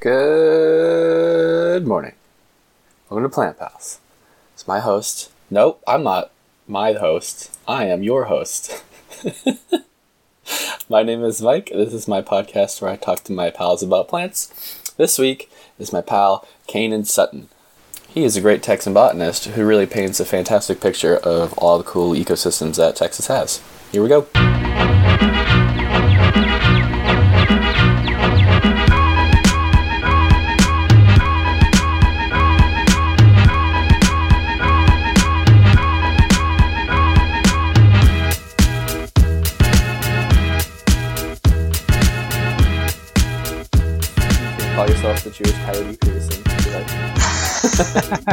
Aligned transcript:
Good 0.00 1.86
morning. 1.86 2.14
Welcome 3.10 3.28
to 3.28 3.34
Plant 3.34 3.58
Pals. 3.58 4.00
It's 4.54 4.66
my 4.66 4.80
host. 4.80 5.30
Nope, 5.50 5.82
I'm 5.86 6.02
not 6.02 6.30
my 6.66 6.94
host. 6.94 7.54
I 7.68 7.84
am 7.84 8.02
your 8.02 8.24
host. 8.24 8.82
my 10.88 11.02
name 11.02 11.22
is 11.22 11.42
Mike. 11.42 11.68
This 11.68 11.92
is 11.92 12.08
my 12.08 12.22
podcast 12.22 12.80
where 12.80 12.90
I 12.90 12.96
talk 12.96 13.24
to 13.24 13.32
my 13.32 13.50
pals 13.50 13.82
about 13.82 14.08
plants. 14.08 14.80
This 14.96 15.18
week 15.18 15.50
is 15.78 15.92
my 15.92 16.00
pal, 16.00 16.48
Canaan 16.66 17.04
Sutton. 17.04 17.48
He 18.08 18.24
is 18.24 18.38
a 18.38 18.40
great 18.40 18.62
Texan 18.62 18.94
botanist 18.94 19.48
who 19.48 19.66
really 19.66 19.84
paints 19.84 20.18
a 20.18 20.24
fantastic 20.24 20.80
picture 20.80 21.18
of 21.18 21.52
all 21.58 21.76
the 21.76 21.84
cool 21.84 22.14
ecosystems 22.14 22.76
that 22.76 22.96
Texas 22.96 23.26
has. 23.26 23.62
Here 23.92 24.02
we 24.02 24.08
go. 24.08 24.26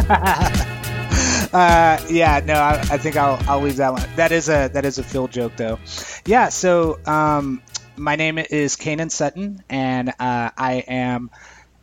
uh, 0.09 1.99
yeah, 2.09 2.41
no, 2.45 2.53
I, 2.53 2.79
I, 2.89 2.98
think 2.98 3.17
I'll 3.17 3.43
I'll 3.45 3.59
leave 3.59 3.75
that 3.75 3.91
one. 3.91 4.03
That 4.15 4.31
is 4.31 4.48
a 4.48 4.70
that 4.70 4.85
is 4.85 4.99
a 4.99 5.03
Phil 5.03 5.27
joke 5.27 5.57
though. 5.57 5.79
Yeah, 6.25 6.48
so 6.48 6.98
um, 7.05 7.61
my 7.98 8.15
name 8.15 8.38
is 8.38 8.77
Canaan 8.77 9.09
Sutton, 9.09 9.62
and 9.70 10.07
uh, 10.07 10.13
I 10.57 10.85
am 10.88 11.29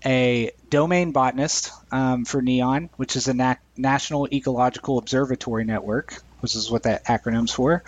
a 0.06 0.52
domain 0.70 1.12
botanist 1.12 1.70
um, 1.92 2.24
for 2.24 2.40
NEON, 2.40 2.88
which 2.96 3.16
is 3.16 3.28
a 3.28 3.34
na- 3.34 3.56
National 3.76 4.26
Ecological 4.32 4.96
Observatory 4.96 5.66
Network, 5.66 6.14
which 6.40 6.56
is 6.56 6.70
what 6.70 6.84
that 6.84 7.04
acronym's 7.04 7.52
for. 7.52 7.82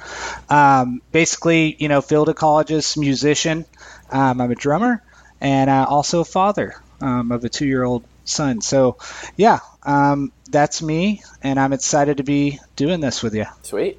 Um, 0.50 1.00
basically, 1.12 1.76
you 1.78 1.88
know, 1.88 2.02
field 2.02 2.28
ecologist, 2.28 2.98
musician. 2.98 3.64
Um, 4.10 4.42
I'm 4.42 4.50
a 4.50 4.54
drummer 4.54 5.02
and 5.40 5.70
uh, 5.70 5.86
also 5.88 6.20
a 6.20 6.26
father 6.26 6.74
um, 7.00 7.32
of 7.32 7.42
a 7.42 7.48
two-year-old 7.48 8.04
son. 8.26 8.60
So, 8.60 8.98
yeah, 9.36 9.60
um, 9.82 10.32
that's 10.50 10.82
me, 10.82 11.22
and 11.42 11.58
I'm 11.58 11.72
excited 11.72 12.18
to 12.18 12.22
be 12.22 12.60
doing 12.76 13.00
this 13.00 13.22
with 13.22 13.34
you. 13.34 13.46
Sweet. 13.62 13.98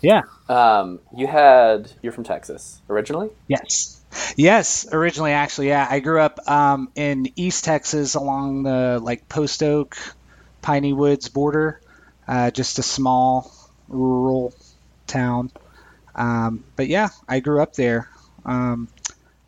Yeah. 0.00 0.22
Um, 0.48 1.00
you 1.16 1.26
had 1.26 1.90
you're 2.02 2.12
from 2.12 2.24
Texas 2.24 2.80
originally. 2.90 3.30
Yes. 3.48 4.00
Yes, 4.36 4.86
originally, 4.92 5.32
actually, 5.32 5.68
yeah. 5.68 5.86
I 5.88 6.00
grew 6.00 6.20
up 6.20 6.48
um, 6.48 6.90
in 6.94 7.32
East 7.36 7.64
Texas 7.64 8.14
along 8.14 8.62
the 8.62 9.00
like 9.02 9.28
Post 9.28 9.62
Oak, 9.62 9.96
Piney 10.62 10.92
Woods 10.92 11.28
border, 11.28 11.80
uh, 12.28 12.50
just 12.50 12.78
a 12.78 12.82
small 12.82 13.50
rural 13.88 14.54
town. 15.06 15.50
Um, 16.14 16.64
but 16.76 16.86
yeah, 16.88 17.08
I 17.28 17.40
grew 17.40 17.60
up 17.60 17.74
there. 17.74 18.08
Um, 18.44 18.88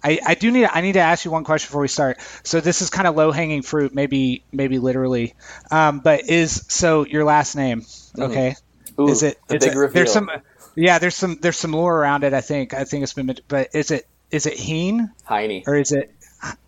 I, 0.03 0.21
I 0.25 0.35
do 0.35 0.51
need 0.51 0.67
I 0.67 0.81
need 0.83 0.93
to 0.93 1.01
ask 1.01 1.25
you 1.25 1.31
one 1.31 1.45
question 1.45 1.69
before 1.69 1.81
we 1.81 1.89
start. 1.89 2.19
So 2.45 2.61
this 2.61 2.83
is 2.83 2.91
kind 2.91 3.09
of 3.09 3.17
low 3.17 3.33
hanging 3.33 3.63
fruit, 3.63 3.95
maybe 3.95 4.45
maybe 4.53 4.79
literally. 4.79 5.35
Um, 5.71 6.01
but 6.01 6.29
is 6.29 6.65
so 6.69 7.05
your 7.05 7.25
last 7.25 7.57
name 7.57 7.85
okay? 8.19 8.51
Mm-hmm. 8.51 9.03
Ooh, 9.03 9.09
is 9.09 9.23
it? 9.23 9.39
The 9.49 9.59
big 9.59 9.73
it, 9.73 9.77
reveal. 9.77 9.95
There's 9.95 10.13
some 10.13 10.31
yeah. 10.75 10.99
There's 10.99 11.15
some 11.15 11.39
there's 11.41 11.57
some 11.57 11.73
lore 11.73 11.99
around 11.99 12.25
it. 12.25 12.35
I 12.35 12.41
think 12.41 12.75
I 12.75 12.85
think 12.85 13.03
it's 13.03 13.15
been. 13.15 13.37
But 13.49 13.75
is 13.75 13.91
it 13.91 14.07
is 14.31 14.47
it 14.47 14.55
Heen 14.55 15.11
Heine. 15.25 15.65
or 15.67 15.77
is 15.77 15.93
it? 15.93 16.13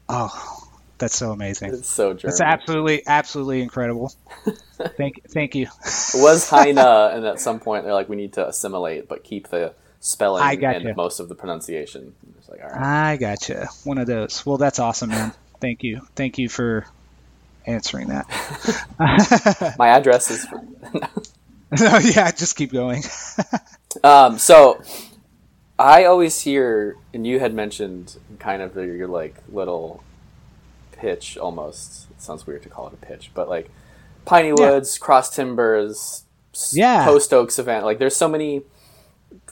Oh, 0.08 0.68
that's 0.98 1.14
so 1.14 1.30
amazing. 1.30 1.74
It's 1.74 1.88
so 1.88 2.14
German. 2.14 2.36
That's 2.36 2.40
absolutely 2.40 3.06
absolutely 3.06 3.62
incredible. 3.62 4.12
thank 4.96 5.28
thank 5.30 5.54
you. 5.54 5.64
It 5.64 6.14
was 6.14 6.48
Heine, 6.48 6.78
and 6.78 7.24
at 7.24 7.40
some 7.40 7.60
point 7.60 7.84
they're 7.84 7.94
like, 7.94 8.08
we 8.08 8.16
need 8.16 8.34
to 8.34 8.46
assimilate, 8.46 9.08
but 9.08 9.24
keep 9.24 9.48
the 9.48 9.74
spelling 10.00 10.42
I 10.42 10.56
gotcha. 10.56 10.86
and 10.86 10.96
most 10.96 11.20
of 11.20 11.28
the 11.28 11.34
pronunciation. 11.34 12.14
It's 12.38 12.48
like, 12.48 12.62
all 12.62 12.70
right. 12.70 13.12
I 13.12 13.16
gotcha. 13.16 13.68
One 13.84 13.98
of 13.98 14.06
those. 14.06 14.44
Well, 14.44 14.58
that's 14.58 14.78
awesome, 14.78 15.10
man. 15.10 15.32
Thank 15.60 15.82
you. 15.82 16.02
Thank 16.14 16.38
you 16.38 16.48
for 16.48 16.86
answering 17.66 18.08
that. 18.08 18.26
My 19.78 19.88
address 19.88 20.30
is. 20.30 20.44
For... 20.46 20.56
no, 21.80 21.98
yeah, 21.98 22.30
just 22.30 22.56
keep 22.56 22.72
going. 22.72 23.02
um, 24.04 24.38
so, 24.38 24.82
I 25.78 26.04
always 26.04 26.40
hear, 26.40 26.96
and 27.12 27.26
you 27.26 27.40
had 27.40 27.54
mentioned 27.54 28.16
kind 28.38 28.62
of 28.62 28.76
your 28.76 29.08
like 29.08 29.36
little 29.50 30.02
pitch 30.92 31.36
almost. 31.36 32.10
It 32.10 32.22
sounds 32.22 32.46
weird 32.46 32.62
to 32.62 32.68
call 32.68 32.88
it 32.88 32.94
a 32.94 32.96
pitch, 32.96 33.30
but 33.34 33.48
like 33.48 33.70
piney 34.24 34.52
woods, 34.52 34.96
yeah. 34.96 35.04
cross 35.04 35.34
timbers, 35.34 36.24
yeah, 36.72 37.04
post 37.04 37.32
oaks 37.32 37.58
event. 37.58 37.84
Like, 37.84 37.98
there's 37.98 38.16
so 38.16 38.28
many 38.28 38.62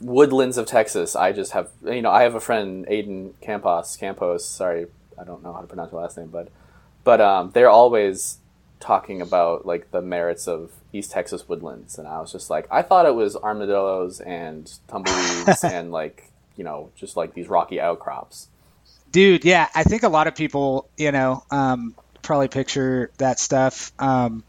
woodlands 0.00 0.58
of 0.58 0.66
Texas. 0.66 1.16
I 1.16 1.32
just 1.32 1.52
have, 1.52 1.70
you 1.84 2.02
know, 2.02 2.10
I 2.10 2.22
have 2.22 2.34
a 2.34 2.40
friend, 2.40 2.86
Aiden 2.86 3.32
Campos, 3.40 3.96
Campos. 3.96 4.44
Sorry, 4.44 4.86
I 5.18 5.24
don't 5.24 5.42
know 5.42 5.52
how 5.52 5.60
to 5.60 5.66
pronounce 5.66 5.92
your 5.92 6.00
last 6.02 6.16
name, 6.16 6.28
but, 6.28 6.48
but 7.04 7.20
um, 7.20 7.50
they're 7.52 7.70
always 7.70 8.38
talking 8.80 9.22
about 9.22 9.64
like 9.66 9.90
the 9.90 10.02
merits 10.02 10.46
of 10.46 10.70
East 10.92 11.10
Texas 11.10 11.48
woodlands, 11.48 11.98
and 11.98 12.06
I 12.06 12.20
was 12.20 12.32
just 12.32 12.50
like, 12.50 12.66
I 12.70 12.82
thought 12.82 13.06
it 13.06 13.14
was 13.14 13.36
armadillos 13.36 14.20
and 14.20 14.70
tumbleweeds 14.88 15.64
and 15.64 15.92
like, 15.92 16.30
you 16.56 16.64
know, 16.64 16.90
just 16.96 17.16
like 17.16 17.34
these 17.34 17.48
rocky 17.48 17.80
outcrops. 17.80 18.48
Dude, 19.12 19.44
yeah, 19.44 19.68
I 19.74 19.84
think 19.84 20.02
a 20.02 20.08
lot 20.08 20.26
of 20.26 20.34
people, 20.34 20.88
you 20.96 21.12
know, 21.12 21.42
um, 21.50 21.94
probably 22.22 22.48
picture 22.48 23.10
that 23.18 23.38
stuff. 23.38 23.92
Um, 23.98 24.44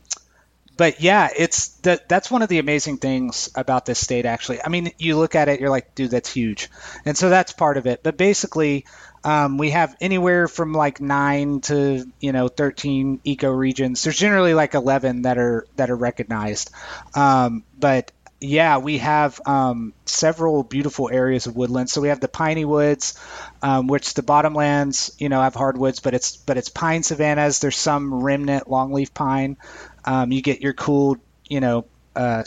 but 0.78 1.02
yeah, 1.02 1.30
it's 1.36 1.70
that 1.80 2.08
that's 2.08 2.30
one 2.30 2.42
of 2.42 2.50
the 2.50 2.60
amazing 2.60 2.98
things 2.98 3.50
about 3.56 3.86
this 3.86 4.00
state 4.00 4.26
actually. 4.26 4.64
I 4.64 4.70
mean, 4.70 4.92
you 4.98 5.18
look 5.18 5.36
at 5.36 5.50
it, 5.50 5.60
you're 5.60 5.70
like, 5.70 5.96
dude, 5.96 6.12
that's 6.12 6.32
huge. 6.32 6.70
And 7.06 7.18
so 7.18 7.30
that's 7.30 7.52
part 7.52 7.78
of 7.78 7.88
it. 7.88 8.04
But 8.04 8.18
basically, 8.18 8.86
um, 9.24 9.58
we 9.58 9.72
have 9.72 9.96
anywhere 10.00 10.48
from 10.48 10.74
like 10.74 11.02
nine 11.02 11.62
to 11.62 12.06
you 12.20 12.32
know 12.32 12.48
13 12.48 13.20
eco 13.24 13.50
regions. 13.52 14.04
There's 14.04 14.18
generally 14.18 14.54
like 14.54 14.76
11 14.76 15.24
that 15.24 15.38
are 15.38 15.66
that 15.76 15.90
are 15.90 15.96
recognized. 15.98 16.72
Um, 17.16 17.64
but 17.78 18.12
yeah, 18.40 18.78
we 18.78 19.00
have 19.00 19.42
um, 19.48 19.94
several 20.06 20.62
beautiful 20.64 21.09
areas 21.09 21.48
of 21.48 21.56
woodland. 21.56 21.90
So 21.90 22.02
we 22.02 22.09
have 22.09 22.20
the 22.20 22.28
piney 22.28 22.66
woods, 22.66 23.20
um, 23.64 23.88
which 23.88 24.14
the 24.14 24.22
bottomlands, 24.22 25.12
you 25.20 25.28
know, 25.30 25.42
have 25.42 25.56
hardwoods, 25.56 26.00
but 26.00 26.14
it's 26.14 26.38
but 26.38 26.56
it's 26.58 26.70
pine 26.70 27.02
savannas. 27.02 27.59
There's 27.59 27.78
some 27.78 28.14
remnant 28.14 28.66
longleaf 28.68 29.12
pine. 29.14 29.58
Um, 30.07 30.31
you 30.31 30.41
get 30.41 30.62
your 30.62 30.73
cool, 30.73 31.18
you 31.47 31.59
know, 31.59 31.85
uh, 32.16 32.44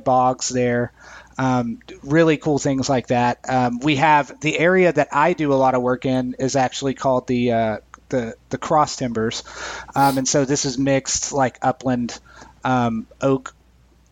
bogs 0.00 0.48
there. 0.48 0.92
Um, 1.36 1.80
really 2.02 2.36
cool 2.36 2.58
things 2.58 2.88
like 2.88 3.08
that. 3.08 3.40
Um, 3.48 3.80
we 3.80 3.96
have 3.96 4.40
the 4.40 4.56
area 4.56 4.92
that 4.92 5.08
I 5.12 5.32
do 5.32 5.52
a 5.52 5.56
lot 5.56 5.74
of 5.74 5.82
work 5.82 6.06
in 6.06 6.36
is 6.38 6.54
actually 6.54 6.94
called 6.94 7.26
the 7.26 7.52
uh, 7.52 7.78
the 8.08 8.36
the 8.50 8.58
cross 8.58 8.94
timbers, 8.96 9.42
um, 9.96 10.18
and 10.18 10.28
so 10.28 10.44
this 10.44 10.64
is 10.64 10.78
mixed 10.78 11.32
like 11.32 11.58
upland 11.60 12.18
um, 12.62 13.08
oak 13.20 13.52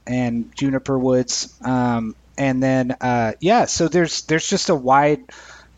and 0.04 0.54
juniper 0.56 0.98
woods, 0.98 1.54
um, 1.62 2.16
and 2.36 2.60
then 2.60 2.96
uh, 3.00 3.34
yeah, 3.38 3.66
so 3.66 3.86
there's 3.86 4.22
there's 4.22 4.48
just 4.48 4.68
a 4.68 4.74
wide 4.74 5.22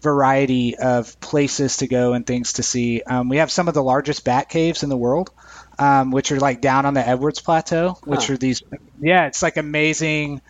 variety 0.01 0.77
of 0.77 1.19
places 1.21 1.79
to 1.79 1.87
go 1.87 2.15
and 2.15 2.27
things 2.27 2.55
to 2.55 2.63
see. 2.63 3.03
Um, 3.03 3.29
we 3.29 3.39
have 3.39 3.51
some 3.51 3.69
of 3.69 3.75
the 3.75 3.83
largest 3.83 4.25
bat 4.25 4.49
caves 4.49 4.83
in 4.83 4.89
the 4.89 4.97
world 4.97 5.31
um, 5.79 6.11
which 6.11 6.33
are 6.33 6.41
like 6.41 6.61
down 6.61 6.87
on 6.87 6.95
the 6.95 7.07
Edwards 7.07 7.41
Plateau, 7.41 7.99
which 8.05 8.27
Huh. 8.27 8.35
are 8.35 8.37
these. 8.37 8.63
Yeah, 9.01 9.27
it's 9.27 9.43
like 9.43 9.57
amazing 9.57 10.41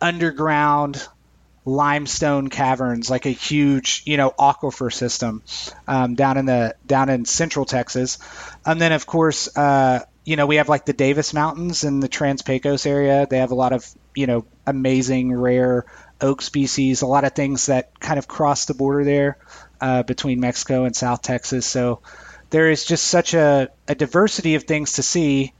underground 0.00 1.06
limestone 1.64 2.48
caverns, 2.48 3.10
like 3.10 3.26
a 3.26 3.30
huge, 3.30 4.02
you 4.06 4.16
know, 4.16 4.32
aquifer 4.38 4.92
system 4.92 5.42
um, 5.86 6.14
down 6.14 6.38
in 6.38 6.46
the 6.46 6.74
down 6.86 7.08
in 7.10 7.24
central 7.24 7.66
Texas. 7.66 8.18
And 8.64 8.80
then, 8.80 8.92
of 8.92 9.06
course, 9.06 9.54
uh, 9.56 10.00
you 10.24 10.36
know, 10.36 10.46
we 10.46 10.56
have 10.56 10.68
like 10.68 10.86
the 10.86 10.92
Davis 10.92 11.34
Mountains 11.34 11.84
in 11.84 12.00
the 12.00 12.08
Trans 12.08 12.42
Pecos 12.42 12.86
area. 12.86 13.26
They 13.28 13.38
have 13.38 13.50
a 13.50 13.54
lot 13.56 13.72
of, 13.72 13.86
you 14.14 14.26
know, 14.26 14.46
amazing 14.66 15.34
rare 15.34 15.84
oak 16.20 16.42
species, 16.42 17.02
a 17.02 17.06
lot 17.06 17.24
of 17.24 17.32
things 17.34 17.66
that 17.66 17.98
kind 18.00 18.18
of 18.18 18.28
cross 18.28 18.66
the 18.66 18.74
border 18.74 19.04
there 19.04 19.38
uh, 19.80 20.02
between 20.02 20.40
Mexico 20.40 20.84
and 20.84 20.94
South 20.96 21.22
Texas. 21.22 21.66
So 21.66 22.02
there 22.50 22.70
is 22.70 22.84
just 22.84 23.04
such 23.04 23.34
a, 23.34 23.68
a 23.86 23.94
diversity 23.94 24.54
of 24.54 24.64
things 24.64 24.94
to 24.94 25.02
see, 25.02 25.52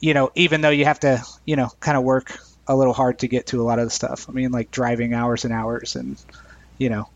you 0.00 0.14
know, 0.14 0.30
even 0.34 0.60
though 0.60 0.70
you 0.70 0.84
have 0.84 1.00
to, 1.00 1.22
you 1.44 1.56
know, 1.56 1.70
kind 1.80 1.96
of 1.96 2.04
work 2.04 2.38
a 2.66 2.76
little 2.76 2.92
hard 2.92 3.20
to 3.20 3.28
get 3.28 3.46
to 3.48 3.60
a 3.60 3.64
lot 3.64 3.78
of 3.78 3.86
the 3.86 3.90
stuff. 3.90 4.28
I 4.28 4.32
mean, 4.32 4.50
like 4.50 4.70
driving 4.70 5.14
hours 5.14 5.44
and 5.44 5.52
hours 5.52 5.96
and, 5.96 6.22
you 6.78 6.90
know, 6.90 7.08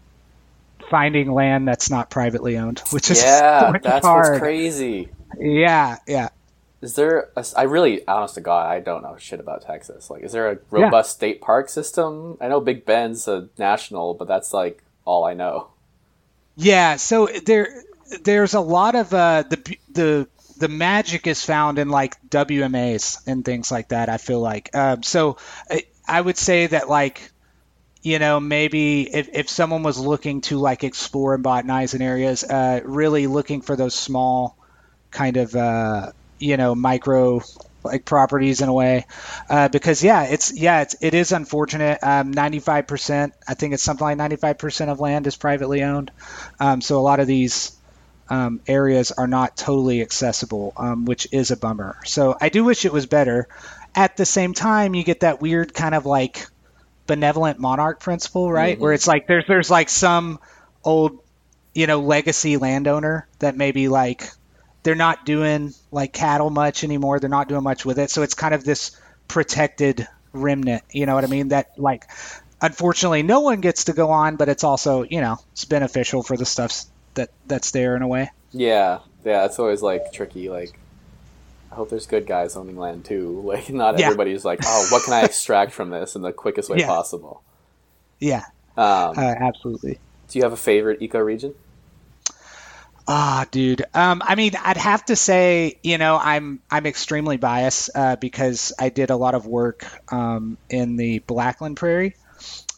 finding 0.90 1.32
land 1.32 1.66
that's 1.66 1.90
not 1.90 2.10
privately 2.10 2.58
owned, 2.58 2.80
which 2.90 3.10
is 3.10 3.22
yeah, 3.22 3.72
that's 3.82 4.04
hard. 4.04 4.32
what's 4.32 4.40
crazy. 4.40 5.08
Yeah, 5.38 5.96
yeah. 6.06 6.28
Is 6.82 6.94
there? 6.96 7.30
A, 7.36 7.46
I 7.56 7.62
really, 7.62 8.06
honest 8.08 8.34
to 8.34 8.40
God, 8.40 8.68
I 8.68 8.80
don't 8.80 9.02
know 9.02 9.16
shit 9.16 9.40
about 9.40 9.62
Texas. 9.62 10.10
Like, 10.10 10.22
is 10.22 10.32
there 10.32 10.50
a 10.50 10.58
robust 10.70 11.12
state 11.12 11.40
park 11.40 11.68
system? 11.68 12.36
I 12.40 12.48
know 12.48 12.60
Big 12.60 12.84
Bend's 12.84 13.28
a 13.28 13.48
national, 13.56 14.14
but 14.14 14.26
that's 14.26 14.52
like 14.52 14.82
all 15.04 15.24
I 15.24 15.34
know. 15.34 15.68
Yeah, 16.56 16.96
so 16.96 17.28
there 17.46 17.84
there's 18.22 18.54
a 18.54 18.60
lot 18.60 18.94
of 18.94 19.12
uh, 19.12 19.44
the 19.48 19.76
the 19.90 20.28
the 20.58 20.68
magic 20.68 21.26
is 21.26 21.44
found 21.44 21.78
in 21.78 21.88
like 21.88 22.16
WMAs 22.28 23.26
and 23.26 23.44
things 23.44 23.70
like 23.70 23.88
that. 23.88 24.08
I 24.08 24.18
feel 24.18 24.40
like 24.40 24.74
um, 24.74 25.02
so. 25.02 25.36
I, 26.06 26.20
would 26.20 26.36
say 26.36 26.66
that 26.66 26.88
like 26.90 27.30
you 28.02 28.18
know 28.18 28.38
maybe 28.40 29.02
if, 29.02 29.30
if 29.32 29.48
someone 29.48 29.82
was 29.82 29.98
looking 29.98 30.42
to 30.42 30.58
like 30.58 30.84
explore 30.84 31.34
and 31.34 31.44
botanize 31.44 31.94
in 31.94 32.02
areas, 32.02 32.44
uh, 32.44 32.80
really 32.84 33.26
looking 33.26 33.62
for 33.62 33.76
those 33.76 33.94
small 33.94 34.56
kind 35.10 35.36
of 35.36 35.54
uh, 35.54 36.12
you 36.38 36.56
know 36.56 36.74
micro 36.74 37.40
like 37.84 38.04
properties 38.04 38.60
in 38.60 38.68
a 38.68 38.72
way 38.72 39.06
uh, 39.48 39.68
because 39.68 40.02
yeah 40.02 40.24
it's 40.24 40.56
yeah 40.56 40.82
it's 40.82 40.96
it 41.00 41.14
is 41.14 41.32
unfortunate 41.32 41.98
um, 42.02 42.32
95% 42.32 43.32
i 43.48 43.54
think 43.54 43.74
it's 43.74 43.82
something 43.82 44.04
like 44.04 44.18
95% 44.18 44.88
of 44.88 45.00
land 45.00 45.26
is 45.26 45.36
privately 45.36 45.82
owned 45.82 46.10
um, 46.60 46.80
so 46.80 46.98
a 46.98 47.02
lot 47.02 47.18
of 47.18 47.26
these 47.26 47.72
um, 48.28 48.60
areas 48.66 49.12
are 49.12 49.26
not 49.26 49.56
totally 49.56 50.00
accessible 50.00 50.72
um, 50.76 51.04
which 51.04 51.26
is 51.32 51.50
a 51.50 51.56
bummer 51.56 51.98
so 52.04 52.36
i 52.40 52.48
do 52.48 52.64
wish 52.64 52.84
it 52.84 52.92
was 52.92 53.06
better 53.06 53.48
at 53.94 54.16
the 54.16 54.24
same 54.24 54.54
time 54.54 54.94
you 54.94 55.04
get 55.04 55.20
that 55.20 55.40
weird 55.40 55.74
kind 55.74 55.94
of 55.94 56.06
like 56.06 56.46
benevolent 57.06 57.58
monarch 57.58 58.00
principle 58.00 58.50
right 58.50 58.74
Mm-hmm. 58.76 58.82
where 58.82 58.92
it's 58.92 59.06
like 59.06 59.26
there's 59.26 59.44
there's 59.46 59.70
like 59.70 59.88
some 59.88 60.38
old 60.84 61.18
you 61.74 61.86
know 61.86 62.00
legacy 62.00 62.56
landowner 62.56 63.26
that 63.40 63.56
maybe 63.56 63.88
like 63.88 64.30
they're 64.82 64.94
not 64.94 65.24
doing 65.24 65.72
like 65.92 66.12
cattle 66.12 66.50
much 66.50 66.82
anymore. 66.84 67.20
They're 67.20 67.30
not 67.30 67.48
doing 67.48 67.62
much 67.62 67.84
with 67.84 67.98
it. 67.98 68.10
So 68.10 68.22
it's 68.22 68.34
kind 68.34 68.52
of 68.54 68.64
this 68.64 68.98
protected 69.28 70.06
remnant. 70.32 70.82
You 70.90 71.06
know 71.06 71.14
what 71.14 71.24
I 71.24 71.28
mean? 71.28 71.48
That 71.48 71.78
like, 71.78 72.04
unfortunately, 72.60 73.22
no 73.22 73.40
one 73.40 73.60
gets 73.60 73.84
to 73.84 73.92
go 73.92 74.10
on, 74.10 74.36
but 74.36 74.48
it's 74.48 74.64
also 74.64 75.04
you 75.04 75.20
know 75.20 75.38
it's 75.52 75.64
beneficial 75.64 76.22
for 76.22 76.36
the 76.36 76.44
stuff 76.44 76.82
that 77.14 77.30
that's 77.46 77.70
there 77.72 77.96
in 77.96 78.02
a 78.02 78.08
way. 78.08 78.30
Yeah, 78.52 79.00
yeah, 79.24 79.44
it's 79.46 79.58
always 79.58 79.82
like 79.82 80.12
tricky. 80.12 80.48
Like, 80.48 80.78
I 81.70 81.74
hope 81.76 81.90
there's 81.90 82.06
good 82.06 82.26
guys 82.26 82.56
owning 82.56 82.76
land 82.76 83.04
too. 83.04 83.40
Like, 83.46 83.70
not 83.70 83.98
Yeah. 83.98 84.06
everybody's 84.06 84.44
like, 84.44 84.60
oh, 84.64 84.86
what 84.90 85.04
can 85.04 85.14
I 85.14 85.22
extract 85.24 85.72
from 85.72 85.90
this 85.90 86.14
in 86.16 86.22
the 86.22 86.32
quickest 86.32 86.68
way 86.70 86.78
Yeah. 86.78 86.86
possible. 86.86 87.42
Yeah, 88.20 88.44
Um, 88.76 89.18
uh, 89.18 89.34
absolutely. 89.40 89.98
do 90.28 90.38
you 90.38 90.44
have 90.44 90.52
a 90.52 90.56
favorite 90.56 91.02
eco 91.02 91.18
region? 91.18 91.54
Ah, 93.08 93.46
dude. 93.50 93.82
Um, 93.94 94.22
I 94.24 94.36
mean, 94.36 94.52
I'd 94.62 94.76
have 94.76 95.04
to 95.06 95.16
say, 95.16 95.78
you 95.82 95.98
know, 95.98 96.16
I'm 96.16 96.60
I'm 96.70 96.86
extremely 96.86 97.36
biased 97.36 97.90
uh, 97.94 98.14
because 98.16 98.72
I 98.78 98.90
did 98.90 99.10
a 99.10 99.16
lot 99.16 99.34
of 99.34 99.44
work 99.44 99.84
um, 100.12 100.56
in 100.70 100.96
the 100.96 101.18
Blackland 101.18 101.76
Prairie, 101.76 102.14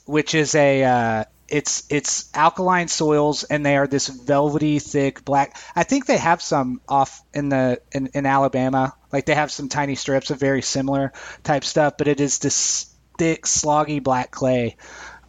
which 0.07 0.35
is 0.35 0.55
a 0.55 0.83
uh, 0.83 1.25
it's 1.49 1.85
it's 1.91 2.31
alkaline 2.35 2.89
soils 2.89 3.45
and 3.45 3.65
they 3.65 3.77
are 3.77 3.87
this 3.87 4.09
velvety 4.09 4.79
thick 4.79 5.25
black. 5.25 5.57
I 5.77 5.83
think 5.83 6.07
they 6.07 6.17
have 6.17 6.43
some 6.43 6.81
off 6.89 7.23
in 7.33 7.49
the 7.49 7.81
in, 7.93 8.09
in 8.15 8.27
Alabama, 8.27 8.95
like 9.13 9.27
they 9.27 9.35
have 9.35 9.51
some 9.51 9.69
tiny 9.69 9.95
strips 9.95 10.31
of 10.31 10.41
very 10.41 10.63
similar 10.63 11.13
type 11.43 11.65
stuff, 11.65 11.95
but 11.99 12.09
it 12.09 12.21
is 12.21 12.39
this 12.39 12.93
thick, 13.19 13.47
sloggy 13.47 14.03
black 14.03 14.31
clay 14.31 14.77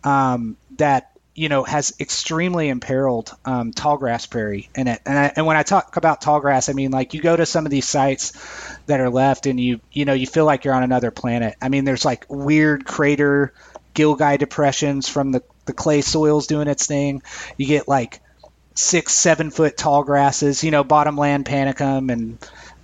um, 0.03 0.57
that 0.77 1.11
you 1.33 1.49
know 1.49 1.63
has 1.63 1.93
extremely 1.99 2.69
imperiled 2.69 3.31
um, 3.43 3.73
tallgrass 3.73 4.29
prairie 4.29 4.69
in 4.73 4.87
it. 4.87 5.01
And, 5.05 5.19
I, 5.19 5.33
and 5.35 5.45
when 5.45 5.57
I 5.57 5.63
talk 5.63 5.97
about 5.97 6.21
tall 6.21 6.39
grass 6.39 6.69
I 6.69 6.73
mean 6.73 6.91
like 6.91 7.13
you 7.13 7.21
go 7.21 7.35
to 7.35 7.45
some 7.45 7.65
of 7.65 7.71
these 7.71 7.87
sites 7.87 8.31
that 8.85 9.01
are 9.01 9.09
left, 9.09 9.47
and 9.47 9.59
you 9.59 9.81
you 9.91 10.05
know 10.05 10.13
you 10.13 10.27
feel 10.27 10.45
like 10.45 10.63
you're 10.63 10.73
on 10.73 10.83
another 10.83 11.11
planet. 11.11 11.55
I 11.61 11.69
mean, 11.69 11.83
there's 11.83 12.05
like 12.05 12.25
weird 12.29 12.85
crater 12.85 13.53
gilgai 13.93 14.37
depressions 14.37 15.07
from 15.07 15.31
the 15.31 15.41
the 15.65 15.73
clay 15.73 16.01
soils 16.01 16.47
doing 16.47 16.67
its 16.67 16.87
thing. 16.87 17.21
You 17.57 17.67
get 17.67 17.87
like 17.87 18.21
six, 18.75 19.13
seven 19.13 19.51
foot 19.51 19.77
tall 19.77 20.03
grasses, 20.03 20.63
you 20.63 20.71
know, 20.71 20.83
bottomland 20.83 21.45
panicum 21.45 22.11
and 22.11 22.37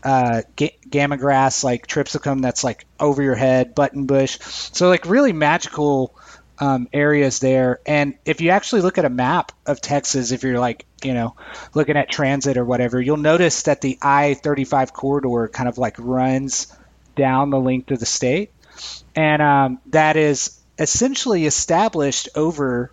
uh, 0.04 0.42
ga- 0.56 0.78
gama 0.90 1.18
grass 1.18 1.64
like 1.64 1.86
Tripsacum 1.86 2.42
that's 2.42 2.64
like 2.64 2.86
over 3.00 3.22
your 3.22 3.36
head, 3.36 3.76
button 3.76 4.06
bush. 4.06 4.40
So 4.42 4.88
like 4.88 5.06
really 5.06 5.34
magical 5.34 6.16
um, 6.60 6.88
areas 6.94 7.40
there. 7.40 7.80
And 7.86 8.16
if 8.24 8.40
you 8.40 8.52
actually 8.52 8.82
look 8.82 8.98
at 8.98 9.06
a 9.06 9.10
map 9.10 9.52
of 9.66 9.82
Texas, 9.82 10.32
if 10.32 10.44
you're 10.44 10.60
like, 10.60 10.86
you 11.04 11.14
know, 11.14 11.36
looking 11.74 11.98
at 11.98 12.10
transit 12.10 12.58
or 12.58 12.64
whatever, 12.64 13.02
you'll 13.02 13.18
notice 13.18 13.64
that 13.64 13.82
the 13.82 13.98
I-35 14.02 14.94
corridor 14.94 15.48
kind 15.48 15.68
of 15.68 15.78
like 15.78 15.96
runs 15.98 16.76
down 17.16 17.50
the 17.50 17.60
length 17.60 17.92
of 17.92 18.00
the 18.00 18.06
state. 18.06 18.52
And 19.16 19.42
um, 19.42 19.80
that 19.88 20.18
is 20.18 20.61
essentially 20.82 21.46
established 21.46 22.30
over 22.36 22.92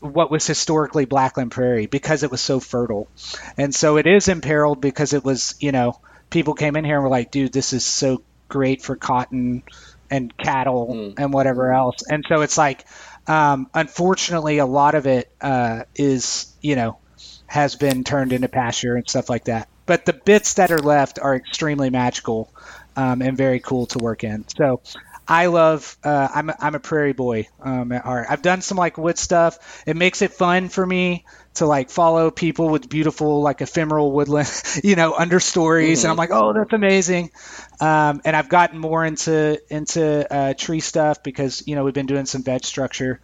what 0.00 0.30
was 0.30 0.46
historically 0.46 1.04
Blackland 1.04 1.50
Prairie 1.50 1.86
because 1.86 2.22
it 2.22 2.30
was 2.30 2.40
so 2.40 2.60
fertile. 2.60 3.08
And 3.56 3.74
so 3.74 3.96
it 3.96 4.06
is 4.06 4.28
imperiled 4.28 4.80
because 4.80 5.12
it 5.12 5.24
was, 5.24 5.56
you 5.60 5.72
know, 5.72 5.98
people 6.30 6.54
came 6.54 6.76
in 6.76 6.84
here 6.84 6.94
and 6.94 7.02
were 7.02 7.10
like, 7.10 7.30
dude, 7.32 7.52
this 7.52 7.72
is 7.72 7.84
so 7.84 8.22
great 8.48 8.82
for 8.82 8.96
cotton 8.96 9.64
and 10.10 10.34
cattle 10.38 10.88
Mm. 10.94 11.14
and 11.18 11.32
whatever 11.32 11.72
else. 11.72 11.96
And 12.08 12.24
so 12.28 12.40
it's 12.42 12.56
like, 12.56 12.84
um, 13.26 13.68
unfortunately, 13.74 14.58
a 14.58 14.66
lot 14.66 14.94
of 14.94 15.06
it 15.06 15.30
uh, 15.40 15.82
is, 15.96 16.50
you 16.62 16.76
know, 16.76 16.98
has 17.46 17.76
been 17.76 18.04
turned 18.04 18.32
into 18.32 18.48
pasture 18.48 18.94
and 18.96 19.08
stuff 19.08 19.28
like 19.28 19.44
that. 19.46 19.68
But 19.86 20.06
the 20.06 20.12
bits 20.12 20.54
that 20.54 20.70
are 20.70 20.78
left 20.78 21.18
are 21.18 21.34
extremely 21.34 21.90
magical 21.90 22.52
um, 22.96 23.20
and 23.22 23.36
very 23.36 23.58
cool 23.60 23.86
to 23.86 23.98
work 23.98 24.22
in. 24.24 24.44
So 24.56 24.80
I 25.28 25.46
love. 25.46 25.96
Uh, 26.02 26.28
I'm 26.34 26.48
a, 26.48 26.56
I'm 26.58 26.74
a 26.74 26.80
prairie 26.80 27.12
boy 27.12 27.48
um, 27.60 27.92
at 27.92 28.02
heart. 28.02 28.26
I've 28.30 28.40
done 28.40 28.62
some 28.62 28.78
like 28.78 28.96
wood 28.96 29.18
stuff. 29.18 29.84
It 29.86 29.94
makes 29.94 30.22
it 30.22 30.32
fun 30.32 30.70
for 30.70 30.84
me 30.84 31.26
to 31.54 31.66
like 31.66 31.90
follow 31.90 32.30
people 32.30 32.70
with 32.70 32.88
beautiful 32.88 33.42
like 33.42 33.60
ephemeral 33.60 34.10
woodland, 34.10 34.50
you 34.82 34.96
know, 34.96 35.14
understories, 35.14 36.04
and 36.04 36.10
I'm 36.10 36.16
like, 36.16 36.30
oh, 36.32 36.54
that's 36.54 36.72
amazing. 36.72 37.30
Um, 37.78 38.22
and 38.24 38.34
I've 38.34 38.48
gotten 38.48 38.78
more 38.78 39.04
into 39.04 39.60
into 39.68 40.32
uh, 40.32 40.54
tree 40.54 40.80
stuff 40.80 41.22
because 41.22 41.62
you 41.66 41.74
know 41.74 41.84
we've 41.84 41.92
been 41.92 42.06
doing 42.06 42.24
some 42.24 42.42
veg 42.42 42.64
structure. 42.64 43.20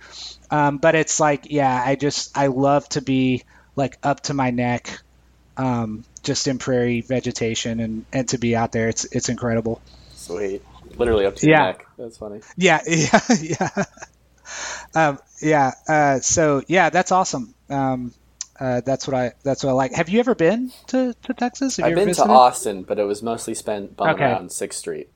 Um, 0.51 0.77
but 0.77 0.95
it's 0.95 1.21
like, 1.21 1.47
yeah, 1.51 1.83
I 1.85 1.95
just 1.95 2.37
I 2.37 2.49
love 2.49 2.87
to 2.91 3.01
be 3.01 3.45
like 3.77 3.97
up 4.03 4.21
to 4.25 4.35
my 4.35 4.51
neck, 4.51 5.01
um, 5.57 6.05
just 6.23 6.49
in 6.49 6.59
prairie 6.59 7.01
vegetation 7.01 7.81
and 7.81 8.05
and 8.13 8.29
to 8.29 8.39
be 8.39 8.55
out 8.55 8.73
there. 8.73 8.91
It's 8.91 9.07
it's 9.07 9.31
incredible. 9.31 9.81
Sweet. 10.13 10.63
Literally 10.97 11.27
up 11.27 11.37
to 11.37 11.47
your 11.47 11.57
Yeah. 11.57 11.65
neck. 11.67 11.87
That's 11.99 12.19
funny. 12.19 12.41
Yeah, 12.57 12.81
yeah, 12.89 13.21
yeah. 13.41 13.69
Um, 14.95 15.19
yeah. 15.41 15.73
Uh, 15.89 16.21
so 16.21 16.63
yeah, 16.69 16.91
that's 16.91 17.13
awesome. 17.13 17.55
Um, 17.69 18.13
uh, 18.59 18.81
that's 18.83 19.07
what 19.09 19.15
I 19.17 19.33
that's 19.43 19.65
what 19.65 19.71
I 19.71 19.73
like. 19.75 19.93
Have 19.95 20.09
you 20.09 20.21
ever 20.21 20.35
been 20.35 20.71
to, 20.89 21.15
to 21.25 21.35
Texas? 21.35 21.77
Have 21.79 21.87
I've 21.87 21.95
been 21.95 22.13
to? 22.15 22.23
Austin, 22.25 22.83
but 22.85 22.99
it 22.99 23.05
was 23.05 23.23
mostly 23.23 23.55
spent 23.55 23.97
bumming 23.97 24.15
Okay. 24.15 24.25
around 24.25 24.53
Sixth 24.53 24.79
Street. 24.79 25.09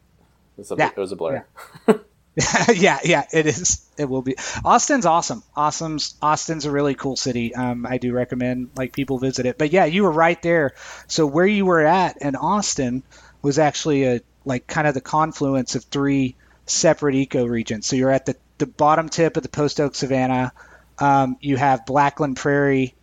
It 0.56 0.58
was 0.58 0.72
a, 0.72 0.76
Yeah. 0.76 0.90
it 0.96 1.00
was 1.00 1.12
a 1.12 1.16
blur. 1.16 1.44
yeah, 2.72 2.98
yeah, 3.04 3.24
it 3.32 3.46
is. 3.46 3.84
It 3.96 4.08
will 4.08 4.22
be. 4.22 4.36
Austin's 4.64 5.06
awesome. 5.06 5.42
Austin's 5.56 6.14
Austin's 6.22 6.66
a 6.66 6.70
really 6.70 6.94
cool 6.94 7.16
city. 7.16 7.52
Um, 7.54 7.84
I 7.84 7.98
do 7.98 8.12
recommend 8.12 8.70
like 8.76 8.92
people 8.92 9.18
visit 9.18 9.44
it. 9.46 9.58
But 9.58 9.72
yeah, 9.72 9.86
you 9.86 10.04
were 10.04 10.12
right 10.12 10.40
there. 10.42 10.74
So 11.08 11.26
where 11.26 11.46
you 11.46 11.64
were 11.66 11.84
at 11.84 12.18
in 12.18 12.36
Austin 12.36 13.02
was 13.42 13.58
actually 13.58 14.04
a 14.04 14.20
like 14.48 14.66
kind 14.66 14.88
of 14.88 14.94
the 14.94 15.00
confluence 15.00 15.74
of 15.74 15.84
three 15.84 16.34
separate 16.66 17.14
eco 17.14 17.44
regions. 17.44 17.86
So 17.86 17.96
you're 17.96 18.10
at 18.10 18.26
the 18.26 18.36
the 18.58 18.66
bottom 18.66 19.08
tip 19.08 19.36
of 19.36 19.42
the 19.42 19.48
Post 19.48 19.80
Oak 19.80 19.94
Savannah. 19.94 20.52
Um, 20.98 21.36
you 21.40 21.56
have 21.56 21.86
Blackland 21.86 22.36
Prairie 22.36 22.94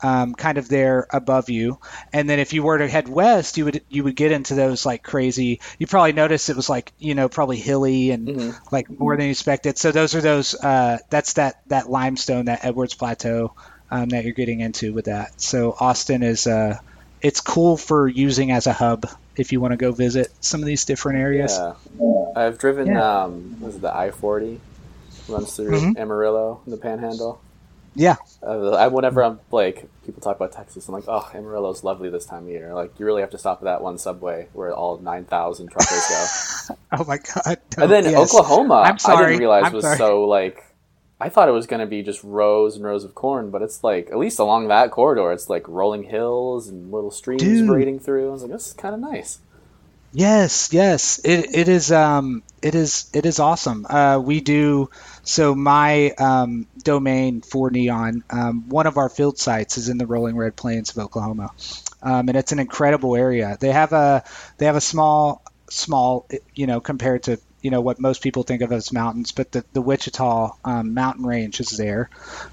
um, 0.00 0.34
kind 0.34 0.58
of 0.58 0.68
there 0.68 1.06
above 1.10 1.50
you. 1.50 1.78
And 2.12 2.28
then 2.28 2.38
if 2.38 2.52
you 2.52 2.62
were 2.62 2.78
to 2.78 2.86
head 2.86 3.08
west, 3.08 3.56
you 3.56 3.64
would 3.64 3.82
you 3.88 4.04
would 4.04 4.16
get 4.16 4.32
into 4.32 4.54
those 4.54 4.86
like 4.86 5.02
crazy. 5.02 5.60
You 5.78 5.86
probably 5.86 6.12
noticed 6.12 6.50
it 6.50 6.56
was 6.56 6.68
like 6.68 6.92
you 6.98 7.14
know 7.14 7.28
probably 7.28 7.56
hilly 7.56 8.10
and 8.10 8.54
like 8.70 8.90
more 8.90 9.16
than 9.16 9.26
you 9.26 9.30
expected. 9.30 9.78
So 9.78 9.92
those 9.92 10.14
are 10.14 10.20
those. 10.20 10.54
Uh, 10.54 10.98
that's 11.10 11.34
that 11.34 11.60
that 11.68 11.90
limestone, 11.90 12.46
that 12.46 12.64
Edwards 12.64 12.94
Plateau 12.94 13.54
um, 13.90 14.10
that 14.10 14.24
you're 14.24 14.34
getting 14.34 14.60
into 14.60 14.92
with 14.92 15.06
that. 15.06 15.40
So 15.40 15.74
Austin 15.78 16.22
is 16.22 16.46
uh, 16.46 16.78
it's 17.20 17.40
cool 17.40 17.76
for 17.76 18.06
using 18.06 18.50
as 18.50 18.66
a 18.66 18.72
hub 18.72 19.06
if 19.38 19.52
you 19.52 19.60
want 19.60 19.72
to 19.72 19.76
go 19.76 19.92
visit 19.92 20.28
some 20.40 20.60
of 20.60 20.66
these 20.66 20.84
different 20.84 21.18
areas. 21.20 21.56
Yeah. 21.56 21.74
I've 22.36 22.58
driven, 22.58 22.86
Yeah. 22.88 23.22
um, 23.24 23.56
was 23.60 23.76
it 23.76 23.82
the 23.82 23.94
I 23.96 24.10
40? 24.10 24.60
Runs 25.28 25.54
through 25.54 25.70
Mhm. 25.70 25.98
Amarillo 25.98 26.60
in 26.66 26.70
the 26.70 26.76
panhandle. 26.78 27.40
Yeah. 27.94 28.16
Uh, 28.42 28.70
I, 28.70 28.86
whenever 28.88 29.22
I'm 29.24 29.40
like, 29.50 29.88
people 30.06 30.20
talk 30.22 30.36
about 30.36 30.52
Texas, 30.52 30.86
I'm 30.88 30.94
like, 30.94 31.04
oh, 31.08 31.28
Amarillo's 31.34 31.82
lovely 31.84 32.08
this 32.10 32.24
time 32.26 32.44
of 32.44 32.48
year. 32.50 32.72
Like, 32.74 32.98
you 32.98 33.04
really 33.06 33.22
have 33.22 33.30
to 33.30 33.38
stop 33.38 33.58
at 33.60 33.64
that 33.64 33.82
one 33.82 33.98
subway 33.98 34.46
where 34.52 34.72
all 34.72 34.98
9,000 34.98 35.68
truckers 35.68 36.06
go. 36.08 36.74
Oh 36.92 37.04
my 37.04 37.18
God. 37.18 37.58
and 37.78 37.90
then 37.90 38.04
Yes. 38.04 38.32
Oklahoma, 38.34 38.74
I'm 38.86 38.96
I 39.06 39.16
didn't 39.22 39.38
realize 39.38 39.64
I'm 39.66 39.72
was 39.72 39.84
sorry. 39.84 39.96
so 39.98 40.24
like. 40.24 40.64
I 41.20 41.28
thought 41.28 41.48
it 41.48 41.52
was 41.52 41.66
going 41.66 41.80
to 41.80 41.86
be 41.86 42.02
just 42.02 42.22
rows 42.22 42.76
and 42.76 42.84
rows 42.84 43.04
of 43.04 43.14
corn, 43.14 43.50
but 43.50 43.62
it's 43.62 43.82
like 43.82 44.10
at 44.10 44.18
least 44.18 44.38
along 44.38 44.68
that 44.68 44.90
corridor, 44.90 45.32
it's 45.32 45.50
like 45.50 45.66
rolling 45.66 46.04
hills 46.04 46.68
and 46.68 46.92
little 46.92 47.10
streams 47.10 47.42
Dude. 47.42 47.66
braiding 47.66 47.98
through. 47.98 48.28
I 48.28 48.32
was 48.32 48.42
like, 48.42 48.52
this 48.52 48.68
is 48.68 48.72
kind 48.74 48.94
of 48.94 49.00
nice. 49.00 49.40
Yes, 50.12 50.72
yes, 50.72 51.20
it 51.22 51.54
it 51.54 51.68
is 51.68 51.92
um 51.92 52.42
it 52.62 52.74
is 52.74 53.10
it 53.12 53.26
is 53.26 53.40
awesome. 53.40 53.84
Uh, 53.88 54.18
we 54.18 54.40
do 54.40 54.88
so 55.22 55.54
my 55.54 56.12
um, 56.12 56.66
domain 56.82 57.42
for 57.42 57.70
Neon. 57.70 58.24
Um, 58.30 58.68
one 58.70 58.86
of 58.86 58.96
our 58.96 59.10
field 59.10 59.38
sites 59.38 59.76
is 59.76 59.90
in 59.90 59.98
the 59.98 60.06
rolling 60.06 60.36
red 60.36 60.56
plains 60.56 60.90
of 60.90 61.04
Oklahoma, 61.04 61.50
um, 62.02 62.28
and 62.28 62.38
it's 62.38 62.52
an 62.52 62.58
incredible 62.58 63.16
area. 63.16 63.58
They 63.60 63.70
have 63.70 63.92
a 63.92 64.24
they 64.56 64.64
have 64.64 64.76
a 64.76 64.80
small 64.80 65.42
small 65.68 66.26
you 66.54 66.66
know 66.66 66.80
compared 66.80 67.24
to 67.24 67.38
you 67.68 67.70
know 67.70 67.82
what 67.82 68.00
most 68.00 68.22
people 68.22 68.44
think 68.44 68.62
of 68.62 68.72
as 68.72 68.94
mountains, 68.94 69.30
but 69.30 69.52
the, 69.52 69.62
the 69.74 69.82
Wichita 69.82 70.52
um, 70.64 70.94
mountain 70.94 71.26
range 71.26 71.60
is 71.60 71.68
there, 71.68 72.08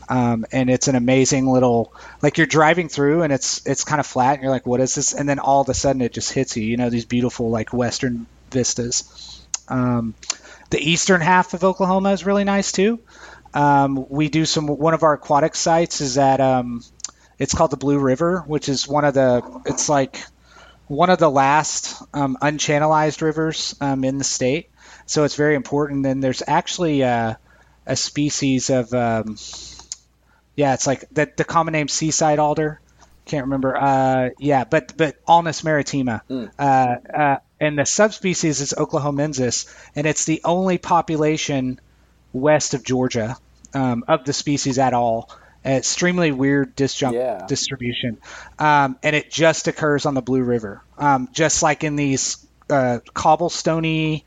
um, 0.09 0.45
and 0.51 0.69
it's 0.69 0.89
an 0.89 0.95
amazing 0.97 1.47
little 1.47 1.93
like 2.21 2.37
you're 2.37 2.45
driving 2.45 2.89
through 2.89 3.21
and 3.21 3.31
it's 3.31 3.65
it's 3.65 3.85
kind 3.85 4.01
of 4.01 4.05
flat 4.05 4.33
and 4.33 4.43
you're 4.43 4.51
like 4.51 4.67
what 4.67 4.81
is 4.81 4.93
this 4.95 5.13
and 5.13 5.29
then 5.29 5.39
all 5.39 5.61
of 5.61 5.69
a 5.69 5.73
sudden 5.73 6.01
it 6.01 6.11
just 6.11 6.33
hits 6.33 6.57
you 6.57 6.63
you 6.63 6.75
know 6.75 6.89
these 6.89 7.05
beautiful 7.05 7.49
like 7.49 7.71
western 7.71 8.25
vistas. 8.51 9.41
Um, 9.69 10.15
the 10.69 10.79
eastern 10.79 11.21
half 11.21 11.53
of 11.53 11.63
Oklahoma 11.63 12.11
is 12.11 12.25
really 12.25 12.43
nice 12.43 12.73
too. 12.73 12.99
Um, 13.53 14.05
we 14.09 14.27
do 14.27 14.43
some 14.43 14.67
one 14.67 14.93
of 14.93 15.03
our 15.03 15.13
aquatic 15.13 15.55
sites 15.55 16.01
is 16.01 16.17
at 16.17 16.41
um, 16.41 16.83
it's 17.39 17.53
called 17.53 17.71
the 17.71 17.77
Blue 17.77 17.99
River, 17.99 18.43
which 18.45 18.67
is 18.67 18.85
one 18.85 19.05
of 19.05 19.13
the 19.13 19.61
it's 19.65 19.87
like 19.87 20.21
one 20.87 21.09
of 21.09 21.19
the 21.19 21.31
last 21.31 22.03
um, 22.13 22.37
unchannelized 22.41 23.21
rivers 23.21 23.75
um, 23.79 24.03
in 24.03 24.17
the 24.17 24.25
state 24.25 24.71
so 25.05 25.23
it's 25.23 25.35
very 25.35 25.55
important. 25.55 26.05
And 26.05 26.23
there's 26.23 26.43
actually 26.45 27.03
uh, 27.03 27.35
a 27.85 27.95
species 27.95 28.69
of, 28.69 28.93
um, 28.93 29.37
yeah, 30.55 30.73
it's 30.73 30.87
like 30.87 31.09
the, 31.11 31.31
the 31.35 31.43
common 31.43 31.73
name 31.73 31.87
seaside 31.87 32.39
alder. 32.39 32.79
Can't 33.25 33.45
remember. 33.45 33.75
Uh, 33.75 34.29
yeah, 34.37 34.65
but 34.65 34.95
but 34.95 35.25
Alnus 35.25 35.63
maritima, 35.63 36.21
mm. 36.29 36.51
uh, 36.59 36.61
uh, 36.61 37.37
and 37.59 37.77
the 37.77 37.85
subspecies 37.85 38.61
is 38.61 38.73
oklahomensis, 38.77 39.65
and 39.95 40.05
it's 40.05 40.25
the 40.25 40.41
only 40.43 40.77
population 40.77 41.79
west 42.31 42.75
of 42.75 42.83
Georgia 42.83 43.35
um, 43.73 44.03
of 44.07 44.25
the 44.25 44.33
species 44.33 44.77
at 44.77 44.93
all. 44.93 45.31
Extremely 45.65 46.31
weird 46.31 46.75
disjunct 46.75 47.13
yeah. 47.13 47.47
distribution, 47.47 48.19
um, 48.59 48.99
and 49.01 49.15
it 49.15 49.31
just 49.31 49.67
occurs 49.67 50.05
on 50.05 50.13
the 50.13 50.21
Blue 50.21 50.43
River, 50.43 50.83
um, 50.99 51.27
just 51.33 51.63
like 51.63 51.83
in 51.83 51.95
these 51.95 52.45
uh, 52.69 52.99
cobblestony 53.15 54.21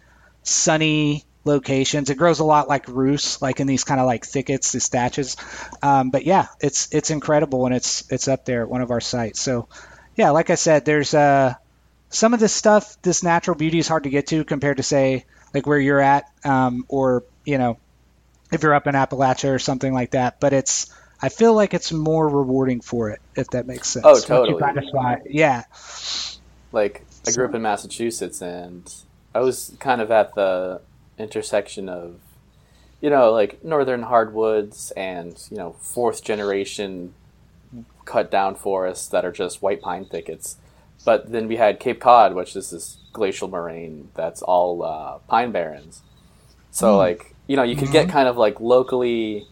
sunny 0.48 1.24
locations. 1.44 2.10
It 2.10 2.16
grows 2.16 2.38
a 2.38 2.44
lot 2.44 2.68
like 2.68 2.88
Rhus, 2.88 3.40
like 3.42 3.60
in 3.60 3.66
these 3.66 3.84
kind 3.84 4.00
of 4.00 4.06
like 4.06 4.24
thickets, 4.24 4.72
these 4.72 4.88
thatches. 4.88 5.36
Um, 5.82 6.10
but 6.10 6.24
yeah, 6.24 6.46
it's 6.60 6.92
it's 6.92 7.10
incredible 7.10 7.66
and 7.66 7.74
it's 7.74 8.10
it's 8.12 8.28
up 8.28 8.44
there 8.44 8.62
at 8.62 8.68
one 8.68 8.82
of 8.82 8.90
our 8.90 9.00
sites. 9.00 9.40
So 9.40 9.68
yeah, 10.16 10.30
like 10.30 10.50
I 10.50 10.54
said, 10.56 10.84
there's 10.84 11.14
uh 11.14 11.54
some 12.10 12.34
of 12.34 12.40
this 12.40 12.52
stuff, 12.52 13.00
this 13.02 13.22
natural 13.22 13.56
beauty 13.56 13.78
is 13.78 13.88
hard 13.88 14.04
to 14.04 14.10
get 14.10 14.28
to 14.28 14.44
compared 14.44 14.78
to 14.78 14.82
say 14.82 15.24
like 15.54 15.66
where 15.66 15.78
you're 15.78 16.00
at, 16.00 16.24
um, 16.44 16.84
or 16.88 17.24
you 17.44 17.58
know, 17.58 17.78
if 18.52 18.62
you're 18.62 18.74
up 18.74 18.86
in 18.86 18.94
Appalachia 18.94 19.54
or 19.54 19.58
something 19.58 19.92
like 19.92 20.12
that. 20.12 20.40
But 20.40 20.52
it's 20.52 20.92
I 21.20 21.30
feel 21.30 21.54
like 21.54 21.74
it's 21.74 21.92
more 21.92 22.28
rewarding 22.28 22.80
for 22.80 23.10
it, 23.10 23.20
if 23.34 23.48
that 23.50 23.66
makes 23.66 23.88
sense. 23.88 24.06
Oh, 24.06 24.20
totally. 24.20 24.62
Yeah. 25.26 25.64
Like 26.70 27.04
I 27.26 27.32
grew 27.32 27.46
up 27.46 27.54
in 27.54 27.62
Massachusetts 27.62 28.40
and 28.40 28.92
I 29.38 29.40
was 29.40 29.76
kind 29.78 30.00
of 30.00 30.10
at 30.10 30.34
the 30.34 30.80
intersection 31.16 31.88
of, 31.88 32.16
you 33.00 33.08
know, 33.08 33.30
like 33.30 33.62
northern 33.64 34.02
hardwoods 34.02 34.90
and 34.96 35.40
you 35.48 35.56
know 35.56 35.76
fourth 35.80 36.24
generation 36.24 37.14
cut 38.04 38.32
down 38.32 38.56
forests 38.56 39.06
that 39.08 39.24
are 39.24 39.30
just 39.30 39.62
white 39.62 39.80
pine 39.80 40.06
thickets. 40.06 40.56
But 41.04 41.30
then 41.30 41.46
we 41.46 41.54
had 41.54 41.78
Cape 41.78 42.00
Cod, 42.00 42.34
which 42.34 42.56
is 42.56 42.70
this 42.70 42.96
glacial 43.12 43.46
moraine 43.46 44.08
that's 44.16 44.42
all 44.42 44.82
uh, 44.82 45.18
pine 45.28 45.52
barrens. 45.52 46.02
So 46.72 46.94
mm. 46.94 46.98
like 46.98 47.36
you 47.46 47.54
know 47.54 47.62
you 47.62 47.76
could 47.76 47.84
mm-hmm. 47.84 48.08
get 48.08 48.08
kind 48.08 48.26
of 48.26 48.36
like 48.36 48.58
locally 48.58 49.46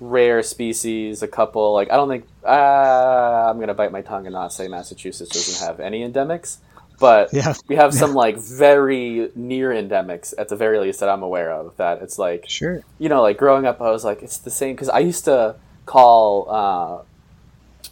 rare 0.00 0.42
species, 0.42 1.22
a 1.22 1.28
couple 1.28 1.72
like 1.74 1.92
I 1.92 1.96
don't 1.96 2.08
think 2.08 2.26
uh, 2.44 3.48
I'm 3.48 3.60
gonna 3.60 3.74
bite 3.74 3.92
my 3.92 4.02
tongue 4.02 4.26
and 4.26 4.32
not 4.32 4.52
say 4.52 4.66
Massachusetts 4.66 5.30
doesn't 5.30 5.64
have 5.64 5.78
any 5.78 6.02
endemics, 6.02 6.56
but 7.02 7.30
yeah. 7.32 7.52
we 7.66 7.74
have 7.74 7.92
some 7.92 8.14
like 8.24 8.38
very 8.38 9.28
near 9.34 9.70
endemics 9.70 10.32
at 10.38 10.48
the 10.48 10.54
very 10.54 10.78
least 10.78 11.00
that 11.00 11.08
I'm 11.08 11.24
aware 11.24 11.50
of. 11.50 11.76
That 11.76 12.00
it's 12.00 12.16
like, 12.16 12.48
sure, 12.48 12.84
you 13.00 13.08
know, 13.08 13.20
like 13.20 13.36
growing 13.36 13.66
up, 13.66 13.82
I 13.82 13.90
was 13.90 14.04
like, 14.04 14.22
it's 14.22 14.38
the 14.38 14.52
same 14.52 14.76
because 14.76 14.88
I 14.88 15.00
used 15.00 15.24
to 15.24 15.56
call 15.84 16.46
uh, 16.48 17.02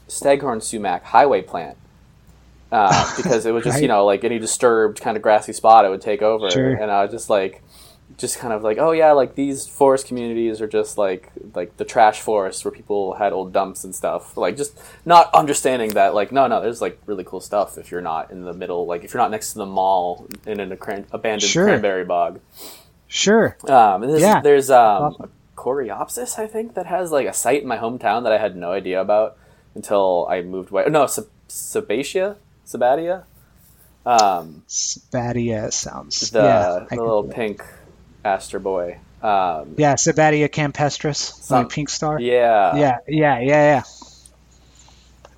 staghorn 0.07 0.61
sumac 0.61 1.03
highway 1.03 1.43
plant 1.43 1.77
uh, 2.71 3.17
because 3.17 3.47
it 3.47 3.53
was 3.53 3.65
just 3.65 3.75
right. 3.75 3.83
you 3.83 3.89
know 3.89 4.07
like 4.07 4.23
any 4.23 4.39
disturbed 4.39 5.01
kind 5.01 5.17
of 5.17 5.25
grassy 5.25 5.53
spot 5.53 5.85
it 5.85 5.89
would 5.89 6.01
take 6.01 6.23
over, 6.23 6.49
sure. 6.49 6.75
and 6.75 6.89
I 6.89 7.03
was 7.03 7.11
just 7.11 7.29
like, 7.29 7.65
just 8.21 8.39
kind 8.39 8.53
of 8.53 8.63
like, 8.63 8.79
oh 8.79 8.93
yeah, 8.93 9.13
like 9.13 9.35
these 9.35 9.67
forest 9.67 10.07
communities 10.07 10.61
are 10.61 10.69
just 10.69 10.99
like 10.99 11.33
like 11.55 11.77
the 11.79 11.85
trash 11.85 12.21
forests 12.21 12.65
where 12.65 12.71
people 12.71 13.15
had 13.15 13.33
old 13.33 13.53
dumps 13.53 13.83
and 13.83 13.95
stuff. 13.95 14.37
Like 14.37 14.57
just 14.57 14.79
not 15.05 15.35
understanding 15.35 15.91
that 15.95 16.15
like 16.15 16.31
no 16.31 16.47
no, 16.47 16.61
there's 16.61 16.83
like 16.83 17.01
really 17.07 17.25
cool 17.25 17.41
stuff 17.41 17.79
if 17.79 17.91
you're 17.91 18.03
not 18.03 18.31
in 18.31 18.45
the 18.45 18.53
middle, 18.53 18.87
like 18.87 19.05
if 19.05 19.15
you're 19.15 19.23
not 19.23 19.31
next 19.31 19.53
to 19.53 19.59
the 19.59 19.67
mall 19.67 20.29
in 20.47 20.61
an 20.61 20.71
abandoned 20.71 21.43
sure. 21.43 21.65
cranberry 21.65 22.05
bog. 22.05 22.41
Sure. 23.09 23.57
Um, 23.69 24.05
and 24.05 24.21
yeah. 24.21 24.41
there's 24.41 24.71
um, 24.71 25.03
awesome. 25.03 25.25
a 25.25 25.61
Coreopsis, 25.61 26.39
I 26.39 26.47
think, 26.47 26.75
that 26.75 26.87
has 26.87 27.11
like 27.11 27.27
a 27.27 27.33
site 27.33 27.63
in 27.63 27.69
my 27.69 27.77
hometown 27.79 28.23
that 28.23 28.33
I 28.33 28.39
had 28.39 28.57
no 28.57 28.71
idea 28.71 29.01
about 29.01 29.37
until 29.75 30.27
I 30.31 30.43
moved 30.43 30.71
away. 30.71 30.85
No, 30.89 31.07
Sab- 31.07 31.29
Sabatia, 31.49 32.37
Sabatia. 32.67 33.25
Um, 34.07 34.63
Sabatia 34.69 35.73
sounds 35.73 36.31
the, 36.31 36.43
yeah, 36.43 36.87
the 36.89 36.97
little 36.97 37.25
pink 37.25 37.63
Aster 38.25 38.59
Boy. 38.59 38.99
Um, 39.23 39.75
yeah, 39.77 39.95
Sabatia 39.95 40.49
campestris, 40.49 41.17
some, 41.17 41.65
like 41.65 41.73
pink 41.73 41.91
star. 41.91 42.19
Yeah, 42.21 42.77
yeah, 42.77 42.99
yeah, 43.07 43.39
yeah, 43.39 43.43
yeah. 43.43 43.83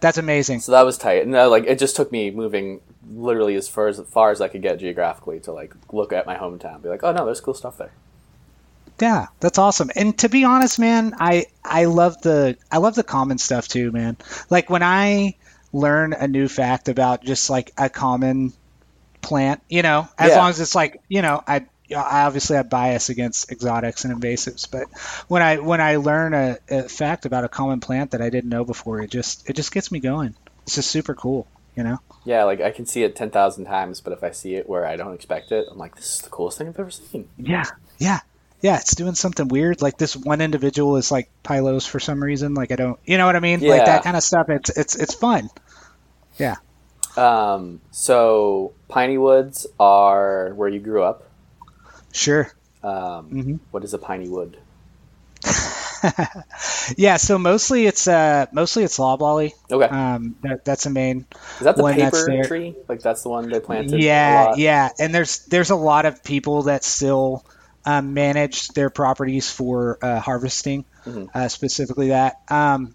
That's 0.01 0.19
amazing. 0.19 0.61
So 0.61 0.73
that 0.73 0.85
was 0.85 0.99
tight, 0.99 1.23
and 1.25 1.35
uh, 1.35 1.49
like 1.49 1.65
it 1.65 1.79
just 1.79 1.97
took 1.97 2.13
me 2.13 2.31
moving 2.31 2.81
literally 3.11 3.57
as 3.57 3.69
far 3.69 3.89
as, 3.89 3.99
as 3.99 4.07
far 4.07 4.31
as 4.31 4.41
I 4.41 4.49
could 4.49 4.63
get 4.63 4.79
geographically 4.79 5.41
to 5.41 5.53
like 5.53 5.75
look 5.93 6.13
at 6.13 6.27
my 6.27 6.37
hometown, 6.37 6.83
be 6.83 6.89
like, 6.89 7.03
oh 7.03 7.13
no, 7.13 7.25
there's 7.25 7.41
cool 7.41 7.55
stuff 7.55 7.79
there. 7.79 7.93
Yeah, 9.01 9.27
that's 9.41 9.59
awesome. 9.59 9.91
And 9.97 10.17
to 10.19 10.29
be 10.29 10.45
honest, 10.45 10.79
man, 10.79 11.15
I 11.19 11.47
I 11.65 11.87
love 11.87 12.21
the 12.23 12.57
I 12.71 12.79
love 12.79 12.95
the 12.95 13.03
common 13.03 13.39
stuff 13.39 13.67
too, 13.67 13.91
man. 13.91 14.17
Like 14.49 14.71
when 14.71 14.83
I 14.85 15.35
learn 15.73 16.13
a 16.13 16.29
new 16.29 16.47
fact 16.47 16.89
about 16.89 17.25
just 17.25 17.51
like 17.51 17.73
a 17.77 17.89
common 17.89 18.53
plant, 19.21 19.63
you 19.69 19.83
know, 19.83 20.09
as 20.19 20.31
yeah. 20.31 20.37
long 20.37 20.51
as 20.51 20.61
it's 20.61 20.75
like, 20.75 21.01
you 21.09 21.23
know, 21.23 21.43
I 21.47 21.67
I 21.91 22.25
obviously 22.25 22.57
have 22.57 22.71
bias 22.71 23.09
against 23.09 23.51
exotics 23.51 24.05
and 24.05 24.19
invasives, 24.19 24.71
but 24.71 24.89
when 25.29 25.43
I 25.43 25.59
when 25.59 25.81
I 25.81 25.97
learn 25.97 26.35
a, 26.35 26.59
a, 26.71 26.89
fact 26.89 27.27
about 27.27 27.45
a 27.45 27.49
common 27.49 27.81
plant 27.81 28.13
that 28.13 28.23
I 28.23 28.31
didn't 28.31 28.51
know 28.51 28.65
before, 28.65 29.01
it 29.01 29.11
just 29.11 29.49
it 29.49 29.57
just 29.57 29.73
gets 29.73 29.91
me 29.91 30.01
going. 30.01 30.35
It's 30.65 30.77
just 30.77 30.91
super 30.91 31.15
cool, 31.15 31.47
you 31.77 31.83
know. 31.83 31.99
Yeah, 32.25 32.45
like 32.45 32.61
I 32.61 32.71
can 32.71 32.87
see 32.87 33.03
it 33.03 33.17
ten 33.17 33.31
thousand 33.31 33.65
times, 33.65 34.01
but 34.01 34.13
if 34.13 34.23
I 34.23 34.31
see 34.31 34.55
it 34.55 34.69
where 34.69 34.87
I 34.87 34.97
don't 34.97 35.15
expect 35.15 35.53
it, 35.53 35.67
I'm 35.71 35.79
like, 35.79 35.97
this 35.97 36.17
is 36.17 36.21
the 36.21 36.31
coolest 36.31 36.59
thing 36.59 36.69
I've 36.69 36.79
ever 36.79 36.91
seen. 36.91 37.29
Yeah, 37.37 37.65
yeah, 37.99 38.21
yeah. 38.61 38.77
It's 38.77 38.95
doing 38.95 39.15
something 39.15 39.49
weird. 39.49 39.83
Like 39.83 39.99
this 39.99 40.17
one 40.17 40.41
individual 40.41 40.97
is 40.97 41.11
like 41.11 41.29
pilose 41.43 41.87
for 41.87 42.01
some 42.01 42.23
reason. 42.23 42.55
Like 42.55 42.71
I 42.71 42.77
don't, 42.77 42.99
you 43.05 43.19
know 43.19 43.27
what 43.27 43.37
I 43.37 43.41
mean? 43.41 43.61
Yeah. 43.61 43.71
Like 43.71 43.87
that 43.87 44.05
kind 44.05 44.17
of 44.17 44.23
stuff. 44.23 44.49
It's 44.49 44.71
it's 44.71 44.95
it's 44.95 45.15
fun. 45.15 45.51
Yeah. 46.39 46.57
Um. 47.17 47.81
So 47.91 48.73
piney 48.89 49.19
woods 49.19 49.67
are 49.81 50.53
where 50.55 50.69
you 50.69 50.79
grew 50.79 51.03
up. 51.03 51.29
Sure. 52.13 52.53
Um, 52.83 53.31
mm-hmm. 53.31 53.55
what 53.71 53.85
is 53.85 53.95
a 53.95 53.99
piney 53.99 54.29
wood? 54.29 54.59
yeah, 56.97 57.17
so 57.17 57.39
mostly 57.39 57.87
it's 57.87 58.07
uh 58.07 58.47
mostly 58.53 58.85
it's 58.85 58.99
loblolly. 58.99 59.55
Okay. 59.71 59.87
Um, 59.87 60.37
that, 60.43 60.65
that's 60.65 60.85
the 60.85 60.91
main. 60.91 61.27
Is 61.59 61.65
that 61.65 61.77
the 61.77 61.85
paper 61.85 62.45
tree? 62.45 62.75
Like 62.89 63.01
that's 63.01 63.23
the 63.23 63.29
one 63.29 63.49
they 63.49 63.61
planted. 63.61 64.01
Yeah, 64.01 64.55
yeah, 64.57 64.91
and 64.99 65.15
there's 65.15 65.45
there's 65.47 65.71
a 65.71 65.77
lot 65.77 66.07
of 66.07 66.23
people 66.23 66.63
that 66.63 66.85
still 66.85 67.45
um, 67.85 68.15
manage 68.15 68.69
their 68.69 68.91
properties 68.91 69.51
for 69.51 69.99
uh, 70.03 70.21
harvesting, 70.21 70.85
mm-hmm. 71.05 71.27
uh, 71.35 71.49
specifically 71.49 72.09
that. 72.09 72.41
Um, 72.49 72.95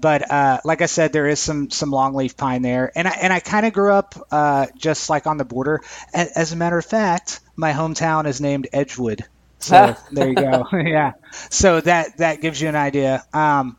but 0.00 0.30
uh, 0.30 0.60
like 0.64 0.82
I 0.82 0.86
said, 0.86 1.12
there 1.12 1.26
is 1.26 1.40
some 1.40 1.70
some 1.70 1.90
longleaf 1.90 2.36
pine 2.36 2.62
there, 2.62 2.90
and 2.94 3.06
I 3.06 3.10
and 3.10 3.32
I 3.32 3.40
kind 3.40 3.66
of 3.66 3.72
grew 3.72 3.92
up 3.92 4.14
uh, 4.30 4.66
just 4.76 5.10
like 5.10 5.26
on 5.26 5.36
the 5.36 5.44
border. 5.44 5.82
As 6.14 6.52
a 6.52 6.56
matter 6.56 6.78
of 6.78 6.84
fact, 6.84 7.40
my 7.56 7.72
hometown 7.72 8.26
is 8.26 8.40
named 8.40 8.68
Edgewood, 8.72 9.24
so 9.58 9.96
there 10.12 10.28
you 10.28 10.34
go. 10.34 10.66
yeah, 10.72 11.12
so 11.50 11.80
that 11.80 12.18
that 12.18 12.40
gives 12.40 12.60
you 12.60 12.68
an 12.68 12.76
idea. 12.76 13.24
Um, 13.32 13.76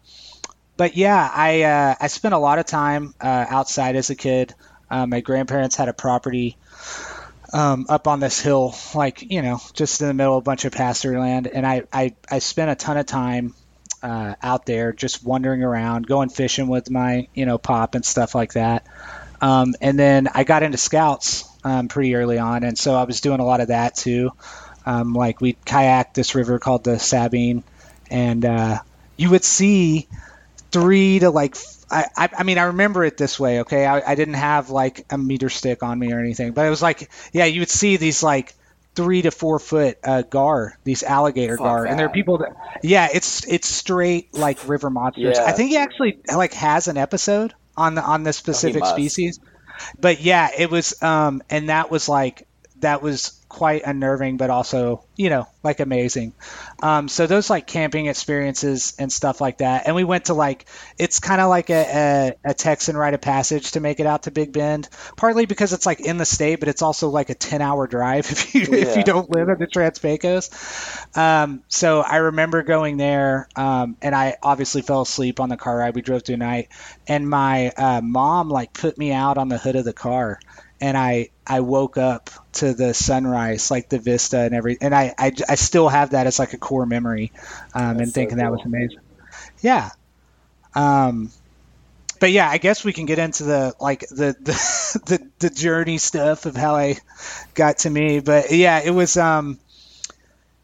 but 0.78 0.96
yeah, 0.96 1.30
I 1.34 1.64
uh, 1.64 1.96
I 2.00 2.08
spent 2.08 2.34
a 2.34 2.40
lot 2.40 2.60
of 2.60 2.66
time 2.66 3.14
uh, 3.20 3.46
outside 3.50 3.96
as 3.96 4.10
a 4.10 4.16
kid. 4.16 4.54
Uh, 4.90 5.06
my 5.06 5.22
grandparents 5.22 5.76
had 5.76 5.88
a 5.88 5.94
property 5.94 6.58
um, 7.54 7.86
up 7.90 8.08
on 8.08 8.20
this 8.20 8.40
hill, 8.40 8.76
like 8.94 9.22
you 9.22 9.42
know, 9.42 9.60
just 9.74 10.02
in 10.02 10.08
the 10.08 10.14
middle 10.14 10.38
of 10.38 10.44
a 10.44 10.46
bunch 10.46 10.66
of 10.66 10.74
pasture 10.74 11.20
land, 11.20 11.48
and 11.48 11.66
I 11.66 11.84
I, 11.92 12.16
I 12.30 12.40
spent 12.40 12.72
a 12.72 12.76
ton 12.76 12.98
of 12.98 13.06
time 13.06 13.54
uh, 14.04 14.36
out 14.42 14.66
there 14.66 14.94
just 14.94 15.24
wandering 15.24 15.64
around, 15.64 16.08
going 16.08 16.30
fishing 16.30 16.68
with 16.68 16.90
my 16.90 17.28
you 17.34 17.46
know 17.46 17.58
pop 17.58 17.96
and 17.96 18.06
stuff 18.06 18.36
like 18.36 18.54
that. 18.54 18.86
Um, 19.42 19.74
and 19.82 19.98
then 19.98 20.28
I 20.34 20.44
got 20.44 20.64
into 20.64 20.78
scouts 20.78 21.46
um, 21.64 21.88
pretty 21.88 22.16
early 22.16 22.38
on, 22.38 22.64
and 22.64 22.78
so 22.78 22.96
I 22.96 23.04
was 23.04 23.22
doing 23.22 23.40
a 23.40 23.46
lot 23.46 23.62
of 23.62 23.70
that 23.70 23.96
too. 23.96 24.32
Um, 24.86 25.14
like 25.14 25.42
we 25.42 25.54
kayaked 25.54 26.14
this 26.14 26.36
river 26.36 26.60
called 26.60 26.84
the 26.84 27.00
Sabine, 27.00 27.64
and 28.10 28.44
uh, 28.46 28.80
you 29.18 29.30
would 29.30 29.44
see 29.44 30.08
three 30.72 31.20
to 31.20 31.30
like 31.30 31.56
I, 31.90 32.06
I, 32.16 32.30
I 32.40 32.44
mean 32.44 32.58
I 32.58 32.64
remember 32.64 33.04
it 33.04 33.18
this 33.18 33.40
way. 33.40 33.62
Okay, 33.62 33.86
I, 33.86 34.12
I 34.12 34.16
didn't 34.16 34.36
have 34.36 34.70
like 34.70 35.06
a 35.10 35.18
meter 35.18 35.50
stick 35.50 35.84
on 35.84 35.98
me 36.00 36.14
or 36.14 36.20
anything, 36.20 36.54
but 36.54 36.66
it 36.66 36.70
was 36.70 36.82
like 36.82 37.10
yeah, 37.34 37.46
you 37.46 37.62
would 37.62 37.70
see 37.70 37.98
these 37.98 38.24
like 38.24 38.54
three 38.96 39.22
to 39.22 39.32
four 39.32 39.60
foot 39.60 39.98
uh, 40.04 40.22
gar, 40.24 40.78
these 40.84 41.04
alligator 41.04 41.58
Fuck 41.58 41.66
gar, 41.66 41.86
and 41.86 41.98
there 41.98 42.08
are 42.08 42.12
people 42.12 42.40
that 42.40 42.56
yeah, 42.84 43.08
it's 43.14 43.46
it's 43.48 43.68
straight 43.68 44.34
like 44.34 44.68
river 44.68 44.90
monsters. 44.90 45.38
Yeah. 45.38 45.46
I 45.46 45.52
think 45.54 45.70
he 45.70 45.78
actually 45.78 46.20
like 46.34 46.54
has 46.54 46.88
an 46.88 46.98
episode 46.98 47.54
on 47.78 47.96
the 47.96 48.04
on 48.04 48.24
this 48.24 48.38
specific 48.38 48.82
must. 48.82 48.94
species, 48.94 49.40
but 50.00 50.22
yeah, 50.22 50.50
it 50.58 50.70
was 50.70 51.02
um 51.02 51.42
and 51.50 51.70
that 51.70 51.90
was 51.90 52.10
like 52.10 52.48
that 52.82 53.02
was 53.02 53.42
quite 53.52 53.84
unnerving, 53.86 54.38
but 54.38 54.50
also 54.50 55.04
you 55.16 55.30
know 55.30 55.48
like 55.64 55.80
amazing. 55.80 56.34
Um, 56.82 57.08
so 57.08 57.28
those 57.28 57.50
like 57.50 57.68
camping 57.68 58.06
experiences 58.06 58.94
and 58.98 59.12
stuff 59.12 59.42
like 59.42 59.58
that, 59.58 59.88
and 59.88 59.96
we 59.96 60.04
went 60.04 60.26
to 60.26 60.34
like 60.34 60.66
it's 60.98 61.20
kind 61.20 61.42
of 61.42 61.50
like 61.50 61.70
a, 61.70 62.36
a, 62.46 62.52
a 62.52 62.54
Texan 62.54 62.96
rite 62.96 63.14
of 63.14 63.22
passage 63.22 63.72
to 63.72 63.80
make 63.80 64.00
it 64.00 64.06
out 64.06 64.24
to 64.24 64.32
Big 64.32 64.54
Bend, 64.54 64.88
partly 65.18 65.46
because 65.46 65.74
it's 65.74 65.86
like 65.86 66.00
in 66.00 66.18
the 66.18 66.26
state, 66.26 66.60
but 66.60 66.70
it's 66.70 66.82
also 66.82 67.10
like 67.10 67.30
a 67.30 67.36
ten 67.36 67.62
hour 67.62 67.88
drive 67.88 68.26
if 68.32 68.56
you 68.56 68.62
if 68.74 68.96
you 68.96 69.04
don't 69.04 69.30
live 69.30 69.50
in 69.50 69.60
the 69.60 69.68
Trans 69.68 70.00
Pecos. 70.00 70.50
Um, 71.16 71.64
so 71.68 72.02
I 72.02 72.18
remember 72.18 72.64
going 72.64 72.98
there, 72.98 73.50
um, 73.56 73.98
and 74.02 74.16
I 74.16 74.38
obviously 74.42 74.82
fell 74.82 75.02
asleep 75.02 75.40
on 75.40 75.50
the 75.50 75.58
car 75.58 75.78
ride. 75.78 75.96
We 75.96 76.02
drove 76.02 76.24
through 76.24 76.38
night, 76.38 76.70
and 77.08 77.30
my 77.30 77.70
uh, 77.70 78.02
mom 78.02 78.50
like 78.50 78.74
put 78.74 78.98
me 78.98 79.12
out 79.12 79.38
on 79.38 79.50
the 79.50 79.58
hood 79.58 79.76
of 79.76 79.86
the 79.86 79.94
car, 79.94 80.40
and 80.82 80.98
I 80.98 81.30
I 81.46 81.62
woke 81.62 81.98
up 81.98 82.30
to 82.54 82.74
the 82.74 82.94
sunrise, 82.94 83.72
like 83.72 83.88
the 83.90 84.00
vista 84.00 84.40
and 84.40 84.56
every, 84.56 84.78
and 84.82 84.94
I 84.94 85.14
I, 85.18 85.32
I 85.48 85.56
still 85.56 85.88
have 85.88 86.12
that 86.12 86.28
as 86.28 86.40
like 86.40 86.54
a 86.54 86.58
core 86.58 86.86
memory, 86.86 87.32
um, 87.74 87.98
and 87.98 88.08
so 88.08 88.14
thinking 88.14 88.38
that 88.38 88.52
was 88.52 88.62
amazing. 88.66 89.00
Yeah. 89.62 89.92
Um, 90.74 91.32
but 92.20 92.32
yeah, 92.32 92.50
I 92.50 92.58
guess 92.58 92.84
we 92.84 92.94
can 92.94 93.06
get 93.06 93.20
into 93.20 93.44
the 93.44 93.74
like 93.80 94.02
the 94.02 94.36
the, 94.42 95.02
the 95.06 95.28
the 95.40 95.50
journey 95.50 96.00
stuff 96.00 96.46
of 96.46 96.56
how 96.56 96.76
I 96.76 96.98
got 97.54 97.80
to 97.80 97.90
me. 97.90 98.20
But 98.20 98.52
yeah, 98.52 98.82
it 98.84 98.92
was 98.92 99.16
um 99.18 99.60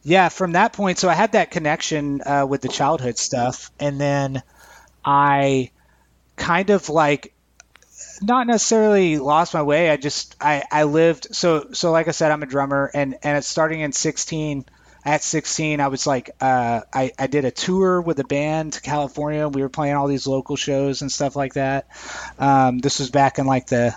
yeah, 0.03 0.29
from 0.29 0.53
that 0.53 0.73
point, 0.73 0.99
so 0.99 1.09
I 1.09 1.13
had 1.13 1.33
that 1.33 1.51
connection 1.51 2.21
uh, 2.25 2.45
with 2.47 2.61
the 2.61 2.69
childhood 2.69 3.17
stuff, 3.17 3.71
and 3.77 3.99
then 3.99 4.41
I 5.03 5.71
kind 6.37 6.69
of 6.69 6.87
like 6.87 7.33
not 8.21 8.47
necessarily 8.47 9.17
lost 9.17 9.53
my 9.53 9.63
way. 9.63 9.89
I 9.89 9.97
just 9.97 10.35
I 10.41 10.63
I 10.71 10.83
lived 10.83 11.35
so 11.35 11.67
so 11.73 11.91
like 11.91 12.07
I 12.07 12.11
said, 12.11 12.31
I'm 12.31 12.43
a 12.43 12.47
drummer, 12.47 12.89
and 12.93 13.15
and 13.23 13.37
it's 13.37 13.47
starting 13.47 13.81
in 13.81 13.91
16. 13.91 14.65
At 15.05 15.23
16, 15.23 15.79
I 15.79 15.87
was 15.87 16.05
like, 16.05 16.31
uh, 16.41 16.81
I, 16.93 17.13
I 17.17 17.27
did 17.27 17.45
a 17.45 17.51
tour 17.51 18.01
with 18.01 18.19
a 18.19 18.25
band 18.25 18.73
to 18.73 18.81
California. 18.81 19.47
We 19.47 19.61
were 19.61 19.69
playing 19.69 19.95
all 19.95 20.07
these 20.07 20.27
local 20.27 20.57
shows 20.57 21.01
and 21.01 21.09
stuff 21.09 21.37
like 21.37 21.53
that. 21.53 21.87
Um, 22.37 22.79
this 22.79 22.99
was 22.99 23.09
back 23.09 23.39
in 23.39 23.45
like 23.45 23.67
the 23.67 23.95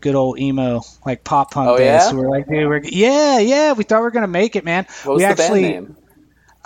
good 0.00 0.14
old 0.14 0.38
emo, 0.38 0.82
like 1.04 1.24
pop 1.24 1.50
punk 1.50 1.70
Oh, 1.70 1.76
days. 1.76 1.86
yeah? 1.86 1.98
So 1.98 2.16
we 2.16 2.22
are 2.22 2.30
like, 2.30 2.46
dude, 2.46 2.68
we're, 2.68 2.80
yeah, 2.84 3.40
yeah, 3.40 3.72
we 3.72 3.82
thought 3.82 3.98
we 3.98 4.02
were 4.02 4.12
gonna 4.12 4.28
make 4.28 4.54
it, 4.54 4.64
man. 4.64 4.86
What 5.02 5.14
was 5.14 5.20
we 5.20 5.24
the 5.24 5.30
actually, 5.30 5.62
band 5.62 5.86
name? 5.88 5.96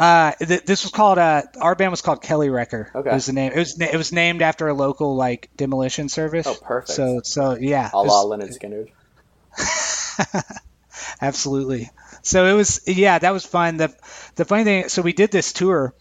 Uh, 0.00 0.32
th- 0.32 0.64
this 0.64 0.82
was 0.82 0.92
called 0.92 1.18
uh, 1.18 1.42
our 1.60 1.74
band 1.74 1.90
was 1.90 2.00
called 2.00 2.22
Kelly 2.22 2.48
Wrecker. 2.48 2.90
Okay. 2.94 3.10
was 3.12 3.26
the 3.26 3.34
name. 3.34 3.52
It 3.52 3.58
was 3.58 3.76
na- 3.76 3.88
it 3.92 3.96
was 3.98 4.12
named 4.12 4.40
after 4.40 4.66
a 4.66 4.72
local 4.72 5.14
like 5.14 5.50
demolition 5.58 6.08
service. 6.08 6.46
Oh, 6.46 6.54
perfect. 6.54 6.96
So 6.96 7.20
so 7.22 7.58
yeah, 7.60 7.90
A 7.92 8.00
la 8.02 8.22
Leonard 8.22 8.54
Skinner. 8.54 8.86
absolutely. 11.20 11.90
So 12.22 12.46
it 12.46 12.54
was 12.54 12.80
yeah, 12.86 13.18
that 13.18 13.32
was 13.32 13.44
fun. 13.44 13.76
The 13.76 13.94
the 14.36 14.46
funny 14.46 14.64
thing, 14.64 14.88
so 14.88 15.02
we 15.02 15.12
did 15.12 15.30
this 15.30 15.52
tour. 15.52 15.94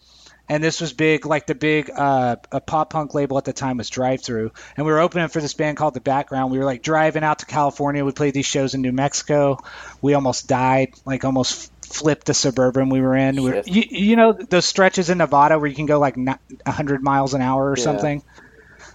And 0.48 0.64
this 0.64 0.80
was 0.80 0.92
big, 0.92 1.26
like 1.26 1.46
the 1.46 1.54
big 1.54 1.92
uh, 1.94 2.34
a 2.50 2.60
pop 2.60 2.90
punk 2.90 3.14
label 3.14 3.38
at 3.38 3.44
the 3.44 3.52
time 3.52 3.76
was 3.76 3.88
Drive 3.88 4.22
Thru, 4.22 4.50
and 4.76 4.84
we 4.84 4.90
were 4.90 4.98
opening 4.98 5.28
for 5.28 5.40
this 5.40 5.54
band 5.54 5.76
called 5.76 5.94
The 5.94 6.00
Background. 6.00 6.50
We 6.50 6.58
were 6.58 6.64
like 6.64 6.82
driving 6.82 7.22
out 7.22 7.38
to 7.38 7.46
California. 7.46 8.04
We 8.04 8.10
played 8.10 8.34
these 8.34 8.46
shows 8.46 8.74
in 8.74 8.80
New 8.80 8.90
Mexico. 8.90 9.58
We 10.02 10.14
almost 10.14 10.48
died, 10.48 10.94
like 11.04 11.24
almost 11.24 11.70
flipped 11.90 12.26
the 12.26 12.34
suburban 12.34 12.88
we 12.88 13.00
were 13.00 13.16
in. 13.16 13.42
We 13.42 13.50
were, 13.50 13.62
you, 13.66 13.84
you 13.90 14.16
know 14.16 14.32
those 14.32 14.64
stretches 14.64 15.10
in 15.10 15.18
Nevada 15.18 15.58
where 15.58 15.68
you 15.68 15.76
can 15.76 15.86
go 15.86 15.98
like 15.98 16.16
ni- 16.16 16.34
100 16.64 17.02
miles 17.02 17.34
an 17.34 17.42
hour 17.42 17.70
or 17.70 17.76
Yeah. 17.76 17.84
something. 17.84 18.22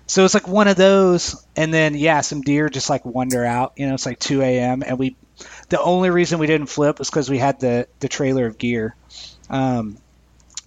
So 0.08 0.24
it's 0.24 0.34
like 0.34 0.48
one 0.48 0.68
of 0.68 0.76
those, 0.78 1.46
and 1.56 1.74
then 1.74 1.96
yeah, 1.96 2.22
some 2.22 2.42
deer 2.42 2.70
just 2.70 2.90
like 2.90 3.06
wander 3.06 3.44
out. 3.46 3.74
You 3.78 3.88
know, 3.88 3.96
it's 3.96 4.06
like 4.06 4.20
2 4.20 4.42
a.m. 4.42 4.84
and 4.86 4.98
we. 5.00 5.18
The 5.70 5.82
only 5.82 6.10
reason 6.12 6.40
we 6.40 6.48
didn't 6.48 6.68
flip 6.68 7.00
was 7.00 7.10
because 7.10 7.30
we 7.30 7.38
had 7.40 7.60
the 7.60 7.88
the 8.00 8.08
trailer 8.08 8.46
of 8.46 8.58
gear. 8.58 8.96
Um, 9.50 9.98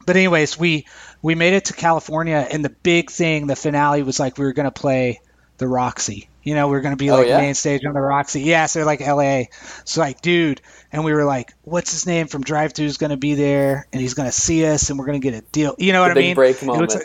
but 0.06 0.16
anyways, 0.16 0.58
we 0.58 0.86
we 1.22 1.34
made 1.34 1.54
it 1.54 1.66
to 1.66 1.72
California, 1.72 2.46
and 2.50 2.64
the 2.64 2.74
big 2.82 3.10
thing, 3.10 3.46
the 3.46 3.56
finale 3.56 4.02
was 4.02 4.18
like 4.20 4.38
we 4.38 4.44
were 4.44 4.52
gonna 4.52 4.70
play 4.70 5.20
the 5.58 5.68
Roxy. 5.68 6.28
You 6.42 6.54
know, 6.54 6.68
we 6.68 6.76
are 6.76 6.80
gonna 6.80 6.96
be 6.96 7.10
Oh, 7.10 7.16
like 7.16 7.26
yeah? 7.28 7.38
main 7.38 7.54
stage 7.54 7.84
on 7.84 7.94
the 7.94 8.00
Roxy. 8.00 8.42
Yeah, 8.42 8.66
so 8.66 8.78
they're 8.78 8.86
like 8.86 9.00
L.A. 9.00 9.50
So 9.84 10.00
like, 10.00 10.20
dude, 10.22 10.60
and 10.92 11.04
we 11.04 11.12
were 11.12 11.24
like, 11.24 11.52
what's 11.62 11.90
his 11.92 12.06
name 12.06 12.26
from 12.26 12.42
Drive 12.42 12.72
Thru's 12.72 12.96
gonna 12.96 13.16
be 13.16 13.34
there, 13.34 13.86
and 13.92 14.00
he's 14.00 14.14
gonna 14.14 14.32
see 14.32 14.64
us, 14.66 14.88
and 14.90 14.98
we're 14.98 15.06
gonna 15.06 15.18
get 15.18 15.34
a 15.34 15.40
deal. 15.52 15.74
You 15.78 15.92
know 15.92 16.00
what 16.00 16.08
The 16.08 16.12
I 16.12 16.14
big 16.14 16.24
mean? 16.26 16.34
break 16.34 16.62
moment. 16.62 16.94
like- 16.94 17.02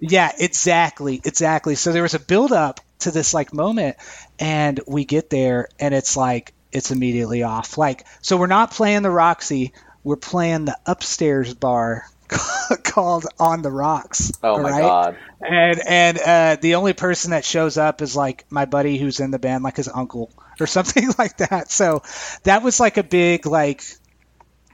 yeah, 0.00 0.32
exactly, 0.38 1.20
exactly. 1.24 1.74
So 1.74 1.92
there 1.92 2.02
was 2.02 2.14
a 2.14 2.18
build 2.20 2.52
up 2.52 2.80
to 3.00 3.10
this 3.10 3.34
like 3.34 3.52
moment, 3.52 3.96
and 4.38 4.80
we 4.86 5.04
get 5.04 5.28
there, 5.30 5.68
and 5.78 5.92
it's 5.94 6.16
like 6.16 6.54
it's 6.72 6.90
immediately 6.90 7.42
off. 7.42 7.76
Like, 7.76 8.06
so 8.22 8.36
we're 8.36 8.46
not 8.46 8.70
playing 8.70 9.02
the 9.02 9.10
Roxy, 9.10 9.72
we're 10.04 10.16
playing 10.16 10.64
the 10.66 10.78
upstairs 10.86 11.52
bar 11.52 12.04
called 12.84 13.26
On 13.38 13.62
the 13.62 13.70
Rocks. 13.70 14.32
oh 14.42 14.62
my 14.62 14.70
right? 14.70 14.80
god. 14.80 15.16
And 15.40 15.80
and 15.86 16.18
uh, 16.18 16.56
the 16.60 16.76
only 16.76 16.92
person 16.92 17.30
that 17.32 17.44
shows 17.44 17.76
up 17.76 18.02
is 18.02 18.14
like 18.14 18.44
my 18.50 18.64
buddy 18.64 18.98
who's 18.98 19.20
in 19.20 19.30
the 19.30 19.38
band, 19.38 19.64
like 19.64 19.76
his 19.76 19.88
uncle 19.88 20.30
or 20.60 20.66
something 20.66 21.08
like 21.18 21.38
that. 21.38 21.70
So 21.70 22.02
that 22.44 22.62
was 22.62 22.80
like 22.80 22.96
a 22.96 23.02
big 23.02 23.46
like, 23.46 23.82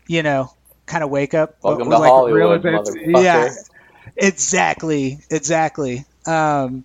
you 0.06 0.22
know, 0.22 0.52
kind 0.86 1.04
of 1.04 1.10
wake 1.10 1.34
up. 1.34 1.56
Welcome 1.62 1.90
to 1.90 1.98
like, 1.98 2.10
Hollywood, 2.10 2.62
motherfucker. 2.62 3.22
Yeah, 3.22 3.50
exactly, 4.16 5.20
exactly. 5.30 6.04
Um, 6.26 6.84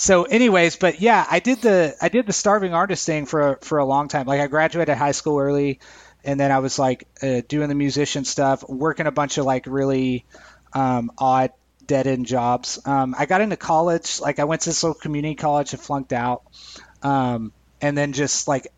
so, 0.00 0.22
anyways, 0.22 0.76
but 0.76 1.02
yeah, 1.02 1.26
I 1.30 1.40
did 1.40 1.60
the 1.60 1.94
I 2.00 2.08
did 2.08 2.26
the 2.26 2.32
starving 2.32 2.72
artist 2.72 3.04
thing 3.04 3.26
for 3.26 3.58
for 3.60 3.76
a 3.76 3.84
long 3.84 4.08
time. 4.08 4.26
Like 4.26 4.40
I 4.40 4.46
graduated 4.46 4.96
high 4.96 5.12
school 5.12 5.38
early, 5.38 5.80
and 6.24 6.38
then 6.38 6.50
I 6.50 6.58
was 6.58 6.78
like 6.78 7.06
uh, 7.22 7.42
doing 7.48 7.68
the 7.68 7.74
musician 7.74 8.24
stuff, 8.24 8.68
working 8.68 9.06
a 9.06 9.12
bunch 9.12 9.38
of 9.38 9.44
like 9.44 9.66
really 9.66 10.24
um, 10.72 11.10
odd 11.18 11.52
dead 11.86 12.06
end 12.06 12.26
jobs. 12.26 12.78
Um, 12.86 13.14
I 13.18 13.26
got 13.26 13.40
into 13.40 13.56
college, 13.56 14.20
like 14.20 14.38
I 14.38 14.44
went 14.44 14.62
to 14.62 14.70
this 14.70 14.82
little 14.82 14.94
community 14.94 15.34
college 15.34 15.72
and 15.72 15.82
flunked 15.82 16.12
out, 16.12 16.42
um, 17.02 17.52
and 17.80 17.96
then 17.96 18.12
just 18.12 18.48
like 18.48 18.68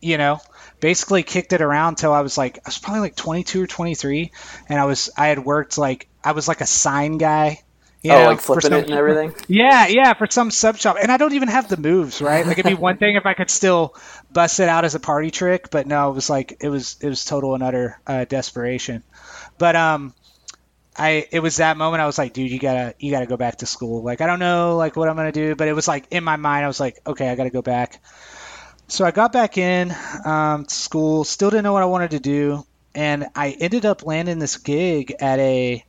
you 0.00 0.18
know 0.18 0.38
basically 0.80 1.22
kicked 1.22 1.54
it 1.54 1.62
around 1.62 1.96
till 1.96 2.12
I 2.12 2.20
was 2.20 2.36
like 2.36 2.58
I 2.58 2.68
was 2.68 2.78
probably 2.78 3.00
like 3.00 3.16
22 3.16 3.62
or 3.62 3.66
23, 3.66 4.30
and 4.68 4.78
I 4.78 4.84
was 4.84 5.10
I 5.16 5.28
had 5.28 5.38
worked 5.38 5.78
like 5.78 6.08
I 6.22 6.32
was 6.32 6.46
like 6.46 6.60
a 6.60 6.66
sign 6.66 7.18
guy. 7.18 7.62
Oh, 8.12 8.24
like 8.26 8.40
flipping 8.40 8.70
some- 8.70 8.72
it 8.80 8.84
and 8.86 8.94
everything. 8.94 9.34
yeah, 9.48 9.86
yeah, 9.86 10.12
for 10.12 10.26
some 10.26 10.50
sub 10.50 10.76
shop, 10.76 10.96
and 11.00 11.10
I 11.10 11.16
don't 11.16 11.32
even 11.32 11.48
have 11.48 11.68
the 11.68 11.78
moves, 11.78 12.20
right? 12.20 12.46
Like 12.46 12.58
it'd 12.58 12.68
be 12.70 12.74
one 12.74 12.98
thing 12.98 13.16
if 13.16 13.24
I 13.24 13.32
could 13.32 13.50
still 13.50 13.94
bust 14.30 14.60
it 14.60 14.68
out 14.68 14.84
as 14.84 14.94
a 14.94 15.00
party 15.00 15.30
trick, 15.30 15.70
but 15.70 15.86
no, 15.86 16.10
it 16.10 16.14
was 16.14 16.28
like 16.28 16.58
it 16.60 16.68
was 16.68 16.96
it 17.00 17.08
was 17.08 17.24
total 17.24 17.54
and 17.54 17.62
utter 17.62 17.98
uh, 18.06 18.26
desperation. 18.26 19.02
But 19.56 19.74
um, 19.74 20.14
I 20.96 21.26
it 21.32 21.40
was 21.40 21.56
that 21.56 21.76
moment 21.76 22.02
I 22.02 22.06
was 22.06 22.18
like, 22.18 22.34
dude, 22.34 22.50
you 22.50 22.58
gotta 22.58 22.94
you 22.98 23.10
gotta 23.10 23.26
go 23.26 23.36
back 23.36 23.56
to 23.58 23.66
school. 23.66 24.02
Like 24.02 24.20
I 24.20 24.26
don't 24.26 24.38
know 24.38 24.76
like 24.76 24.96
what 24.96 25.08
I'm 25.08 25.16
gonna 25.16 25.32
do, 25.32 25.54
but 25.56 25.68
it 25.68 25.72
was 25.72 25.88
like 25.88 26.06
in 26.10 26.24
my 26.24 26.36
mind 26.36 26.64
I 26.64 26.68
was 26.68 26.80
like, 26.80 26.98
okay, 27.06 27.30
I 27.30 27.36
gotta 27.36 27.50
go 27.50 27.62
back. 27.62 28.02
So 28.86 29.06
I 29.06 29.12
got 29.12 29.32
back 29.32 29.56
in 29.56 29.94
um, 30.26 30.66
to 30.66 30.74
school, 30.74 31.24
still 31.24 31.48
didn't 31.48 31.64
know 31.64 31.72
what 31.72 31.82
I 31.82 31.86
wanted 31.86 32.10
to 32.10 32.20
do, 32.20 32.66
and 32.94 33.28
I 33.34 33.52
ended 33.58 33.86
up 33.86 34.04
landing 34.04 34.38
this 34.38 34.58
gig 34.58 35.14
at 35.20 35.38
a 35.38 35.82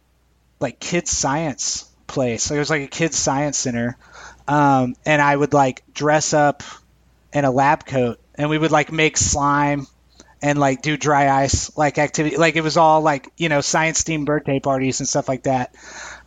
like 0.62 0.80
kids 0.80 1.12
science 1.12 1.92
place. 2.08 2.50
It 2.52 2.58
was 2.58 2.70
like 2.70 2.84
a 2.84 2.88
kids 2.88 3.18
science 3.18 3.58
center, 3.58 3.98
um, 4.48 4.96
and 5.06 5.22
I 5.22 5.36
would 5.36 5.54
like 5.54 5.84
dress 5.94 6.34
up 6.34 6.64
in 7.34 7.46
a 7.46 7.52
lab 7.52 7.86
coat, 7.86 8.20
and 8.36 8.50
we 8.50 8.58
would 8.58 8.72
like 8.72 8.92
make 8.92 9.18
slime 9.18 9.88
and 10.42 10.60
like 10.60 10.82
do 10.82 10.96
dry 10.96 11.30
ice 11.44 11.76
like 11.76 11.98
activity. 11.98 12.38
Like 12.38 12.56
it 12.56 12.62
was 12.62 12.78
all 12.78 13.02
like 13.02 13.30
you 13.38 13.50
know 13.50 13.62
science 13.62 14.04
themed 14.04 14.26
birthday 14.26 14.60
parties 14.60 15.00
and 15.00 15.10
stuff 15.10 15.28
like 15.28 15.44
that. 15.44 15.74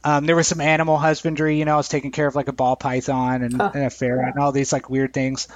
Um, 0.04 0.26
there 0.26 0.36
was 0.36 0.48
some 0.48 0.60
animal 0.60 0.96
husbandry. 0.96 1.58
You 1.58 1.64
know, 1.64 1.74
I 1.74 1.76
was 1.76 1.88
taking 1.88 2.12
care 2.12 2.26
of 2.26 2.34
like 2.34 2.48
a 2.48 2.52
ball 2.52 2.76
python 2.76 3.42
and, 3.42 3.60
and 3.60 3.84
a 3.84 3.90
ferret 3.90 4.34
and 4.34 4.42
all 4.42 4.52
these 4.52 4.72
like 4.72 4.90
weird 4.90 5.12
things. 5.12 5.48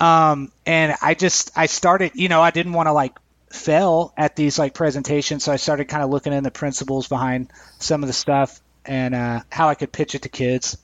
Um, 0.00 0.50
and 0.66 0.94
I 1.00 1.14
just 1.14 1.52
I 1.56 1.66
started. 1.66 2.12
You 2.14 2.28
know, 2.28 2.42
I 2.42 2.50
didn't 2.50 2.72
want 2.72 2.88
to 2.88 2.92
like 2.92 3.16
fail 3.50 4.12
at 4.16 4.34
these 4.34 4.58
like 4.58 4.74
presentations, 4.74 5.44
so 5.44 5.52
I 5.52 5.56
started 5.56 5.84
kind 5.86 6.02
of 6.02 6.10
looking 6.10 6.32
in 6.32 6.42
the 6.42 6.50
principles 6.50 7.06
behind 7.06 7.52
some 7.78 8.02
of 8.02 8.06
the 8.08 8.12
stuff 8.12 8.60
and 8.84 9.14
uh, 9.14 9.40
how 9.50 9.68
I 9.68 9.74
could 9.74 9.92
pitch 9.92 10.14
it 10.14 10.22
to 10.22 10.28
kids. 10.28 10.76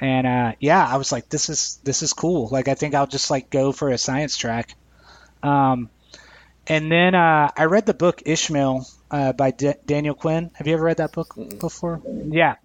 And 0.00 0.26
uh, 0.26 0.52
yeah, 0.60 0.86
I 0.86 0.96
was 0.96 1.10
like, 1.10 1.28
this 1.28 1.48
is 1.48 1.78
this 1.84 2.02
is 2.02 2.12
cool. 2.12 2.48
Like 2.50 2.68
I 2.68 2.74
think 2.74 2.94
I'll 2.94 3.06
just 3.08 3.30
like 3.30 3.50
go 3.50 3.72
for 3.72 3.90
a 3.90 3.98
science 3.98 4.36
track. 4.36 4.74
Um, 5.42 5.90
and 6.66 6.90
then 6.92 7.14
uh, 7.14 7.50
I 7.56 7.64
read 7.64 7.86
the 7.86 7.94
book 7.94 8.22
Ishmael 8.26 8.86
uh, 9.10 9.32
by 9.32 9.50
D- 9.50 9.72
Daniel 9.86 10.14
Quinn. 10.14 10.50
Have 10.54 10.66
you 10.66 10.74
ever 10.74 10.84
read 10.84 10.98
that 10.98 11.12
book 11.12 11.34
before? 11.58 12.00
Yeah. 12.28 12.56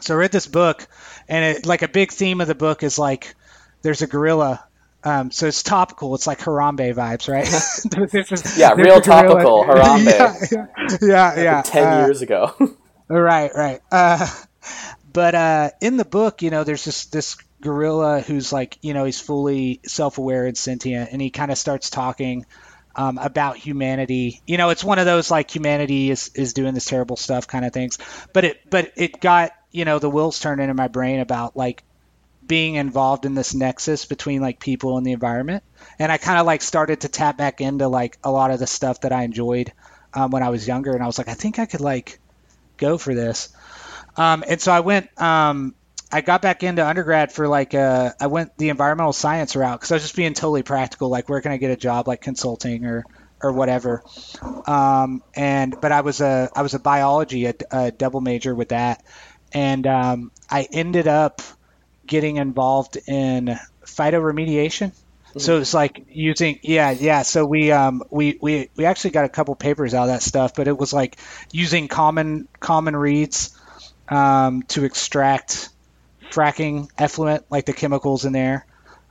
So 0.00 0.14
I 0.14 0.18
read 0.18 0.32
this 0.32 0.46
book, 0.46 0.86
and 1.28 1.56
it, 1.56 1.66
like 1.66 1.82
a 1.82 1.88
big 1.88 2.10
theme 2.12 2.40
of 2.40 2.46
the 2.48 2.54
book 2.54 2.82
is 2.82 2.98
like 2.98 3.34
there's 3.82 4.02
a 4.02 4.06
gorilla. 4.06 4.64
Um, 5.04 5.30
so 5.30 5.46
it's 5.46 5.62
topical. 5.62 6.14
It's 6.16 6.26
like 6.26 6.40
Harambe 6.40 6.92
vibes, 6.94 7.28
right? 7.28 7.46
Is- 8.32 8.58
Yeah, 8.58 8.72
real 8.72 9.00
topical, 9.00 9.64
Harambe. 9.68 10.06
yeah, 10.06 10.34
yeah, 10.50 11.06
yeah. 11.36 11.42
yeah. 11.42 11.62
Ten 11.62 11.86
Uh, 11.86 12.06
years 12.06 12.22
ago. 12.22 12.54
Right, 13.08 13.50
right. 13.54 13.80
Uh, 13.90 14.26
but 15.12 15.34
uh, 15.34 15.70
in 15.80 15.96
the 15.96 16.04
book, 16.04 16.42
you 16.42 16.50
know, 16.50 16.64
there's 16.64 16.84
this 16.84 17.06
this 17.06 17.36
gorilla 17.62 18.20
who's 18.20 18.52
like, 18.52 18.78
you 18.82 18.92
know, 18.92 19.04
he's 19.04 19.20
fully 19.20 19.80
self-aware 19.86 20.46
and 20.46 20.56
sentient, 20.56 21.10
and 21.12 21.22
he 21.22 21.30
kind 21.30 21.50
of 21.50 21.56
starts 21.58 21.90
talking 21.90 22.44
um, 22.94 23.18
about 23.18 23.56
humanity. 23.56 24.42
You 24.46 24.58
know, 24.58 24.70
it's 24.70 24.84
one 24.84 24.98
of 24.98 25.06
those 25.06 25.30
like 25.30 25.54
humanity 25.54 26.10
is 26.10 26.30
is 26.34 26.52
doing 26.52 26.74
this 26.74 26.84
terrible 26.84 27.16
stuff 27.16 27.46
kind 27.46 27.64
of 27.64 27.72
things. 27.72 27.98
But 28.32 28.44
it 28.44 28.70
but 28.70 28.92
it 28.96 29.20
got 29.20 29.52
you 29.72 29.84
know 29.84 29.98
the 29.98 30.10
wheels 30.10 30.38
turning 30.38 30.68
in 30.68 30.76
my 30.76 30.88
brain 30.88 31.20
about 31.20 31.56
like 31.56 31.84
being 32.46 32.76
involved 32.76 33.26
in 33.26 33.34
this 33.34 33.54
nexus 33.54 34.06
between 34.06 34.40
like 34.42 34.60
people 34.60 34.96
and 34.96 35.06
the 35.06 35.12
environment 35.12 35.62
and 35.98 36.10
i 36.10 36.16
kind 36.18 36.38
of 36.38 36.46
like 36.46 36.62
started 36.62 37.00
to 37.02 37.08
tap 37.08 37.36
back 37.36 37.60
into 37.60 37.88
like 37.88 38.18
a 38.24 38.30
lot 38.30 38.50
of 38.50 38.58
the 38.58 38.66
stuff 38.66 39.00
that 39.02 39.12
i 39.12 39.22
enjoyed 39.24 39.72
um, 40.14 40.30
when 40.30 40.42
i 40.42 40.48
was 40.48 40.66
younger 40.66 40.92
and 40.92 41.02
i 41.02 41.06
was 41.06 41.18
like 41.18 41.28
i 41.28 41.34
think 41.34 41.58
i 41.58 41.66
could 41.66 41.80
like 41.80 42.18
go 42.78 42.98
for 42.98 43.14
this. 43.14 43.50
Um, 44.16 44.44
and 44.48 44.60
so 44.60 44.72
i 44.72 44.80
went 44.80 45.08
um, 45.20 45.74
i 46.10 46.20
got 46.20 46.42
back 46.42 46.62
into 46.62 46.86
undergrad 46.86 47.32
for 47.32 47.46
like 47.48 47.74
uh, 47.74 48.12
i 48.20 48.26
went 48.26 48.56
the 48.58 48.70
environmental 48.70 49.12
science 49.12 49.54
route 49.54 49.78
because 49.78 49.92
i 49.92 49.94
was 49.96 50.02
just 50.02 50.16
being 50.16 50.34
totally 50.34 50.62
practical 50.62 51.08
like 51.08 51.28
where 51.28 51.40
can 51.40 51.52
i 51.52 51.56
get 51.56 51.70
a 51.70 51.76
job 51.76 52.08
like 52.08 52.20
consulting 52.20 52.84
or 52.84 53.04
or 53.40 53.52
whatever. 53.52 54.02
Um, 54.66 55.22
and 55.34 55.80
but 55.80 55.92
i 55.92 56.00
was 56.00 56.20
a 56.20 56.50
i 56.56 56.62
was 56.62 56.74
a 56.74 56.78
biology 56.80 57.46
a, 57.46 57.54
a 57.70 57.90
double 57.92 58.20
major 58.20 58.54
with 58.54 58.70
that. 58.70 59.04
And 59.52 59.86
um, 59.86 60.32
i 60.50 60.66
ended 60.72 61.06
up 61.06 61.40
getting 62.06 62.36
involved 62.36 62.98
in 63.06 63.58
phytoremediation. 63.84 64.92
So 65.36 65.58
it's 65.58 65.74
like 65.74 66.04
using 66.08 66.58
yeah 66.62 66.90
yeah. 66.90 67.22
So 67.22 67.46
we 67.46 67.70
um 67.72 68.02
we, 68.10 68.38
we 68.40 68.70
we 68.76 68.84
actually 68.84 69.10
got 69.10 69.24
a 69.24 69.28
couple 69.28 69.54
papers 69.56 69.94
out 69.94 70.02
of 70.04 70.08
that 70.08 70.22
stuff, 70.22 70.54
but 70.54 70.68
it 70.68 70.76
was 70.76 70.92
like 70.92 71.16
using 71.52 71.88
common 71.88 72.48
common 72.60 72.96
reeds 72.96 73.56
um, 74.08 74.62
to 74.64 74.84
extract 74.84 75.70
fracking 76.32 76.88
effluent, 76.98 77.44
like 77.50 77.66
the 77.66 77.72
chemicals 77.72 78.24
in 78.24 78.32
there, 78.32 78.66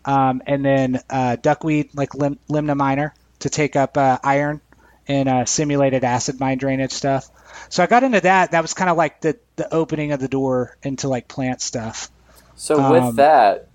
um, 0.06 0.42
and 0.46 0.64
then 0.66 1.00
uh, 1.10 1.36
duckweed, 1.38 1.90
like 1.96 2.14
lim- 2.16 2.40
Lemna 2.50 2.76
minor, 2.76 3.14
to 3.40 3.50
take 3.50 3.76
up 3.76 3.98
uh, 3.98 4.20
iron 4.24 4.62
and 5.08 5.30
uh, 5.30 5.46
simulated 5.46 6.04
acid 6.04 6.40
mine 6.40 6.58
drainage 6.58 6.92
stuff. 6.92 7.30
So 7.70 7.84
I 7.84 7.88
got 7.88 8.04
into 8.04 8.22
that. 8.22 8.52
That 8.52 8.62
was 8.62 8.74
kind 8.74 8.90
of 8.90 8.98
like 8.98 9.22
the 9.22 9.40
the 9.56 9.74
opening 9.74 10.12
of 10.12 10.20
the 10.20 10.28
door 10.28 10.78
into 10.84 11.08
like 11.08 11.28
plant 11.28 11.62
stuff. 11.62 12.10
So 12.56 12.80
with 12.80 13.04
Um, 13.04 13.16
that, 13.16 13.67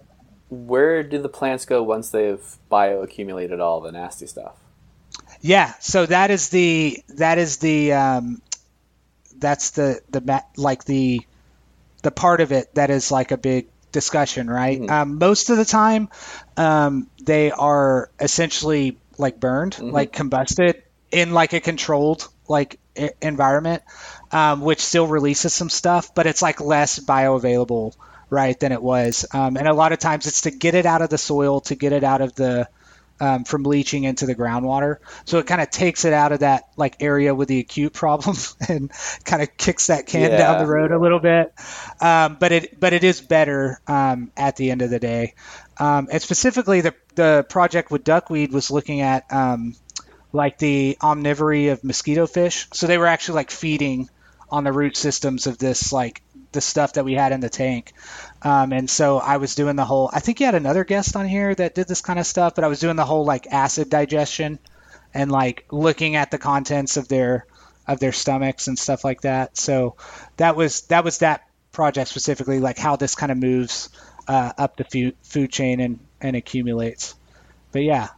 where 0.53 1.03
do 1.03 1.21
the 1.21 1.31
plants 1.31 1.65
go 1.65 1.83
once 1.83 2.11
they've 2.11 2.45
bioaccumulated 2.71 3.59
all 3.59 3.81
the 3.81 3.91
nasty 3.91 4.27
stuff? 4.27 4.55
Yeah, 5.41 5.73
so 5.81 6.05
that 6.07 6.31
is 6.31 6.51
the 6.51 7.03
that 7.17 7.39
is 7.39 7.57
the 7.57 7.93
um, 7.95 8.43
that's 9.39 9.71
the 9.71 10.01
the 10.11 10.43
like 10.57 10.85
the 10.85 11.23
the 12.03 12.11
part 12.11 12.41
of 12.41 12.53
it 12.53 12.75
that 12.75 12.91
is 12.91 13.11
like 13.11 13.31
a 13.33 13.39
big 13.39 13.69
discussion, 13.93 14.49
right? 14.49 14.81
Mhm. 14.81 14.91
Um, 14.91 15.19
most 15.19 15.51
of 15.51 15.57
the 15.57 15.65
time, 15.65 16.11
um, 16.57 17.09
they 17.23 17.51
are 17.51 18.11
essentially 18.21 18.99
like 19.19 19.41
burned, 19.41 19.77
Mhm. 19.77 19.93
like 19.93 20.13
combusted 20.13 20.83
in 21.11 21.33
like 21.33 21.55
a 21.55 21.61
controlled 21.61 22.29
like 22.47 22.79
environment, 23.23 23.83
um, 24.33 24.61
which 24.61 24.81
still 24.81 25.07
releases 25.07 25.55
some 25.55 25.71
stuff, 25.71 26.15
but 26.15 26.27
it's 26.27 26.43
like 26.43 26.61
less 26.61 26.99
bioavailable, 26.99 27.95
right, 28.33 28.59
than 28.59 28.73
it 28.73 28.83
was. 28.83 29.27
Um, 29.33 29.57
and 29.57 29.69
a 29.69 29.75
lot 29.75 29.93
of 29.93 30.01
times, 30.01 30.27
it's 30.27 30.43
to 30.43 30.51
get 30.51 30.75
it 30.75 30.87
out 30.87 31.03
of 31.03 31.11
the 31.11 31.19
soil, 31.19 31.61
to 31.63 31.77
get 31.77 31.93
it 31.93 32.03
out 32.03 32.21
of 32.23 32.35
the 32.35 32.69
um, 33.21 33.45
from 33.45 33.63
leaching 33.63 34.03
into 34.03 34.27
the 34.27 34.35
groundwater. 34.35 34.97
So 35.27 35.39
it 35.39 35.47
kind 35.47 35.61
of 35.61 35.71
takes 35.71 36.05
it 36.05 36.13
out 36.13 36.33
of 36.33 36.41
that 36.41 36.65
like 36.77 36.97
area 37.01 37.33
with 37.35 37.47
the 37.47 37.61
acute 37.61 37.93
problem 37.93 38.37
and 38.69 38.91
kind 39.25 39.43
of 39.43 39.57
kicks 39.57 39.87
that 39.87 40.07
can 40.07 40.33
Yeah. 40.33 40.37
down 40.39 40.59
the 40.59 40.67
road 40.67 40.91
a 40.91 40.99
little 40.99 41.21
bit. 41.21 41.55
Um, 42.01 42.37
but 42.41 42.51
it 42.51 42.81
but 42.81 42.93
it 42.95 43.05
is 43.05 43.21
better 43.21 43.81
um, 43.87 44.33
at 44.37 44.57
the 44.57 44.73
end 44.73 44.83
of 44.83 44.91
the 44.91 44.99
day. 44.99 45.35
Um, 45.79 46.09
and 46.11 46.21
specifically, 46.21 46.81
the 46.81 46.95
the 47.15 47.47
project 47.49 47.91
with 47.93 48.03
duckweed 48.03 48.53
was 48.53 48.71
looking 48.73 49.03
at 49.03 49.33
um, 49.33 49.77
like 50.33 50.59
the 50.59 50.97
omnivory 51.01 51.71
of 51.71 51.85
mosquito 51.85 52.27
fish. 52.27 52.67
So 52.73 52.87
they 52.89 52.99
were 52.99 53.07
actually 53.07 53.37
like 53.37 53.51
feeding 53.53 54.09
on 54.51 54.65
the 54.65 54.73
root 54.73 54.97
systems 54.97 55.47
of 55.47 55.59
this 55.59 55.93
like 55.93 56.23
the 56.53 56.61
stuff 56.61 56.95
that 56.95 57.05
we 57.05 57.15
had 57.15 57.33
in 57.33 57.41
the 57.41 57.49
tank. 57.49 57.93
Um, 58.43 58.73
and 58.73 58.89
so 58.89 59.19
I 59.19 59.39
was 59.39 59.55
doing 59.55 59.77
the 59.77 59.85
whole. 59.85 60.11
I 60.13 60.21
think 60.21 60.41
you 60.41 60.47
had 60.47 60.55
another 60.55 60.85
guest 60.85 61.17
on 61.17 61.27
here 61.27 61.55
that 61.55 61.75
did 61.75 61.89
this 61.89 62.01
kind 62.01 62.19
of 62.19 62.27
stuff, 62.27 62.55
but 62.55 62.65
I 62.65 62.69
was 62.69 62.81
doing 62.81 62.97
the 62.97 63.05
whole 63.05 63.25
like 63.25 63.47
acid 63.51 63.91
digestion 63.91 64.59
and 65.15 65.31
like 65.31 65.67
looking 65.71 66.17
at 66.17 66.31
the 66.31 66.39
contents 66.39 66.97
of 66.97 67.09
their 67.09 67.47
of 67.87 67.99
their 68.01 68.13
stomachs 68.13 68.69
and 68.69 68.79
stuff 68.79 69.05
like 69.05 69.23
that. 69.23 69.57
So 69.57 69.97
that 70.37 70.57
was 70.57 70.83
that 70.83 71.05
was 71.05 71.19
that 71.19 71.47
project 71.73 72.09
specifically, 72.11 72.61
like 72.61 72.79
how 72.79 72.97
this 72.97 73.15
kind 73.15 73.33
of 73.33 73.39
moves 73.39 73.89
uh, 74.29 74.53
up 74.57 74.77
the 74.77 74.85
food 74.85 75.17
food 75.23 75.51
chain 75.51 75.81
and 75.81 75.99
and 76.21 76.37
accumulates. 76.37 77.15
But 77.73 77.83
yeah, 77.83 78.09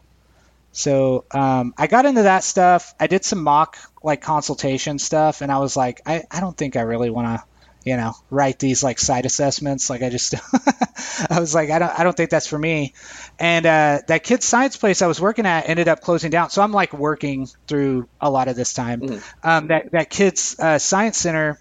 so 0.75 1.25
um, 1.31 1.73
I 1.79 1.87
got 1.87 2.05
into 2.05 2.25
that 2.25 2.43
stuff. 2.43 2.95
I 2.99 3.07
did 3.07 3.25
some 3.25 3.45
mock 3.45 3.79
like 4.03 4.21
consultation 4.21 4.99
stuff, 4.99 5.41
and 5.41 5.53
I 5.53 5.59
was 5.59 5.77
like, 5.77 6.01
I, 6.05 6.25
I 6.29 6.41
don't 6.41 6.57
think 6.57 6.75
I 6.77 6.81
really 6.81 7.11
want 7.11 7.29
to, 7.29 7.47
you 7.85 7.97
know, 7.97 8.15
write 8.31 8.59
these 8.59 8.83
like 8.83 8.99
site 8.99 9.27
assessments. 9.27 9.91
Like 9.91 10.03
I 10.03 10.11
just, 10.11 10.35
I 11.31 11.41
was 11.41 11.55
like, 11.55 11.71
I 11.71 11.79
don't, 11.79 12.01
I 12.01 12.05
don't 12.05 12.17
think 12.17 12.31
that's 12.31 12.47
for 12.47 12.59
me. 12.59 12.95
And 13.39 13.67
uh, 13.67 14.01
that 14.09 14.25
kids 14.25 14.47
science 14.47 14.77
place 14.77 15.03
I 15.03 15.07
was 15.07 15.21
working 15.21 15.47
at 15.47 15.69
ended 15.69 15.89
up 15.89 16.01
closing 16.01 16.31
down. 16.31 16.51
So 16.51 16.63
I'm 16.63 16.73
like 16.73 16.93
working 16.93 17.47
through 17.67 18.09
a 18.21 18.31
lot 18.31 18.49
of 18.49 18.57
this 18.57 18.73
time. 18.73 19.01
Mhm. 19.01 19.23
Um, 19.43 19.69
that 19.69 19.93
that 19.93 20.11
kids 20.11 20.57
uh, 20.59 20.79
science 20.79 21.19
center 21.19 21.59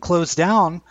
closed 0.00 0.36
down. 0.36 0.82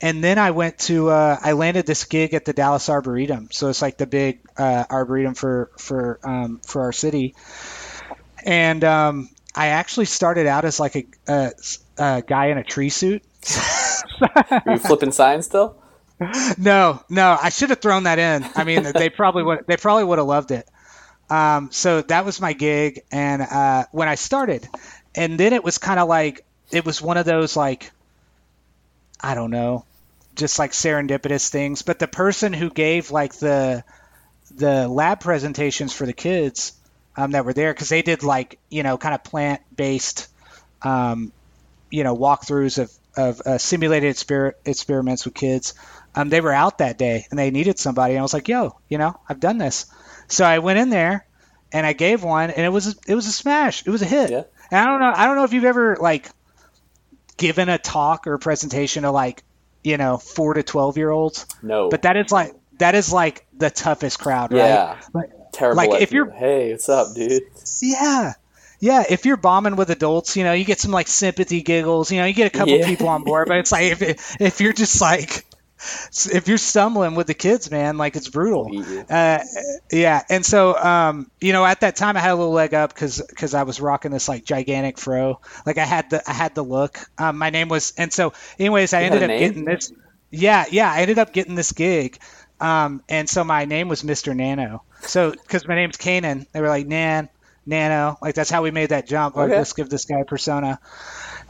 And 0.00 0.22
then 0.22 0.38
I 0.38 0.50
went 0.50 0.78
to 0.80 1.08
uh, 1.10 1.38
I 1.42 1.52
landed 1.52 1.86
this 1.86 2.04
gig 2.04 2.34
at 2.34 2.44
the 2.44 2.52
Dallas 2.52 2.88
Arboretum, 2.90 3.48
so 3.52 3.68
it's 3.68 3.80
like 3.80 3.96
the 3.96 4.06
big 4.06 4.40
uh, 4.58 4.84
arboretum 4.90 5.34
for 5.34 5.70
for 5.78 6.20
um, 6.24 6.60
for 6.66 6.82
our 6.82 6.92
city. 6.92 7.34
And 8.44 8.84
um, 8.84 9.30
I 9.54 9.68
actually 9.68 10.06
started 10.06 10.46
out 10.46 10.64
as 10.64 10.80
like 10.80 10.96
a, 10.96 11.06
a, 11.28 11.52
a 11.98 12.22
guy 12.26 12.46
in 12.46 12.58
a 12.58 12.64
tree 12.64 12.90
suit. 12.90 13.22
Are 14.20 14.62
you 14.66 14.78
flipping 14.78 15.12
signs 15.12 15.46
still? 15.46 15.76
no, 16.58 17.02
no, 17.08 17.38
I 17.40 17.48
should 17.48 17.70
have 17.70 17.80
thrown 17.80 18.04
that 18.04 18.18
in. 18.18 18.48
I 18.54 18.64
mean, 18.64 18.84
they 18.94 19.10
probably 19.10 19.42
would. 19.42 19.66
They 19.66 19.76
probably 19.76 20.04
would 20.04 20.18
have 20.18 20.26
loved 20.26 20.50
it. 20.50 20.68
Um, 21.28 21.70
so 21.72 22.02
that 22.02 22.24
was 22.24 22.40
my 22.40 22.52
gig, 22.52 23.02
and 23.10 23.42
uh, 23.42 23.86
when 23.92 24.08
I 24.08 24.14
started, 24.14 24.68
and 25.14 25.38
then 25.38 25.52
it 25.52 25.64
was 25.64 25.78
kind 25.78 25.98
of 25.98 26.08
like 26.08 26.44
it 26.70 26.84
was 26.84 27.00
one 27.02 27.16
of 27.16 27.24
those 27.24 27.56
like 27.56 27.90
I 29.20 29.34
don't 29.34 29.50
know, 29.50 29.84
just 30.34 30.58
like 30.58 30.72
serendipitous 30.72 31.48
things. 31.48 31.82
But 31.82 31.98
the 31.98 32.08
person 32.08 32.52
who 32.52 32.70
gave 32.70 33.10
like 33.10 33.34
the 33.34 33.84
the 34.54 34.86
lab 34.86 35.20
presentations 35.20 35.92
for 35.92 36.06
the 36.06 36.12
kids 36.12 36.74
um, 37.16 37.32
that 37.32 37.44
were 37.44 37.54
there, 37.54 37.72
because 37.72 37.88
they 37.88 38.02
did 38.02 38.22
like 38.22 38.58
you 38.68 38.82
know 38.82 38.98
kind 38.98 39.14
of 39.14 39.24
plant 39.24 39.62
based, 39.74 40.28
um, 40.82 41.32
you 41.90 42.04
know 42.04 42.16
walkthroughs 42.16 42.78
of 42.78 42.92
of 43.16 43.40
uh, 43.42 43.58
simulated 43.58 44.14
exper- 44.14 44.52
experiments 44.64 45.24
with 45.24 45.34
kids. 45.34 45.74
Um, 46.14 46.28
they 46.28 46.40
were 46.40 46.52
out 46.52 46.78
that 46.78 46.98
day 46.98 47.26
and 47.30 47.38
they 47.38 47.50
needed 47.50 47.78
somebody. 47.78 48.14
And 48.14 48.20
I 48.20 48.22
was 48.22 48.32
like, 48.34 48.48
yo, 48.48 48.78
you 48.88 48.98
know, 48.98 49.18
I've 49.28 49.40
done 49.40 49.58
this. 49.58 49.86
So 50.28 50.44
I 50.44 50.60
went 50.60 50.78
in 50.78 50.90
there 50.90 51.26
and 51.72 51.84
I 51.86 51.92
gave 51.92 52.22
one, 52.22 52.50
and 52.50 52.64
it 52.64 52.68
was 52.68 52.96
it 53.06 53.14
was 53.14 53.26
a 53.26 53.32
smash. 53.32 53.84
It 53.86 53.90
was 53.90 54.02
a 54.02 54.06
hit. 54.06 54.30
Yeah. 54.30 54.42
And 54.70 54.80
I 54.80 54.84
don't 54.86 55.00
know 55.00 55.12
I 55.14 55.26
don't 55.26 55.36
know 55.36 55.44
if 55.44 55.52
you've 55.52 55.64
ever 55.64 55.96
like 56.00 56.28
given 57.36 57.68
a 57.68 57.78
talk 57.78 58.26
or 58.26 58.34
a 58.34 58.38
presentation 58.38 59.02
to 59.02 59.10
like 59.10 59.42
you 59.82 59.96
know 59.96 60.16
four 60.18 60.54
to 60.54 60.62
twelve 60.62 60.96
year 60.96 61.10
olds, 61.10 61.46
No. 61.62 61.88
but 61.90 62.02
that 62.02 62.16
is 62.16 62.30
like 62.30 62.54
that 62.78 62.94
is 62.94 63.12
like 63.12 63.46
the 63.56 63.70
toughest 63.70 64.18
crowd, 64.20 64.52
right? 64.52 64.58
yeah. 64.58 65.00
Like- 65.12 65.30
Terrible. 65.52 65.76
like, 65.76 66.02
if 66.02 66.10
you. 66.12 66.24
you're- 66.24 66.36
hey, 66.36 66.72
what's 66.72 66.88
up, 66.88 67.14
dude? 67.14 67.42
Yeah. 67.80 68.32
Yeah, 68.84 69.02
if 69.08 69.24
you're 69.24 69.38
bombing 69.38 69.76
with 69.76 69.88
adults, 69.88 70.36
you 70.36 70.44
know, 70.44 70.52
you 70.52 70.64
get 70.66 70.78
some 70.78 70.90
like 70.92 71.08
sympathy 71.08 71.62
giggles, 71.62 72.12
you 72.12 72.18
know, 72.20 72.26
you 72.26 72.34
get 72.34 72.46
a 72.54 72.56
couple 72.58 72.76
Yeah. 72.76 72.86
people 72.86 73.08
on 73.08 73.22
board, 73.22 73.48
but 73.48 73.56
it's 73.56 73.72
like 73.72 73.92
if 73.92 74.40
if 74.40 74.60
you're 74.60 74.74
just 74.74 75.00
like 75.00 75.44
if 76.30 76.48
you're 76.48 76.58
stumbling 76.58 77.14
with 77.14 77.26
the 77.26 77.34
kids, 77.34 77.70
man, 77.70 77.96
like 77.96 78.14
it's 78.16 78.28
brutal. 78.28 78.68
Uh, 79.08 79.38
yeah, 79.90 80.22
and 80.28 80.44
so 80.44 80.76
um, 80.76 81.30
you 81.40 81.52
know, 81.54 81.64
at 81.64 81.80
that 81.80 81.96
time 81.96 82.16
I 82.18 82.20
had 82.20 82.32
a 82.32 82.34
little 82.34 82.52
leg 82.52 82.74
up 82.74 82.92
because 82.92 83.22
cause 83.36 83.54
I 83.54 83.62
was 83.62 83.80
rocking 83.80 84.10
this 84.10 84.28
like 84.28 84.44
gigantic 84.44 84.98
fro. 84.98 85.40
Like 85.64 85.78
I 85.78 85.84
had 85.86 86.10
the 86.10 86.22
I 86.28 86.34
had 86.34 86.54
the 86.54 86.62
look. 86.62 86.98
Um, 87.16 87.38
my 87.38 87.48
name 87.50 87.68
was, 87.68 87.94
and 87.96 88.12
so 88.12 88.34
anyways, 88.58 88.92
I 88.92 89.00
You 89.00 89.06
ended 89.06 89.22
up 89.22 89.28
name? 89.28 89.38
getting 89.38 89.64
this. 89.64 89.92
Yeah, 90.30 90.64
yeah. 90.70 90.92
I 90.92 91.00
ended 91.00 91.18
up 91.18 91.32
getting 91.32 91.54
this 91.54 91.72
gig, 91.72 92.18
um, 92.60 93.02
and 93.08 93.28
so 93.28 93.44
my 93.44 93.64
name 93.64 93.88
was 93.88 94.02
Mr. 94.02 94.34
Nano. 94.34 94.82
So 95.00 95.30
because 95.32 95.66
my 95.66 95.74
name's 95.74 95.96
Canaan, 95.96 96.46
they 96.52 96.60
were 96.60 96.68
like 96.68 96.86
Nan, 96.86 97.28
Nano. 97.66 98.18
Like 98.20 98.34
that's 98.34 98.50
how 98.50 98.62
we 98.62 98.70
made 98.70 98.90
that 98.90 99.06
jump. 99.06 99.36
Like 99.36 99.50
let's 99.50 99.72
give 99.72 99.88
this 99.88 100.04
guy 100.04 100.20
a 100.20 100.24
persona. 100.24 100.80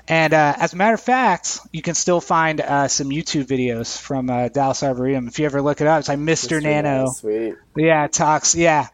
And 0.07 0.35
uh, 0.35 0.55
as 0.59 0.74
a 0.74 0.77
matter 0.77 0.94
of 0.94 1.00
fact, 1.00 1.61
you 1.72 1.81
can 1.81 1.94
still 1.94 2.20
find 2.20 2.61
uh, 2.61 2.88
some 2.88 3.09
YouTube 3.09 3.46
videos 3.46 3.98
from 3.98 4.29
uh, 4.29 4.48
Dallas 4.48 4.83
Arboretum. 4.83 5.29
If 5.29 5.38
you 5.38 5.46
ever 5.46 5.62
look 5.62 5.81
it 5.81 5.87
up, 5.87 6.00
it's 6.00 6.09
like 6.09 6.18
Mr. 6.18 6.62
Nano. 6.62 7.09
Sweet. 7.09 7.55
Yeah, 7.74 8.07
talks. 8.09 8.55
Yeah. 8.55 8.88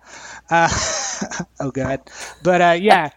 Uh, 0.49 0.69
oh, 1.61 1.73
God. 1.73 2.03
But 2.45 2.61
uh, 2.61 2.77
yeah, 2.81 3.11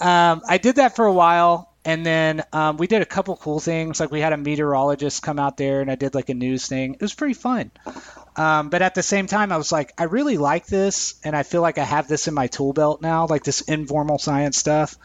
um, 0.00 0.42
I 0.48 0.58
did 0.58 0.76
that 0.76 0.94
for 0.94 1.04
a 1.04 1.12
while. 1.12 1.68
And 1.84 2.06
then 2.06 2.44
um, 2.52 2.76
we 2.76 2.86
did 2.86 3.02
a 3.02 3.06
couple 3.06 3.36
cool 3.36 3.58
things. 3.58 3.98
Like 3.98 4.12
we 4.12 4.20
had 4.20 4.32
a 4.32 4.36
meteorologist 4.36 5.20
come 5.20 5.40
out 5.40 5.56
there 5.56 5.80
and 5.80 5.90
I 5.90 5.96
did 5.96 6.14
like 6.14 6.28
a 6.28 6.34
news 6.34 6.68
thing. 6.68 6.94
It 6.94 7.00
was 7.00 7.12
pretty 7.12 7.34
fun. 7.34 7.72
Um, 8.34 8.70
but 8.70 8.80
at 8.80 8.94
the 8.94 9.02
same 9.02 9.26
time, 9.26 9.52
I 9.52 9.58
was 9.58 9.70
like, 9.70 9.92
I 9.98 10.04
really 10.04 10.38
like 10.38 10.66
this. 10.66 11.14
And 11.22 11.36
I 11.36 11.42
feel 11.42 11.60
like 11.60 11.78
I 11.78 11.84
have 11.84 12.08
this 12.08 12.28
in 12.28 12.34
my 12.34 12.46
tool 12.46 12.72
belt 12.72 13.02
now, 13.02 13.26
like 13.26 13.44
this 13.44 13.60
informal 13.62 14.18
science 14.18 14.56
stuff. 14.56 14.96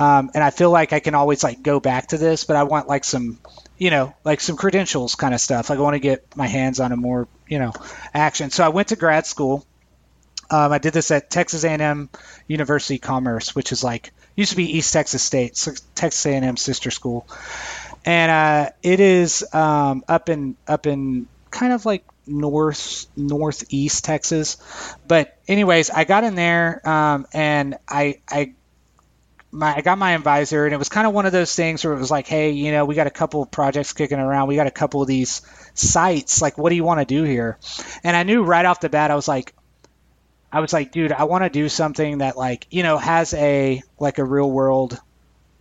Um, 0.00 0.30
and 0.34 0.44
I 0.44 0.50
feel 0.50 0.70
like 0.70 0.92
I 0.92 1.00
can 1.00 1.14
always 1.14 1.42
like 1.42 1.62
go 1.62 1.80
back 1.80 2.08
to 2.08 2.18
this, 2.18 2.44
but 2.44 2.56
I 2.56 2.62
want 2.62 2.86
like 2.86 3.04
some, 3.04 3.40
you 3.76 3.90
know, 3.90 4.14
like 4.24 4.40
some 4.40 4.56
credentials 4.56 5.16
kind 5.16 5.34
of 5.34 5.40
stuff. 5.40 5.70
Like 5.70 5.78
I 5.78 5.82
want 5.82 5.94
to 5.94 6.00
get 6.00 6.36
my 6.36 6.46
hands 6.46 6.78
on 6.78 6.92
a 6.92 6.96
more, 6.96 7.26
you 7.48 7.58
know, 7.58 7.72
action. 8.14 8.50
So 8.50 8.64
I 8.64 8.68
went 8.68 8.88
to 8.88 8.96
grad 8.96 9.26
school. 9.26 9.66
Um, 10.50 10.72
I 10.72 10.78
did 10.78 10.94
this 10.94 11.10
at 11.10 11.28
Texas 11.28 11.64
A&M 11.64 12.08
University 12.46 12.98
Commerce, 12.98 13.54
which 13.54 13.72
is 13.72 13.84
like 13.84 14.12
used 14.34 14.52
to 14.52 14.56
be 14.56 14.78
East 14.78 14.92
Texas 14.92 15.22
State, 15.22 15.56
so 15.56 15.72
Texas 15.94 16.24
A&M 16.24 16.56
sister 16.56 16.90
school, 16.90 17.26
and 18.06 18.30
uh, 18.30 18.70
it 18.82 19.00
is 19.00 19.44
um, 19.52 20.04
up 20.08 20.30
in 20.30 20.56
up 20.66 20.86
in 20.86 21.26
kind 21.50 21.72
of 21.72 21.84
like 21.84 22.04
north 22.28 23.06
northeast 23.16 24.04
Texas. 24.04 24.56
But 25.06 25.36
anyways, 25.48 25.90
I 25.90 26.04
got 26.04 26.24
in 26.24 26.34
there 26.34 26.86
um, 26.88 27.26
and 27.32 27.76
I 27.88 28.20
I 28.28 28.54
my 29.50 29.76
I 29.76 29.80
got 29.80 29.98
my 29.98 30.12
advisor, 30.12 30.64
and 30.64 30.74
it 30.74 30.78
was 30.78 30.88
kind 30.88 31.06
of 31.06 31.14
one 31.14 31.26
of 31.26 31.32
those 31.32 31.54
things 31.54 31.84
where 31.84 31.94
it 31.94 31.98
was 31.98 32.10
like, 32.10 32.26
hey, 32.26 32.50
you 32.50 32.72
know, 32.72 32.84
we 32.84 32.94
got 32.94 33.06
a 33.06 33.10
couple 33.10 33.42
of 33.42 33.50
projects 33.50 33.92
kicking 33.92 34.18
around. 34.18 34.48
We 34.48 34.56
got 34.56 34.66
a 34.66 34.72
couple 34.72 35.00
of 35.00 35.08
these 35.08 35.42
sites. 35.74 36.42
Like, 36.42 36.58
what 36.58 36.70
do 36.70 36.76
you 36.76 36.84
want 36.84 37.00
to 37.00 37.06
do 37.06 37.22
here? 37.22 37.58
And 38.04 38.16
I 38.16 38.22
knew 38.24 38.42
right 38.42 38.64
off 38.64 38.80
the 38.80 38.88
bat, 38.88 39.10
I 39.10 39.14
was 39.14 39.28
like, 39.28 39.54
I 40.52 40.60
was 40.60 40.72
like, 40.72 40.92
dude, 40.92 41.12
I 41.12 41.24
want 41.24 41.44
to 41.44 41.50
do 41.50 41.68
something 41.68 42.18
that 42.18 42.36
like, 42.36 42.66
you 42.70 42.82
know, 42.82 42.98
has 42.98 43.34
a 43.34 43.82
like 43.98 44.18
a 44.18 44.24
real 44.24 44.50
world, 44.50 44.98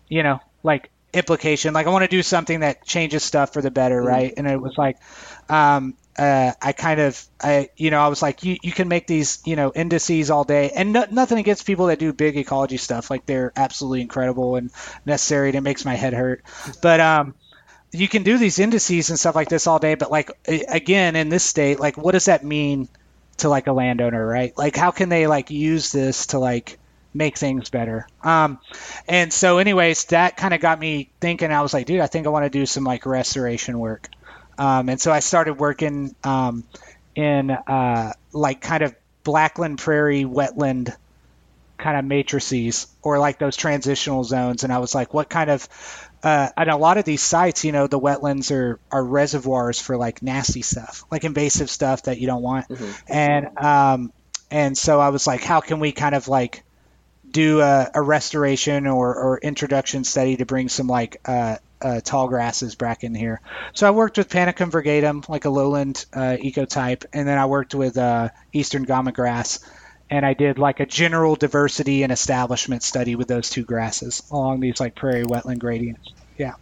you 0.07 0.23
know, 0.23 0.39
like 0.63 0.89
implication. 1.13 1.73
Like 1.73 1.87
I 1.87 1.89
want 1.89 2.03
to 2.03 2.09
do 2.09 2.23
something 2.23 2.61
that 2.61 2.85
changes 2.85 3.23
stuff 3.23 3.53
for 3.53 3.61
the 3.61 3.71
better, 3.71 4.01
right? 4.01 4.33
And 4.35 4.47
it 4.47 4.59
was 4.59 4.77
like, 4.77 4.97
um, 5.49 5.95
uh, 6.17 6.53
I 6.61 6.71
kind 6.71 6.99
of, 6.99 7.23
I, 7.41 7.69
you 7.77 7.91
know, 7.91 7.99
I 7.99 8.07
was 8.07 8.21
like, 8.21 8.43
you, 8.43 8.57
you 8.61 8.71
can 8.71 8.87
make 8.87 9.07
these, 9.07 9.39
you 9.45 9.55
know, 9.55 9.71
indices 9.73 10.31
all 10.31 10.43
day, 10.43 10.71
and 10.75 10.93
no, 10.93 11.05
nothing 11.11 11.37
against 11.37 11.65
people 11.65 11.87
that 11.87 11.99
do 11.99 12.11
big 12.13 12.37
ecology 12.37 12.77
stuff. 12.77 13.09
Like 13.09 13.25
they're 13.25 13.51
absolutely 13.55 14.01
incredible 14.01 14.55
and 14.55 14.71
necessary, 15.05 15.49
and 15.49 15.57
it 15.57 15.61
makes 15.61 15.85
my 15.85 15.95
head 15.95 16.13
hurt. 16.13 16.43
But 16.81 16.99
um, 16.99 17.35
you 17.91 18.07
can 18.07 18.23
do 18.23 18.37
these 18.37 18.59
indices 18.59 19.09
and 19.09 19.19
stuff 19.19 19.35
like 19.35 19.49
this 19.49 19.67
all 19.67 19.79
day. 19.79 19.95
But 19.95 20.11
like 20.11 20.31
again, 20.47 21.15
in 21.15 21.29
this 21.29 21.43
state, 21.43 21.79
like 21.79 21.97
what 21.97 22.13
does 22.13 22.25
that 22.25 22.43
mean 22.43 22.89
to 23.37 23.49
like 23.49 23.67
a 23.67 23.73
landowner, 23.73 24.25
right? 24.25 24.57
Like 24.57 24.75
how 24.75 24.91
can 24.91 25.09
they 25.09 25.27
like 25.27 25.51
use 25.51 25.91
this 25.91 26.27
to 26.27 26.39
like 26.39 26.79
make 27.13 27.37
things 27.37 27.69
better? 27.69 28.07
Um, 28.23 28.59
and 29.07 29.31
so, 29.31 29.57
anyways, 29.59 30.05
that 30.05 30.37
kind 30.37 30.53
of 30.53 30.61
got 30.61 30.79
me 30.79 31.09
thinking. 31.21 31.51
I 31.51 31.61
was 31.61 31.73
like, 31.73 31.85
dude, 31.85 32.01
I 32.01 32.07
think 32.07 32.27
I 32.27 32.29
want 32.29 32.45
to 32.45 32.49
do 32.49 32.65
some 32.65 32.83
like 32.83 33.05
restoration 33.05 33.79
work. 33.79 34.09
Um, 34.57 34.89
and 34.89 34.99
so 34.99 35.11
I 35.11 35.19
started 35.19 35.53
working 35.55 36.15
um, 36.23 36.63
in 37.15 37.51
uh, 37.51 38.13
like 38.31 38.61
kind 38.61 38.83
of 38.83 38.95
Blackland 39.23 39.79
Prairie 39.79 40.23
wetland 40.23 40.95
kind 41.77 41.97
of 41.97 42.05
matrices 42.05 42.87
or 43.03 43.19
like 43.19 43.37
those 43.37 43.55
transitional 43.55 44.23
zones. 44.23 44.63
And 44.63 44.73
I 44.73 44.79
was 44.79 44.95
like, 44.95 45.13
what 45.13 45.29
kind 45.29 45.49
of 45.49 45.67
uh, 46.23 46.49
and 46.57 46.69
a 46.69 46.77
lot 46.77 46.97
of 46.97 47.05
these 47.05 47.21
sites, 47.21 47.63
you 47.63 47.71
know, 47.71 47.87
the 47.87 47.99
wetlands 47.99 48.51
are, 48.51 48.79
are 48.91 49.03
reservoirs 49.03 49.79
for 49.79 49.97
like 49.97 50.23
nasty 50.23 50.63
stuff, 50.63 51.05
like 51.11 51.23
invasive 51.23 51.69
stuff 51.69 52.03
that 52.03 52.19
you 52.19 52.27
don't 52.27 52.41
want. 52.41 52.65
And 53.07 53.57
um, 53.57 54.11
and 54.49 54.77
so 54.77 54.99
I 54.99 55.09
was 55.09 55.27
like, 55.27 55.43
how 55.43 55.61
can 55.61 55.79
we 55.79 55.91
kind 55.91 56.15
of 56.15 56.27
like 56.27 56.63
do 57.29 57.61
a, 57.61 57.91
a 57.93 58.01
restoration 58.01 58.87
or, 58.87 59.13
or 59.13 59.37
introduction 59.37 60.03
study 60.03 60.37
to 60.37 60.45
bring 60.45 60.69
some 60.69 60.87
like 60.87 61.21
uh, 61.25 61.57
uh, 61.81 62.01
tall 62.01 62.27
grasses 62.27 62.75
back 62.75 63.03
in 63.03 63.13
here. 63.13 63.41
So 63.73 63.87
I 63.87 63.91
worked 63.91 64.17
with 64.17 64.29
Panicum 64.29 64.71
virgatum, 64.71 65.27
like 65.29 65.45
a 65.45 65.49
lowland 65.49 66.05
uh, 66.13 66.37
ecotype, 66.39 67.05
and 67.13 67.27
then 67.27 67.37
I 67.37 67.45
worked 67.45 67.75
with 67.75 67.97
uh, 67.97 68.29
eastern 68.53 68.83
gama 68.83 69.11
grass, 69.11 69.59
and 70.09 70.25
I 70.25 70.33
did 70.33 70.57
like 70.57 70.79
a 70.79 70.85
general 70.85 71.35
diversity 71.35 72.03
and 72.03 72.11
establishment 72.11 72.83
study 72.83 73.15
with 73.15 73.27
those 73.27 73.49
two 73.49 73.63
grasses 73.63 74.23
along 74.31 74.59
these 74.59 74.79
like 74.79 74.95
prairie 74.95 75.25
wetland 75.25 75.59
gradients. 75.59 76.11
Yeah. 76.37 76.53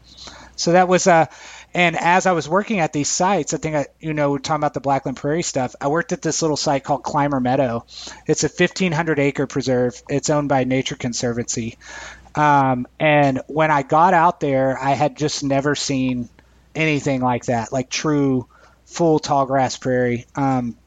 So 0.55 0.71
that 0.71 0.87
was 0.87 1.05
uh 1.05 1.25
and 1.73 1.97
as 1.97 2.25
I 2.25 2.31
was 2.31 2.47
working 2.47 2.79
at 2.79 2.93
these 2.93 3.09
sites, 3.09 3.53
I 3.53 3.57
think 3.57 3.75
I 3.75 3.87
you 3.99 4.13
know 4.13 4.31
we're 4.31 4.39
talking 4.39 4.61
about 4.61 4.73
the 4.73 4.79
Blackland 4.79 5.17
Prairie 5.17 5.43
stuff. 5.43 5.75
I 5.81 5.89
worked 5.89 6.13
at 6.13 6.21
this 6.21 6.41
little 6.41 6.57
site 6.57 6.85
called 6.85 7.03
Clymer 7.03 7.41
Meadow. 7.41 7.85
It's 8.25 8.45
a 8.45 8.47
1500 8.47 9.19
acre 9.19 9.45
preserve. 9.45 10.01
It's 10.09 10.29
owned 10.29 10.47
by 10.47 10.63
Nature 10.63 10.95
Conservancy. 10.95 11.77
Um, 12.35 12.87
and 12.99 13.41
when 13.47 13.71
I 13.71 13.83
got 13.83 14.13
out 14.13 14.39
there, 14.39 14.77
I 14.77 14.91
had 14.91 15.15
just 15.15 15.43
never 15.43 15.75
seen 15.75 16.29
anything 16.75 17.21
like 17.21 17.45
that, 17.45 17.71
like 17.71 17.89
true 17.89 18.47
full 18.85 19.19
tall 19.19 19.45
grass 19.45 19.77
prairie. 19.77 20.25
Um, 20.35 20.77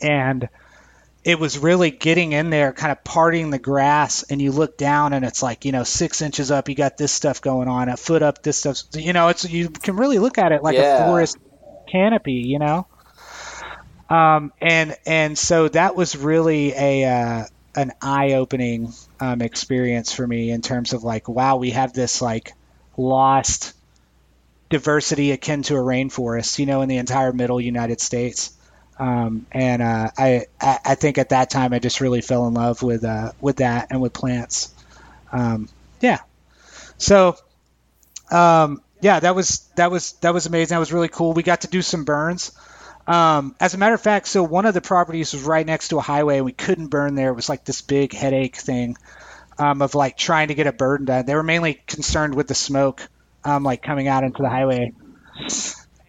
and 0.00 0.48
it 1.24 1.38
was 1.38 1.58
really 1.58 1.90
getting 1.90 2.32
in 2.32 2.50
there, 2.50 2.72
kind 2.72 2.92
of 2.92 3.02
parting 3.04 3.50
the 3.50 3.58
grass, 3.58 4.22
and 4.22 4.40
you 4.40 4.52
look 4.52 4.78
down, 4.78 5.12
and 5.12 5.24
it's 5.24 5.42
like 5.42 5.64
you 5.64 5.72
know 5.72 5.82
six 5.82 6.22
inches 6.22 6.50
up, 6.50 6.68
you 6.68 6.74
got 6.74 6.96
this 6.96 7.12
stuff 7.12 7.40
going 7.42 7.68
on, 7.68 7.88
a 7.88 7.96
foot 7.96 8.22
up, 8.22 8.42
this 8.42 8.58
stuff. 8.58 8.78
You 8.94 9.12
know, 9.12 9.28
it's 9.28 9.44
you 9.44 9.68
can 9.68 9.96
really 9.96 10.18
look 10.18 10.38
at 10.38 10.52
it 10.52 10.62
like 10.62 10.76
Yeah. 10.76 11.02
a 11.02 11.04
forest 11.04 11.36
canopy. 11.90 12.44
You 12.46 12.60
know, 12.60 12.86
um, 14.08 14.52
and 14.60 14.96
and 15.06 15.36
so 15.36 15.68
that 15.68 15.96
was 15.96 16.16
really 16.16 16.72
a 16.72 17.04
uh, 17.04 17.44
an 17.78 17.92
eye 18.02 18.32
opening 18.32 18.92
um, 19.20 19.40
experience 19.40 20.12
for 20.12 20.26
me 20.26 20.50
in 20.50 20.62
terms 20.62 20.92
of 20.92 21.04
like, 21.04 21.28
wow, 21.28 21.56
we 21.56 21.70
have 21.70 21.92
this 21.92 22.20
like 22.20 22.52
lost 22.96 23.72
diversity 24.68 25.30
akin 25.30 25.62
to 25.62 25.76
a 25.76 25.78
rainforest, 25.78 26.58
you 26.58 26.66
know, 26.66 26.82
in 26.82 26.88
the 26.88 26.96
entire 26.96 27.32
middle 27.32 27.60
United 27.60 28.00
States. 28.00 28.52
Um, 28.98 29.46
and 29.52 29.80
uh, 29.80 30.10
I, 30.18 30.46
I 30.60 30.96
think 30.96 31.18
at 31.18 31.28
that 31.28 31.50
time 31.50 31.72
I 31.72 31.78
just 31.78 32.00
really 32.00 32.20
fell 32.20 32.48
in 32.48 32.54
love 32.54 32.82
with 32.82 33.04
uh, 33.04 33.30
with 33.40 33.58
that 33.58 33.88
and 33.90 34.00
with 34.00 34.12
plants. 34.12 34.74
Um, 35.30 35.68
yeah. 36.00 36.18
So 36.96 37.36
um, 38.28 38.82
yeah, 39.00 39.20
that 39.20 39.36
was 39.36 39.68
that 39.76 39.92
was 39.92 40.12
that 40.14 40.34
was 40.34 40.46
amazing. 40.46 40.74
That 40.74 40.80
was 40.80 40.92
really 40.92 41.08
cool. 41.08 41.32
We 41.32 41.44
got 41.44 41.60
to 41.60 41.68
do 41.68 41.80
some 41.80 42.04
burns. 42.04 42.50
Um, 43.08 43.56
as 43.58 43.72
a 43.72 43.78
matter 43.78 43.94
of 43.94 44.02
fact, 44.02 44.28
so 44.28 44.42
one 44.42 44.66
of 44.66 44.74
the 44.74 44.82
properties 44.82 45.32
was 45.32 45.42
right 45.42 45.64
next 45.64 45.88
to 45.88 45.98
a 45.98 46.02
highway, 46.02 46.36
and 46.36 46.44
we 46.44 46.52
couldn't 46.52 46.88
burn 46.88 47.14
there. 47.14 47.30
It 47.30 47.34
was 47.34 47.48
like 47.48 47.64
this 47.64 47.80
big 47.80 48.12
headache 48.12 48.56
thing 48.56 48.98
um, 49.58 49.80
of 49.80 49.94
like 49.94 50.18
trying 50.18 50.48
to 50.48 50.54
get 50.54 50.66
a 50.66 50.72
burn 50.72 51.06
done. 51.06 51.24
They 51.24 51.34
were 51.34 51.42
mainly 51.42 51.80
concerned 51.86 52.34
with 52.34 52.48
the 52.48 52.54
smoke, 52.54 53.08
um, 53.44 53.64
like 53.64 53.82
coming 53.82 54.08
out 54.08 54.24
into 54.24 54.42
the 54.42 54.50
highway, 54.50 54.92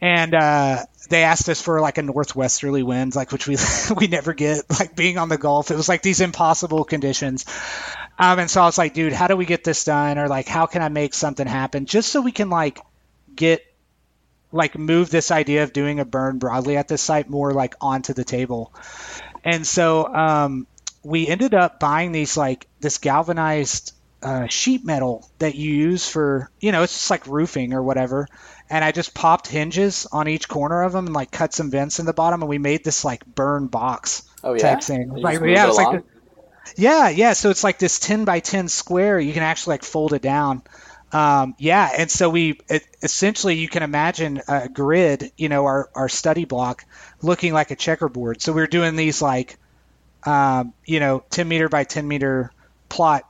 and 0.02 0.36
uh, 0.36 0.86
they 1.10 1.24
asked 1.24 1.48
us 1.48 1.62
for 1.62 1.80
like 1.80 1.98
a 2.00 2.02
northwesterly 2.02 2.84
wind, 2.84 3.16
like 3.16 3.32
which 3.32 3.48
we 3.48 3.56
we 3.96 4.08
never 4.08 4.34
get. 4.34 4.70
Like 4.70 4.94
being 4.94 5.18
on 5.18 5.30
the 5.30 5.38
Gulf, 5.38 5.72
it 5.72 5.78
was 5.78 5.88
like 5.88 6.02
these 6.02 6.20
impossible 6.20 6.84
conditions. 6.84 7.46
Um, 8.18 8.40
and 8.40 8.52
so 8.52 8.62
I 8.62 8.66
was 8.66 8.78
like, 8.78 8.94
dude, 8.94 9.14
how 9.14 9.28
do 9.28 9.38
we 9.38 9.46
get 9.46 9.64
this 9.64 9.86
done? 9.86 10.18
Or 10.18 10.28
like, 10.28 10.50
how 10.50 10.66
can 10.66 10.82
I 10.82 10.90
make 10.90 11.14
something 11.14 11.48
happen 11.48 11.86
just 11.86 12.12
so 12.12 12.20
we 12.20 12.34
can 12.34 12.50
like 12.50 12.82
get 13.34 13.62
like 14.52 14.78
move 14.78 15.10
this 15.10 15.32
idea 15.32 15.64
of 15.64 15.74
doing 15.74 16.00
a 16.00 16.06
burn 16.06 16.40
broadly 16.40 16.78
at 16.78 16.88
this 16.88 17.02
site 17.02 17.30
more 17.30 17.54
like 17.54 17.76
onto 17.82 18.14
the 18.14 18.24
table. 18.24 18.74
And 19.44 19.66
so 19.66 20.06
um, 20.06 20.68
we 21.04 21.28
ended 21.28 21.54
up 21.54 21.80
buying 21.80 22.12
these 22.12 22.36
like 22.36 22.68
this 22.80 22.98
galvanized 22.98 23.94
uh, 24.22 24.48
sheet 24.48 24.84
metal 24.84 25.30
that 25.40 25.56
you 25.56 25.74
use 25.74 26.10
for 26.10 26.52
you 26.60 26.74
know 26.74 26.84
it's 26.84 26.92
just 26.92 27.10
like 27.10 27.28
roofing 27.28 27.74
or 27.74 27.82
whatever. 27.84 28.28
And 28.70 28.84
I 28.84 28.92
just 28.92 29.16
popped 29.16 29.48
hinges 29.48 30.06
on 30.12 30.28
each 30.28 30.48
corner 30.48 30.84
of 30.84 30.92
them 30.92 31.08
and 31.08 31.16
like 31.16 31.32
cut 31.32 31.54
some 31.54 31.72
vents 31.72 32.00
in 32.00 32.06
the 32.06 32.14
bottom, 32.14 32.42
and 32.42 32.50
we 32.50 32.60
made 32.60 32.84
this 32.84 33.04
like 33.04 33.26
burn 33.26 33.68
box 33.68 34.24
Oh 34.44 34.54
yeah. 34.54 34.76
type 34.76 34.84
thing. 34.84 35.10
Like, 35.10 35.40
yeah, 35.42 35.68
it 35.68 35.74
like 35.74 36.04
yeah, 36.76 37.10
yeah. 37.10 37.34
So 37.34 37.50
it's 37.50 37.64
like 37.64 37.80
this 37.80 38.00
10 38.00 38.26
by 38.26 38.40
10 38.40 38.68
square. 38.68 39.20
You 39.20 39.34
can 39.34 39.44
actually 39.44 39.74
like 39.74 39.84
fold 39.84 40.14
it 40.14 40.22
down. 40.22 40.62
Um, 41.12 41.56
yeah, 41.58 41.90
and 41.98 42.10
so 42.10 42.30
we 42.30 42.60
it, 42.70 42.84
essentially 43.02 43.56
you 43.56 43.68
can 43.68 43.82
imagine 43.82 44.42
a 44.48 44.70
grid, 44.70 45.32
you 45.38 45.50
know, 45.50 45.66
our 45.66 45.90
our 45.96 46.10
study 46.10 46.46
block 46.46 46.86
looking 47.22 47.52
like 47.54 47.72
a 47.72 47.76
checkerboard. 47.76 48.42
So 48.42 48.54
we 48.54 48.62
are 48.62 48.68
doing 48.68 48.96
these 48.96 49.22
like, 49.22 49.58
um, 50.26 50.74
you 50.86 51.00
know, 51.00 51.24
10 51.32 51.48
meter 51.48 51.70
by 51.70 51.84
10 51.86 52.08
meter 52.08 52.52
plot 52.90 53.24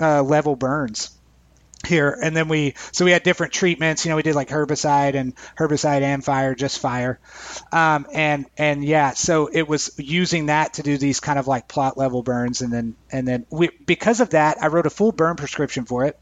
uh, 0.00 0.22
level 0.22 0.56
burns, 0.56 1.17
here 1.88 2.16
and 2.22 2.36
then 2.36 2.48
we 2.48 2.74
so 2.92 3.04
we 3.04 3.10
had 3.10 3.22
different 3.22 3.52
treatments 3.52 4.04
you 4.04 4.10
know 4.10 4.16
we 4.16 4.22
did 4.22 4.34
like 4.34 4.48
herbicide 4.48 5.14
and 5.14 5.34
herbicide 5.56 6.02
and 6.02 6.24
fire 6.24 6.54
just 6.54 6.78
fire. 6.78 7.18
Um, 7.72 8.06
and 8.12 8.46
and 8.56 8.84
yeah 8.84 9.12
so 9.12 9.48
it 9.52 9.66
was 9.66 9.90
using 9.98 10.46
that 10.46 10.74
to 10.74 10.82
do 10.82 10.98
these 10.98 11.20
kind 11.20 11.38
of 11.38 11.46
like 11.46 11.68
plot 11.68 11.98
level 11.98 12.22
burns 12.22 12.60
and 12.62 12.72
then 12.72 12.96
and 13.10 13.26
then 13.26 13.46
we 13.50 13.70
because 13.86 14.20
of 14.20 14.30
that 14.30 14.62
i 14.62 14.68
wrote 14.68 14.86
a 14.86 14.90
full 14.90 15.12
burn 15.12 15.36
prescription 15.36 15.84
for 15.84 16.04
it 16.04 16.18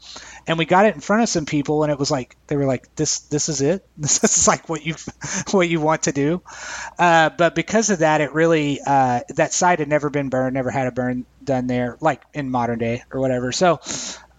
and 0.47 0.57
we 0.57 0.65
got 0.65 0.85
it 0.85 0.95
in 0.95 1.01
front 1.01 1.23
of 1.23 1.29
some 1.29 1.45
people 1.45 1.83
and 1.83 1.91
it 1.91 1.99
was 1.99 2.09
like 2.09 2.35
they 2.47 2.55
were 2.55 2.65
like 2.65 2.95
this 2.95 3.19
this 3.19 3.49
is 3.49 3.61
it? 3.61 3.85
This 3.97 4.23
is 4.23 4.47
like 4.47 4.69
what 4.69 4.85
you 4.85 4.95
what 5.51 5.67
you 5.67 5.81
want 5.81 6.03
to 6.03 6.11
do? 6.11 6.41
Uh, 6.97 7.29
but 7.29 7.55
because 7.55 7.89
of 7.89 7.99
that 7.99 8.21
it 8.21 8.33
really 8.33 8.79
uh, 8.85 9.21
that 9.35 9.53
site 9.53 9.79
had 9.79 9.87
never 9.87 10.09
been 10.09 10.29
burned 10.29 10.53
never 10.53 10.71
had 10.71 10.87
a 10.87 10.91
burn 10.91 11.25
done 11.43 11.67
there 11.67 11.97
like 11.99 12.21
in 12.33 12.49
modern 12.49 12.79
day 12.79 13.03
or 13.11 13.19
whatever. 13.19 13.51
So 13.51 13.79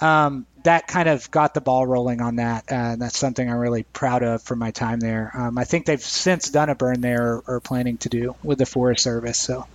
um, 0.00 0.46
that 0.68 0.86
kind 0.86 1.08
of 1.08 1.30
got 1.30 1.54
the 1.54 1.62
ball 1.62 1.86
rolling 1.86 2.20
on 2.20 2.36
that. 2.36 2.70
Uh, 2.70 2.74
and 2.74 3.00
that's 3.00 3.16
something 3.16 3.50
I'm 3.50 3.56
really 3.56 3.84
proud 3.84 4.22
of 4.22 4.42
from 4.42 4.58
my 4.58 4.70
time 4.70 5.00
there. 5.00 5.30
Um, 5.32 5.56
I 5.56 5.64
think 5.64 5.86
they've 5.86 5.98
since 5.98 6.50
done 6.50 6.68
a 6.68 6.74
burn 6.74 7.00
there 7.00 7.22
or, 7.22 7.44
or 7.46 7.60
planning 7.60 7.96
to 7.98 8.10
do 8.10 8.36
with 8.42 8.58
the 8.58 8.66
Forest 8.66 9.02
Service. 9.02 9.38
So 9.38 9.66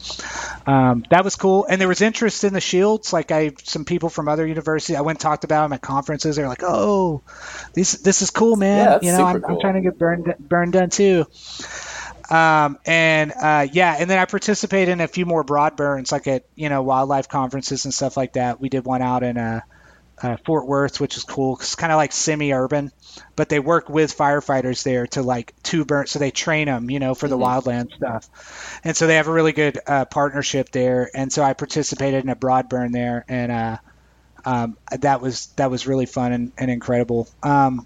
um, 0.68 1.04
that 1.10 1.24
was 1.24 1.36
cool. 1.36 1.66
And 1.68 1.82
there 1.82 1.88
was 1.88 2.02
interest 2.02 2.44
in 2.44 2.54
the 2.54 2.62
shields. 2.62 3.12
Like 3.12 3.32
I, 3.32 3.54
some 3.64 3.86
people 3.86 4.10
from 4.10 4.28
other 4.28 4.46
universities, 4.46 4.96
I 4.96 5.02
went 5.02 5.18
and 5.18 5.22
talked 5.22 5.44
about 5.44 5.64
them 5.64 5.74
at 5.74 5.82
conferences. 5.82 6.36
They're 6.36 6.48
like, 6.48 6.62
"Oh, 6.64 7.24
this 7.74 7.94
this 7.94 8.22
is 8.22 8.30
cool, 8.30 8.56
man. 8.56 9.00
Yeah, 9.02 9.12
you 9.12 9.18
know, 9.18 9.26
I'm, 9.26 9.42
cool. 9.42 9.56
I'm, 9.56 9.62
trying 9.62 9.74
to 9.74 9.82
get 9.82 9.98
burned 9.98 10.36
burned 10.40 10.74
done 10.74 10.92
too." 10.92 11.26
Um, 12.30 12.78
and 12.86 13.34
uh, 13.42 13.68
yeah, 13.72 13.96
and 13.98 14.08
then 14.08 14.20
I 14.20 14.26
participated 14.26 14.90
in 14.90 15.02
a 15.02 15.08
few 15.08 15.26
more 15.26 15.44
broad 15.44 15.76
burns, 15.76 16.12
like 16.12 16.28
at 16.28 16.46
you 16.56 16.70
know 16.70 16.84
wildlife 16.84 17.30
conferences 17.30 17.86
and 17.86 17.94
stuff 17.94 18.16
like 18.16 18.34
that. 18.34 18.62
We 18.62 18.70
did 18.70 18.86
one 18.86 19.02
out 19.02 19.24
in 19.24 19.38
uh, 19.40 19.62
uh, 20.24 20.38
Fort 20.46 20.66
Worth, 20.66 21.00
which 21.00 21.18
is 21.18 21.24
cool. 21.24 21.58
It's 21.58 21.76
kind 21.76 21.92
of 21.92 21.98
like 21.98 22.14
semi-urban, 22.14 22.92
but 23.36 23.50
they 23.50 23.60
work 23.60 23.90
with 23.90 24.18
firefighters 24.18 24.84
there 24.84 25.06
to 25.08 25.22
like 25.22 25.54
to 25.64 25.84
burn, 25.84 26.08
so 26.08 26.18
they 26.18 26.32
train 26.32 26.68
them, 26.68 26.90
you 26.90 27.00
know, 27.00 27.14
for 27.14 27.28
the 27.28 27.38
mm-hmm. 27.38 27.70
wildland 27.70 27.94
stuff. 27.94 28.80
And 28.84 28.96
so 28.96 29.06
they 29.06 29.16
have 29.16 29.28
a 29.28 29.34
really 29.34 29.52
good 29.52 29.80
uh, 29.86 30.06
partnership 30.06 30.70
there. 30.70 31.10
And 31.14 31.32
so 31.32 31.44
I 31.44 31.54
participated 31.54 32.24
in 32.24 32.30
a 32.30 32.36
broad 32.36 32.70
burn 32.70 32.94
there, 32.94 33.26
and 33.28 33.52
uh, 33.52 33.78
um, 34.46 34.78
that 34.92 35.22
was 35.22 35.48
that 35.58 35.70
was 35.70 35.86
really 35.86 36.06
fun 36.06 36.32
and, 36.32 36.52
and 36.58 36.72
incredible. 36.72 37.28
Um, 37.44 37.86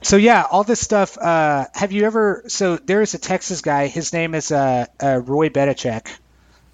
so 0.00 0.16
yeah, 0.16 0.44
all 0.48 0.62
this 0.62 0.80
stuff. 0.80 1.18
Uh, 1.18 1.66
have 1.74 1.90
you 1.90 2.04
ever? 2.04 2.44
So 2.46 2.76
there 2.76 3.02
is 3.02 3.14
a 3.14 3.18
Texas 3.18 3.62
guy. 3.62 3.88
His 3.88 4.12
name 4.12 4.34
is 4.34 4.52
uh, 4.52 4.86
uh, 5.02 5.20
Roy 5.24 5.48
Bedichek. 5.48 6.08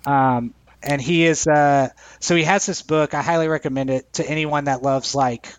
Um, 0.07 0.53
and 0.83 1.01
he 1.01 1.25
is 1.25 1.47
uh, 1.47 1.89
so 2.21 2.37
he 2.37 2.45
has 2.45 2.67
this 2.67 2.83
book. 2.83 3.15
I 3.15 3.23
highly 3.23 3.49
recommend 3.49 3.91
it 3.91 4.13
to 4.15 4.29
anyone 4.29 4.65
that 4.65 4.83
loves 4.83 5.15
like, 5.15 5.53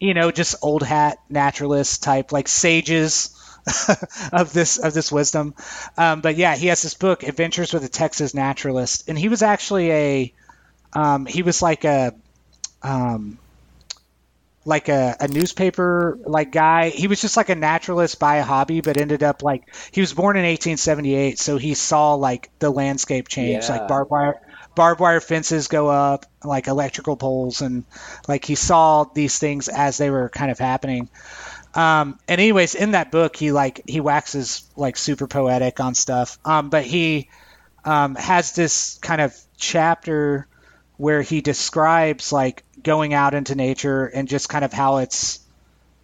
you 0.00 0.14
know, 0.14 0.30
just 0.30 0.56
old 0.62 0.82
hat 0.82 1.18
naturalist 1.28 2.02
type 2.02 2.32
like 2.32 2.48
sages 2.48 3.36
of 4.32 4.52
this 4.52 4.78
of 4.78 4.94
this 4.94 5.10
wisdom. 5.10 5.54
Um, 5.96 6.20
but 6.20 6.36
yeah, 6.36 6.56
he 6.56 6.68
has 6.68 6.82
this 6.82 6.94
book, 6.94 7.22
Adventures 7.22 7.72
with 7.72 7.84
a 7.84 7.88
Texas 7.88 8.34
Naturalist, 8.34 9.08
and 9.08 9.18
he 9.18 9.28
was 9.28 9.42
actually 9.42 9.90
a 9.90 10.32
um, 10.92 11.26
he 11.26 11.42
was 11.42 11.62
like 11.62 11.84
a 11.84 12.14
um, 12.82 13.38
like 14.64 14.88
a, 14.88 15.16
a 15.20 15.28
newspaper 15.28 16.18
like 16.24 16.52
guy. 16.52 16.90
He 16.90 17.06
was 17.06 17.20
just 17.20 17.36
like 17.36 17.48
a 17.48 17.54
naturalist 17.54 18.18
by 18.18 18.36
a 18.36 18.42
hobby, 18.42 18.80
but 18.80 18.96
ended 18.96 19.22
up 19.22 19.42
like 19.42 19.72
he 19.92 20.00
was 20.00 20.12
born 20.12 20.36
in 20.36 20.42
1878, 20.42 21.38
so 21.38 21.56
he 21.56 21.74
saw 21.74 22.14
like 22.14 22.50
the 22.58 22.70
landscape 22.70 23.28
change, 23.28 23.64
yeah. 23.64 23.78
like 23.78 23.88
barbed 23.88 24.10
wire 24.10 24.40
barbed 24.76 25.00
wire 25.00 25.20
fences 25.20 25.66
go 25.66 25.88
up, 25.88 26.26
like 26.44 26.68
electrical 26.68 27.16
poles, 27.16 27.62
and 27.62 27.84
like 28.28 28.44
he 28.44 28.54
saw 28.54 29.04
these 29.04 29.40
things 29.40 29.68
as 29.68 29.96
they 29.98 30.10
were 30.10 30.28
kind 30.28 30.52
of 30.52 30.60
happening. 30.60 31.08
Um, 31.74 32.20
and 32.28 32.40
anyways, 32.40 32.76
in 32.76 32.92
that 32.92 33.10
book, 33.10 33.34
he 33.34 33.50
like 33.50 33.82
he 33.88 34.00
waxes 34.00 34.62
like 34.76 34.96
super 34.96 35.26
poetic 35.26 35.80
on 35.80 35.96
stuff. 35.96 36.38
Um, 36.44 36.70
but 36.70 36.84
he 36.84 37.28
um, 37.84 38.14
has 38.14 38.52
this 38.54 38.98
kind 38.98 39.20
of 39.20 39.36
chapter 39.56 40.46
where 40.96 41.22
he 41.22 41.40
describes 41.40 42.32
like 42.32 42.62
going 42.82 43.14
out 43.14 43.34
into 43.34 43.54
nature 43.54 44.06
and 44.06 44.28
just 44.28 44.48
kind 44.48 44.64
of 44.64 44.72
how 44.72 44.98
it's 44.98 45.40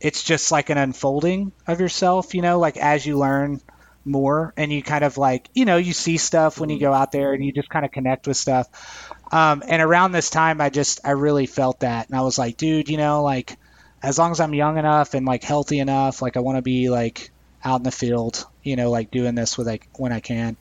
it's 0.01 0.25
just 0.25 0.51
like 0.51 0.69
an 0.69 0.79
unfolding 0.79 1.53
of 1.67 1.81
yourself, 1.81 2.35
you 2.35 2.43
know, 2.43 2.59
like 2.59 2.77
as 2.77 3.07
you 3.07 3.19
learn 3.19 3.61
more 4.05 4.53
and 4.57 4.73
you 4.73 4.83
kind 4.83 5.05
of 5.05 5.17
like 5.17 5.49
you 5.55 5.65
know 5.65 5.77
you 5.77 5.93
see 5.93 6.17
stuff 6.17 6.59
when 6.59 6.71
you 6.71 6.79
go 6.79 6.93
out 6.93 7.13
there 7.13 7.33
and 7.33 7.45
you 7.45 7.53
just 7.53 7.69
kind 7.69 7.85
of 7.85 7.93
connect 7.93 8.27
with 8.27 8.37
stuff. 8.37 9.13
Um, 9.31 9.63
and 9.67 9.81
around 9.81 10.13
this 10.13 10.29
time 10.29 10.61
i 10.61 10.69
just 10.69 11.01
i 11.05 11.13
really 11.13 11.47
felt 11.47 11.81
that 11.81 12.09
and 12.09 12.19
i 12.19 12.21
was 12.21 12.37
like 12.37 12.59
dude 12.59 12.91
you 12.91 12.99
know 12.99 13.23
like 13.23 13.57
as 14.03 14.19
long 14.19 14.31
as 14.31 14.41
i'm 14.41 14.53
young 14.53 14.77
enough 14.77 15.15
and 15.15 15.25
like 15.25 15.43
healthy 15.43 15.79
enough 15.79 16.21
like 16.21 16.37
i 16.37 16.41
want 16.41 16.59
to 16.59 16.63
be 16.63 16.91
like 16.91 17.31
out 17.65 17.81
in 17.81 17.83
the 17.83 17.91
field 17.91 18.45
you 18.63 18.77
know 18.77 18.91
like 18.91 19.11
doing 19.11 19.35
this 19.35 19.57
with 19.57 19.67
like 19.67 19.89
when 19.97 20.13
i 20.13 20.21
can. 20.21 20.57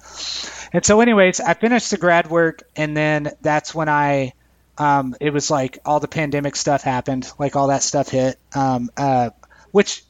And 0.72 0.86
so 0.86 1.02
anyways 1.02 1.42
i 1.42 1.54
finished 1.54 1.92
the 1.92 1.98
grad 1.98 2.30
work 2.30 2.64
and 2.76 2.96
then 2.96 3.32
that's 3.42 3.76
when 3.76 3.90
i 3.90 4.34
um, 4.78 5.16
it 5.20 5.32
was 5.32 5.52
like 5.52 5.80
all 5.86 6.00
the 6.00 6.08
pandemic 6.08 6.56
stuff 6.56 6.82
happened 6.82 7.30
like 7.38 7.56
all 7.56 7.68
that 7.68 7.84
stuff 7.84 8.10
hit 8.10 8.40
um, 8.56 8.90
uh, 8.96 9.32
which 9.72 10.04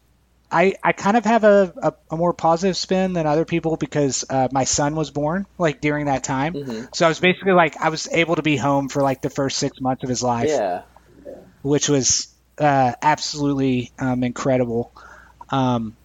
I, 0.52 0.76
I 0.84 0.92
kind 0.92 1.16
of 1.16 1.24
have 1.26 1.44
a, 1.46 1.74
a, 1.82 1.94
a, 2.14 2.18
more 2.18 2.34
positive 2.34 2.76
spin 2.76 3.14
than 3.14 3.26
other 3.26 3.46
people 3.46 3.78
because 3.78 4.26
uh, 4.30 4.50
my 4.52 4.66
son 4.66 4.96
was 4.96 5.10
born 5.10 5.46
like 5.58 5.80
during 5.80 6.08
that 6.08 6.24
time. 6.24 6.54
Mm-hmm. 6.54 6.86
So 6.94 7.06
I 7.06 7.10
was 7.10 7.20
basically 7.20 7.54
like 7.54 7.78
I 7.78 7.90
was 7.90 8.10
able 8.12 8.36
to 8.36 8.42
be 8.42 8.58
home 8.58 8.90
for 8.90 9.02
like 9.02 9.22
the 9.22 9.30
first 9.30 9.58
six 9.58 9.80
months 9.80 10.04
of 10.04 10.10
his 10.10 10.22
life. 10.22 10.50
Yeah. 10.50 10.82
Which 11.62 11.88
was 11.88 12.28
uh, 12.58 12.94
absolutely 13.02 13.92
um, 13.98 14.24
incredible. 14.24 14.92
Um, 15.50 15.96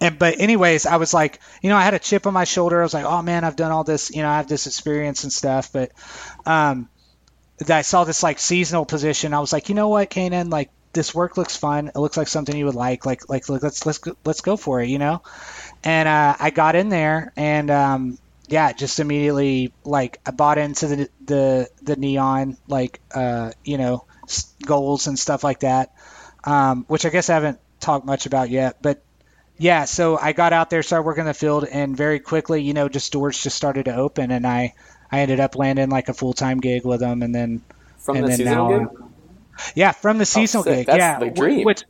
and 0.00 0.18
but 0.18 0.40
anyways, 0.40 0.86
I 0.86 0.96
was 0.96 1.14
like, 1.14 1.38
you 1.62 1.68
know, 1.68 1.76
I 1.76 1.82
had 1.82 1.94
a 1.94 1.98
chip 1.98 2.26
on 2.26 2.34
my 2.34 2.44
shoulder. 2.44 2.80
I 2.80 2.82
was 2.82 2.94
like, 2.94 3.04
oh 3.04 3.22
man, 3.22 3.44
I've 3.44 3.56
done 3.56 3.70
all 3.70 3.84
this, 3.84 4.10
you 4.10 4.22
know, 4.22 4.28
I 4.28 4.38
have 4.38 4.48
this 4.48 4.66
experience 4.66 5.24
and 5.24 5.32
stuff. 5.32 5.72
But 5.72 5.92
um, 6.44 6.88
I 7.68 7.82
saw 7.82 8.04
this 8.04 8.22
like 8.22 8.38
seasonal 8.38 8.86
position. 8.86 9.34
I 9.34 9.40
was 9.40 9.52
like, 9.52 9.68
you 9.68 9.74
know 9.74 9.88
what, 9.88 10.08
Canaan, 10.10 10.50
like 10.50 10.70
this 10.92 11.14
work 11.14 11.36
looks 11.36 11.56
fun. 11.56 11.88
It 11.88 11.96
looks 11.96 12.16
like 12.16 12.28
something 12.28 12.56
you 12.56 12.66
would 12.66 12.74
like. 12.74 13.06
Like 13.06 13.28
like 13.28 13.48
let's 13.48 13.86
let's 13.86 14.00
let's 14.24 14.40
go 14.40 14.56
for 14.56 14.80
it, 14.80 14.88
you 14.88 14.98
know. 14.98 15.22
And 15.84 16.08
uh, 16.08 16.36
I 16.38 16.50
got 16.50 16.76
in 16.76 16.88
there, 16.88 17.32
and 17.36 17.70
um, 17.70 18.18
yeah, 18.48 18.72
just 18.72 19.00
immediately 19.00 19.72
like 19.84 20.20
I 20.26 20.32
bought 20.32 20.58
into 20.58 20.86
the 20.88 21.08
the 21.24 21.70
the 21.82 21.96
NEON 21.96 22.56
like 22.66 23.00
uh, 23.14 23.52
you 23.64 23.78
know 23.78 24.04
goals 24.64 25.06
and 25.06 25.18
stuff 25.18 25.44
like 25.44 25.60
that, 25.60 25.92
um, 26.44 26.84
which 26.88 27.06
I 27.06 27.10
guess 27.10 27.30
I 27.30 27.34
haven't 27.34 27.58
talked 27.80 28.06
much 28.06 28.26
about 28.26 28.50
yet, 28.50 28.78
but. 28.82 29.02
Yeah, 29.62 29.84
so 29.84 30.16
I 30.16 30.32
got 30.32 30.54
out 30.54 30.70
there, 30.70 30.82
started 30.82 31.04
working 31.04 31.20
in 31.20 31.26
the 31.26 31.34
field, 31.34 31.66
and 31.70 31.94
very 31.94 32.18
quickly, 32.18 32.62
you 32.62 32.72
know, 32.72 32.88
just 32.88 33.12
doors 33.12 33.42
just 33.42 33.54
started 33.58 33.84
to 33.84 33.94
open, 33.94 34.30
and 34.30 34.46
I, 34.46 34.72
I 35.12 35.20
ended 35.20 35.38
up 35.38 35.54
landing 35.54 35.90
like 35.90 36.08
a 36.08 36.14
full 36.14 36.32
time 36.32 36.60
gig 36.60 36.86
with 36.86 37.00
them, 37.00 37.20
and 37.20 37.34
then 37.34 37.60
from 37.98 38.16
and 38.16 38.26
the 38.26 38.36
then 38.38 38.44
now? 38.46 38.90
Yeah, 39.74 39.92
from 39.92 40.18
the 40.18 40.26
seasonal 40.26 40.64
oh, 40.66 40.74
gig. 40.74 40.86
That's 40.86 40.98
yeah, 40.98 41.18
the 41.18 41.30
dream. 41.30 41.64
Which, 41.64 41.84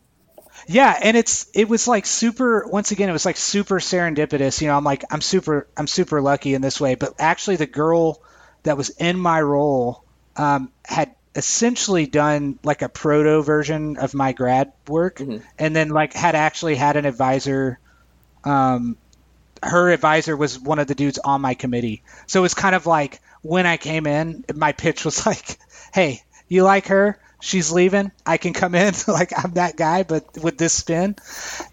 yeah, 0.67 0.99
and 1.03 1.17
it's 1.17 1.49
it 1.55 1.69
was 1.69 1.89
like 1.89 2.07
super. 2.07 2.67
Once 2.67 2.91
again, 2.91 3.09
it 3.09 3.13
was 3.13 3.27
like 3.27 3.37
super 3.37 3.81
serendipitous. 3.81 4.61
You 4.61 4.69
know, 4.69 4.77
I'm 4.77 4.85
like 4.85 5.05
I'm 5.11 5.21
super 5.21 5.67
I'm 5.77 5.87
super 5.87 6.21
lucky 6.21 6.55
in 6.55 6.63
this 6.63 6.81
way. 6.81 6.95
But 6.95 7.15
actually, 7.19 7.57
the 7.57 7.67
girl 7.67 8.23
that 8.63 8.77
was 8.77 8.91
in 8.91 9.19
my 9.19 9.41
role 9.41 10.05
um, 10.37 10.71
had 10.85 11.15
essentially 11.35 12.07
done 12.07 12.59
like 12.63 12.83
a 12.83 12.89
proto 12.89 13.43
version 13.43 13.97
of 13.97 14.15
my 14.15 14.33
grad 14.33 14.73
work, 14.89 15.19
mm-hmm. 15.19 15.45
and 15.59 15.75
then 15.75 15.89
like 15.89 16.13
had 16.13 16.35
actually 16.35 16.77
had 16.77 16.97
an 16.97 17.05
advisor. 17.05 17.79
Um, 18.45 18.97
her 19.63 19.91
advisor 19.91 20.37
was 20.37 20.59
one 20.59 20.79
of 20.79 20.87
the 20.87 20.95
dudes 20.95 21.19
on 21.19 21.41
my 21.41 21.55
committee, 21.55 22.03
so 22.27 22.41
it 22.41 22.43
was 22.43 22.55
kind 22.55 22.75
of 22.75 22.87
like 22.87 23.21
when 23.43 23.67
I 23.67 23.77
came 23.77 24.07
in, 24.07 24.45
my 24.55 24.73
pitch 24.73 25.05
was 25.05 25.27
like, 25.27 25.59
"Hey, 25.93 26.23
you 26.49 26.65
like 26.65 26.89
her? 26.89 27.19
She's 27.40 27.72
leaving. 27.72 28.12
I 28.24 28.37
can 28.37 28.53
come 28.53 28.74
in. 28.74 28.94
like 29.09 29.33
I'm 29.37 29.53
that 29.53 29.76
guy, 29.76 30.03
but 30.03 30.38
with 30.42 30.59
this 30.59 30.72
spin. 30.72 31.16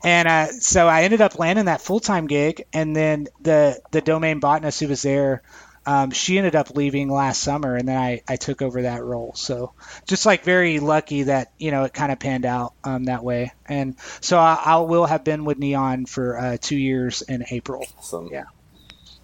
And 0.04 0.28
uh, 0.28 0.48
so 0.48 0.88
I 0.88 1.04
ended 1.04 1.22
up 1.22 1.38
landing 1.38 1.66
that 1.66 1.82
full 1.82 2.00
time 2.00 2.28
gig. 2.28 2.66
And 2.74 2.96
then 2.96 3.28
the 3.42 3.82
the 3.92 4.02
domain 4.02 4.40
botanist 4.40 4.80
who 4.80 4.88
was 4.88 5.02
there, 5.02 5.44
um, 5.88 6.12
she 6.12 6.38
ended 6.38 6.54
up 6.54 6.76
leaving 6.76 7.10
last 7.10 7.42
summer, 7.42 7.76
and 7.76 7.88
then 7.88 7.98
I, 7.98 8.22
I 8.28 8.36
took 8.36 8.62
over 8.62 8.82
that 8.82 9.04
role. 9.04 9.32
So 9.36 9.72
just 10.06 10.26
like 10.26 10.44
very 10.44 10.82
lucky 10.82 11.24
that 11.24 11.54
you 11.58 11.72
know 11.72 11.86
it 11.86 11.94
kind 11.94 12.12
of 12.12 12.20
panned 12.20 12.46
out 12.46 12.74
um, 12.84 13.06
that 13.06 13.24
way. 13.24 13.54
And 13.66 13.96
so 14.20 14.38
I, 14.38 14.62
I, 14.66 14.78
will 14.80 15.06
have 15.06 15.24
been 15.24 15.46
with 15.46 15.58
NEON 15.58 16.06
for 16.06 16.38
uh, 16.38 16.58
two 16.60 16.76
years 16.76 17.22
in 17.22 17.46
April. 17.50 17.86
Awesome. 17.98 18.28
Yeah. 18.32 18.46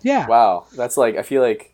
Yeah. 0.02 0.26
Wow, 0.26 0.66
that's 0.74 0.96
like 0.96 1.18
I 1.18 1.24
feel 1.24 1.42
like 1.42 1.74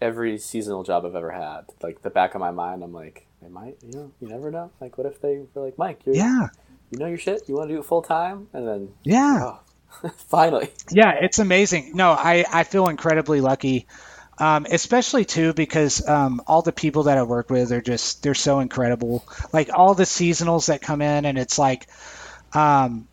every 0.00 0.38
seasonal 0.38 0.82
job 0.82 1.04
I've 1.04 1.14
ever 1.14 1.30
had. 1.30 1.66
Like 1.82 2.00
the 2.00 2.10
back 2.10 2.34
of 2.34 2.40
my 2.40 2.50
mind, 2.52 2.82
I'm 2.82 2.94
like 2.94 3.25
they 3.46 3.52
might, 3.52 3.76
you 3.82 3.92
know, 3.92 4.12
you 4.20 4.28
never 4.28 4.50
know. 4.50 4.70
Like, 4.80 4.98
what 4.98 5.06
if 5.06 5.20
they 5.20 5.40
were 5.54 5.64
like, 5.64 5.78
Mike, 5.78 6.00
you're, 6.04 6.16
yeah, 6.16 6.48
you 6.90 6.98
know 6.98 7.06
your 7.06 7.18
shit, 7.18 7.48
you 7.48 7.54
want 7.54 7.68
to 7.68 7.74
do 7.74 7.80
it 7.80 7.84
full 7.84 8.02
time, 8.02 8.48
and 8.52 8.66
then 8.66 8.88
yeah, 9.04 9.52
oh, 10.02 10.10
finally, 10.28 10.70
yeah, 10.90 11.12
it's 11.20 11.38
amazing. 11.38 11.92
No, 11.94 12.10
I 12.10 12.44
I 12.52 12.64
feel 12.64 12.88
incredibly 12.88 13.40
lucky. 13.40 13.86
Um, 14.38 14.66
especially 14.70 15.24
too 15.24 15.54
because 15.54 16.06
um, 16.06 16.42
all 16.46 16.60
the 16.60 16.72
people 16.72 17.04
that 17.04 17.16
I 17.16 17.22
work 17.22 17.48
with 17.48 17.72
are 17.72 17.80
just 17.80 18.22
they're 18.22 18.34
so 18.34 18.60
incredible. 18.60 19.24
Like 19.50 19.70
all 19.72 19.94
the 19.94 20.02
seasonals 20.02 20.66
that 20.66 20.82
come 20.82 21.00
in, 21.00 21.24
and 21.24 21.38
it's 21.38 21.58
like, 21.58 21.86
um, 22.52 23.08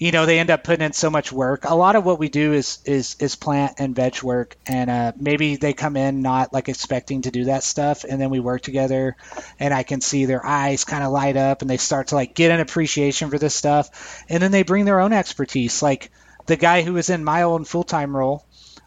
you 0.00 0.12
know, 0.12 0.24
they 0.24 0.38
end 0.38 0.48
up 0.48 0.64
putting 0.64 0.84
in 0.84 0.94
so 0.94 1.10
much 1.10 1.30
work. 1.30 1.66
A 1.66 1.74
lot 1.74 1.94
of 1.94 2.06
what 2.06 2.18
we 2.18 2.30
do 2.30 2.54
is 2.54 2.78
is 2.86 3.16
is 3.20 3.36
plant 3.36 3.74
and 3.78 3.94
veg 3.94 4.22
work, 4.22 4.56
and 4.66 4.88
uh, 4.88 5.12
maybe 5.20 5.56
they 5.56 5.74
come 5.74 5.94
in 5.94 6.22
not 6.22 6.54
like 6.54 6.70
expecting 6.70 7.20
to 7.22 7.30
do 7.30 7.44
that 7.44 7.62
stuff, 7.62 8.04
and 8.08 8.18
then 8.18 8.30
we 8.30 8.40
work 8.40 8.62
together, 8.62 9.14
and 9.58 9.74
I 9.74 9.82
can 9.82 10.00
see 10.00 10.24
their 10.24 10.44
eyes 10.44 10.84
kind 10.84 11.04
of 11.04 11.12
light 11.12 11.36
up, 11.36 11.60
and 11.60 11.70
they 11.70 11.76
start 11.76 12.08
to 12.08 12.14
like 12.14 12.34
get 12.34 12.50
an 12.50 12.60
appreciation 12.60 13.28
for 13.28 13.38
this 13.38 13.54
stuff, 13.54 14.24
and 14.30 14.42
then 14.42 14.52
they 14.52 14.62
bring 14.62 14.86
their 14.86 15.00
own 15.00 15.12
expertise. 15.12 15.82
Like 15.82 16.10
the 16.46 16.56
guy 16.56 16.80
who 16.80 16.94
was 16.94 17.10
in 17.10 17.22
my 17.22 17.42
own 17.42 17.66
full 17.66 17.84
time 17.84 18.16
role 18.16 18.46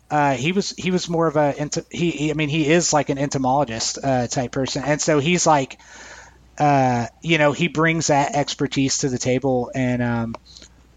uh, 0.09 0.33
he 0.33 0.51
was 0.51 0.71
he 0.71 0.89
was 0.89 1.07
more 1.07 1.27
of 1.27 1.35
a 1.35 1.53
he, 1.91 2.09
he 2.09 2.31
I 2.31 2.33
mean 2.33 2.49
he 2.49 2.67
is 2.67 2.91
like 2.91 3.09
an 3.09 3.19
entomologist 3.19 3.99
uh, 4.03 4.25
type 4.25 4.51
person, 4.51 4.83
and 4.83 4.99
so 4.99 5.19
he's 5.19 5.45
like, 5.45 5.79
uh, 6.57 7.07
you 7.21 7.37
know, 7.37 7.51
he 7.51 7.67
brings 7.67 8.07
that 8.07 8.35
expertise 8.35 8.99
to 8.99 9.09
the 9.09 9.17
table, 9.17 9.71
and 9.73 10.01
um, 10.03 10.35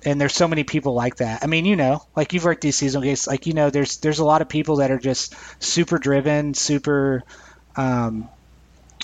and 0.06 0.20
there's 0.20 0.34
so 0.34 0.46
many 0.46 0.62
people 0.62 0.94
like 0.94 1.16
that. 1.16 1.42
I 1.42 1.46
mean, 1.48 1.66
you 1.66 1.74
know, 1.76 2.02
like 2.14 2.32
you've 2.32 2.44
worked 2.44 2.62
these 2.62 2.76
seasonal 2.76 3.02
gigs, 3.02 3.26
like 3.26 3.46
you 3.46 3.52
know, 3.52 3.70
there's 3.70 3.98
there's 3.98 4.20
a 4.20 4.24
lot 4.24 4.40
of 4.40 4.48
people 4.48 4.76
that 4.76 4.90
are 4.90 4.98
just 4.98 5.34
super 5.62 5.98
driven, 5.98 6.54
super. 6.54 7.22
Um, 7.76 8.30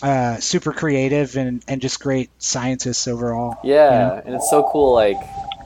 uh, 0.03 0.41
super 0.41 0.73
creative 0.73 1.37
and, 1.37 1.63
and 1.69 1.81
just 1.81 2.01
great 2.01 2.29
scientists 2.39 3.07
overall. 3.07 3.59
Yeah, 3.63 3.85
you 3.85 3.99
know? 3.99 4.23
and 4.25 4.35
it's 4.35 4.51
so 4.51 4.69
cool, 4.69 4.95
like 4.95 5.19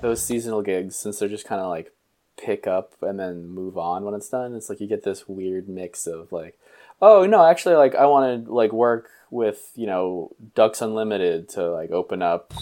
those 0.02 0.22
seasonal 0.22 0.60
gigs, 0.60 0.94
since 0.94 1.18
they're 1.18 1.28
just 1.28 1.46
kind 1.46 1.60
of 1.60 1.70
like 1.70 1.90
pick 2.36 2.66
up 2.66 2.92
and 3.00 3.18
then 3.18 3.48
move 3.48 3.78
on 3.78 4.04
when 4.04 4.12
it's 4.12 4.28
done. 4.28 4.54
It's 4.54 4.68
like 4.68 4.80
you 4.80 4.88
get 4.88 5.04
this 5.04 5.26
weird 5.26 5.70
mix 5.70 6.06
of 6.06 6.32
like, 6.32 6.58
oh 7.00 7.24
no, 7.24 7.46
actually, 7.46 7.76
like 7.76 7.94
I 7.94 8.04
want 8.06 8.44
to 8.44 8.52
like 8.52 8.72
work 8.72 9.08
with 9.30 9.70
you 9.74 9.86
know 9.86 10.32
Ducks 10.54 10.82
Unlimited 10.82 11.48
to 11.50 11.70
like 11.70 11.90
open 11.90 12.20
up 12.20 12.52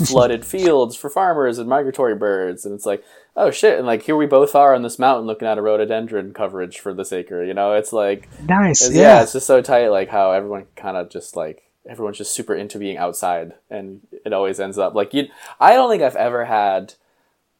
flooded 0.06 0.44
fields 0.44 0.96
for 0.96 1.10
farmers 1.10 1.58
and 1.58 1.68
migratory 1.68 2.14
birds, 2.14 2.64
and 2.64 2.74
it's 2.74 2.86
like, 2.86 3.04
oh 3.36 3.50
shit, 3.50 3.78
and 3.78 3.86
like 3.86 4.02
here 4.02 4.16
we 4.16 4.26
both 4.26 4.54
are 4.54 4.74
on 4.74 4.82
this 4.82 4.98
mountain 4.98 5.26
looking 5.26 5.48
at 5.48 5.58
a 5.58 5.62
rhododendron 5.62 6.32
coverage 6.32 6.78
for 6.78 6.92
this 6.94 7.12
acre. 7.12 7.44
You 7.44 7.54
know, 7.54 7.74
it's 7.74 7.92
like 7.92 8.28
nice, 8.42 8.82
it's, 8.82 8.94
yeah. 8.94 9.02
yeah, 9.02 9.22
it's 9.22 9.32
just 9.32 9.46
so 9.46 9.62
tight, 9.62 9.88
like 9.88 10.08
how 10.08 10.32
everyone 10.32 10.66
kind 10.76 10.96
of 10.96 11.10
just 11.10 11.36
like 11.36 11.70
everyone's 11.88 12.18
just 12.18 12.34
super 12.34 12.54
into 12.54 12.78
being 12.78 12.96
outside, 12.96 13.54
and 13.70 14.06
it 14.24 14.32
always 14.32 14.60
ends 14.60 14.78
up 14.78 14.94
like 14.94 15.14
you. 15.14 15.28
I 15.58 15.74
don't 15.74 15.90
think 15.90 16.02
I've 16.02 16.16
ever 16.16 16.44
had 16.44 16.94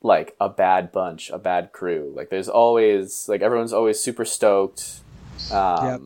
like 0.03 0.35
a 0.41 0.49
bad 0.49 0.93
bunch, 0.93 1.31
a 1.31 1.39
bad 1.39 1.73
crew. 1.73 2.13
Like 2.15 2.31
there's 2.31 2.49
always 2.49 3.29
like 3.29 3.43
everyone's 3.43 3.73
always 3.73 4.01
super 4.01 4.25
stoked. 4.25 5.01
Um, 5.53 5.85
yep. 5.85 6.01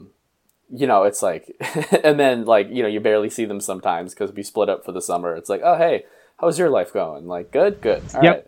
You 0.81 0.87
know, 0.87 1.05
it's 1.05 1.23
like, 1.23 1.55
and 2.05 2.19
then 2.19 2.45
like 2.45 2.69
you 2.71 2.83
know 2.83 2.89
you 2.89 3.01
barely 3.01 3.31
see 3.31 3.45
them 3.45 3.61
sometimes 3.61 4.15
because 4.15 4.33
we 4.33 4.43
split 4.43 4.69
up 4.69 4.85
for 4.85 4.93
the 4.93 5.03
summer. 5.03 5.35
It's 5.37 5.49
like, 5.49 5.61
oh 5.65 5.77
hey, 5.77 6.05
how's 6.45 6.59
your 6.59 6.71
life 6.71 6.93
going? 6.93 7.27
Like 7.27 7.51
good, 7.51 7.81
good, 7.81 8.03
all 8.15 8.23
yep. 8.23 8.35
right. 8.35 8.47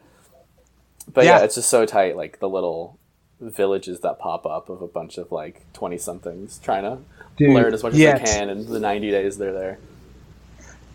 But 1.12 1.24
yeah. 1.24 1.38
yeah, 1.38 1.44
it's 1.44 1.54
just 1.54 1.70
so 1.70 1.86
tight. 1.86 2.16
Like 2.16 2.40
the 2.40 2.48
little 2.48 2.98
villages 3.40 4.00
that 4.00 4.18
pop 4.18 4.46
up 4.46 4.68
of 4.68 4.82
a 4.82 4.86
bunch 4.86 5.18
of 5.18 5.32
like 5.32 5.62
twenty 5.72 5.98
somethings 5.98 6.58
trying 6.58 6.82
to 6.84 6.98
Dude, 7.36 7.54
learn 7.54 7.72
as 7.74 7.82
much 7.82 7.94
as 7.94 7.98
they 7.98 8.18
can 8.24 8.50
in 8.50 8.66
the 8.66 8.80
ninety 8.80 9.10
days 9.10 9.38
they're 9.38 9.52
there. 9.52 9.78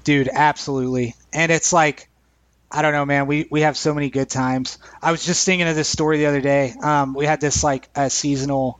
Dude, 0.03 0.29
absolutely. 0.31 1.15
And 1.33 1.51
it's 1.51 1.73
like 1.73 2.07
I 2.71 2.81
don't 2.81 2.93
know, 2.93 3.05
man. 3.05 3.27
We 3.27 3.47
we 3.49 3.61
have 3.61 3.75
so 3.75 3.93
many 3.93 4.09
good 4.09 4.29
times. 4.29 4.77
I 5.01 5.11
was 5.11 5.25
just 5.25 5.45
thinking 5.45 5.67
of 5.67 5.75
this 5.75 5.89
story 5.89 6.19
the 6.19 6.27
other 6.27 6.41
day. 6.41 6.73
Um, 6.81 7.13
we 7.13 7.25
had 7.25 7.41
this 7.41 7.63
like 7.63 7.89
a 7.95 8.09
seasonal. 8.09 8.79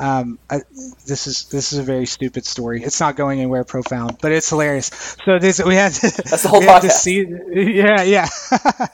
Um, 0.00 0.38
uh, 0.48 0.60
this 1.06 1.26
is 1.26 1.44
this 1.44 1.74
is 1.74 1.78
a 1.78 1.82
very 1.82 2.06
stupid 2.06 2.46
story. 2.46 2.82
It's 2.82 2.98
not 3.00 3.16
going 3.16 3.38
anywhere 3.38 3.64
profound, 3.64 4.16
but 4.22 4.32
it's 4.32 4.48
hilarious. 4.48 4.90
So 5.26 5.38
this 5.38 5.62
we 5.62 5.74
had 5.74 5.92
that's 5.92 6.42
the 6.42 6.48
whole 6.48 6.62
podcast. 6.62 6.92
Se- 6.92 7.26
yeah, 7.52 8.02
yeah. 8.02 8.28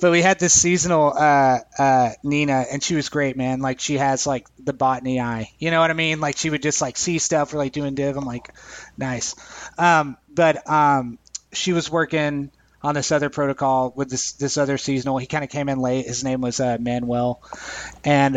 but 0.00 0.12
we 0.12 0.22
had 0.22 0.38
this 0.38 0.54
seasonal 0.54 1.12
uh, 1.16 1.58
uh, 1.76 2.10
Nina, 2.22 2.64
and 2.70 2.80
she 2.80 2.94
was 2.94 3.08
great, 3.08 3.36
man. 3.36 3.60
Like 3.60 3.80
she 3.80 3.98
has 3.98 4.24
like 4.24 4.46
the 4.62 4.72
botany 4.72 5.20
eye. 5.20 5.50
You 5.58 5.72
know 5.72 5.80
what 5.80 5.90
I 5.90 5.94
mean? 5.94 6.20
Like 6.20 6.36
she 6.36 6.48
would 6.48 6.62
just 6.62 6.80
like 6.80 6.96
see 6.96 7.18
stuff 7.18 7.52
or 7.52 7.56
like 7.56 7.72
doing 7.72 7.96
div. 7.96 8.16
I'm 8.16 8.24
like, 8.24 8.54
nice. 8.96 9.34
Um, 9.78 10.16
but 10.32 10.68
um, 10.70 11.18
she 11.52 11.72
was 11.72 11.90
working 11.90 12.52
on 12.82 12.94
this 12.94 13.10
other 13.10 13.30
protocol 13.30 13.92
with 13.96 14.08
this 14.10 14.32
this 14.32 14.56
other 14.56 14.78
seasonal. 14.78 15.18
He 15.18 15.26
kind 15.26 15.42
of 15.42 15.50
came 15.50 15.68
in 15.68 15.80
late. 15.80 16.06
His 16.06 16.22
name 16.22 16.40
was 16.40 16.60
uh, 16.60 16.78
Manuel, 16.80 17.42
and 18.04 18.36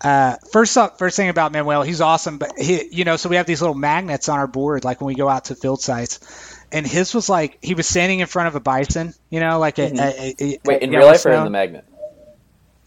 uh, 0.00 0.36
first 0.52 0.76
up, 0.76 0.98
first 0.98 1.16
thing 1.16 1.28
about 1.28 1.52
Manuel, 1.52 1.82
he's 1.82 2.00
awesome. 2.00 2.38
But 2.38 2.58
he, 2.58 2.88
you 2.90 3.04
know, 3.04 3.16
so 3.16 3.28
we 3.28 3.36
have 3.36 3.46
these 3.46 3.60
little 3.60 3.76
magnets 3.76 4.28
on 4.28 4.38
our 4.38 4.46
board, 4.46 4.84
like 4.84 5.00
when 5.00 5.08
we 5.08 5.14
go 5.14 5.28
out 5.28 5.46
to 5.46 5.54
field 5.54 5.80
sites. 5.80 6.56
And 6.72 6.86
his 6.86 7.14
was 7.14 7.28
like 7.28 7.58
he 7.62 7.74
was 7.74 7.86
standing 7.86 8.20
in 8.20 8.26
front 8.26 8.48
of 8.48 8.54
a 8.54 8.60
bison, 8.60 9.12
you 9.28 9.40
know, 9.40 9.58
like 9.58 9.78
a, 9.78 9.90
mm-hmm. 9.90 9.98
a, 9.98 10.34
a, 10.38 10.54
a 10.54 10.60
wait 10.64 10.82
in 10.82 10.90
real 10.90 11.06
life 11.06 11.26
or 11.26 11.32
in 11.32 11.44
the 11.44 11.50
magnet. 11.50 11.84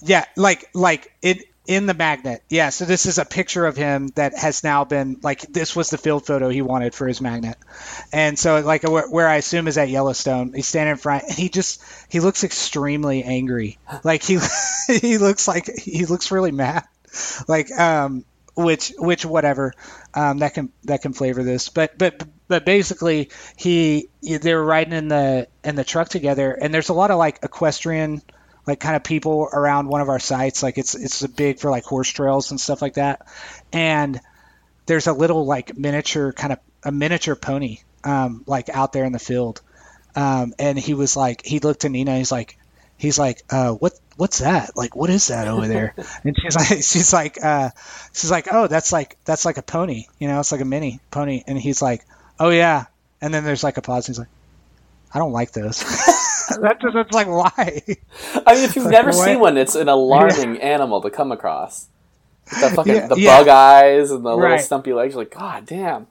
Yeah, 0.01 0.25
like 0.35 0.69
like 0.73 1.11
it 1.21 1.43
in 1.65 1.85
the 1.85 1.93
magnet. 1.93 2.43
Yeah, 2.49 2.69
so 2.69 2.85
this 2.85 3.05
is 3.05 3.17
a 3.17 3.25
picture 3.25 3.65
of 3.65 3.77
him 3.77 4.07
that 4.15 4.37
has 4.37 4.63
now 4.63 4.83
been 4.83 5.17
like 5.21 5.41
this 5.41 5.75
was 5.75 5.89
the 5.89 5.97
field 5.97 6.25
photo 6.25 6.49
he 6.49 6.61
wanted 6.61 6.93
for 6.95 7.07
his 7.07 7.21
magnet, 7.21 7.57
and 8.11 8.37
so 8.39 8.59
like 8.61 8.83
where, 8.83 9.07
where 9.09 9.27
I 9.27 9.35
assume 9.35 9.67
is 9.67 9.77
at 9.77 9.89
Yellowstone. 9.89 10.53
He's 10.53 10.67
standing 10.67 10.91
in 10.91 10.97
front, 10.97 11.23
and 11.23 11.33
he 11.33 11.49
just 11.49 11.83
he 12.09 12.19
looks 12.19 12.43
extremely 12.43 13.23
angry. 13.23 13.77
Like 14.03 14.23
he 14.23 14.39
he 14.87 15.17
looks 15.17 15.47
like 15.47 15.69
he 15.77 16.05
looks 16.05 16.31
really 16.31 16.51
mad. 16.51 16.85
Like 17.47 17.71
um 17.71 18.25
which 18.55 18.93
which 18.99 19.25
whatever 19.25 19.73
um, 20.13 20.39
that 20.39 20.53
can 20.53 20.71
that 20.83 21.01
can 21.01 21.13
flavor 21.13 21.41
this 21.41 21.69
but 21.69 21.97
but 21.97 22.21
but 22.47 22.65
basically 22.65 23.31
he 23.57 24.09
they 24.21 24.53
were 24.53 24.63
riding 24.63 24.93
in 24.93 25.07
the 25.07 25.47
in 25.63 25.75
the 25.75 25.83
truck 25.83 26.09
together 26.09 26.51
and 26.51 26.71
there's 26.71 26.89
a 26.89 26.93
lot 26.93 27.09
of 27.09 27.17
like 27.17 27.39
equestrian 27.41 28.21
like 28.65 28.79
kind 28.79 28.95
of 28.95 29.03
people 29.03 29.49
around 29.51 29.87
one 29.87 30.01
of 30.01 30.09
our 30.09 30.19
sites. 30.19 30.63
Like 30.63 30.77
it's 30.77 30.95
it's 30.95 31.25
big 31.27 31.59
for 31.59 31.69
like 31.69 31.83
horse 31.83 32.09
trails 32.09 32.51
and 32.51 32.59
stuff 32.59 32.81
like 32.81 32.95
that. 32.95 33.27
And 33.71 34.19
there's 34.85 35.07
a 35.07 35.13
little 35.13 35.45
like 35.45 35.77
miniature 35.77 36.31
kind 36.33 36.53
of 36.53 36.59
a 36.83 36.91
miniature 36.91 37.35
pony 37.35 37.79
um, 38.03 38.43
like 38.47 38.69
out 38.69 38.93
there 38.93 39.05
in 39.05 39.11
the 39.11 39.19
field. 39.19 39.61
Um, 40.15 40.53
and 40.59 40.77
he 40.77 40.93
was 40.93 41.17
like 41.17 41.45
he 41.45 41.59
looked 41.59 41.85
at 41.85 41.91
Nina. 41.91 42.17
he's 42.17 42.31
like 42.31 42.57
he's 43.03 43.19
like 43.19 43.43
uh, 43.49 43.73
what 43.73 43.91
what's 44.15 44.39
that 44.39 44.77
like 44.77 44.95
what 44.95 45.09
is 45.09 45.27
that 45.27 45.49
over 45.49 45.67
there 45.67 45.93
and 46.23 46.35
she's 46.39 46.55
like 46.55 46.67
she's 46.83 47.11
like 47.11 47.43
uh, 47.43 47.69
she's 48.13 48.31
like 48.31 48.47
oh 48.49 48.67
that's 48.67 48.93
like 48.93 49.17
that's 49.25 49.43
like 49.43 49.57
a 49.57 49.61
pony 49.61 50.05
you 50.19 50.27
know 50.27 50.39
it's 50.39 50.53
like 50.53 50.61
a 50.61 50.65
mini 50.65 51.01
pony 51.11 51.43
and 51.45 51.59
he's 51.59 51.81
like 51.81 52.05
oh 52.39 52.49
yeah 52.49 52.85
and 53.21 53.33
then 53.33 53.43
there's 53.43 53.63
like 53.63 53.77
a 53.77 53.81
pause 53.81 54.07
and 54.07 54.15
he's 54.15 54.19
like 54.19 54.29
i 55.13 55.19
don't 55.19 55.33
like 55.33 55.51
those 55.51 55.83
that's, 56.61 56.83
that's 56.93 57.11
like 57.11 57.27
why. 57.27 57.51
I 58.45 58.55
mean, 58.55 58.63
if 58.65 58.75
you've 58.75 58.85
like, 58.85 58.91
never 58.91 59.11
seen 59.11 59.39
one, 59.39 59.57
it's 59.57 59.75
an 59.75 59.87
alarming 59.87 60.55
yeah. 60.55 60.61
animal 60.61 61.01
to 61.01 61.09
come 61.09 61.31
across. 61.31 61.87
The 62.45 62.69
fucking 62.69 62.93
yeah, 62.93 63.07
the 63.07 63.15
yeah. 63.15 63.39
bug 63.39 63.47
eyes 63.47 64.11
and 64.11 64.25
the 64.25 64.35
right. 64.35 64.51
little 64.51 64.65
stumpy 64.65 64.91
legs. 64.91 65.13
You're 65.13 65.23
like, 65.23 65.33
God 65.33 65.65
damn. 65.65 66.07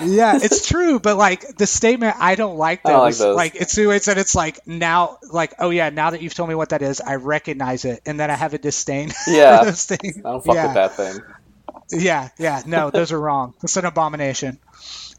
Yeah, 0.00 0.38
it's 0.40 0.66
true, 0.66 0.98
but 0.98 1.16
like 1.16 1.56
the 1.56 1.66
statement, 1.66 2.16
I 2.18 2.34
don't 2.34 2.56
like 2.56 2.82
those. 2.82 2.92
Don't 2.92 3.00
like, 3.00 3.14
those. 3.14 3.36
like 3.36 3.54
it's 3.56 3.78
it's 3.78 4.06
that 4.06 4.18
it's 4.18 4.34
like 4.34 4.66
now, 4.66 5.18
like 5.30 5.54
oh 5.58 5.70
yeah, 5.70 5.90
now 5.90 6.10
that 6.10 6.22
you've 6.22 6.34
told 6.34 6.48
me 6.48 6.54
what 6.54 6.70
that 6.70 6.82
is, 6.82 7.00
I 7.00 7.16
recognize 7.16 7.84
it, 7.84 8.02
and 8.06 8.18
then 8.18 8.30
I 8.30 8.34
have 8.34 8.54
a 8.54 8.58
disdain. 8.58 9.12
Yeah, 9.28 9.64
those 9.64 9.84
things. 9.84 10.18
I 10.18 10.20
don't 10.20 10.44
fuck 10.44 10.54
yeah. 10.54 10.66
with 10.66 10.74
that 10.74 10.96
thing. 10.96 11.20
Yeah, 11.90 12.28
yeah, 12.38 12.62
no, 12.66 12.90
those 12.90 13.12
are 13.12 13.20
wrong. 13.20 13.54
It's 13.62 13.76
an 13.76 13.84
abomination. 13.84 14.58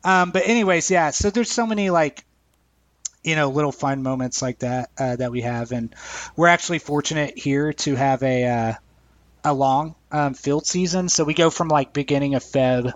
Um, 0.04 0.32
but 0.32 0.48
anyways, 0.48 0.90
yeah. 0.90 1.12
So 1.12 1.30
there's 1.30 1.52
so 1.52 1.66
many 1.66 1.90
like 1.90 2.24
you 3.24 3.36
know 3.36 3.50
little 3.50 3.72
fun 3.72 4.02
moments 4.02 4.42
like 4.42 4.60
that 4.60 4.90
uh, 4.98 5.16
that 5.18 5.32
we 5.32 5.42
have, 5.42 5.72
and 5.72 5.94
we're 6.36 6.48
actually 6.48 6.80
fortunate 6.80 7.38
here 7.38 7.74
to 7.74 7.96
have 7.96 8.24
a 8.24 8.46
uh, 8.46 8.74
a 9.44 9.54
long 9.54 9.96
um, 10.12 10.34
field 10.34 10.66
season. 10.66 11.10
So 11.10 11.24
we 11.24 11.34
go 11.34 11.50
from 11.50 11.68
like 11.68 11.94
beginning 11.94 12.36
of 12.36 12.44
Feb 12.44 12.94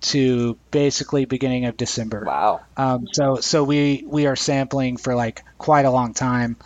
to 0.00 0.58
basically 0.70 1.24
beginning 1.24 1.64
of 1.66 1.76
December. 1.76 2.24
Wow. 2.24 2.60
Um, 2.76 3.08
so 3.12 3.36
so 3.36 3.64
we 3.64 4.04
we 4.06 4.26
are 4.26 4.36
sampling 4.36 4.96
for 4.96 5.14
like 5.14 5.42
quite 5.58 5.84
a 5.84 5.90
long 5.90 6.14
time, 6.14 6.56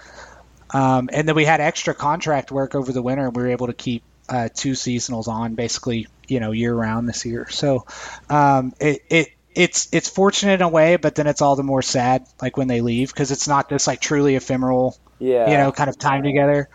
um, 0.70 1.08
and 1.12 1.26
then 1.28 1.34
we 1.34 1.44
had 1.44 1.60
extra 1.60 1.94
contract 1.94 2.50
work 2.50 2.74
over 2.74 2.92
the 2.92 3.02
winter. 3.02 3.26
and 3.26 3.36
We 3.36 3.42
were 3.42 3.50
able 3.50 3.68
to 3.68 3.72
keep 3.72 4.02
uh, 4.28 4.48
two 4.54 4.72
seasonals 4.72 5.28
on 5.28 5.54
basically 5.54 6.08
you 6.28 6.40
know 6.40 6.52
year 6.52 6.74
round 6.74 7.08
this 7.08 7.24
year. 7.24 7.48
So 7.50 7.86
um, 8.28 8.74
it 8.80 9.02
it 9.08 9.28
it's 9.54 9.88
it's 9.92 10.08
fortunate 10.08 10.54
in 10.54 10.62
a 10.62 10.68
way, 10.68 10.96
but 10.96 11.14
then 11.14 11.26
it's 11.26 11.42
all 11.42 11.56
the 11.56 11.62
more 11.62 11.82
sad 11.82 12.26
like 12.40 12.56
when 12.56 12.68
they 12.68 12.80
leave 12.80 13.08
because 13.08 13.30
it's 13.30 13.48
not 13.48 13.68
this 13.68 13.86
like 13.86 14.00
truly 14.00 14.36
ephemeral, 14.36 14.96
yeah, 15.18 15.50
you 15.50 15.56
know, 15.56 15.72
kind 15.72 15.90
of 15.90 15.98
time 15.98 16.22
together. 16.22 16.68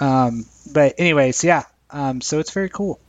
Um, 0.00 0.46
but 0.72 0.94
anyways, 0.98 1.42
yeah. 1.44 1.64
Um, 1.90 2.20
so 2.20 2.38
it's 2.38 2.52
very 2.52 2.68
cool. 2.68 3.00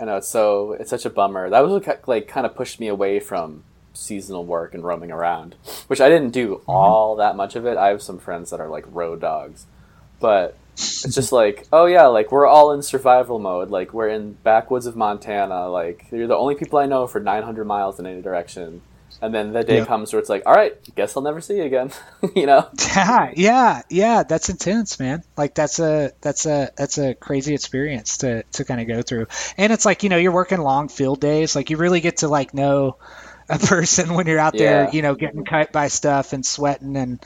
I 0.00 0.04
know 0.04 0.16
it's 0.16 0.28
so 0.28 0.72
it's 0.72 0.90
such 0.90 1.04
a 1.04 1.10
bummer. 1.10 1.50
That 1.50 1.60
was 1.60 1.86
like 2.06 2.28
kind 2.28 2.46
of 2.46 2.54
pushed 2.54 2.80
me 2.80 2.88
away 2.88 3.20
from 3.20 3.64
seasonal 3.92 4.44
work 4.44 4.74
and 4.74 4.84
roaming 4.84 5.10
around, 5.10 5.56
which 5.88 6.00
I 6.00 6.08
didn't 6.08 6.30
do 6.30 6.56
mm-hmm. 6.56 6.70
all 6.70 7.16
that 7.16 7.36
much 7.36 7.56
of 7.56 7.66
it. 7.66 7.76
I 7.76 7.88
have 7.88 8.02
some 8.02 8.18
friends 8.18 8.50
that 8.50 8.60
are 8.60 8.68
like 8.68 8.84
road 8.88 9.20
dogs, 9.20 9.66
but 10.20 10.56
it's 10.74 11.14
just 11.14 11.32
like, 11.32 11.66
oh 11.72 11.86
yeah, 11.86 12.06
like 12.06 12.30
we're 12.30 12.46
all 12.46 12.72
in 12.72 12.82
survival 12.82 13.38
mode. 13.38 13.70
Like 13.70 13.92
we're 13.92 14.08
in 14.08 14.34
backwoods 14.44 14.86
of 14.86 14.96
Montana. 14.96 15.68
Like 15.68 16.06
you're 16.12 16.28
the 16.28 16.36
only 16.36 16.54
people 16.54 16.78
I 16.78 16.86
know 16.86 17.06
for 17.06 17.20
900 17.20 17.64
miles 17.64 17.98
in 17.98 18.06
any 18.06 18.22
direction. 18.22 18.82
And 19.20 19.34
then 19.34 19.52
the 19.52 19.64
day 19.64 19.78
Yeah. 19.78 19.84
comes 19.84 20.12
where 20.12 20.20
it's 20.20 20.28
like, 20.28 20.44
all 20.46 20.54
right, 20.54 20.76
guess 20.94 21.16
I'll 21.16 21.22
never 21.24 21.40
see 21.40 21.56
you 21.56 21.64
again. 21.64 21.90
you 22.36 22.46
know? 22.46 22.68
Yeah, 22.96 23.32
yeah, 23.34 23.82
yeah. 23.90 24.22
That's 24.22 24.48
intense, 24.48 24.98
man. 25.00 25.22
Like 25.36 25.54
that's 25.54 25.78
a 25.80 26.12
that's 26.20 26.46
a 26.46 26.70
that's 26.76 26.98
a 26.98 27.14
crazy 27.14 27.54
experience 27.54 28.18
to 28.18 28.42
to 28.52 28.64
kind 28.64 28.80
of 28.80 28.86
go 28.86 29.02
through. 29.02 29.26
And 29.56 29.72
it's 29.72 29.84
like 29.84 30.02
you 30.04 30.08
know 30.08 30.16
you're 30.16 30.32
working 30.32 30.58
long 30.60 30.88
field 30.88 31.20
days. 31.20 31.56
Like 31.56 31.70
you 31.70 31.76
really 31.76 32.00
get 32.00 32.18
to 32.18 32.28
like 32.28 32.54
know 32.54 32.96
a 33.48 33.58
person 33.74 34.14
when 34.14 34.26
you're 34.26 34.38
out 34.38 34.56
there. 34.56 34.84
Yeah. 34.84 34.90
You 34.92 35.02
know, 35.02 35.14
getting 35.14 35.44
cut 35.44 35.72
by 35.72 35.88
stuff 35.88 36.32
and 36.32 36.44
sweating 36.46 36.96
and 36.96 37.24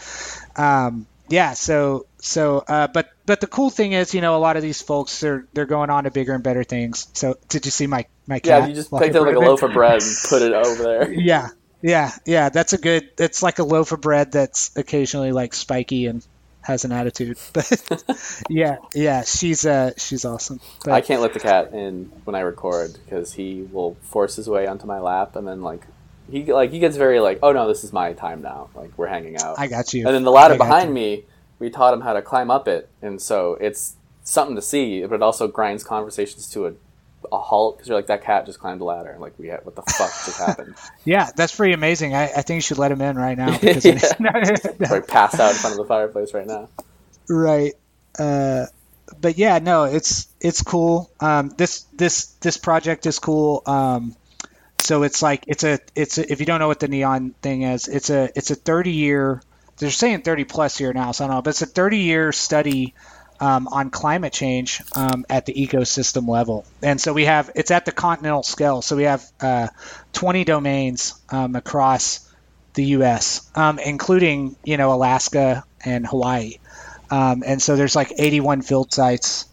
um 0.56 1.06
yeah. 1.28 1.52
So 1.54 2.06
so 2.18 2.64
uh 2.66 2.88
but 2.88 3.08
but 3.26 3.40
the 3.40 3.46
cool 3.46 3.70
thing 3.70 3.92
is 3.92 4.14
you 4.14 4.20
know 4.20 4.36
a 4.36 4.38
lot 4.40 4.56
of 4.56 4.62
these 4.62 4.80
folks 4.82 5.20
they're 5.20 5.46
they're 5.52 5.66
going 5.66 5.90
on 5.90 6.04
to 6.04 6.10
bigger 6.10 6.32
and 6.34 6.42
better 6.42 6.64
things. 6.64 7.08
So 7.14 7.36
did 7.48 7.64
you 7.64 7.70
see 7.70 7.86
my 7.86 8.06
my 8.26 8.38
cat? 8.38 8.62
Yeah, 8.62 8.66
you 8.68 8.74
just 8.74 8.90
picked 8.90 9.14
up 9.16 9.26
like 9.26 9.36
a 9.36 9.40
loaf 9.40 9.62
of 9.62 9.72
bread 9.72 10.02
and 10.02 10.10
put 10.28 10.42
it 10.42 10.52
over 10.52 10.82
there. 10.82 11.12
Yeah, 11.12 11.48
yeah, 11.82 12.12
yeah. 12.24 12.48
That's 12.48 12.72
a 12.72 12.78
good. 12.78 13.10
It's 13.18 13.42
like 13.42 13.58
a 13.58 13.64
loaf 13.64 13.92
of 13.92 14.00
bread 14.00 14.32
that's 14.32 14.76
occasionally 14.76 15.32
like 15.32 15.54
spiky 15.54 16.06
and 16.06 16.26
has 16.62 16.84
an 16.84 16.92
attitude. 16.92 17.38
But 17.52 18.04
yeah, 18.48 18.76
yeah, 18.94 19.24
she's 19.24 19.66
uh 19.66 19.92
she's 19.96 20.24
awesome. 20.24 20.60
But 20.84 20.92
I 20.92 21.00
can't 21.00 21.20
let 21.20 21.34
the 21.34 21.40
cat 21.40 21.72
in 21.72 22.12
when 22.24 22.34
I 22.34 22.40
record 22.40 22.98
because 23.04 23.32
he 23.32 23.62
will 23.70 23.96
force 24.02 24.36
his 24.36 24.48
way 24.48 24.66
onto 24.66 24.86
my 24.86 25.00
lap 25.00 25.36
and 25.36 25.46
then 25.46 25.62
like 25.62 25.82
he 26.30 26.52
like 26.52 26.70
he 26.70 26.78
gets 26.78 26.96
very 26.96 27.20
like, 27.20 27.40
oh 27.42 27.52
no, 27.52 27.68
this 27.68 27.84
is 27.84 27.92
my 27.92 28.12
time 28.12 28.42
now. 28.42 28.70
Like 28.74 28.96
we're 28.96 29.08
hanging 29.08 29.36
out. 29.38 29.58
I 29.58 29.66
got 29.66 29.92
you. 29.92 30.06
And 30.06 30.14
then 30.14 30.22
the 30.24 30.30
ladder 30.30 30.56
behind 30.56 30.88
you. 30.88 30.94
me, 30.94 31.24
we 31.58 31.70
taught 31.70 31.92
him 31.92 32.00
how 32.00 32.12
to 32.12 32.22
climb 32.22 32.50
up 32.50 32.68
it, 32.68 32.88
and 33.02 33.20
so 33.20 33.54
it's 33.60 33.96
something 34.24 34.56
to 34.56 34.62
see, 34.62 35.04
but 35.04 35.16
it 35.16 35.22
also 35.22 35.48
grinds 35.48 35.82
conversations 35.82 36.48
to 36.50 36.66
a, 36.66 36.72
a 37.30 37.38
halt 37.38 37.76
because 37.76 37.88
you're 37.88 37.96
like 37.96 38.06
that 38.06 38.22
cat 38.24 38.46
just 38.46 38.58
climbed 38.58 38.80
a 38.80 38.84
ladder, 38.84 39.10
and 39.10 39.20
like 39.20 39.38
we 39.38 39.48
had, 39.48 39.64
what 39.64 39.76
the 39.76 39.82
fuck 39.82 40.10
just 40.24 40.38
happened? 40.38 40.74
Yeah, 41.04 41.30
that's 41.34 41.54
pretty 41.54 41.72
amazing. 41.72 42.14
I, 42.14 42.24
I 42.24 42.42
think 42.42 42.58
you 42.58 42.60
should 42.60 42.78
let 42.78 42.92
him 42.92 43.00
in 43.00 43.16
right 43.16 43.36
now. 43.36 43.58
Because 43.60 43.84
like 44.90 45.06
passed 45.08 45.40
out 45.40 45.50
in 45.50 45.56
front 45.56 45.74
of 45.74 45.78
the 45.78 45.84
fireplace 45.86 46.32
right 46.32 46.46
now. 46.46 46.68
right. 47.28 47.72
Uh, 48.18 48.66
but 49.20 49.36
yeah, 49.38 49.58
no, 49.58 49.84
it's 49.84 50.28
it's 50.40 50.62
cool. 50.62 51.10
Um, 51.20 51.50
this 51.56 51.82
this 51.94 52.26
this 52.40 52.56
project 52.56 53.06
is 53.06 53.18
cool. 53.18 53.62
Um, 53.66 54.14
so 54.78 55.02
it's 55.02 55.22
like 55.22 55.44
it's 55.46 55.64
a 55.64 55.78
it's 55.94 56.18
a, 56.18 56.30
if 56.32 56.40
you 56.40 56.46
don't 56.46 56.60
know 56.60 56.68
what 56.68 56.80
the 56.80 56.88
NEON 56.88 57.34
thing 57.42 57.62
is, 57.62 57.88
it's 57.88 58.10
a 58.10 58.30
it's 58.36 58.50
a 58.50 58.54
30 58.54 58.90
year. 58.90 59.42
They're 59.78 59.90
saying 59.90 60.22
30 60.22 60.44
plus 60.44 60.80
year 60.80 60.92
now, 60.92 61.12
so 61.12 61.24
I 61.24 61.28
don't 61.28 61.36
know, 61.36 61.42
but 61.42 61.50
it's 61.50 61.62
a 61.62 61.66
30 61.66 61.98
year 61.98 62.32
study 62.32 62.94
um, 63.42 63.66
on 63.66 63.90
climate 63.90 64.32
change 64.32 64.80
um, 64.94 65.26
at 65.28 65.46
the 65.46 65.52
ecosystem 65.52 66.28
level. 66.28 66.64
And 66.80 67.00
so 67.00 67.12
we 67.12 67.24
have 67.24 67.50
it's 67.56 67.72
at 67.72 67.84
the 67.84 67.90
continental 67.90 68.44
scale. 68.44 68.82
So 68.82 68.94
we 68.94 69.02
have 69.02 69.24
uh, 69.40 69.66
20 70.12 70.44
domains 70.44 71.20
um, 71.28 71.56
across 71.56 72.20
the 72.74 72.84
U.S., 72.96 73.50
um, 73.56 73.80
including 73.80 74.54
you 74.64 74.76
know 74.76 74.92
Alaska 74.92 75.64
and 75.84 76.06
Hawaii. 76.06 76.58
Um, 77.10 77.42
and 77.44 77.60
so 77.60 77.74
there's 77.74 77.96
like 77.96 78.12
81 78.16 78.62
field 78.62 78.94
sites 78.94 79.46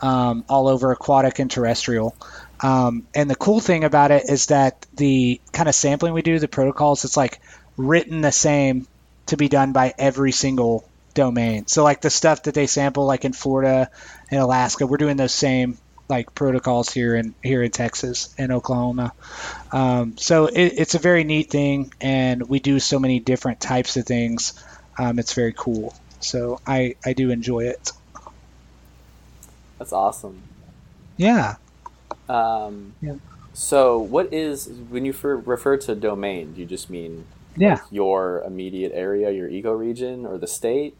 um, 0.00 0.44
all 0.48 0.66
over 0.66 0.90
aquatic 0.90 1.38
and 1.38 1.48
terrestrial. 1.48 2.16
And 2.60 3.30
the 3.30 3.36
cool 3.36 3.60
thing 3.60 3.84
about 3.84 4.10
it 4.10 4.28
is 4.28 4.46
that 4.46 4.86
the 4.94 5.40
kind 5.52 5.68
of 5.68 5.74
sampling 5.76 6.14
we 6.14 6.22
do, 6.22 6.40
the 6.40 6.48
protocols, 6.48 7.04
it's 7.04 7.16
like 7.16 7.40
written 7.76 8.22
the 8.22 8.32
same 8.32 8.88
to 9.26 9.36
be 9.36 9.48
done 9.48 9.72
by 9.72 9.94
every 9.96 10.32
single 10.32 10.88
domain. 11.16 11.66
So 11.66 11.82
like 11.84 12.02
the 12.02 12.10
stuff 12.10 12.44
that 12.44 12.54
they 12.54 12.68
sample, 12.68 13.06
like 13.06 13.24
in 13.24 13.34
Florida 13.34 13.90
and 14.30 14.40
Alaska, 14.40 14.86
we're 14.86 14.98
doing 14.98 15.18
those 15.18 15.34
same 15.34 15.78
like 16.08 16.34
protocols 16.36 16.90
here 16.92 17.16
in 17.16 17.34
here 17.42 17.64
in 17.64 17.72
Texas 17.72 18.32
and 18.38 18.52
Oklahoma. 18.52 19.12
Um, 19.72 20.16
so 20.18 20.46
it, 20.46 20.74
it's 20.78 20.94
a 20.94 21.00
very 21.00 21.24
neat 21.24 21.50
thing, 21.50 21.92
and 22.00 22.48
we 22.48 22.60
do 22.60 22.78
so 22.78 23.00
many 23.00 23.18
different 23.20 23.60
types 23.60 23.96
of 23.96 24.06
things. 24.06 24.54
Um, 24.98 25.18
it's 25.18 25.34
very 25.34 25.54
cool. 25.56 25.96
So 26.20 26.60
I 26.66 26.94
I 27.04 27.14
do 27.14 27.30
enjoy 27.30 27.64
it. 27.64 27.92
That's 29.78 29.92
awesome. 29.92 30.42
Yeah. 31.16 31.56
Um, 32.28 32.94
Yeah. 33.00 33.16
So, 33.52 33.98
what 33.98 34.32
is 34.34 34.68
when 34.90 35.06
you 35.06 35.14
fer- 35.14 35.36
refer 35.36 35.78
to 35.78 35.94
domain? 35.94 36.52
Do 36.52 36.60
you 36.60 36.66
just 36.66 36.90
mean 36.90 37.26
Yeah. 37.56 37.80
your 37.90 38.42
immediate 38.42 38.92
area, 38.94 39.30
your 39.30 39.48
ecoregion, 39.48 40.28
or 40.28 40.36
the 40.38 40.46
state? 40.46 40.96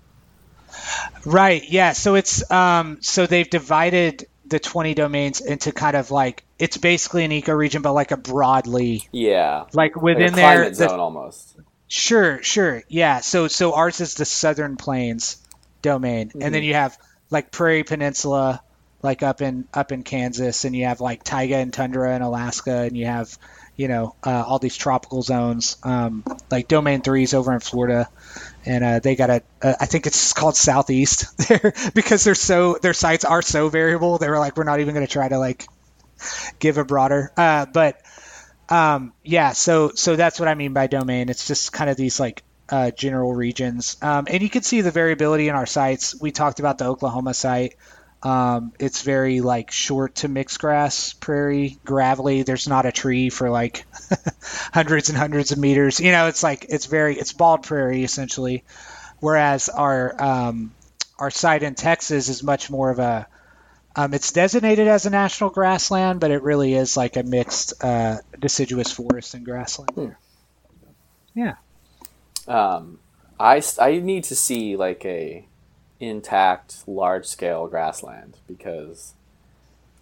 Right. 1.24 1.62
Yeah. 1.68 1.93
So 1.93 2.14
it's 2.14 2.49
um 2.51 2.99
so 3.01 3.27
they've 3.27 3.49
divided 3.49 4.27
the 4.47 4.59
20 4.61 4.95
domains 4.95 5.41
into 5.41 5.72
kind 5.72 5.97
of 5.97 6.11
like 6.11 6.45
it's 6.59 6.77
basically 6.77 7.24
an 7.24 7.33
ecoregion 7.33 7.83
but 7.83 7.93
like 7.93 8.12
a 8.12 8.16
broadly 8.16 9.09
Yeah, 9.11 9.64
like 9.72 9.97
like 9.97 10.03
within 10.03 10.33
a 10.33 10.37
there 10.37 10.55
climate 10.57 10.77
the- 10.77 10.89
zone 10.89 11.01
almost. 11.01 11.57
Sure, 11.89 12.43
sure. 12.43 12.83
Yeah. 12.89 13.20
So 13.20 13.49
so 13.49 13.74
ours 13.74 14.01
is 14.01 14.14
the 14.14 14.24
Southern 14.24 14.77
Plains 14.77 15.37
domain. 15.83 16.33
And 16.41 16.55
then 16.55 16.62
you 16.64 16.74
have 16.74 16.99
like 17.31 17.51
Prairie 17.53 17.85
Peninsula 17.85 18.62
like 19.03 19.22
up 19.22 19.41
in 19.41 19.66
up 19.72 19.93
in 19.93 20.03
Kansas 20.03 20.64
and 20.64 20.74
you 20.74 20.87
have 20.87 21.01
like 21.01 21.22
taiga 21.22 21.57
and 21.57 21.72
tundra 21.72 22.16
in 22.16 22.22
Alaska 22.22 22.72
and 22.83 22.97
you 22.97 23.07
have 23.07 23.37
you 23.77 23.89
know 23.89 24.14
uh, 24.24 24.45
all 24.47 24.59
these 24.59 24.77
tropical 24.77 25.22
zones 25.22 25.77
um, 25.83 26.24
like 26.51 26.68
domain 26.68 27.03
3's 27.03 27.35
over 27.35 27.53
in 27.53 27.61
Florida 27.61 28.09
and 28.64 28.83
uh, 28.83 28.99
they 28.99 29.16
got 29.16 29.31
a 29.31 29.43
I 29.62 29.87
think 29.87 30.07
it's 30.07 30.33
called 30.33 30.57
Southeast 30.57 31.37
there 31.49 31.72
because 31.95 32.24
they're 32.24 32.35
so 32.35 32.79
their 32.81 32.95
sites 32.95 33.24
are 33.24 33.43
so 33.43 33.68
variable 33.68 34.18
they 34.18 34.29
were 34.29 34.39
like 34.39 34.57
we're 34.57 34.64
not 34.64 34.81
even 34.81 34.95
going 34.95 35.07
to 35.07 35.12
try 35.12 35.29
to 35.29 35.39
like 35.39 35.66
give 36.59 36.79
a 36.79 36.85
broader 36.85 37.33
uh, 37.37 37.66
but 37.66 38.01
um, 38.68 39.12
yeah, 39.22 39.53
so 39.53 39.93
so 39.95 40.16
that's 40.16 40.41
what 40.41 40.49
I 40.49 40.55
mean 40.55 40.72
by 40.72 40.87
domain. 40.87 41.29
It's 41.29 41.47
just 41.47 41.72
kind 41.72 41.89
of 41.89 41.97
these 41.97 42.18
like 42.18 42.43
uh, 42.68 42.91
general 42.91 43.33
regions, 43.33 43.97
um, 44.03 44.27
and 44.29 44.43
you 44.43 44.51
can 44.51 44.62
see 44.62 44.81
the 44.81 44.91
variability 44.91 45.49
in 45.49 45.55
our 45.55 45.66
sites. 45.66 46.20
We 46.20 46.33
talked 46.33 46.59
about 46.59 46.79
the 46.79 46.87
Oklahoma 46.87 47.35
site. 47.35 47.77
Um, 48.27 48.72
it's 48.81 49.03
very 49.03 49.41
like 49.41 49.70
short 49.70 50.16
to 50.16 50.29
mixed 50.29 50.59
grass 50.59 51.12
prairie, 51.12 51.79
gravelly. 51.85 52.43
There's 52.43 52.66
not 52.66 52.85
a 52.85 52.91
tree 52.91 53.31
for 53.31 53.51
like 53.51 53.87
hundreds 54.74 55.11
and 55.11 55.16
hundreds 55.16 55.53
of 55.53 55.59
meters. 55.59 56.01
You 56.01 56.11
know, 56.11 56.27
it's 56.27 56.43
like 56.43 56.66
it's 56.68 56.87
very 56.87 57.16
it's 57.16 57.33
bald 57.33 57.62
prairie 57.62 58.03
essentially. 58.03 58.64
Whereas 59.20 59.68
our 59.68 60.20
um, 60.20 60.74
our 61.20 61.31
site 61.31 61.62
in 61.62 61.77
Texas 61.77 62.29
is 62.29 62.43
much 62.43 62.68
more 62.68 62.91
of 62.91 62.99
a 62.99 63.29
um, 63.95 64.12
it's 64.12 64.33
designated 64.33 64.89
as 64.89 65.07
a 65.07 65.11
national 65.11 65.51
grassland, 65.51 66.18
but 66.18 66.33
it 66.33 66.43
really 66.43 66.74
is 66.74 66.97
like 66.97 67.16
a 67.16 67.22
mixed 67.22 67.74
uh, 67.85 68.16
deciduous 68.41 68.91
forest 68.91 69.35
and 69.35 69.45
grassland. 69.45 69.93
There. 69.95 70.18
Yeah. 71.33 71.55
Um, 72.49 72.99
I 73.39 74.01
need 74.03 74.24
to 74.24 74.35
see 74.35 74.74
like 74.74 75.05
a 75.05 75.47
intact 75.99 76.86
large 76.86 77.26
scale 77.26 77.66
grassland 77.66 78.36
because 78.47 79.14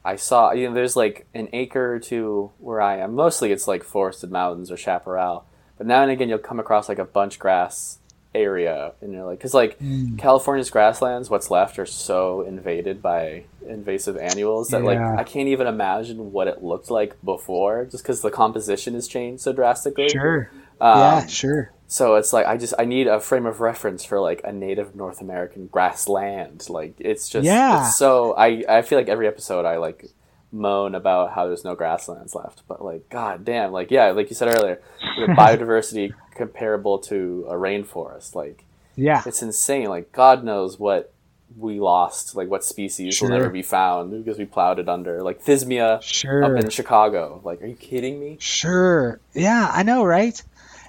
I 0.04 0.16
saw 0.16 0.52
you 0.52 0.68
know 0.68 0.74
there's 0.74 0.96
like 0.96 1.26
an 1.34 1.48
acre 1.52 1.94
or 1.94 2.00
two 2.00 2.50
where 2.58 2.80
I 2.80 2.98
am. 2.98 3.14
Mostly 3.14 3.52
it's 3.52 3.66
like 3.68 3.84
forested 3.84 4.30
mountains 4.30 4.70
or 4.70 4.76
chaparral, 4.76 5.44
but 5.78 5.86
now 5.86 6.02
and 6.02 6.10
again 6.10 6.28
you'll 6.28 6.38
come 6.38 6.60
across 6.60 6.88
like 6.88 6.98
a 6.98 7.04
bunch 7.04 7.38
grass 7.38 7.98
area 8.34 8.92
and 9.00 9.12
you're 9.12 9.24
like 9.24 9.38
because 9.38 9.54
like 9.54 9.78
California's 10.18 10.68
grasslands, 10.68 11.30
what's 11.30 11.50
left 11.50 11.78
are 11.78 11.86
so 11.86 12.42
invaded 12.42 13.00
by 13.00 13.44
invasive 13.66 14.16
annuals 14.16 14.68
that 14.68 14.82
like 14.82 14.98
I 14.98 15.22
can't 15.22 15.48
even 15.48 15.66
imagine 15.66 16.32
what 16.32 16.48
it 16.48 16.62
looked 16.62 16.90
like 16.90 17.16
before 17.24 17.84
just 17.86 18.02
because 18.02 18.20
the 18.20 18.30
composition 18.30 18.94
has 18.94 19.06
changed 19.08 19.42
so 19.42 19.52
drastically. 19.52 20.08
Sure. 20.08 20.50
Um, 20.80 20.98
yeah. 20.98 21.26
Sure. 21.26 21.72
So 21.94 22.16
it's 22.16 22.32
like 22.32 22.46
I 22.46 22.56
just 22.56 22.74
I 22.78 22.84
need 22.84 23.06
a 23.06 23.20
frame 23.20 23.46
of 23.46 23.60
reference 23.60 24.04
for 24.04 24.18
like 24.20 24.40
a 24.44 24.52
native 24.52 24.94
North 24.96 25.20
American 25.20 25.68
grassland. 25.68 26.68
Like 26.68 26.94
it's 26.98 27.28
just 27.28 27.44
Yeah. 27.46 27.86
it's 27.86 27.96
so 27.96 28.34
I 28.36 28.64
I 28.68 28.82
feel 28.82 28.98
like 28.98 29.08
every 29.08 29.28
episode 29.28 29.64
I 29.64 29.76
like 29.76 30.06
moan 30.50 30.94
about 30.94 31.32
how 31.34 31.46
there's 31.46 31.64
no 31.64 31.74
grasslands 31.76 32.34
left, 32.34 32.62
but 32.66 32.84
like 32.84 33.08
god 33.10 33.44
damn, 33.44 33.70
like 33.72 33.90
yeah, 33.92 34.10
like 34.10 34.28
you 34.30 34.34
said 34.34 34.48
earlier, 34.48 34.80
the 35.18 35.26
biodiversity 35.38 36.12
comparable 36.34 36.98
to 37.10 37.46
a 37.48 37.54
rainforest. 37.54 38.34
Like 38.34 38.64
Yeah. 38.96 39.22
it's 39.26 39.42
insane. 39.42 39.88
Like 39.88 40.10
God 40.12 40.42
knows 40.44 40.78
what 40.78 41.12
we 41.56 41.78
lost, 41.78 42.34
like 42.34 42.48
what 42.48 42.64
species 42.64 43.20
will 43.22 43.28
never 43.28 43.48
be 43.48 43.62
found 43.62 44.24
because 44.24 44.38
we 44.38 44.44
plowed 44.44 44.80
it 44.80 44.88
under. 44.88 45.22
Like 45.22 45.44
Thismia 45.44 46.02
Sure. 46.02 46.42
up 46.42 46.60
in 46.64 46.68
Chicago. 46.70 47.40
Like, 47.44 47.62
are 47.62 47.66
you 47.66 47.76
kidding 47.76 48.18
me? 48.18 48.36
Sure. 48.40 49.20
Yeah, 49.34 49.70
I 49.72 49.84
know, 49.84 50.04
right? 50.04 50.42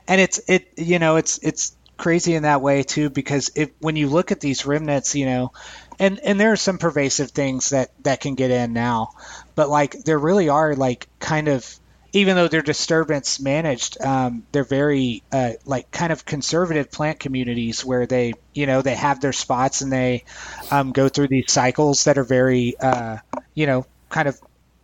And 0.08 0.22
it's 0.22 0.40
it 0.48 0.68
you 0.78 1.00
know, 1.00 1.16
it's 1.16 1.40
it's 1.40 1.76
crazy 1.98 2.36
in 2.36 2.44
that 2.44 2.62
way 2.62 2.84
too 2.84 3.10
because 3.10 3.52
if 3.56 3.72
when 3.80 3.96
you 3.96 4.10
look 4.10 4.32
at 4.32 4.40
these 4.40 4.66
remnants, 4.66 5.16
you 5.16 5.26
know, 5.26 5.52
and 6.00 6.20
and 6.20 6.40
there 6.40 6.52
are 6.52 6.58
some 6.58 6.78
pervasive 6.78 7.32
things 7.32 7.70
that 7.70 7.92
that 8.04 8.20
can 8.20 8.36
get 8.36 8.52
in 8.52 8.74
now, 8.74 9.12
but 9.56 9.70
like 9.70 9.92
there 10.04 10.20
really 10.20 10.50
are 10.50 10.76
like 10.76 11.08
kind 11.20 11.48
of 11.48 11.80
even 12.16 12.38
though 12.38 12.48
they're 12.48 12.62
disturbance 12.62 13.42
managed, 13.42 14.02
um, 14.02 14.46
they're 14.54 14.64
very 14.64 15.22
uh, 15.34 15.52
like 15.66 15.92
kind 15.92 16.14
of 16.14 16.24
conservative 16.24 16.90
plant 16.90 17.20
communities 17.20 17.84
where 17.84 18.06
they, 18.06 18.32
you 18.54 18.68
know, 18.68 18.82
they 18.82 18.96
have 18.96 19.20
their 19.20 19.34
spots 19.34 19.82
and 19.82 19.92
they 19.92 20.24
um, 20.72 20.94
go 20.94 21.10
through 21.10 21.28
these 21.28 21.52
cycles 21.52 22.06
that 22.06 22.18
are 22.18 22.24
very, 22.24 22.74
uh, 22.80 23.18
you 23.54 23.68
know, 23.68 23.86
kind 24.08 24.30
of 24.30 24.40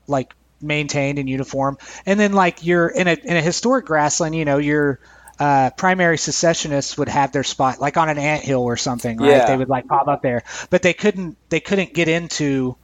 like 0.08 0.34
maintained 0.62 1.20
and 1.20 1.30
uniform. 1.30 1.78
And 2.06 2.20
then 2.20 2.34
like 2.34 2.66
you're 2.66 2.88
in 2.88 3.08
a 3.08 3.14
in 3.14 3.38
a 3.38 3.42
historic 3.42 3.86
grassland, 3.86 4.36
you 4.36 4.46
know, 4.46 4.58
your 4.58 5.00
uh, 5.40 5.72
primary 5.72 6.18
successionists 6.18 6.98
would 6.98 7.10
have 7.10 7.32
their 7.32 7.44
spot 7.44 7.80
like 7.80 7.98
on 7.98 8.10
an 8.10 8.18
ant 8.18 8.44
hill 8.44 8.62
or 8.62 8.78
something, 8.78 9.18
right? 9.18 9.30
Yeah. 9.30 9.48
They 9.48 9.58
would 9.58 9.70
like 9.70 9.88
pop 9.88 10.08
up 10.08 10.22
there, 10.22 10.44
but 10.70 10.82
they 10.82 10.94
couldn't 10.94 11.38
they 11.50 11.60
couldn't 11.60 11.94
get 11.94 12.08
into 12.08 12.76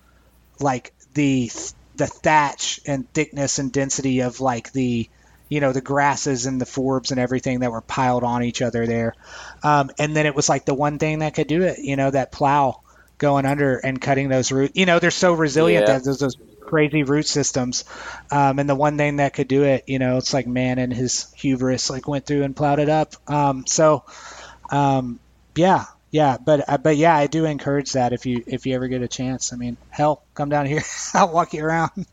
like 0.60 0.94
the 1.14 1.52
the 1.96 2.08
thatch 2.08 2.80
and 2.86 3.12
thickness 3.14 3.60
and 3.60 3.72
density 3.72 4.22
of 4.22 4.40
like 4.40 4.72
the 4.72 5.10
you 5.50 5.62
know 5.62 5.72
the 5.72 5.82
grasses 5.82 6.46
and 6.46 6.60
the 6.60 6.66
forbs 6.66 7.12
and 7.12 7.20
everything 7.20 7.62
that 7.62 7.72
were 7.72 7.82
piled 7.82 8.24
on 8.24 8.44
each 8.44 8.62
other 8.62 8.86
there 8.86 9.16
um, 9.64 9.90
and 9.98 10.16
then 10.16 10.26
it 10.26 10.36
was 10.36 10.50
like 10.50 10.66
the 10.66 10.74
one 10.74 11.00
thing 11.00 11.20
that 11.20 11.34
could 11.34 11.48
do 11.48 11.64
it 11.64 11.80
you 11.80 11.96
know 11.96 12.12
that 12.12 12.32
plow 12.32 12.82
going 13.18 13.46
under 13.46 13.78
and 13.78 14.00
cutting 14.02 14.30
those 14.30 14.52
roots 14.52 14.74
you 14.76 14.86
know 14.86 15.00
they're 15.00 15.10
so 15.10 15.34
resilient 15.34 15.88
Yeah. 15.88 15.94
that 15.94 16.04
there's 16.04 16.20
those 16.20 16.38
crazy 16.68 17.04
root 17.04 17.28
systems. 17.28 17.86
Um, 18.32 18.60
and 18.60 18.70
the 18.70 18.76
one 18.76 18.98
thing 18.98 19.18
that 19.18 19.34
could 19.34 19.48
do 19.48 19.64
it 19.64 19.86
you 19.88 20.00
know 20.00 20.18
it's 20.18 20.34
like 20.34 20.48
man 20.48 20.78
and 20.80 20.94
his 20.94 21.32
hubris 21.36 21.90
like 21.90 22.08
went 22.08 22.26
through 22.26 22.44
and 22.44 22.56
plowed 22.56 22.80
it 22.80 22.90
up. 22.90 23.14
Um, 23.30 23.66
so 23.66 24.04
um, 24.70 25.20
yeah 25.56 25.86
yeah 26.10 26.38
but 26.38 26.70
uh, 26.70 26.78
but 26.78 26.96
yeah 26.96 27.14
i 27.14 27.28
do 27.28 27.44
encourage 27.44 27.92
that 27.92 28.14
if 28.14 28.26
you 28.26 28.42
if 28.48 28.66
you 28.66 28.76
ever 28.76 28.88
get 28.88 29.02
a 29.02 29.08
chance. 29.08 29.54
I 29.54 29.56
mean 29.56 29.78
hell 29.90 30.24
come 30.34 30.50
down 30.50 30.66
here. 30.66 30.84
I'll 31.14 31.32
walk 31.32 31.54
you 31.54 31.64
around. 31.64 32.06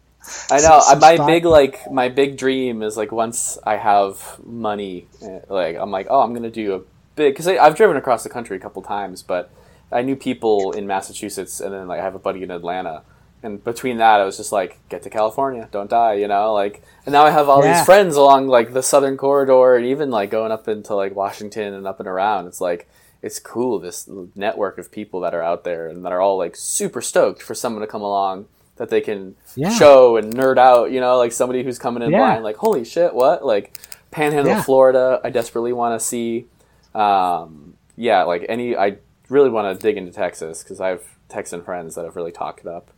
I 0.50 0.60
know. 0.60 0.80
some 0.80 1.00
my 1.00 1.16
spot. 1.16 1.26
big 1.26 1.44
like 1.44 1.90
my 1.90 2.08
big 2.08 2.36
dream 2.36 2.82
is 2.82 2.96
like 2.96 3.12
once 3.12 3.58
I 3.64 3.76
have 3.76 4.40
money, 4.44 5.06
eh, 5.22 5.40
like 5.48 5.76
I'm 5.76 5.90
like, 5.90 6.06
oh, 6.08 6.20
I'm 6.20 6.34
gonna 6.34 6.50
do 6.50 6.74
a 6.74 6.80
big 7.14 7.34
because 7.34 7.46
I've 7.46 7.76
driven 7.76 7.96
across 7.96 8.22
the 8.22 8.30
country 8.30 8.56
a 8.56 8.60
couple 8.60 8.82
times, 8.82 9.22
but 9.22 9.50
I 9.92 10.02
knew 10.02 10.16
people 10.16 10.72
in 10.72 10.86
Massachusetts, 10.86 11.60
and 11.60 11.72
then 11.72 11.88
like 11.88 12.00
I 12.00 12.04
have 12.04 12.14
a 12.14 12.18
buddy 12.18 12.42
in 12.42 12.50
Atlanta, 12.50 13.02
and 13.44 13.62
between 13.62 13.98
that, 13.98 14.20
I 14.20 14.24
was 14.24 14.36
just 14.36 14.50
like, 14.50 14.78
get 14.88 15.02
to 15.04 15.10
California, 15.10 15.68
don't 15.70 15.90
die, 15.90 16.14
you 16.14 16.26
know, 16.26 16.52
like. 16.52 16.82
And 17.06 17.12
now 17.12 17.24
I 17.24 17.30
have 17.30 17.48
all 17.48 17.62
Yeah. 17.64 17.74
these 17.74 17.84
friends 17.84 18.16
along 18.16 18.48
like 18.48 18.72
the 18.72 18.82
southern 18.82 19.16
corridor, 19.16 19.76
and 19.76 19.86
even 19.86 20.10
like 20.10 20.30
going 20.30 20.50
up 20.50 20.66
into 20.66 20.94
like 20.96 21.14
Washington 21.14 21.74
and 21.74 21.86
up 21.86 22.00
and 22.00 22.08
around. 22.08 22.46
It's 22.48 22.60
like 22.60 22.88
it's 23.22 23.38
cool 23.38 23.78
this 23.78 24.08
network 24.34 24.76
of 24.78 24.90
people 24.90 25.20
that 25.20 25.34
are 25.34 25.42
out 25.42 25.64
there 25.64 25.86
and 25.88 26.04
that 26.04 26.12
are 26.12 26.20
all 26.20 26.36
like 26.36 26.56
super 26.56 27.00
stoked 27.00 27.40
for 27.40 27.54
someone 27.54 27.80
to 27.80 27.86
come 27.86 28.02
along 28.02 28.46
that 28.76 28.88
they 28.90 29.00
can 29.00 29.34
Yeah. 29.54 29.70
show 29.70 30.16
and 30.16 30.34
nerd 30.34 30.58
out, 30.58 30.90
you 30.90 31.00
know, 31.00 31.16
like 31.16 31.32
somebody 31.32 31.62
who's 31.62 31.78
coming 31.78 32.02
in 32.02 32.10
Yeah. 32.10 32.18
blind, 32.18 32.44
like, 32.44 32.56
holy 32.56 32.84
shit, 32.84 33.14
what? 33.14 33.44
Like, 33.44 33.78
Panhandle. 34.10 34.62
Florida, 34.62 35.20
I 35.24 35.30
desperately 35.30 35.72
want 35.72 35.98
to 35.98 36.04
see. 36.04 36.46
Um, 36.94 37.74
yeah, 37.96 38.22
like 38.24 38.44
any, 38.48 38.76
I 38.76 38.96
really 39.28 39.50
want 39.50 39.78
to 39.78 39.82
dig 39.86 39.96
into 39.96 40.12
Texas 40.12 40.62
because 40.62 40.80
I 40.80 40.88
have 40.88 41.02
Texan 41.28 41.62
friends 41.62 41.94
that 41.94 42.04
have 42.04 42.16
really 42.16 42.32
talked 42.32 42.60
it 42.60 42.66
up. 42.66 42.90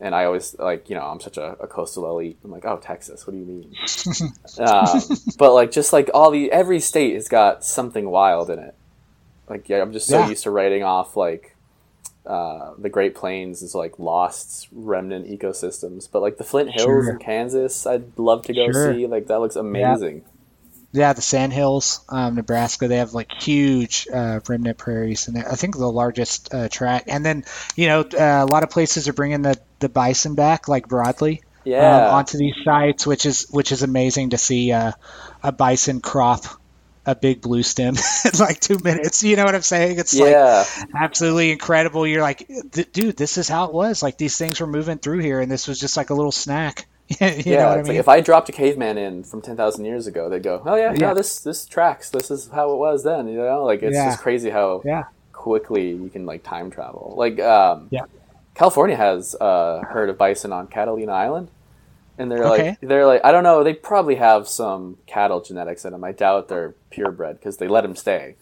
And 0.00 0.14
I 0.14 0.24
always, 0.24 0.56
like, 0.58 0.90
you 0.90 0.96
know, 0.96 1.02
I'm 1.06 1.20
such 1.20 1.36
a, 1.38 1.56
a 1.60 1.66
coastal 1.66 2.10
elite. 2.10 2.38
I'm 2.44 2.50
like, 2.50 2.64
oh, 2.64 2.78
Texas, 2.78 3.26
what 3.26 3.34
do 3.34 3.38
you 3.38 3.46
mean? 3.46 3.76
um, 4.58 5.20
but, 5.38 5.54
like, 5.54 5.70
just 5.72 5.92
like 5.92 6.10
all 6.14 6.30
the, 6.30 6.50
every 6.52 6.80
state 6.80 7.14
has 7.14 7.28
got 7.28 7.64
something 7.64 8.10
wild 8.10 8.50
in 8.50 8.58
it. 8.58 8.76
Like, 9.48 9.68
yeah, 9.68 9.82
I'm 9.82 9.92
just 9.92 10.08
so 10.08 10.18
Yeah. 10.18 10.20
used 10.20 10.44
to 10.44 10.50
writing 10.50 10.82
off, 10.84 11.16
like, 11.16 11.56
uh, 12.26 12.72
the 12.78 12.88
Great 12.88 13.14
Plains 13.14 13.62
is 13.62 13.74
like 13.74 13.98
lost 13.98 14.68
remnant 14.72 15.26
ecosystems, 15.28 16.08
but 16.10 16.22
like 16.22 16.36
the 16.38 16.44
Flint 16.44 16.70
Hills 16.70 17.08
Sure. 17.08 17.10
in 17.10 17.18
Kansas, 17.18 17.86
I'd 17.86 18.18
love 18.18 18.44
to 18.46 18.54
go 18.54 18.70
Sure. 18.70 18.72
see. 18.72 19.06
Like 19.06 19.26
that 19.26 19.40
looks 19.40 19.56
amazing. 19.56 20.24
Yeah, 20.92 21.12
the 21.12 21.22
Sandhills, 21.22 22.00
um, 22.08 22.34
Nebraska, 22.34 22.88
they 22.88 22.96
have 22.96 23.14
like 23.14 23.30
huge 23.40 24.08
uh, 24.12 24.40
remnant 24.48 24.76
prairies, 24.78 25.28
and 25.28 25.38
I 25.38 25.54
think 25.54 25.76
the 25.76 25.90
largest 25.90 26.52
uh, 26.52 26.68
tract. 26.68 27.08
And 27.08 27.24
then, 27.24 27.44
you 27.76 27.86
know, 27.86 28.00
uh, 28.00 28.44
a 28.44 28.46
lot 28.46 28.64
of 28.64 28.70
places 28.70 29.06
are 29.08 29.12
bringing 29.12 29.42
the, 29.42 29.56
the 29.78 29.88
bison 29.88 30.34
back, 30.34 30.66
like 30.68 30.88
broadly, 30.88 31.42
Yeah, 31.64 31.96
um, 31.98 32.06
onto 32.08 32.38
these 32.38 32.54
sites, 32.64 33.06
which 33.06 33.24
is 33.24 33.46
which 33.50 33.70
is 33.72 33.82
amazing 33.82 34.30
to 34.30 34.38
see 34.38 34.72
uh, 34.72 34.92
a 35.42 35.52
bison 35.52 36.00
crop 36.00 36.44
a 37.06 37.14
big 37.14 37.40
blue 37.40 37.62
stem 37.62 37.94
in 38.24 38.38
like 38.38 38.60
two 38.60 38.78
minutes. 38.84 39.22
You 39.22 39.36
know 39.36 39.44
what 39.44 39.54
I'm 39.54 39.62
saying? 39.62 39.98
It's 39.98 40.18
like 40.20 40.38
yeah, 40.38 40.64
absolutely 41.00 41.50
incredible. 41.52 42.06
You're 42.06 42.22
like, 42.22 42.46
"D- 42.70 42.86
dude, 42.92 43.16
this 43.16 43.38
is 43.38 43.48
how 43.48 43.66
it 43.66 43.72
was. 43.74 44.02
Like 44.02 44.18
these 44.18 44.36
things 44.36 44.60
were 44.60 44.66
moving 44.66 44.98
through 44.98 45.20
here, 45.20 45.40
and 45.40 45.50
this 45.50 45.66
was 45.68 45.78
just 45.80 45.96
like 45.96 46.10
a 46.10 46.14
little 46.14 46.32
snack. 46.32 46.86
you 47.20 47.42
yeah. 47.44 47.58
know 47.62 47.68
what 47.70 47.78
it's 47.80 47.88
I 47.88 47.92
like 47.92 47.98
if 48.00 48.08
I 48.08 48.20
dropped 48.20 48.48
a 48.48 48.52
caveman 48.52 48.96
in 48.96 49.24
from 49.24 49.42
ten 49.42 49.56
thousand 49.56 49.84
years 49.84 50.06
ago, 50.06 50.28
they'd 50.28 50.42
go, 50.42 50.62
"Oh 50.64 50.76
yeah, 50.76 50.92
Yeah. 50.92 51.08
no, 51.08 51.14
this 51.14 51.40
this 51.40 51.66
tracks. 51.66 52.10
This 52.10 52.30
is 52.30 52.48
how 52.48 52.72
it 52.72 52.76
was 52.76 53.02
then." 53.02 53.26
You 53.28 53.38
know, 53.38 53.64
like 53.64 53.82
it's 53.82 53.94
Yeah. 53.96 54.06
just 54.10 54.20
crazy 54.20 54.50
how 54.50 54.82
yeah, 54.84 55.04
quickly 55.32 55.90
you 55.90 56.08
can 56.08 56.24
like 56.26 56.42
time 56.44 56.70
travel. 56.70 57.14
Like, 57.16 57.40
um, 57.40 57.88
Yeah. 57.90 58.02
California 58.54 58.96
has 58.96 59.34
a 59.40 59.82
herd 59.88 60.08
of 60.10 60.18
bison 60.18 60.52
on 60.52 60.66
Catalina 60.68 61.12
Island, 61.12 61.48
and 62.18 62.30
they're 62.30 62.44
Okay. 62.44 62.68
like 62.70 62.80
they're 62.80 63.06
like 63.06 63.22
I 63.24 63.32
don't 63.32 63.44
know. 63.44 63.64
They 63.64 63.74
probably 63.74 64.14
have 64.16 64.46
some 64.46 64.98
cattle 65.06 65.40
genetics 65.40 65.84
in 65.84 65.92
them. 65.92 66.04
I 66.04 66.12
doubt 66.12 66.48
they're 66.48 66.74
purebred 66.90 67.38
because 67.40 67.56
they 67.56 67.68
let 67.68 67.80
them 67.82 67.96
stay. 67.96 68.36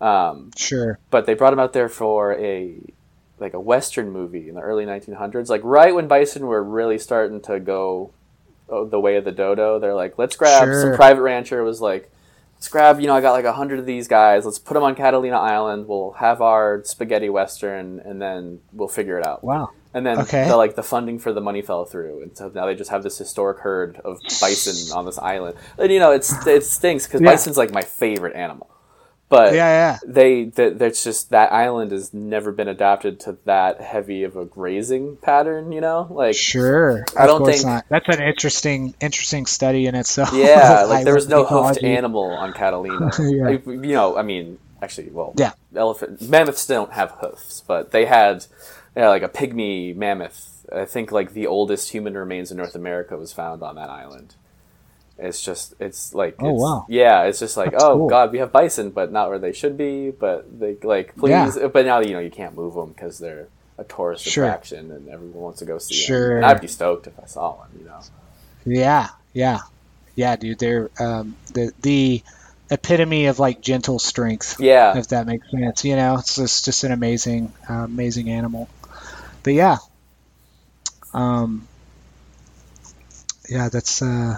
Um, 0.00 0.50
sure. 0.56 0.98
but 1.10 1.26
they 1.26 1.34
brought 1.34 1.50
them 1.50 1.58
out 1.60 1.72
there 1.74 1.88
for 1.90 2.32
a 2.34 2.80
like 3.40 3.54
a 3.54 3.60
western 3.60 4.10
movie 4.10 4.48
in 4.48 4.54
the 4.54 4.60
early 4.60 4.84
1900s, 4.84 5.48
like 5.48 5.62
right 5.64 5.94
when 5.94 6.08
bison 6.08 6.46
were 6.46 6.62
really 6.62 6.98
starting 6.98 7.40
to 7.42 7.58
go 7.60 8.10
oh, 8.68 8.84
the 8.86 9.00
way 9.00 9.16
of 9.16 9.24
the 9.24 9.32
dodo. 9.32 9.78
They're 9.78 9.94
like, 9.94 10.18
let's 10.18 10.36
grab 10.36 10.68
some 10.74 10.94
private 10.94 11.22
rancher 11.22 11.62
was 11.64 11.80
like. 11.80 12.10
Let's 12.54 12.68
grab, 12.68 13.00
you 13.00 13.06
know, 13.06 13.14
I 13.14 13.22
got 13.22 13.32
like 13.32 13.46
a 13.46 13.54
hundred 13.54 13.78
of 13.78 13.86
these 13.86 14.06
guys. 14.06 14.44
Let's 14.44 14.58
put 14.58 14.74
them 14.74 14.82
on 14.82 14.94
Catalina 14.94 15.38
Island. 15.38 15.88
We'll 15.88 16.10
have 16.18 16.42
our 16.42 16.82
spaghetti 16.84 17.30
western, 17.30 18.00
and 18.00 18.20
then 18.20 18.60
we'll 18.74 18.86
figure 18.86 19.16
it 19.18 19.26
out. 19.26 19.42
Wow. 19.42 19.70
And 19.94 20.04
then 20.04 20.18
Okay. 20.18 20.46
the, 20.46 20.58
like 20.58 20.76
the 20.76 20.82
funding 20.82 21.18
for 21.18 21.32
the 21.32 21.40
money 21.40 21.62
fell 21.62 21.86
through, 21.86 22.20
and 22.22 22.36
so 22.36 22.52
now 22.54 22.66
they 22.66 22.74
just 22.74 22.90
have 22.90 23.02
this 23.02 23.16
historic 23.16 23.60
herd 23.60 23.96
of 24.04 24.20
bison 24.42 24.94
on 24.94 25.06
this 25.06 25.16
island. 25.16 25.56
And 25.78 25.90
you 25.90 25.98
know, 26.00 26.10
it's 26.12 26.46
it 26.46 26.62
stinks 26.64 27.06
because 27.06 27.22
Yeah. 27.22 27.30
bison's 27.30 27.56
like 27.56 27.72
my 27.72 27.80
favorite 27.80 28.36
animal, 28.36 28.68
but 29.30 29.54
Yeah, 29.54 29.68
yeah. 29.94 29.98
they 30.04 30.44
that 30.56 30.78
that's 30.78 31.02
just 31.02 31.30
that 31.30 31.50
island 31.52 31.92
has 31.92 32.12
never 32.12 32.52
been 32.52 32.68
adapted 32.68 33.18
to 33.20 33.38
that 33.46 33.80
heavy 33.80 34.24
of 34.24 34.36
a 34.36 34.44
grazing 34.44 35.16
pattern. 35.22 35.72
You 35.72 35.80
know, 35.80 36.06
like 36.10 36.34
Sure. 36.34 37.06
I 37.16 37.26
don't 37.26 37.46
think- 37.46 37.64
not. 37.64 37.86
That's 37.88 38.08
an 38.14 38.22
interesting, 38.22 38.94
interesting 39.00 39.46
study 39.46 39.86
in 39.86 39.94
itself. 39.94 40.30
yeah, 40.34 40.82
like 40.88 41.04
there 41.06 41.14
was 41.14 41.28
no 41.28 41.46
Island 41.46 41.76
hoofed 41.76 41.84
animal 41.84 42.24
on 42.30 42.52
Catalina. 42.52 43.10
Yeah. 43.20 43.44
Like, 43.48 43.64
you 43.66 43.94
know, 43.94 44.16
I 44.18 44.22
mean, 44.22 44.58
actually, 44.82 45.08
well, 45.10 45.32
Yeah. 45.38 45.52
elephant 45.74 46.20
mammoths 46.28 46.66
don't 46.66 46.92
have 46.92 47.12
hoofs, 47.12 47.62
but 47.66 47.92
they 47.92 48.04
had 48.06 48.44
yeah, 48.96 49.08
like 49.08 49.22
a 49.22 49.28
pygmy 49.28 49.94
mammoth. 49.96 50.66
I 50.72 50.84
think 50.84 51.10
like 51.12 51.32
the 51.32 51.46
oldest 51.46 51.90
human 51.90 52.16
remains 52.16 52.50
in 52.50 52.56
North 52.56 52.74
America 52.74 53.16
was 53.16 53.32
found 53.32 53.62
on 53.62 53.76
that 53.76 53.88
island. 53.88 54.34
It's 55.20 55.42
just 55.42 55.74
it's 55.80 56.14
like 56.14 56.36
Oh, 56.38 56.50
it's, 56.54 56.60
wow. 56.62 56.86
yeah 56.88 57.24
it's 57.24 57.38
just 57.38 57.56
like 57.56 57.72
That's 57.72 57.84
oh 57.84 57.96
cool. 57.96 58.08
god 58.08 58.32
we 58.32 58.38
have 58.38 58.52
bison 58.52 58.90
but 58.90 59.12
not 59.12 59.28
where 59.28 59.38
they 59.38 59.52
should 59.52 59.76
be 59.76 60.10
but 60.10 60.46
they 60.58 60.76
like 60.82 61.14
please 61.16 61.58
but 61.72 61.84
now 61.86 62.00
you 62.00 62.12
know 62.14 62.20
you 62.20 62.30
can't 62.30 62.54
move 62.56 62.74
them 62.74 62.88
because 62.92 63.18
they're 63.18 63.48
a 63.78 63.84
tourist 63.84 64.24
Sure. 64.24 64.44
attraction 64.44 64.90
and 64.90 65.08
everyone 65.08 65.40
wants 65.42 65.58
to 65.60 65.64
go 65.64 65.78
see 65.78 65.94
Sure. 65.94 66.28
them. 66.34 66.36
And 66.38 66.46
I'd 66.46 66.60
be 66.60 66.66
stoked 66.68 67.06
if 67.06 67.18
I 67.22 67.26
saw 67.26 67.56
one 67.56 67.68
you 67.78 67.84
know 67.86 68.00
Yeah, 68.64 69.08
yeah, 69.32 69.60
yeah, 70.16 70.36
dude. 70.36 70.58
They're 70.58 70.90
um, 70.98 71.36
the 71.54 71.72
the 71.80 72.22
epitome 72.70 73.26
of 73.26 73.38
like 73.38 73.60
gentle 73.60 73.98
strength. 73.98 74.60
yeah 74.60 74.96
if 74.98 75.08
that 75.08 75.26
makes 75.26 75.50
sense. 75.50 75.84
You 75.84 75.96
know, 75.96 76.16
it's 76.18 76.36
just, 76.36 76.64
just 76.66 76.84
an 76.84 76.92
amazing, 76.92 77.52
uh, 77.68 77.84
amazing 77.84 78.28
animal. 78.30 78.68
But 79.42 79.54
yeah, 79.54 79.78
um, 81.14 81.66
yeah, 83.48 83.68
that's 83.70 84.02
uh, 84.02 84.36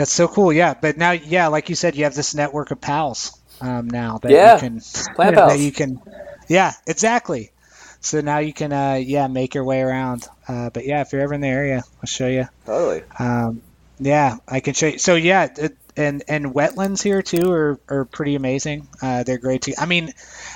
that's 0.00 0.12
so 0.12 0.28
cool. 0.28 0.52
Yeah, 0.52 0.74
but 0.80 0.96
now, 0.98 1.12
yeah, 1.12 1.48
like 1.48 1.68
you 1.68 1.74
said, 1.76 1.96
you 1.96 2.04
have 2.04 2.14
this 2.14 2.34
network 2.34 2.70
of 2.70 2.80
pals 2.80 3.32
um, 3.60 3.88
now 3.88 4.18
that 4.18 4.36
Yeah, 4.36 4.40
you 4.40 4.54
can 4.54 4.80
plant 5.14 5.34
that 5.46 5.58
pals. 5.58 5.60
you 5.60 5.72
can, 5.72 6.02
yeah, 6.48 6.72
exactly. 6.86 7.52
So 8.00 8.20
now 8.20 8.38
you 8.38 8.52
can, 8.54 8.72
uh, 8.72 8.94
yeah, 8.94 9.28
make 9.28 9.54
your 9.54 9.64
way 9.64 9.80
around. 9.82 10.26
Uh, 10.48 10.70
but 10.70 10.86
yeah, 10.86 11.02
if 11.02 11.12
you're 11.12 11.22
ever 11.22 11.34
in 11.34 11.42
the 11.42 11.48
area, 11.48 11.84
I'll 12.02 12.06
show 12.06 12.28
you. 12.28 12.46
totally 12.64 13.02
Um, 13.18 13.62
yeah, 13.98 14.36
I 14.48 14.60
can 14.60 14.74
show 14.74 14.88
you. 14.88 14.98
So 14.98 15.16
yeah, 15.16 15.48
it, 15.56 15.78
and 15.96 16.24
and 16.28 16.54
wetlands 16.54 17.02
here 17.02 17.22
too 17.22 17.50
are, 17.52 17.80
are 17.88 18.06
pretty 18.06 18.36
amazing. 18.36 18.88
Uh, 19.02 19.24
they're 19.24 19.38
great 19.38 19.62
too. 19.62 19.74
I 19.78 19.86
mean, 19.86 20.12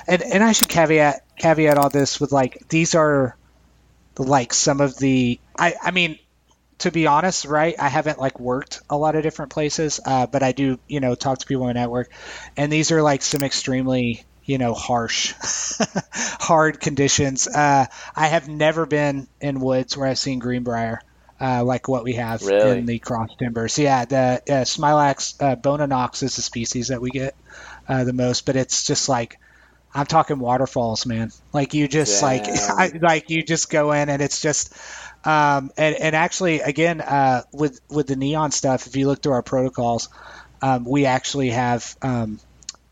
and 0.07 0.23
and 0.23 0.43
I 0.43 0.53
should 0.53 0.69
caveat 0.69 1.21
caveat 1.37 1.77
all 1.77 1.89
this 1.89 2.19
with 2.19 2.31
like 2.31 2.57
these 2.69 2.95
are 2.95 3.37
like 4.17 4.53
some 4.53 4.81
of 4.81 4.97
the 4.97 5.39
I 5.57 5.75
I 5.81 5.91
mean 5.91 6.19
to 6.79 6.91
be 6.91 7.07
honest, 7.07 7.45
right? 7.45 7.75
I 7.79 7.89
haven't 7.89 8.19
like 8.19 8.39
worked 8.39 8.81
a 8.89 8.97
lot 8.97 9.15
of 9.15 9.23
different 9.23 9.51
places, 9.51 9.99
uh, 10.05 10.27
but 10.27 10.43
I 10.43 10.51
do 10.51 10.79
you 10.87 10.99
know 10.99 11.15
talk 11.15 11.39
to 11.39 11.45
people 11.45 11.67
in 11.67 11.75
my 11.75 11.81
network, 11.81 12.11
and 12.57 12.71
these 12.71 12.91
are 12.91 13.01
like 13.01 13.21
some 13.21 13.41
extremely 13.43 14.23
you 14.43 14.57
know 14.57 14.73
harsh 14.73 15.33
hard 16.13 16.79
conditions 16.79 17.47
uh, 17.47 17.87
i 18.15 18.27
have 18.27 18.47
never 18.47 18.85
been 18.85 19.27
in 19.41 19.59
woods 19.59 19.97
where 19.97 20.07
i've 20.07 20.19
seen 20.19 20.37
greenbrier 20.37 21.01
uh, 21.39 21.63
like 21.63 21.87
what 21.87 22.03
we 22.03 22.13
have 22.13 22.41
Really? 22.43 22.79
in 22.79 22.85
the 22.85 22.99
cross 22.99 23.29
timber. 23.37 23.67
So 23.67 23.81
yeah, 23.81 24.05
the 24.05 24.41
uh, 24.47 24.51
Smilax 24.63 25.35
uh, 25.41 25.55
bona-nox 25.55 26.23
is 26.23 26.35
the 26.37 26.41
species 26.41 26.87
that 26.89 27.01
we 27.01 27.09
get 27.09 27.35
uh, 27.87 28.03
the 28.05 28.13
most, 28.13 28.45
but 28.45 28.55
it's 28.55 28.87
just 28.87 29.09
like 29.09 29.37
I'm 29.93 30.05
talking 30.05 30.39
waterfalls, 30.39 31.05
man. 31.05 31.31
Like 31.53 31.73
you 31.73 31.87
just 31.87 32.21
like 32.21 32.45
I, 32.47 32.91
like 33.01 33.29
you 33.29 33.43
just 33.43 33.69
go 33.69 33.91
in 33.91 34.09
and 34.09 34.21
it's 34.21 34.41
just 34.41 34.73
um, 35.25 35.71
and 35.77 35.95
and 35.95 36.15
actually 36.15 36.61
again 36.61 37.01
uh, 37.01 37.41
with 37.53 37.79
with 37.89 38.07
the 38.07 38.15
NEON 38.15 38.51
stuff, 38.51 38.87
if 38.87 38.95
you 38.95 39.07
look 39.07 39.21
through 39.21 39.33
our 39.33 39.43
protocols, 39.43 40.09
um, 40.61 40.85
we 40.85 41.05
actually 41.05 41.49
have 41.49 41.95
um, 42.01 42.39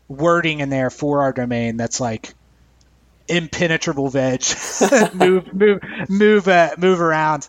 wording 0.08 0.60
in 0.60 0.68
there 0.68 0.90
for 0.90 1.22
our 1.22 1.32
domain 1.32 1.76
that's 1.76 2.00
like 2.00 2.34
impenetrable 3.28 4.08
veg 4.10 4.42
move 5.14 5.52
move 5.54 5.80
move 6.08 6.48
uh, 6.48 6.74
move 6.76 7.00
around 7.00 7.48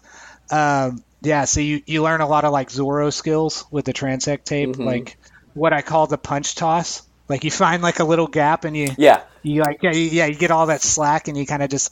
um, 0.52 1.04
yeah 1.22 1.44
so 1.46 1.60
you 1.60 1.82
you 1.86 2.02
learn 2.02 2.22
a 2.22 2.28
lot 2.28 2.46
of 2.46 2.54
like 2.54 2.70
Zorro 2.70 3.12
skills 3.12 3.66
with 3.72 3.86
the 3.86 3.94
transect 3.94 4.46
tape 4.46 4.78
Mhm. 4.78 4.86
like 4.86 5.18
what 5.54 5.74
I 5.74 5.82
call 5.82 6.08
the 6.08 6.18
punch 6.18 6.56
toss 6.56 7.02
like 7.28 7.44
you 7.44 7.52
find 7.52 7.84
like 7.84 8.00
a 8.00 8.06
little 8.06 8.28
gap 8.28 8.64
and 8.64 8.76
you 8.78 8.90
Yeah. 8.98 9.24
you 9.44 9.62
like 9.62 9.80
yeah 9.82 9.92
you, 9.92 10.02
yeah 10.04 10.26
you 10.28 10.36
get 10.36 10.52
all 10.52 10.68
that 10.68 10.82
slack 10.82 11.28
and 11.28 11.38
you 11.38 11.46
kind 11.46 11.62
of 11.64 11.70
just 11.70 11.92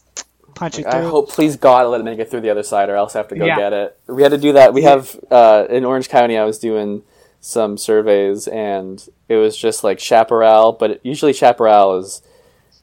punch 0.55 0.79
it 0.79 0.85
I 0.85 1.01
hope, 1.01 1.29
please 1.29 1.55
God, 1.57 1.87
let 1.87 2.01
it 2.01 2.03
make 2.03 2.19
it 2.19 2.29
through 2.29 2.41
the 2.41 2.49
other 2.49 2.63
side, 2.63 2.89
or 2.89 2.95
else 2.95 3.15
I 3.15 3.19
have 3.19 3.27
to 3.29 3.35
go 3.35 3.45
Yeah. 3.45 3.57
get 3.57 3.73
it. 3.73 3.97
We 4.07 4.21
had 4.23 4.31
to 4.31 4.37
do 4.37 4.53
that. 4.53 4.73
We 4.73 4.83
have 4.83 5.19
uh, 5.31 5.65
in 5.69 5.85
Orange 5.85 6.09
County. 6.09 6.37
I 6.37 6.45
was 6.45 6.59
doing 6.59 7.03
some 7.41 7.77
surveys, 7.77 8.47
and 8.47 9.05
it 9.29 9.35
was 9.37 9.57
just 9.57 9.83
like 9.83 9.99
chaparral. 9.99 10.71
But 10.73 10.99
usually, 11.05 11.33
chaparral 11.33 11.97
is, 11.99 12.21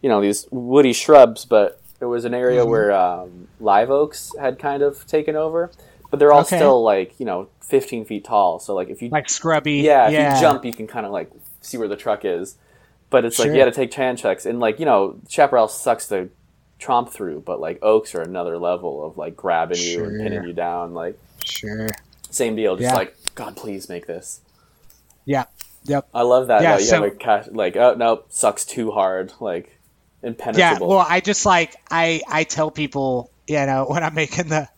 you 0.03 0.09
know, 0.09 0.21
these 0.21 0.47
woody 0.51 0.93
shrubs. 0.93 1.45
But 1.45 1.81
it 2.01 2.07
was 2.07 2.25
an 2.25 2.35
area 2.35 2.65
Mhm. 2.65 2.69
where 2.69 2.93
um, 2.93 3.49
live 3.59 3.91
oaks 3.91 4.33
had 4.39 4.59
kind 4.59 4.83
of 4.83 5.07
taken 5.07 5.37
over. 5.37 5.71
But 6.11 6.19
they're 6.19 6.33
all 6.33 6.41
Okay. 6.41 6.57
still 6.57 6.83
like 6.83 7.19
you 7.21 7.27
know 7.27 7.49
15 7.63 8.05
feet 8.05 8.25
tall. 8.25 8.59
So 8.59 8.75
like 8.75 8.89
if 8.91 9.01
you 9.01 9.11
like 9.11 9.29
scrubby 9.29 9.75
yeah, 9.75 10.07
if 10.09 10.13
yeah 10.13 10.35
you 10.35 10.41
jump, 10.41 10.65
you 10.65 10.73
can 10.73 10.87
kind 10.89 11.07
of 11.07 11.13
like 11.13 11.31
see 11.61 11.79
where 11.79 11.87
the 11.89 11.97
truck 11.97 12.25
is. 12.25 12.57
But 13.11 13.25
it's 13.25 13.39
like 13.39 13.49
you 13.51 13.57
got 13.57 13.65
to 13.67 13.73
take 13.73 13.91
transects, 13.93 14.45
and 14.47 14.59
like 14.61 14.79
you 14.81 14.87
know, 14.87 15.17
chaparral 15.29 15.69
sucks 15.69 16.09
to 16.09 16.31
tromp 16.81 17.11
through, 17.11 17.41
but 17.41 17.61
like 17.61 17.79
oaks 17.83 18.15
are 18.17 18.23
another 18.23 18.59
level 18.59 19.05
of 19.07 19.17
like 19.17 19.37
grabbing 19.37 19.79
you 19.79 20.05
and 20.05 20.21
pinning 20.21 20.45
you 20.45 20.53
down. 20.53 20.95
Like 20.95 21.19
sure 21.45 21.89
same 22.31 22.57
deal, 22.57 22.77
just 22.77 22.91
Yeah. 22.91 22.95
like 22.95 23.17
God, 23.35 23.57
please 23.57 23.89
make 23.89 24.07
this. 24.07 24.41
yeah 25.25 25.45
yep 25.85 26.09
I 26.13 26.23
love 26.23 26.49
that. 26.49 26.63
Yeah, 26.63 26.73
though. 26.75 26.79
You 26.81 26.85
so- 26.87 27.03
have 27.03 27.13
a 27.13 27.17
cash, 27.17 27.47
like 27.53 27.77
oh 27.77 27.95
no, 27.95 28.25
sucks 28.31 28.65
too 28.65 28.91
hard, 28.91 29.33
like 29.41 29.79
impenetrable. 30.23 30.89
Yeah, 30.89 30.97
well, 30.97 31.07
I 31.09 31.21
just 31.21 31.47
like 31.47 31.77
I 31.91 32.23
I 32.29 32.45
tell 32.45 32.71
people, 32.71 33.31
you 33.47 33.65
know, 33.67 33.87
when 33.89 34.03
I'm 34.03 34.15
making 34.15 34.49
the 34.49 34.69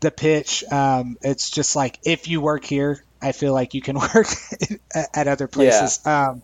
the 0.00 0.10
pitch, 0.10 0.64
um, 0.70 1.16
it's 1.22 1.50
just 1.50 1.76
like 1.76 1.98
if 2.04 2.26
you 2.28 2.40
work 2.40 2.64
here, 2.64 3.04
I 3.20 3.32
feel 3.32 3.52
like 3.52 3.74
you 3.74 3.80
can 3.82 3.96
work 4.14 4.26
at 5.14 5.28
other 5.28 5.46
places. 5.48 6.04
Um, 6.04 6.42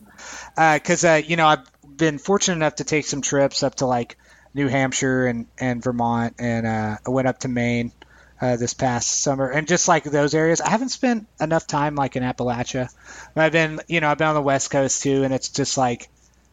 because 0.57 1.05
uh, 1.05 1.21
you 1.25 1.37
know 1.37 1.47
I've 1.47 1.66
been 1.97 2.19
fortunate 2.19 2.57
enough 2.57 2.77
to 2.77 2.85
take 2.85 3.07
some 3.07 3.21
trips 3.23 3.62
up 3.62 3.77
to 3.77 3.87
like 3.87 4.16
New 4.59 4.68
Hampshire 4.68 5.26
and 5.26 5.46
and 5.59 5.82
Vermont, 5.82 6.34
and 6.38 6.66
uh, 6.66 6.96
I 7.06 7.11
went 7.11 7.28
up 7.28 7.38
to 7.40 7.48
Maine. 7.48 7.92
Uh, 8.40 8.56
this 8.56 8.72
past 8.72 9.20
summer, 9.20 9.50
and 9.50 9.66
just 9.66 9.88
like 9.88 10.04
those 10.04 10.32
areas, 10.32 10.61
I 10.61 10.68
haven't 10.70 10.90
spent 10.90 11.26
enough 11.40 11.66
time 11.66 11.96
like 11.96 12.14
in 12.14 12.22
Appalachia. 12.22 12.88
I've 13.34 13.50
been, 13.50 13.80
you 13.88 14.00
know, 14.00 14.09
I've 14.09 14.18
been 14.18 14.28
on 14.28 14.36
the 14.36 14.42
West 14.42 14.70
Coast 14.70 15.02
too, 15.02 15.24
and 15.24 15.34
it's 15.34 15.48
just 15.48 15.76
like, 15.76 16.09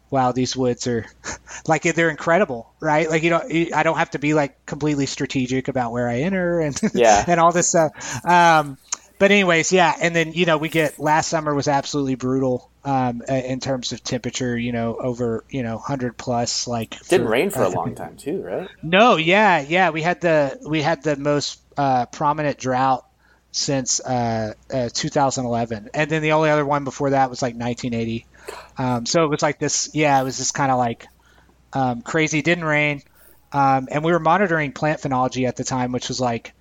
wow, 0.09 0.31
these 0.31 0.57
woods 0.57 0.87
are 0.87 1.05
like 1.67 1.83
they're 1.83 2.09
incredible, 2.09 2.73
right? 2.79 3.07
Like 3.07 3.21
you 3.21 3.29
don't, 3.29 3.71
I 3.75 3.83
don't 3.83 3.99
have 3.99 4.09
to 4.11 4.19
be 4.19 4.33
like 4.33 4.65
completely 4.65 5.05
strategic 5.05 5.67
about 5.67 5.91
where 5.91 6.09
I 6.09 6.21
enter 6.21 6.59
and 6.59 6.75
Yeah. 6.95 7.23
and 7.27 7.39
all 7.39 7.51
this 7.51 7.69
stuff. 7.69 8.25
Um, 8.25 8.79
but 9.17 9.31
anyways, 9.31 9.71
yeah, 9.71 9.93
and 9.99 10.15
then 10.15 10.33
you 10.33 10.45
know 10.45 10.57
we 10.57 10.69
get 10.69 10.99
last 10.99 11.29
summer 11.29 11.53
was 11.53 11.67
absolutely 11.67 12.15
brutal 12.15 12.69
um, 12.83 13.21
in 13.23 13.59
terms 13.59 13.91
of 13.91 14.03
temperature. 14.03 14.57
You 14.57 14.71
know, 14.71 14.95
over 14.95 15.43
you 15.49 15.63
know 15.63 15.77
hundred 15.77 16.17
plus. 16.17 16.67
Like 16.67 16.99
Didn't 17.07 17.27
rain 17.27 17.49
for 17.49 17.63
a 17.63 17.67
uh, 17.67 17.71
long 17.71 17.95
time 17.95 18.17
too, 18.17 18.41
right? 18.41 18.69
no, 18.83 19.15
yeah, 19.15 19.61
yeah. 19.61 19.91
We 19.91 20.01
had 20.01 20.21
the 20.21 20.59
we 20.67 20.81
had 20.81 21.03
the 21.03 21.15
most 21.15 21.61
uh, 21.77 22.07
prominent 22.07 22.57
drought 22.57 23.05
since 23.51 24.01
uh, 24.01 24.53
uh, 24.73 24.89
2011, 24.93 25.89
and 25.93 26.11
then 26.11 26.21
the 26.21 26.33
only 26.33 26.49
other 26.49 26.65
one 26.65 26.83
before 26.83 27.11
that 27.11 27.29
was 27.29 27.41
like 27.41 27.55
1980. 27.55 28.25
Um, 28.77 29.05
so 29.05 29.23
it 29.23 29.29
was 29.29 29.41
like 29.41 29.59
this. 29.59 29.89
Yeah, 29.93 30.19
it 30.19 30.23
was 30.23 30.37
just 30.37 30.53
kind 30.53 30.71
of 30.71 30.77
like 30.77 31.07
um, 31.71 32.01
crazy. 32.01 32.41
Didn't 32.41 32.65
rain, 32.65 33.01
um, 33.53 33.87
and 33.89 34.03
we 34.03 34.11
were 34.11 34.19
monitoring 34.19 34.73
plant 34.73 34.99
phenology 34.99 35.47
at 35.47 35.55
the 35.55 35.63
time, 35.63 35.91
which 35.91 36.09
was 36.09 36.19
like. 36.19 36.53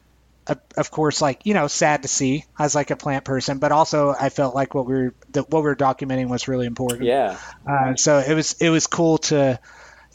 Of 0.77 0.91
course, 0.91 1.23
like 1.23 1.47
you 1.47 1.55
know, 1.55 1.69
sad 1.69 2.03
to 2.03 2.09
see 2.09 2.45
as 2.59 2.75
like 2.75 2.91
a 2.91 2.97
plant 2.97 3.25
person, 3.25 3.59
but 3.59 3.73
also 3.73 4.15
I 4.19 4.29
felt 4.29 4.55
like 4.55 4.75
what 4.75 4.87
we 4.87 4.95
were 4.95 5.15
that 5.33 5.51
what 5.51 5.61
we 5.61 5.69
were 5.69 5.77
documenting 5.77 6.29
was 6.29 6.49
really 6.49 6.67
important. 6.67 7.05
Yeah, 7.05 7.39
Uh, 7.67 7.95
so 7.97 8.19
it 8.19 8.35
was 8.35 8.55
it 8.61 8.69
was 8.69 8.87
cool 8.87 9.19
to 9.19 9.59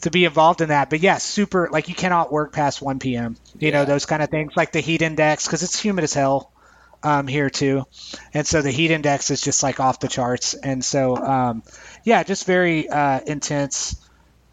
to 0.02 0.10
be 0.10 0.24
involved 0.24 0.60
in 0.60 0.68
that. 0.68 0.90
But 0.90 1.00
yeah, 1.00 1.18
super 1.18 1.68
like 1.72 1.88
you 1.88 1.94
cannot 1.94 2.32
work 2.32 2.52
past 2.52 2.80
1 2.80 3.16
p.m. 3.16 3.36
You 3.58 3.72
know 3.72 3.84
those 3.84 4.06
kind 4.06 4.22
of 4.22 4.30
things 4.30 4.52
like 4.56 4.72
the 4.72 4.80
heat 4.80 5.02
index 5.02 5.46
because 5.46 5.62
it's 5.62 5.78
humid 5.80 6.04
as 6.04 6.14
hell 6.14 6.52
um, 7.02 7.26
here 7.26 7.50
too, 7.50 7.84
and 8.34 8.46
so 8.46 8.62
the 8.62 8.70
heat 8.70 8.90
index 8.90 9.30
is 9.30 9.40
just 9.40 9.62
like 9.62 9.80
off 9.80 10.00
the 10.00 10.08
charts. 10.08 10.54
And 10.54 10.84
so 10.84 11.16
um, 11.16 11.62
yeah, 12.04 12.22
just 12.22 12.46
very 12.46 12.88
uh, 12.88 13.20
intense 13.26 13.96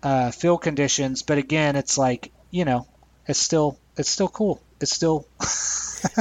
uh, 0.03 0.31
field 0.31 0.61
conditions. 0.61 1.23
But 1.23 1.37
again, 1.37 1.75
it's 1.75 1.97
like 1.97 2.31
you 2.51 2.65
know 2.65 2.87
it's 3.27 3.39
still 3.39 3.79
it's 3.97 4.09
still 4.09 4.29
cool. 4.29 4.61
It's 4.79 4.93
still 4.93 5.27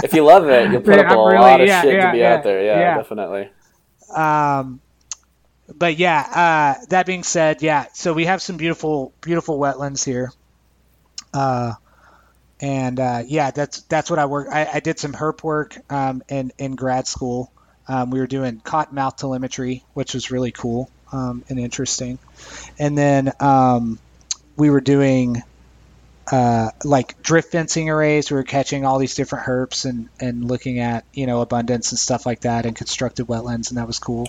if 0.03 0.13
you 0.15 0.25
love 0.25 0.49
it, 0.49 0.71
you'll 0.71 0.81
put 0.81 0.99
up 0.99 1.11
a 1.11 1.17
really- 1.17 1.39
lot 1.39 1.61
of 1.61 1.67
yeah, 1.67 1.83
shit 1.83 1.95
yeah, 1.95 2.07
to 2.07 2.13
be 2.13 2.19
yeah, 2.19 2.35
out 2.35 2.45
there. 2.45 2.65
Yeah, 2.65 2.79
yeah. 2.79 2.97
definitely. 2.97 3.51
Um, 4.15 4.81
but 5.75 5.99
yeah, 5.99 6.77
uh, 6.81 6.85
that 6.91 7.07
being 7.07 7.23
said, 7.23 7.63
yeah, 7.63 7.87
so 7.93 8.13
we 8.13 8.27
have 8.27 8.41
some 8.41 8.57
beautiful, 8.57 9.13
beautiful 9.21 9.59
wetlands 9.59 10.05
here. 10.05 10.33
Uh, 11.35 11.75
and 12.61 12.99
uh, 12.99 13.23
yeah, 13.27 13.51
that's 13.51 13.83
that's 13.83 14.09
what 14.09 14.19
I 14.19 14.27
work. 14.27 14.49
I, 14.51 14.67
I 14.75 14.81
did 14.81 14.99
some 14.99 15.13
herp 15.13 15.43
work 15.43 15.77
um, 15.91 16.23
in 16.29 16.53
in 16.59 16.75
grad 16.77 17.07
school. 17.07 17.53
Um, 17.89 18.11
we 18.11 18.19
were 18.19 18.27
doing 18.27 18.61
cottonmouth 18.61 19.17
telemetry, 19.17 19.85
which 19.95 20.15
was 20.15 20.31
really 20.31 20.53
cool 20.53 20.91
um, 21.13 21.45
and 21.49 21.59
interesting. 21.59 22.19
And 22.79 22.97
then 22.97 23.33
um, 23.41 23.99
we 24.57 24.71
were 24.71 24.81
doing 24.81 25.43
uh, 26.31 26.71
like 26.85 27.23
drift 27.23 27.53
fencing 27.53 27.91
arrays. 27.91 28.31
We 28.31 28.37
were 28.37 28.43
catching 28.45 28.85
all 28.85 28.99
these 28.99 29.15
different 29.15 29.47
herps 29.47 29.85
and, 29.89 30.09
and 30.21 30.45
looking 30.45 30.79
at 30.81 31.05
you 31.13 31.27
know 31.27 31.41
abundance 31.41 31.93
and 31.93 31.99
stuff 31.99 32.27
like 32.27 32.41
that, 32.41 32.67
and 32.67 32.75
constructed 32.75 33.27
wetlands, 33.27 33.71
and 33.71 33.79
that 33.79 33.87
was 33.87 33.99
cool. 33.99 34.29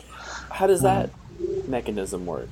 How 0.49 0.67
does 0.67 0.81
that 0.81 1.09
mechanism 1.67 2.25
work? 2.25 2.49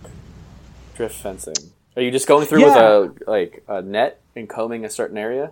Drift 0.96 1.16
fencing. 1.16 1.56
Are 1.96 2.02
you 2.02 2.12
just 2.12 2.28
going 2.28 2.46
through 2.48 2.62
Yeah. 2.62 3.00
with 3.00 3.22
a 3.28 3.32
like 3.32 3.64
a 3.68 3.82
net 3.82 4.20
and 4.36 4.50
combing 4.50 4.86
a 4.86 4.90
certain 4.90 5.18
area? 5.18 5.52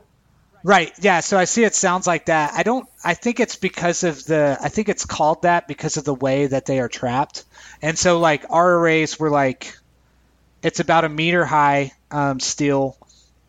Right. 0.65 0.93
Yeah. 0.99 1.19
So 1.19 1.37
I 1.37 1.43
see 1.43 1.65
it 1.65 1.75
sounds 1.75 2.07
like 2.07 2.27
that. 2.27 2.53
I 2.53 2.63
don't. 2.63 2.87
I 3.03 3.13
think 3.15 3.39
it's 3.41 3.57
because 3.57 4.03
of 4.03 4.23
the. 4.25 4.57
I 4.61 4.69
think 4.69 4.87
it's 4.89 5.05
called 5.05 5.41
that 5.41 5.67
because 5.67 5.97
of 5.97 6.05
the 6.05 6.13
way 6.13 6.47
that 6.47 6.65
they 6.65 6.79
are 6.79 6.87
trapped. 6.87 7.43
And 7.81 7.97
so 7.97 8.19
like 8.19 8.45
our 8.49 8.75
arrays 8.75 9.19
were 9.19 9.29
like, 9.29 9.77
it's 10.61 10.79
about 10.79 11.03
a 11.03 11.09
meter 11.09 11.43
high 11.45 11.91
um, 12.11 12.39
steel, 12.39 12.95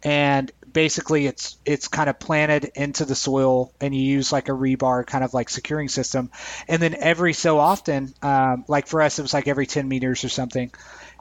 and 0.05 0.52
basically 0.72 1.26
it's 1.26 1.57
it's 1.64 1.88
kind 1.88 2.11
of 2.11 2.18
planted 2.18 2.70
into 2.74 3.07
the 3.07 3.14
soil, 3.14 3.72
and 3.80 3.94
you 3.94 4.02
use 4.02 4.30
like 4.30 4.48
a 4.50 4.52
rebar 4.52 5.07
kind 5.07 5.24
of 5.24 5.32
like 5.32 5.48
securing 5.48 5.88
system, 5.88 6.30
and 6.68 6.82
then 6.82 6.94
every 6.94 7.32
so 7.32 7.59
often, 7.59 8.12
um, 8.22 8.64
like 8.68 8.86
for 8.86 9.00
us 9.00 9.18
it 9.18 9.22
was 9.22 9.32
like 9.32 9.48
every 9.48 9.66
10 9.66 9.88
meters 9.88 10.22
or 10.24 10.28
something. 10.28 10.70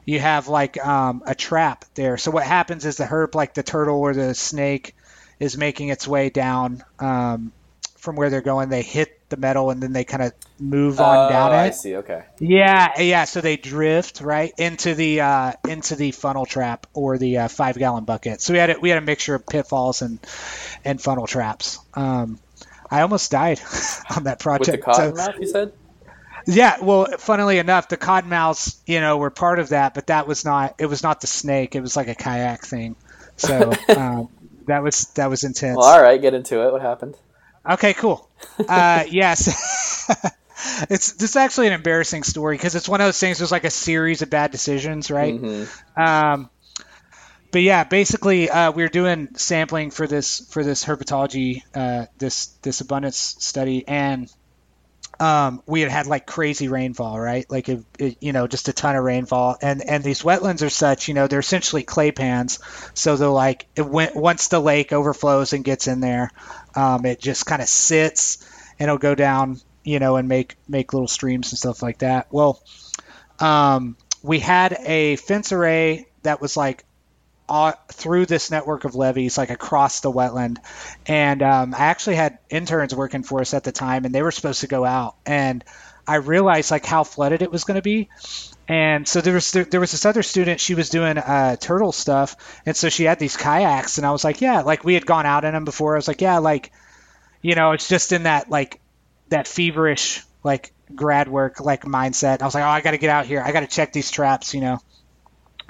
You 0.06 0.20
have 0.20 0.50
like 0.50 0.84
um, 0.86 1.24
a 1.26 1.34
trap 1.34 1.86
there. 1.96 2.18
So 2.18 2.30
what 2.30 2.44
happens 2.44 2.86
is 2.86 2.98
the 2.98 3.06
herp, 3.06 3.36
like 3.36 3.54
the 3.54 3.64
turtle 3.64 4.02
or 4.02 4.14
the 4.14 4.36
snake, 4.36 4.96
is 5.40 5.58
making 5.58 5.90
its 5.90 6.06
way 6.06 6.30
down 6.30 6.84
um, 7.00 7.54
from 7.96 8.18
where 8.18 8.30
they're 8.30 8.42
going. 8.42 8.68
They 8.68 8.82
hit 8.82 9.18
the 9.34 9.38
metal 9.42 9.70
and 9.72 9.82
then 9.82 9.94
they 9.94 10.04
kind 10.04 10.24
of 10.24 10.34
move 10.60 11.00
on 11.00 11.28
Oh, 11.28 11.30
down 11.30 11.52
it. 11.52 11.56
I 11.56 11.70
see. 11.72 11.96
Okay. 11.98 12.24
Yeah, 12.40 13.00
yeah. 13.02 13.26
So 13.26 13.42
they 13.42 13.58
drift 13.58 14.22
right 14.22 14.54
into 14.58 14.96
the 14.96 15.22
uh, 15.22 15.54
into 15.68 15.96
the 15.96 16.12
funnel 16.12 16.46
trap 16.46 16.88
or 16.94 17.18
the 17.18 17.40
uh, 17.40 17.48
five 17.48 17.78
gallon 17.78 18.06
bucket. 18.06 18.42
So 18.42 18.54
we 18.54 18.60
had 18.60 18.70
a, 18.70 18.80
we 18.80 18.90
had 18.90 18.98
a 18.98 19.06
mixture 19.06 19.36
of 19.36 19.46
pitfalls 19.46 20.02
and 20.02 20.20
and 20.86 21.02
funnel 21.02 21.28
traps. 21.28 21.80
Um, 21.94 22.40
I 22.90 23.02
almost 23.02 23.32
died 23.32 23.60
on 24.16 24.26
that 24.26 24.38
With 24.38 24.40
project. 24.40 24.86
the 24.86 24.94
So- 24.94 25.12
cottonmouth, 25.12 25.40
you 25.40 25.48
said? 25.48 25.74
yeah, 26.46 26.78
well, 26.82 27.08
funnily 27.18 27.58
enough, 27.58 27.88
the 27.88 27.98
cottonmouths, 27.98 28.78
you 28.86 29.00
know, 29.00 29.18
were 29.18 29.30
part 29.30 29.60
of 29.60 29.70
that, 29.70 29.94
but 29.94 30.08
that 30.08 30.28
was 30.28 30.44
not. 30.46 30.76
It 30.80 30.86
was 30.88 31.02
not 31.04 31.22
the 31.22 31.28
snake. 31.28 31.76
It 31.76 31.82
was 31.82 31.96
like 31.96 32.08
a 32.10 32.16
kayak 32.16 32.66
thing. 32.66 32.96
So 33.38 33.72
um, 33.96 34.30
that 34.68 34.84
was 34.84 35.06
that 35.16 35.30
was 35.30 35.44
intense. 35.44 35.78
Well, 35.78 35.86
all 35.88 36.02
right. 36.02 36.22
Get 36.22 36.34
into 36.34 36.66
it. 36.68 36.72
What 36.72 36.82
happened? 36.82 37.16
Okay, 37.70 37.94
cool. 37.94 38.30
Uh, 38.68 39.04
yes. 39.10 39.48
it's 40.90 41.14
this 41.14 41.32
is 41.32 41.36
actually 41.36 41.68
an 41.68 41.74
embarrassing 41.74 42.24
story 42.24 42.56
because 42.56 42.76
it's 42.76 42.90
one 42.90 43.02
of 43.02 43.08
those 43.08 43.20
things. 43.20 43.38
There's 43.40 43.52
like 43.52 43.64
a 43.66 43.70
series 43.70 44.22
of 44.22 44.30
bad 44.30 44.52
decisions, 44.52 45.10
right? 45.12 45.36
hmm 45.36 45.64
Um, 45.96 46.50
but 47.52 47.62
yeah, 47.62 47.84
basically, 47.84 48.50
uh, 48.50 48.72
we 48.72 48.84
were 48.84 48.90
doing 48.90 49.30
sampling 49.36 49.92
for 49.92 50.08
this 50.08 50.40
for 50.50 50.64
this 50.64 50.84
herpetology, 50.84 51.62
uh, 51.76 52.08
this 52.18 52.48
this 52.64 52.82
abundance 52.82 53.36
study, 53.40 53.88
and 53.88 54.32
um, 55.20 55.62
we 55.68 55.82
had 55.82 55.92
had 55.92 56.08
like 56.08 56.26
crazy 56.26 56.68
rainfall, 56.68 57.20
right? 57.20 57.46
Like 57.50 57.70
it, 57.70 57.84
it, 58.00 58.18
you 58.22 58.34
know, 58.34 58.48
just 58.48 58.68
a 58.70 58.74
ton 58.74 58.96
of 58.96 59.04
rainfall, 59.04 59.58
and 59.62 59.82
and 59.88 60.04
these 60.04 60.24
wetlands 60.24 60.66
are 60.66 60.70
such, 60.70 61.08
you 61.08 61.14
know, 61.14 61.28
they're 61.28 61.40
essentially 61.40 61.84
clay 61.84 62.12
pans, 62.12 62.60
so 62.96 63.16
they're 63.16 63.30
like 63.30 63.68
it 63.76 63.86
went 63.86 64.16
once 64.16 64.48
the 64.48 64.60
lake 64.60 64.92
overflows 64.92 65.54
and 65.54 65.64
gets 65.64 65.88
in 65.88 66.00
there, 66.00 66.32
um, 66.76 67.06
it 67.06 67.20
just 67.20 67.46
kind 67.46 67.62
of 67.62 67.68
sits 67.68 68.46
and 68.80 68.88
it'll 68.90 68.98
go 68.98 69.16
down, 69.16 69.60
you 69.84 70.00
know, 70.00 70.16
and 70.16 70.28
make 70.28 70.56
make 70.68 70.94
little 70.94 71.08
streams 71.08 71.52
and 71.52 71.60
stuff 71.60 71.82
like 71.82 72.00
that. 72.00 72.28
Well, 72.32 72.62
um, 73.40 73.98
we 74.22 74.40
had 74.40 74.78
a 74.86 75.16
fence 75.18 75.52
array 75.52 76.08
that 76.24 76.42
was 76.42 76.56
like 76.58 76.86
uh, 77.50 77.74
through 77.92 78.26
this 78.26 78.52
network 78.52 78.86
of 78.86 78.96
levees, 78.96 79.38
like 79.38 79.50
across 79.50 80.00
the 80.00 80.12
wetland. 80.12 80.58
And 81.06 81.42
um, 81.42 81.74
I 81.74 81.86
actually 81.86 82.16
had 82.16 82.40
interns 82.50 82.96
working 82.96 83.24
for 83.24 83.42
us 83.42 83.54
at 83.54 83.64
the 83.64 83.72
time, 83.72 84.06
and 84.06 84.16
they 84.16 84.22
were 84.22 84.32
supposed 84.32 84.62
to 84.62 84.68
go 84.68 84.86
out. 84.86 85.16
And 85.26 85.64
I 86.08 86.16
realized 86.16 86.72
like 86.72 86.86
how 86.86 87.04
flooded 87.04 87.42
it 87.42 87.52
was 87.52 87.64
going 87.64 87.76
to 87.76 87.82
be. 87.82 88.10
And 88.68 89.08
so 89.08 89.20
there 89.20 89.34
was 89.34 89.52
there, 89.52 89.80
was 89.80 89.92
this 89.92 90.06
other 90.06 90.24
student. 90.24 90.62
She 90.62 90.74
was 90.74 90.90
doing 90.90 91.18
uh, 91.18 91.58
turtle 91.58 91.92
stuff, 91.92 92.62
and 92.66 92.76
so 92.76 92.88
she 92.88 93.04
had 93.04 93.20
these 93.20 93.36
kayaks. 93.36 93.98
And 93.98 94.08
I 94.08 94.12
was 94.12 94.24
like, 94.24 94.40
yeah, 94.40 94.62
like 94.62 94.86
we 94.86 94.94
had 94.94 95.06
gone 95.06 95.26
out 95.26 95.44
in 95.44 95.54
them 95.54 95.66
before. 95.66 95.96
I 95.96 95.98
was 95.98 96.08
like, 96.08 96.22
yeah, 96.22 96.38
like 96.38 96.72
you 97.42 97.56
know, 97.56 97.74
it's 97.74 97.90
just 97.90 98.14
in 98.14 98.24
that 98.24 98.50
like 98.50 98.80
that 99.30 99.48
feverish 99.48 100.24
like 100.44 100.72
grad 100.96 101.28
work 101.28 101.60
like 101.60 101.84
mindset. 101.84 102.42
I 102.42 102.46
was 102.46 102.56
like, 102.56 102.64
oh, 102.64 102.68
I 102.68 102.82
got 102.82 102.92
to 102.92 102.98
get 102.98 103.10
out 103.10 103.26
here. 103.26 103.42
I 103.42 103.52
got 103.52 103.62
to 103.62 103.68
check 103.68 103.92
these 103.92 104.10
traps, 104.10 104.54
you 104.54 104.62
know. 104.62 104.80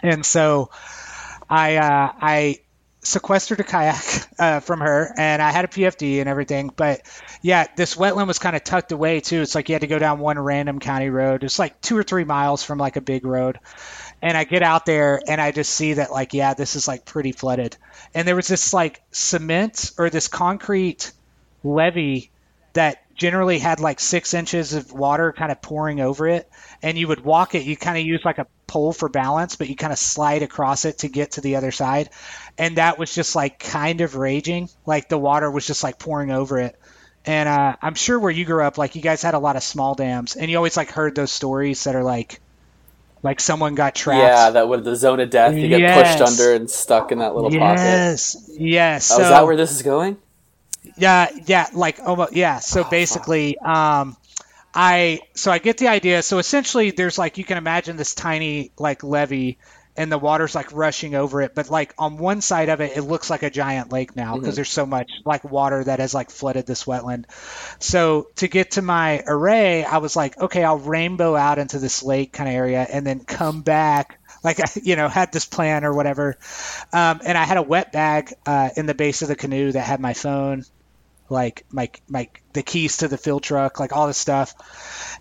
And 0.04 0.24
so 0.26 0.70
I 1.50 1.78
uh, 1.78 2.12
I 2.22 2.60
sequestered 3.04 3.60
a 3.60 3.64
kayak 3.64 4.04
uh, 4.39 4.60
from 4.62 4.80
her, 4.80 5.14
and 5.18 5.41
I 5.41 5.51
had 5.51 5.66
a 5.66 5.68
PFD 5.68 6.20
and 6.20 6.30
everything. 6.30 6.72
But 6.76 7.01
yeah, 7.41 7.68
this 7.76 7.95
wetland 7.95 8.28
was 8.28 8.39
kind 8.39 8.56
of 8.56 8.64
tucked 8.64 8.91
away 8.91 9.20
too. 9.20 9.41
It's 9.41 9.56
like 9.56 9.70
you 9.70 9.76
had 9.76 9.82
to 9.82 9.88
go 9.88 9.99
down 9.99 10.20
one 10.20 10.39
random 10.39 10.80
county 10.80 11.10
road. 11.10 11.43
It's 11.43 11.60
like 11.60 11.80
two 11.82 11.97
or 11.97 12.04
three 12.04 12.24
miles 12.24 12.64
from 12.64 12.78
like 12.78 12.95
a 12.95 13.01
big 13.01 13.26
road. 13.26 13.60
And 14.22 14.38
I 14.38 14.45
get 14.45 14.64
out 14.64 14.86
there 14.86 15.22
and 15.28 15.41
I 15.41 15.51
just 15.51 15.74
see 15.74 15.93
that 15.93 16.12
like 16.12 16.34
yeah, 16.34 16.54
this 16.54 16.76
is 16.76 16.88
like 16.88 17.06
pretty 17.06 17.34
flooded. 17.34 17.76
And 18.14 18.28
there 18.28 18.36
was 18.36 18.47
this 18.47 18.74
like 18.74 19.01
cement 19.12 19.91
or 19.97 20.10
this 20.10 20.28
concrete 20.28 21.12
levee 21.64 22.30
that 22.74 23.04
generally 23.16 23.60
had 23.60 23.80
like 23.80 23.99
six 23.99 24.34
inches 24.34 24.74
of 24.74 24.91
water 24.91 25.34
kind 25.34 25.51
of 25.51 25.62
pouring 25.62 26.01
over 26.01 26.28
it 26.28 26.49
and 26.82 26.97
you 26.97 27.08
would 27.08 27.24
walk 27.24 27.54
it 27.54 27.64
you 27.64 27.78
kind 27.78 27.97
of 27.97 28.04
use 28.04 28.22
like 28.26 28.39
a 28.39 28.47
pole 28.74 28.91
for 28.91 29.07
balance 29.07 29.55
but 29.55 29.69
you 29.69 29.76
kind 29.76 29.93
of 29.93 29.99
slide 29.99 30.41
across 30.41 30.84
it 30.84 30.97
to 30.97 31.07
get 31.07 31.34
to 31.34 31.41
the 31.41 31.57
other 31.57 31.71
side 31.71 32.09
and 32.57 32.78
that 32.78 32.97
was 32.97 33.13
just 33.13 33.36
like 33.36 33.59
kind 33.59 34.01
of 34.01 34.15
raging 34.15 34.67
like 34.88 35.09
the 35.09 35.17
water 35.17 35.51
was 35.51 35.67
just 35.67 35.84
like 35.84 35.99
pouring 35.99 36.32
over 36.32 36.57
it 36.57 36.76
and 37.24 37.47
uh, 37.47 37.76
i'm 37.84 37.93
sure 37.93 38.17
where 38.17 38.32
you 38.32 38.45
grew 38.45 38.63
up 38.63 38.80
like 38.80 38.95
you 38.95 39.01
guys 39.01 39.21
had 39.21 39.36
a 39.36 39.39
lot 39.39 39.55
of 39.55 39.61
small 39.61 39.93
dams 39.93 40.36
and 40.36 40.49
you 40.49 40.57
always 40.57 40.76
like 40.76 40.89
heard 40.89 41.13
those 41.13 41.32
stories 41.32 41.84
that 41.84 41.95
are 41.95 42.03
like 42.03 42.41
like 43.21 43.39
someone 43.39 43.74
got 43.74 43.95
trapped. 43.95 44.21
Yeah, 44.21 44.49
that 44.49 44.67
would 44.67 44.84
the 44.84 44.97
zone 44.97 45.21
of 45.21 45.30
death. 45.30 45.55
You 45.55 45.67
yes. 45.67 45.80
get 45.80 46.17
pushed 46.17 46.41
under 46.41 46.53
and 46.55 46.69
stuck 46.69 47.13
in 47.13 47.19
that 47.19 47.34
little 47.34 47.53
yes. 47.53 47.61
pocket. 47.61 47.80
Yes, 47.80 48.49
yes. 48.59 49.11
Oh, 49.11 49.15
so, 49.15 49.21
is 49.24 49.30
that 49.30 49.45
where 49.45 49.55
this 49.55 49.71
is 49.71 49.82
going? 49.82 50.17
Yeah, 50.97 51.30
yeah, 51.45 51.67
like 51.74 51.99
almost, 52.01 52.34
yeah. 52.34 52.59
So 52.59 52.84
oh, 52.84 52.89
basically, 52.89 53.57
um, 53.59 54.17
I 54.74 55.21
so 55.36 55.51
I 55.51 55.59
get 55.59 55.78
the 55.78 55.88
idea. 55.88 56.21
So 56.24 56.39
essentially, 56.39 56.91
there's 56.91 57.17
like 57.17 57.38
you 57.38 57.43
can 57.43 57.57
imagine 57.57 57.95
this 57.97 58.15
tiny 58.15 58.71
like 58.78 59.03
levee, 59.03 59.57
and 59.95 60.11
the 60.11 60.17
water's 60.17 60.55
like 60.55 60.71
rushing 60.74 61.13
over 61.15 61.41
it. 61.41 61.53
But 61.53 61.69
like 61.69 61.93
on 61.97 62.17
one 62.17 62.41
side 62.41 62.69
of 62.69 62.82
it, 62.82 62.97
it 62.97 63.03
looks 63.03 63.30
like 63.30 63.43
a 63.43 63.49
giant 63.49 63.91
lake 63.91 64.15
now 64.15 64.34
because 64.34 64.49
mm-hmm. 64.49 64.55
there's 64.55 64.71
so 64.71 64.86
much 64.86 65.11
like 65.26 65.43
water 65.43 65.84
that 65.84 65.99
has 65.99 66.13
like 66.13 66.32
flooded 66.32 66.65
this 66.65 66.86
wetland. 66.86 67.26
So 67.80 68.28
to 68.38 68.47
get 68.47 68.71
to 68.71 68.82
my 68.82 69.24
array, 69.28 69.84
I 69.84 69.97
was 69.97 70.15
like, 70.15 70.38
okay, 70.39 70.63
I'll 70.63 70.80
rainbow 70.80 71.36
out 71.36 71.59
into 71.59 71.80
this 71.80 72.01
lake 72.01 72.34
kind 72.34 72.49
of 72.49 72.55
area, 72.55 72.86
and 72.89 73.05
then 73.05 73.19
come 73.19 73.61
back 73.61 74.19
like 74.43 74.59
I, 74.59 74.65
you 74.84 74.95
know, 74.95 75.07
had 75.07 75.32
this 75.32 75.45
plan 75.45 75.86
or 75.86 75.93
whatever. 75.93 76.38
Um, 76.91 77.21
and 77.24 77.38
I 77.38 77.43
had 77.43 77.57
a 77.57 77.63
wet 77.63 77.91
bag 77.91 78.34
uh, 78.45 78.69
in 78.76 78.86
the 78.86 78.95
base 78.95 79.21
of 79.21 79.28
the 79.28 79.36
canoe 79.36 79.71
that 79.71 79.82
had 79.82 79.99
my 79.99 80.13
phone, 80.13 80.65
like 81.30 81.65
my 81.71 81.89
my 82.07 82.30
the 82.54 82.64
keys 82.64 82.97
to 82.97 83.08
the 83.08 83.18
field 83.18 83.43
truck, 83.43 83.80
like 83.80 83.93
all 83.93 84.08
this 84.08 84.18
stuff. 84.18 84.54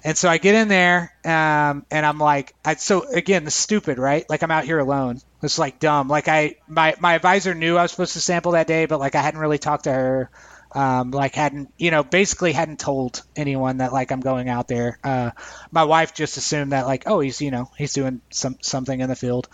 And 0.04 0.16
so 0.16 0.28
I 0.28 0.38
get 0.38 0.54
in 0.54 0.68
there, 0.68 1.14
um, 1.24 1.86
and 1.90 2.04
I'm 2.04 2.18
like, 2.18 2.54
I, 2.64 2.74
so 2.74 3.08
again, 3.08 3.44
the 3.44 3.50
stupid, 3.50 3.98
right? 3.98 4.28
Like 4.28 4.42
I'm 4.42 4.50
out 4.50 4.64
here 4.64 4.78
alone. 4.78 5.20
It's 5.42 5.58
like 5.58 5.78
dumb. 5.78 6.08
Like 6.08 6.28
I, 6.28 6.56
my 6.68 6.94
my 7.00 7.14
advisor 7.14 7.54
knew 7.54 7.76
I 7.76 7.82
was 7.82 7.90
supposed 7.90 8.14
to 8.14 8.20
sample 8.20 8.52
that 8.52 8.66
day, 8.66 8.86
but 8.86 9.00
like 9.00 9.14
I 9.14 9.22
hadn't 9.22 9.40
really 9.40 9.58
talked 9.58 9.84
to 9.84 9.92
her 9.92 10.30
um, 10.74 11.10
like 11.10 11.34
hadn't 11.34 11.72
you 11.76 11.90
know 11.90 12.02
basically 12.02 12.52
hadn't 12.52 12.78
told 12.78 13.22
anyone 13.36 13.78
that 13.78 13.92
like 13.92 14.10
I'm 14.10 14.20
going 14.20 14.48
out 14.48 14.68
there. 14.68 14.98
Uh, 15.04 15.30
my 15.70 15.84
wife 15.84 16.14
just 16.14 16.36
assumed 16.36 16.72
that 16.72 16.86
like 16.86 17.04
oh 17.06 17.20
he's 17.20 17.40
you 17.40 17.50
know 17.50 17.70
he's 17.76 17.92
doing 17.92 18.22
some 18.30 18.56
something 18.62 18.98
in 18.98 19.08
the 19.08 19.16
field. 19.16 19.48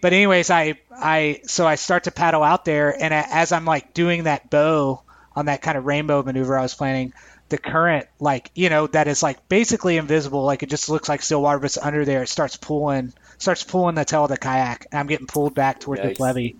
But 0.00 0.12
anyways, 0.12 0.50
I 0.50 0.78
I 0.90 1.40
so 1.44 1.66
I 1.66 1.74
start 1.74 2.04
to 2.04 2.10
paddle 2.10 2.42
out 2.42 2.64
there, 2.64 2.90
and 2.90 3.12
as 3.12 3.52
I'm 3.52 3.64
like 3.64 3.92
doing 3.92 4.24
that 4.24 4.50
bow 4.50 5.02
on 5.34 5.46
that 5.46 5.62
kind 5.62 5.78
of 5.78 5.84
rainbow 5.84 6.22
maneuver 6.22 6.58
I 6.58 6.62
was 6.62 6.74
planning, 6.74 7.12
the 7.48 7.58
current 7.58 8.06
like 8.18 8.50
you 8.54 8.70
know 8.70 8.86
that 8.88 9.08
is 9.08 9.22
like 9.22 9.48
basically 9.48 9.96
invisible, 9.96 10.44
like 10.44 10.62
it 10.62 10.70
just 10.70 10.88
looks 10.88 11.08
like 11.08 11.22
still 11.22 11.42
water, 11.42 11.58
but 11.58 11.66
it's 11.66 11.78
under 11.78 12.04
there. 12.04 12.22
It 12.22 12.28
starts 12.28 12.56
pulling 12.56 13.12
starts 13.38 13.62
pulling 13.62 13.94
the 13.94 14.04
tail 14.04 14.24
of 14.24 14.30
the 14.30 14.36
kayak, 14.36 14.86
and 14.90 14.98
I'm 14.98 15.06
getting 15.06 15.26
pulled 15.26 15.54
back 15.54 15.80
towards 15.80 16.00
Yikes. 16.00 16.16
the 16.16 16.22
levee. 16.22 16.56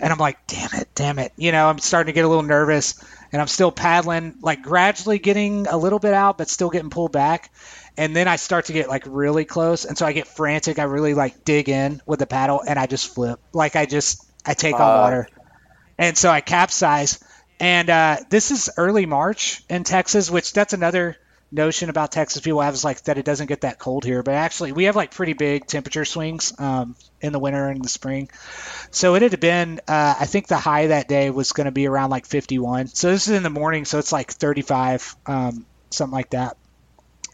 And 0.00 0.12
I'm 0.12 0.18
like, 0.18 0.46
damn 0.46 0.70
it, 0.74 0.88
damn 0.94 1.18
it. 1.18 1.32
You 1.36 1.50
know, 1.50 1.68
I'm 1.68 1.78
starting 1.78 2.12
to 2.12 2.12
get 2.12 2.24
a 2.24 2.28
little 2.28 2.44
nervous 2.44 3.02
and 3.32 3.42
I'm 3.42 3.48
still 3.48 3.70
paddling, 3.70 4.34
like 4.40 4.62
gradually 4.62 5.18
getting 5.18 5.66
a 5.66 5.76
little 5.76 5.98
bit 5.98 6.14
out, 6.14 6.38
but 6.38 6.48
still 6.48 6.70
getting 6.70 6.90
pulled 6.90 7.12
back. 7.12 7.50
And 7.96 8.14
then 8.14 8.28
I 8.28 8.36
start 8.36 8.66
to 8.66 8.72
get 8.72 8.88
like 8.88 9.04
really 9.06 9.44
close, 9.44 9.84
and 9.84 9.98
so 9.98 10.06
I 10.06 10.12
get 10.12 10.28
frantic. 10.28 10.78
I 10.78 10.84
really 10.84 11.14
like 11.14 11.44
dig 11.44 11.68
in 11.68 12.00
with 12.06 12.20
the 12.20 12.26
paddle, 12.26 12.62
and 12.66 12.78
I 12.78 12.86
just 12.86 13.12
flip. 13.12 13.40
Like 13.52 13.74
I 13.74 13.86
just 13.86 14.24
I 14.46 14.54
take 14.54 14.76
uh, 14.76 14.84
on 14.84 15.00
water, 15.00 15.28
and 15.98 16.16
so 16.16 16.30
I 16.30 16.40
capsize. 16.40 17.18
And 17.60 17.90
uh, 17.90 18.18
this 18.30 18.50
is 18.50 18.70
early 18.76 19.06
March 19.06 19.62
in 19.68 19.84
Texas, 19.84 20.30
which 20.30 20.52
that's 20.52 20.72
another 20.72 21.16
notion 21.50 21.88
about 21.88 22.12
Texas 22.12 22.42
people 22.42 22.60
have 22.60 22.74
is 22.74 22.84
like 22.84 23.02
that 23.04 23.18
it 23.18 23.24
doesn't 23.24 23.46
get 23.46 23.62
that 23.62 23.78
cold 23.78 24.04
here, 24.04 24.22
but 24.22 24.34
actually 24.34 24.72
we 24.72 24.84
have 24.84 24.96
like 24.96 25.14
pretty 25.14 25.32
big 25.32 25.66
temperature 25.66 26.04
swings 26.04 26.52
um, 26.58 26.94
in 27.20 27.32
the 27.32 27.38
winter 27.38 27.68
and 27.68 27.82
the 27.82 27.88
spring. 27.88 28.28
So 28.90 29.14
it 29.14 29.22
had 29.22 29.40
been, 29.40 29.80
uh, 29.88 30.14
I 30.20 30.26
think 30.26 30.46
the 30.46 30.58
high 30.58 30.88
that 30.88 31.08
day 31.08 31.30
was 31.30 31.52
going 31.52 31.64
to 31.64 31.70
be 31.70 31.86
around 31.86 32.10
like 32.10 32.26
51. 32.26 32.88
So 32.88 33.10
this 33.10 33.28
is 33.28 33.34
in 33.34 33.42
the 33.42 33.50
morning, 33.50 33.84
so 33.84 33.98
it's 33.98 34.12
like 34.12 34.30
35, 34.30 35.16
um, 35.26 35.66
something 35.90 36.14
like 36.14 36.30
that. 36.30 36.56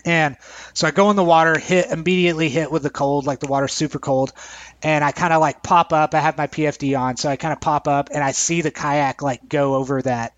And 0.05 0.37
so 0.75 0.87
I 0.87 0.91
go 0.91 1.11
in 1.11 1.17
the 1.17 1.25
water, 1.25 1.59
hit 1.59 1.91
immediately 1.91 2.49
hit 2.49 2.71
with 2.71 2.83
the 2.83 2.91
cold, 2.91 3.27
like 3.27 3.41
the 3.41 3.47
water's 3.47 3.73
super 3.73 3.99
cold, 3.99 4.33
and 4.83 5.03
I 5.03 5.13
kind 5.13 5.33
of 5.33 5.41
like 5.41 5.63
pop 5.63 5.93
up. 5.93 6.15
I 6.15 6.21
have 6.21 6.37
my 6.37 6.47
PFD 6.47 6.99
on, 6.99 7.17
so 7.17 7.29
I 7.29 7.37
kind 7.37 7.53
of 7.53 7.61
pop 7.61 7.89
up 7.89 8.11
and 8.13 8.23
I 8.23 8.33
see 8.33 8.61
the 8.61 8.71
kayak 8.71 9.23
like 9.23 9.49
go 9.49 9.75
over 9.75 10.03
that 10.03 10.35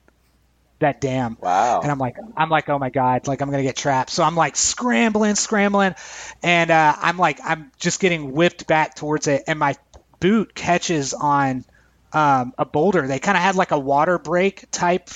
that 0.78 1.00
dam. 1.00 1.38
Wow. 1.40 1.80
And 1.80 1.90
I'm 1.90 1.98
like, 1.98 2.16
I'm 2.36 2.50
like, 2.50 2.68
oh 2.68 2.78
my 2.78 2.90
god, 2.90 3.26
like 3.26 3.40
I'm 3.40 3.50
gonna 3.50 3.62
get 3.62 3.76
trapped. 3.76 4.10
So 4.10 4.22
I'm 4.22 4.36
like 4.36 4.56
scrambling, 4.56 5.34
scrambling, 5.34 5.94
and 6.42 6.70
uh, 6.70 6.94
I'm 6.96 7.18
like, 7.18 7.40
I'm 7.42 7.72
just 7.78 8.00
getting 8.00 8.32
whipped 8.32 8.66
back 8.66 8.94
towards 8.94 9.26
it, 9.26 9.44
and 9.46 9.58
my 9.58 9.74
boot 10.20 10.54
catches 10.54 11.14
on 11.14 11.64
um, 12.12 12.54
a 12.58 12.64
boulder. 12.64 13.06
They 13.06 13.18
kind 13.18 13.36
of 13.36 13.42
had 13.42 13.56
like 13.56 13.70
a 13.70 13.78
water 13.78 14.18
break 14.18 14.70
type 14.70 15.10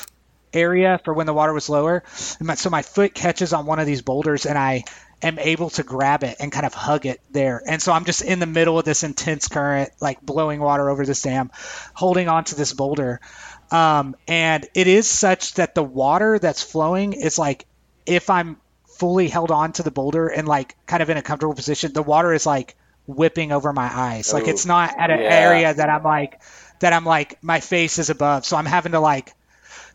area 0.53 1.01
for 1.05 1.15
when 1.15 1.27
the 1.27 1.35
water 1.35 1.53
was 1.53 1.69
lower, 1.69 2.03
my, 2.41 2.55
so 2.55 2.71
my 2.71 2.83
foot 2.83 3.15
catches 3.15 3.53
on 3.53 3.67
one 3.67 3.79
of 3.79 3.87
these 3.87 4.03
boulders, 4.03 4.47
and 4.47 4.59
I 4.59 4.85
am 5.23 5.39
able 5.39 5.71
to 5.71 5.83
grab 5.83 6.25
it 6.25 6.37
and 6.41 6.51
kind 6.51 6.67
of 6.67 6.75
hug 6.75 7.07
it 7.07 7.21
there. 7.31 7.63
And 7.67 7.81
so 7.81 7.93
I'm 7.93 8.05
just 8.05 8.23
in 8.23 8.39
the 8.39 8.47
middle 8.47 8.79
of 8.79 8.85
this 8.85 9.03
intense 9.03 9.49
current, 9.49 9.91
like 10.01 10.21
blowing 10.21 10.61
water 10.61 10.89
over 10.89 11.05
this 11.05 11.23
dam, 11.23 11.51
holding 11.95 12.29
onto 12.29 12.57
this 12.57 12.73
boulder. 12.73 13.21
Um, 13.71 14.17
and 14.27 14.67
it 14.75 14.87
is 14.87 15.09
such 15.09 15.55
that 15.55 15.75
the 15.75 15.83
water 15.83 16.39
that's 16.39 16.63
flowing 16.63 17.13
is 17.13 17.39
like 17.39 17.67
if 18.07 18.31
I'm 18.31 18.57
fully 18.99 19.29
held 19.29 19.51
on 19.51 19.73
to 19.73 19.83
the 19.83 19.91
boulder 19.91 20.29
and 20.29 20.49
like 20.49 20.77
kind 20.87 21.03
of 21.03 21.11
in 21.11 21.17
a 21.17 21.23
comfortable 21.23 21.55
position, 21.55 21.93
the 21.93 22.03
water 22.03 22.33
is 22.33 22.47
like 22.47 22.77
whipping 23.07 23.53
over 23.53 23.73
my 23.73 23.91
eyes. 23.93 24.33
Like 24.33 24.49
it's 24.49 24.67
not 24.67 24.99
at 24.99 25.11
an 25.11 25.21
yeah. 25.21 25.31
area 25.31 25.75
that 25.75 25.89
I'm 25.89 26.03
like 26.03 26.41
that 26.81 26.93
I'm 26.93 27.05
like 27.05 27.43
my 27.43 27.61
face 27.61 27.99
is 27.99 28.11
above. 28.11 28.45
So 28.45 28.57
I'm 28.57 28.67
having 28.67 28.93
to 28.93 29.01
like 29.01 29.33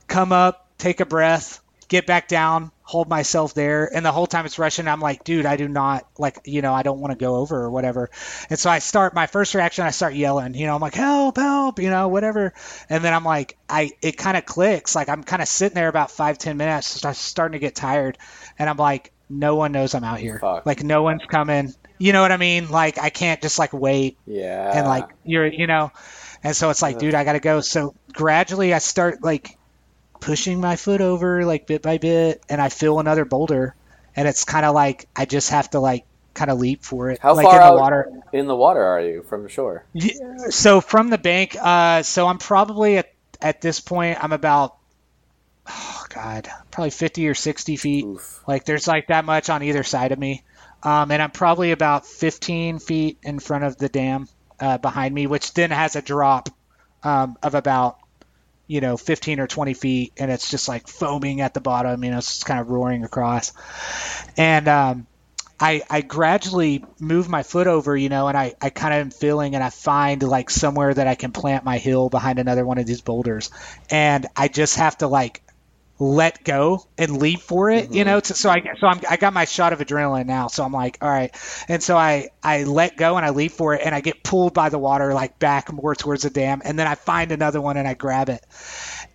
come 0.07 0.31
up, 0.31 0.67
take 0.77 0.99
a 0.99 1.05
breath, 1.05 1.61
get 1.87 2.05
back 2.05 2.27
down, 2.27 2.71
hold 2.81 3.09
myself 3.09 3.53
there. 3.53 3.89
And 3.93 4.05
the 4.05 4.11
whole 4.11 4.27
time 4.27 4.45
it's 4.45 4.59
rushing, 4.59 4.87
I'm 4.87 4.99
like, 4.99 5.23
dude, 5.23 5.45
I 5.45 5.55
do 5.55 5.67
not 5.67 6.07
like, 6.17 6.39
you 6.45 6.61
know, 6.61 6.73
I 6.73 6.83
don't 6.83 6.99
want 6.99 7.11
to 7.17 7.23
go 7.23 7.35
over 7.37 7.55
or 7.63 7.69
whatever. 7.69 8.09
And 8.49 8.59
so 8.59 8.69
I 8.69 8.79
start 8.79 9.13
my 9.13 9.27
first 9.27 9.55
reaction, 9.55 9.85
I 9.85 9.91
start 9.91 10.13
yelling, 10.13 10.53
you 10.53 10.67
know, 10.67 10.75
I'm 10.75 10.81
like, 10.81 10.95
help, 10.95 11.37
help, 11.37 11.79
you 11.79 11.89
know, 11.89 12.07
whatever. 12.07 12.53
And 12.89 13.03
then 13.03 13.13
I'm 13.13 13.25
like, 13.25 13.57
I, 13.69 13.91
it 14.01 14.17
kind 14.17 14.37
of 14.37 14.45
clicks. 14.45 14.95
Like 14.95 15.09
I'm 15.09 15.23
kind 15.23 15.41
of 15.41 15.47
sitting 15.47 15.75
there 15.75 15.89
about 15.89 16.11
five, 16.11 16.37
ten 16.37 16.57
minutes, 16.57 17.03
I'm 17.05 17.13
starting 17.13 17.53
to 17.53 17.59
get 17.59 17.75
tired. 17.75 18.17
And 18.59 18.69
I'm 18.69 18.77
like, 18.77 19.11
no 19.29 19.55
one 19.55 19.71
knows 19.71 19.95
I'm 19.95 20.03
out 20.03 20.19
here. 20.19 20.39
Fuck. 20.39 20.65
Like 20.65 20.83
no 20.83 21.01
one's 21.01 21.25
coming. 21.25 21.73
You 21.97 22.13
know 22.13 22.21
what 22.21 22.31
I 22.31 22.37
mean? 22.37 22.69
Like 22.69 22.99
I 22.99 23.09
can't 23.09 23.41
just 23.41 23.57
like 23.57 23.73
wait. 23.73 24.17
Yeah. 24.27 24.71
And 24.73 24.87
like 24.87 25.09
you're, 25.23 25.47
you 25.47 25.65
know, 25.65 25.91
And 26.45 26.55
so 26.55 26.69
it's 26.69 26.83
like, 26.83 26.99
dude, 26.99 27.15
I 27.15 27.23
got 27.23 27.33
to 27.33 27.39
go. 27.39 27.61
So 27.61 27.95
gradually 28.13 28.71
I 28.71 28.77
start 28.77 29.23
like 29.23 29.57
pushing 30.25 30.59
my 30.59 30.75
foot 30.75 31.01
over 31.01 31.45
like 31.45 31.67
bit 31.67 31.83
by 31.83 31.99
bit 31.99 32.43
and 32.49 32.59
I 32.59 32.69
feel 32.69 32.99
another 32.99 33.25
boulder 33.25 33.75
and 34.15 34.27
it's 34.27 34.43
kind 34.43 34.65
of 34.65 34.73
like 34.73 35.07
I 35.15 35.25
just 35.25 35.51
have 35.51 35.69
to 35.69 35.79
like 35.79 36.03
kind 36.33 36.49
of 36.49 36.57
leap 36.57 36.83
for 36.83 37.11
it. 37.11 37.19
How 37.19 37.35
like 37.35 37.45
far 37.45 37.61
in 37.61 37.67
the 37.67 37.79
water. 37.79 38.11
in 38.33 38.47
the 38.47 38.55
water 38.55 38.83
are 38.83 39.01
you 39.01 39.21
from 39.21 39.43
the 39.43 39.49
shore? 39.49 39.85
Yeah, 39.93 40.49
So 40.49 40.81
from 40.81 41.11
the 41.11 41.19
bank, 41.19 41.55
uh, 41.61 42.01
so 42.01 42.25
I'm 42.25 42.39
probably 42.39 42.97
at 42.97 43.13
at 43.39 43.61
this 43.61 43.79
point 43.79 44.17
I'm 44.23 44.33
about 44.33 44.77
oh 45.67 46.05
god, 46.09 46.49
probably 46.71 46.89
50 46.89 47.27
or 47.27 47.35
60 47.35 47.75
feet. 47.75 48.05
Oof. 48.05 48.41
Like 48.47 48.65
there's 48.65 48.87
like 48.87 49.07
that 49.07 49.25
much 49.25 49.51
on 49.51 49.61
either 49.61 49.83
side 49.83 50.11
of 50.11 50.17
me, 50.17 50.43
um, 50.81 51.11
and 51.11 51.21
I'm 51.21 51.31
probably 51.31 51.71
about 51.71 52.07
15 52.07 52.79
feet 52.79 53.19
in 53.21 53.37
front 53.37 53.63
of 53.63 53.77
the 53.77 53.89
dam 53.89 54.27
uh, 54.59 54.79
behind 54.79 55.13
me, 55.13 55.27
which 55.27 55.53
then 55.53 55.69
has 55.69 55.95
a 55.95 56.01
drop 56.01 56.49
um, 57.03 57.37
of 57.43 57.53
about 57.53 57.99
you 58.67 58.81
know 58.81 58.97
15 58.97 59.39
or 59.39 59.47
20 59.47 59.73
feet, 59.73 60.13
and 60.17 60.31
it's 60.31 60.49
just 60.49 60.67
like 60.67 60.87
foaming 60.87 61.41
at 61.41 61.53
the 61.53 61.61
bottom. 61.61 62.03
You 62.03 62.11
know, 62.11 62.17
it's 62.17 62.27
just 62.27 62.45
kind 62.45 62.59
of 62.59 62.69
roaring 62.69 63.03
across, 63.03 63.53
and 64.37 64.67
um, 64.67 65.07
I, 65.59 65.83
I 65.89 66.01
gradually 66.01 66.83
move 66.99 67.29
my 67.29 67.43
foot 67.43 67.67
over, 67.67 67.95
you 67.95 68.09
know, 68.09 68.27
and 68.27 68.37
I, 68.37 68.55
I 68.61 68.69
kind 68.69 68.93
of 68.93 68.99
am 68.99 69.09
feeling 69.11 69.55
and 69.55 69.63
I 69.63 69.69
find 69.69 70.21
like 70.21 70.49
somewhere 70.49 70.93
that 70.93 71.07
I 71.07 71.15
can 71.15 71.31
plant 71.31 71.63
my 71.63 71.77
heel 71.77 72.09
behind 72.09 72.39
another 72.39 72.65
one 72.65 72.77
of 72.77 72.85
these 72.85 73.01
boulders. 73.01 73.51
And 73.89 74.27
I 74.35 74.49
just 74.49 74.77
have 74.77 74.97
to 74.97 75.07
like 75.07 75.41
let 75.97 76.43
go 76.43 76.85
and 76.97 77.17
leap 77.17 77.39
for 77.39 77.69
it, 77.69 77.93
you 77.93 78.03
know. 78.03 78.19
So 78.21 78.49
I 78.49 78.61
so 78.79 78.87
I'm, 78.87 79.01
I 79.09 79.15
got 79.17 79.33
my 79.33 79.45
shot 79.45 79.71
of 79.71 79.79
adrenaline 79.79 80.25
now. 80.25 80.47
So 80.47 80.63
I'm 80.63 80.73
like, 80.73 80.97
all 81.01 81.09
right. 81.09 81.33
And 81.69 81.81
so 81.81 81.95
I 81.95 82.29
I 82.43 82.63
let 82.63 82.97
go 82.97 83.15
and 83.15 83.25
I 83.25 83.29
leap 83.29 83.53
for 83.53 83.73
it 83.73 83.81
and 83.83 83.95
I 83.95 84.01
get 84.01 84.23
pulled 84.23 84.53
by 84.53 84.69
the 84.69 84.77
water 84.77 85.13
like 85.13 85.39
back 85.39 85.71
more 85.71 85.95
towards 85.95 86.23
the 86.23 86.29
dam. 86.29 86.61
And 86.65 86.77
then 86.77 86.87
I 86.87 86.95
find 86.95 87.31
another 87.31 87.61
one 87.61 87.77
and 87.77 87.87
I 87.87 87.93
grab 87.93 88.29
it. 88.29 88.45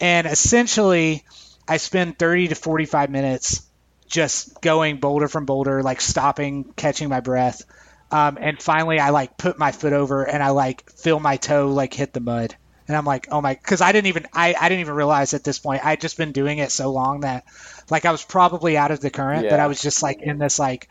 And 0.00 0.26
essentially, 0.26 1.24
I 1.68 1.76
spend 1.76 2.18
30 2.18 2.48
to 2.48 2.54
45 2.54 3.10
minutes 3.10 3.62
just 4.06 4.60
going 4.60 4.98
boulder 4.98 5.28
from 5.28 5.44
boulder, 5.44 5.82
like 5.82 6.00
stopping, 6.00 6.64
catching 6.76 7.08
my 7.08 7.20
breath. 7.20 7.62
Um, 8.10 8.38
and 8.40 8.60
finally, 8.60 8.98
I 8.98 9.10
like 9.10 9.36
put 9.36 9.58
my 9.58 9.70
foot 9.70 9.92
over 9.92 10.24
and 10.24 10.42
I 10.42 10.50
like 10.50 10.90
feel 10.90 11.20
my 11.20 11.36
toe 11.36 11.68
like 11.68 11.94
hit 11.94 12.12
the 12.12 12.20
mud. 12.20 12.56
And 12.90 12.96
I'm 12.96 13.04
like, 13.04 13.28
oh 13.30 13.40
my, 13.40 13.54
because 13.54 13.80
I 13.80 13.92
didn't 13.92 14.08
even, 14.08 14.26
I, 14.32 14.52
I 14.60 14.68
didn't 14.68 14.80
even 14.80 14.96
realize 14.96 15.32
at 15.32 15.44
this 15.44 15.60
point, 15.60 15.84
I'd 15.84 16.00
just 16.00 16.16
been 16.16 16.32
doing 16.32 16.58
it 16.58 16.72
so 16.72 16.90
long 16.90 17.20
that 17.20 17.44
like 17.88 18.04
I 18.04 18.10
was 18.10 18.24
probably 18.24 18.76
out 18.76 18.90
of 18.90 18.98
the 18.98 19.10
current, 19.10 19.48
but 19.48 19.60
I 19.60 19.68
was 19.68 19.80
just 19.80 20.02
like 20.02 20.22
in 20.22 20.38
this 20.38 20.58
like, 20.58 20.88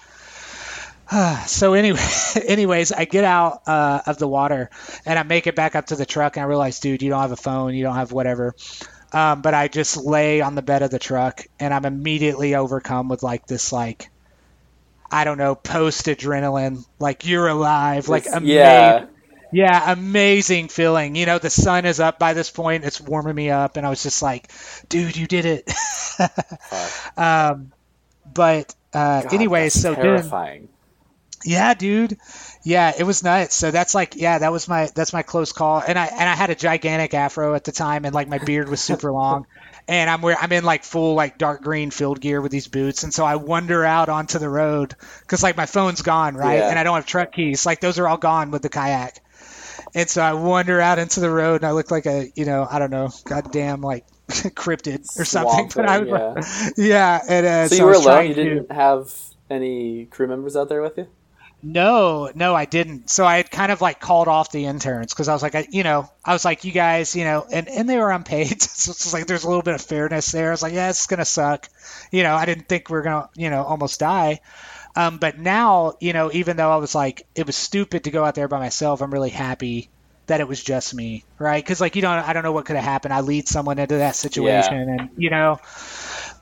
so 1.45 1.73
anyway, 1.73 1.99
anyways, 2.47 2.93
I 2.93 3.03
get 3.03 3.25
out 3.25 3.67
uh, 3.67 3.99
of 4.07 4.17
the 4.17 4.29
water 4.29 4.69
and 5.05 5.19
I 5.19 5.23
make 5.23 5.45
it 5.45 5.55
back 5.55 5.75
up 5.75 5.87
to 5.87 5.97
the 5.97 6.05
truck 6.05 6.37
and 6.37 6.45
I 6.45 6.47
realize, 6.47 6.79
dude, 6.79 7.01
you 7.01 7.09
don't 7.09 7.19
have 7.19 7.33
a 7.33 7.35
phone, 7.35 7.75
you 7.75 7.83
don't 7.83 7.95
have 7.95 8.13
whatever. 8.13 8.55
Um, 9.11 9.41
but 9.41 9.53
I 9.53 9.67
just 9.67 9.97
lay 9.97 10.39
on 10.39 10.55
the 10.55 10.61
bed 10.61 10.81
of 10.81 10.91
the 10.91 10.99
truck 10.99 11.43
and 11.59 11.73
I'm 11.73 11.83
immediately 11.83 12.55
overcome 12.55 13.09
with 13.09 13.23
like 13.23 13.45
this 13.45 13.73
like 13.73 14.09
I 15.11 15.25
don't 15.25 15.37
know 15.37 15.53
post 15.53 16.05
adrenaline 16.05 16.85
like 16.97 17.27
you're 17.27 17.49
alive 17.49 18.07
like 18.07 18.27
amazing 18.27 18.47
yeah. 18.47 19.05
Yeah 19.51 19.91
amazing 19.91 20.67
feeling 20.67 21.15
you 21.15 21.25
know 21.25 21.39
the 21.39 21.49
sun 21.49 21.85
is 21.85 21.99
up 21.99 22.19
by 22.19 22.33
this 22.33 22.49
point 22.51 22.83
it's 22.83 23.01
warming 23.01 23.35
me 23.35 23.49
up 23.49 23.77
and 23.77 23.85
I 23.85 23.89
was 23.89 24.03
just 24.03 24.21
like 24.21 24.51
dude 24.89 25.17
you 25.17 25.27
did 25.27 25.45
it 25.45 25.71
um, 27.17 27.71
but 28.33 28.73
uh, 28.93 29.23
God, 29.23 29.33
anyway 29.33 29.69
so 29.69 29.93
then 29.93 30.03
terrifying. 30.03 30.69
yeah, 31.43 31.73
dude. 31.73 32.17
Yeah, 32.63 32.91
it 32.97 33.03
was 33.03 33.23
nuts. 33.23 33.55
So 33.55 33.71
that's 33.71 33.95
like, 33.95 34.15
yeah, 34.15 34.39
that 34.39 34.51
was 34.51 34.67
my 34.67 34.89
that's 34.93 35.13
my 35.13 35.21
close 35.21 35.51
call. 35.51 35.81
And 35.85 35.97
I 35.97 36.05
and 36.07 36.29
I 36.29 36.35
had 36.35 36.49
a 36.49 36.55
gigantic 36.55 37.13
afro 37.13 37.55
at 37.55 37.63
the 37.63 37.71
time, 37.71 38.05
and 38.05 38.13
like 38.13 38.27
my 38.27 38.39
beard 38.39 38.69
was 38.69 38.81
super 38.81 39.11
long. 39.11 39.45
And 39.87 40.07
I'm 40.07 40.21
wear 40.21 40.37
I'm 40.39 40.51
in 40.51 40.63
like 40.63 40.83
full 40.83 41.15
like 41.15 41.39
dark 41.39 41.63
green 41.63 41.89
field 41.89 42.21
gear 42.21 42.41
with 42.41 42.51
these 42.51 42.67
boots, 42.67 43.03
and 43.03 43.11
so 43.11 43.25
I 43.25 43.37
wander 43.37 43.83
out 43.83 44.07
onto 44.07 44.37
the 44.37 44.47
road 44.47 44.93
because 45.21 45.41
like 45.41 45.57
my 45.57 45.65
phone's 45.65 46.03
gone, 46.03 46.35
right? 46.35 46.59
Yeah. 46.59 46.69
And 46.69 46.77
I 46.77 46.83
don't 46.83 46.93
have 46.93 47.07
truck 47.07 47.31
keys. 47.31 47.65
Like 47.65 47.79
those 47.79 47.97
are 47.97 48.07
all 48.07 48.17
gone 48.17 48.51
with 48.51 48.61
the 48.61 48.69
kayak. 48.69 49.19
And 49.95 50.09
so 50.09 50.21
I 50.21 50.33
wander 50.33 50.79
out 50.81 50.99
into 50.99 51.19
the 51.19 51.29
road, 51.29 51.57
and 51.57 51.65
I 51.65 51.71
look 51.71 51.91
like 51.91 52.05
a 52.05 52.31
you 52.35 52.45
know 52.45 52.67
I 52.69 52.79
don't 52.79 52.91
know, 52.91 53.09
goddamn 53.25 53.81
like 53.81 54.05
cryptid 54.29 55.05
or 55.19 55.25
something. 55.25 55.69
Swamp 55.69 55.73
But 55.75 55.85
I 55.85 55.97
like, 55.99 56.43
yeah. 56.77 57.19
And 57.27 57.45
uh, 57.45 57.67
So 57.67 57.75
so 57.75 57.75
you 57.75 57.85
were 57.85 57.93
alone. 57.93 58.27
You 58.27 58.33
didn't 58.33 58.71
have 58.71 59.13
any 59.49 60.05
crew 60.07 60.27
members 60.27 60.55
out 60.55 60.69
there 60.69 60.81
with 60.81 60.97
you. 60.97 61.07
No, 61.61 62.31
no, 62.35 62.55
I 62.55 62.63
didn't. 62.65 63.09
So 63.09 63.25
I 63.25 63.37
had 63.37 63.51
kind 63.51 63.71
of 63.71 63.81
like 63.81 63.99
called 63.99 64.29
off 64.29 64.51
the 64.51 64.65
interns 64.65 65.13
because 65.13 65.27
I 65.27 65.33
was 65.33 65.41
like, 65.41 65.55
I, 65.55 65.67
you 65.69 65.83
know, 65.83 66.09
I 66.23 66.31
was 66.31 66.45
like, 66.45 66.63
you 66.63 66.71
guys, 66.71 67.15
you 67.17 67.25
know, 67.25 67.45
and, 67.51 67.67
and 67.67 67.89
they 67.89 67.97
were 67.97 68.11
unpaid. 68.11 68.61
So 68.79 68.91
it's 68.91 69.13
like 69.13 69.27
there's 69.27 69.43
a 69.43 69.47
little 69.47 69.61
bit 69.61 69.75
of 69.75 69.81
fairness 69.81 70.31
there. 70.31 70.47
I 70.49 70.51
was 70.51 70.63
like, 70.63 70.73
yeah, 70.73 70.89
it's 70.89 71.07
gonna 71.07 71.25
suck. 71.25 71.67
You 72.11 72.23
know, 72.23 72.33
I 72.33 72.45
didn't 72.45 72.69
think 72.69 72.89
we 72.89 72.97
are 72.97 73.01
gonna, 73.01 73.29
you 73.35 73.49
know, 73.49 73.63
almost 73.63 73.99
die. 73.99 74.39
Um, 74.95 75.17
but 75.17 75.37
now, 75.37 75.93
you 75.99 76.13
know, 76.13 76.31
even 76.33 76.57
though 76.57 76.71
I 76.71 76.77
was 76.77 76.95
like, 76.95 77.25
it 77.35 77.45
was 77.45 77.55
stupid 77.55 78.05
to 78.05 78.11
go 78.11 78.23
out 78.25 78.35
there 78.35 78.47
by 78.47 78.59
myself, 78.59 79.01
I'm 79.01 79.13
really 79.13 79.29
happy 79.29 79.89
that 80.27 80.41
it 80.41 80.47
was 80.47 80.63
just 80.63 80.93
me, 80.93 81.23
right? 81.37 81.63
Because 81.63 81.81
like 81.81 81.95
you 81.95 82.01
don't, 82.01 82.19
I 82.19 82.33
don't 82.33 82.43
know 82.43 82.51
what 82.51 82.65
could 82.65 82.75
have 82.75 82.85
happened. 82.85 83.13
I 83.13 83.21
lead 83.21 83.47
someone 83.47 83.79
into 83.79 83.97
that 83.97 84.15
situation, 84.15 84.73
and 84.73 85.09
you 85.17 85.29
know, 85.29 85.59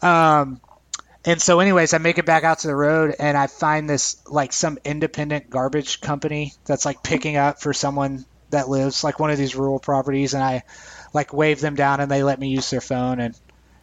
um, 0.02 0.62
and 1.28 1.42
so, 1.42 1.60
anyways, 1.60 1.94
I 1.94 1.98
make 1.98 2.20
it 2.20 2.26
back 2.26 2.46
out 2.46 2.60
to 2.60 2.68
the 2.68 2.76
road 2.76 3.14
and 3.20 3.38
I 3.38 3.48
find 3.48 3.90
this 3.90 4.16
like 4.28 4.54
some 4.54 4.78
independent 4.86 5.50
garbage 5.50 6.00
company 6.00 6.54
that's 6.66 6.86
like 6.86 7.04
picking 7.04 7.36
up 7.36 7.62
for 7.62 7.74
someone 7.74 8.26
that 8.50 8.70
lives 8.70 9.04
like 9.04 9.20
one 9.20 9.30
of 9.30 9.38
these 9.38 9.54
rural 9.54 9.78
properties. 9.78 10.34
And 10.34 10.42
I 10.42 10.64
like 11.14 11.34
wave 11.34 11.60
them 11.60 11.76
down 11.76 12.00
and 12.00 12.10
they 12.10 12.24
let 12.24 12.40
me 12.40 12.48
use 12.48 12.70
their 12.70 12.80
phone. 12.80 13.20
And, 13.20 13.38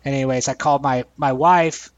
anyways, 0.06 0.48
I 0.48 0.54
called 0.54 0.82
my, 0.82 1.04
my 1.18 1.32
wife 1.32 1.90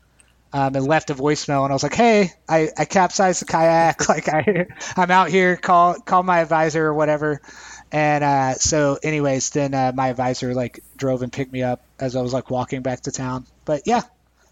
um, 0.53 0.75
and 0.75 0.87
left 0.87 1.11
a 1.11 1.15
voicemail 1.15 1.65
and 1.65 1.73
I 1.73 1.75
was 1.75 1.83
like, 1.83 1.95
Hey, 1.95 2.33
I, 2.49 2.69
I 2.77 2.85
capsized 2.85 3.43
the 3.43 3.47
kayak. 3.47 4.09
Like 4.09 4.29
I, 4.29 4.67
I'm 4.97 5.11
out 5.11 5.29
here, 5.29 5.57
call, 5.57 5.95
call 6.01 6.23
my 6.23 6.41
advisor 6.41 6.87
or 6.87 6.95
whatever. 6.95 7.41
And 7.93 8.25
uh, 8.25 8.55
so, 8.55 8.99
anyways, 9.03 9.51
then 9.51 9.75
uh, 9.75 9.93
my 9.95 10.09
advisor 10.09 10.55
like 10.55 10.81
drove 10.97 11.23
and 11.23 11.33
picked 11.33 11.53
me 11.53 11.63
up 11.63 11.83
as 11.99 12.17
I 12.17 12.23
was 12.23 12.33
like 12.33 12.51
walking 12.51 12.83
back 12.83 13.03
to 13.03 13.13
town. 13.13 13.47
But 13.65 13.83
yeah, 13.87 14.03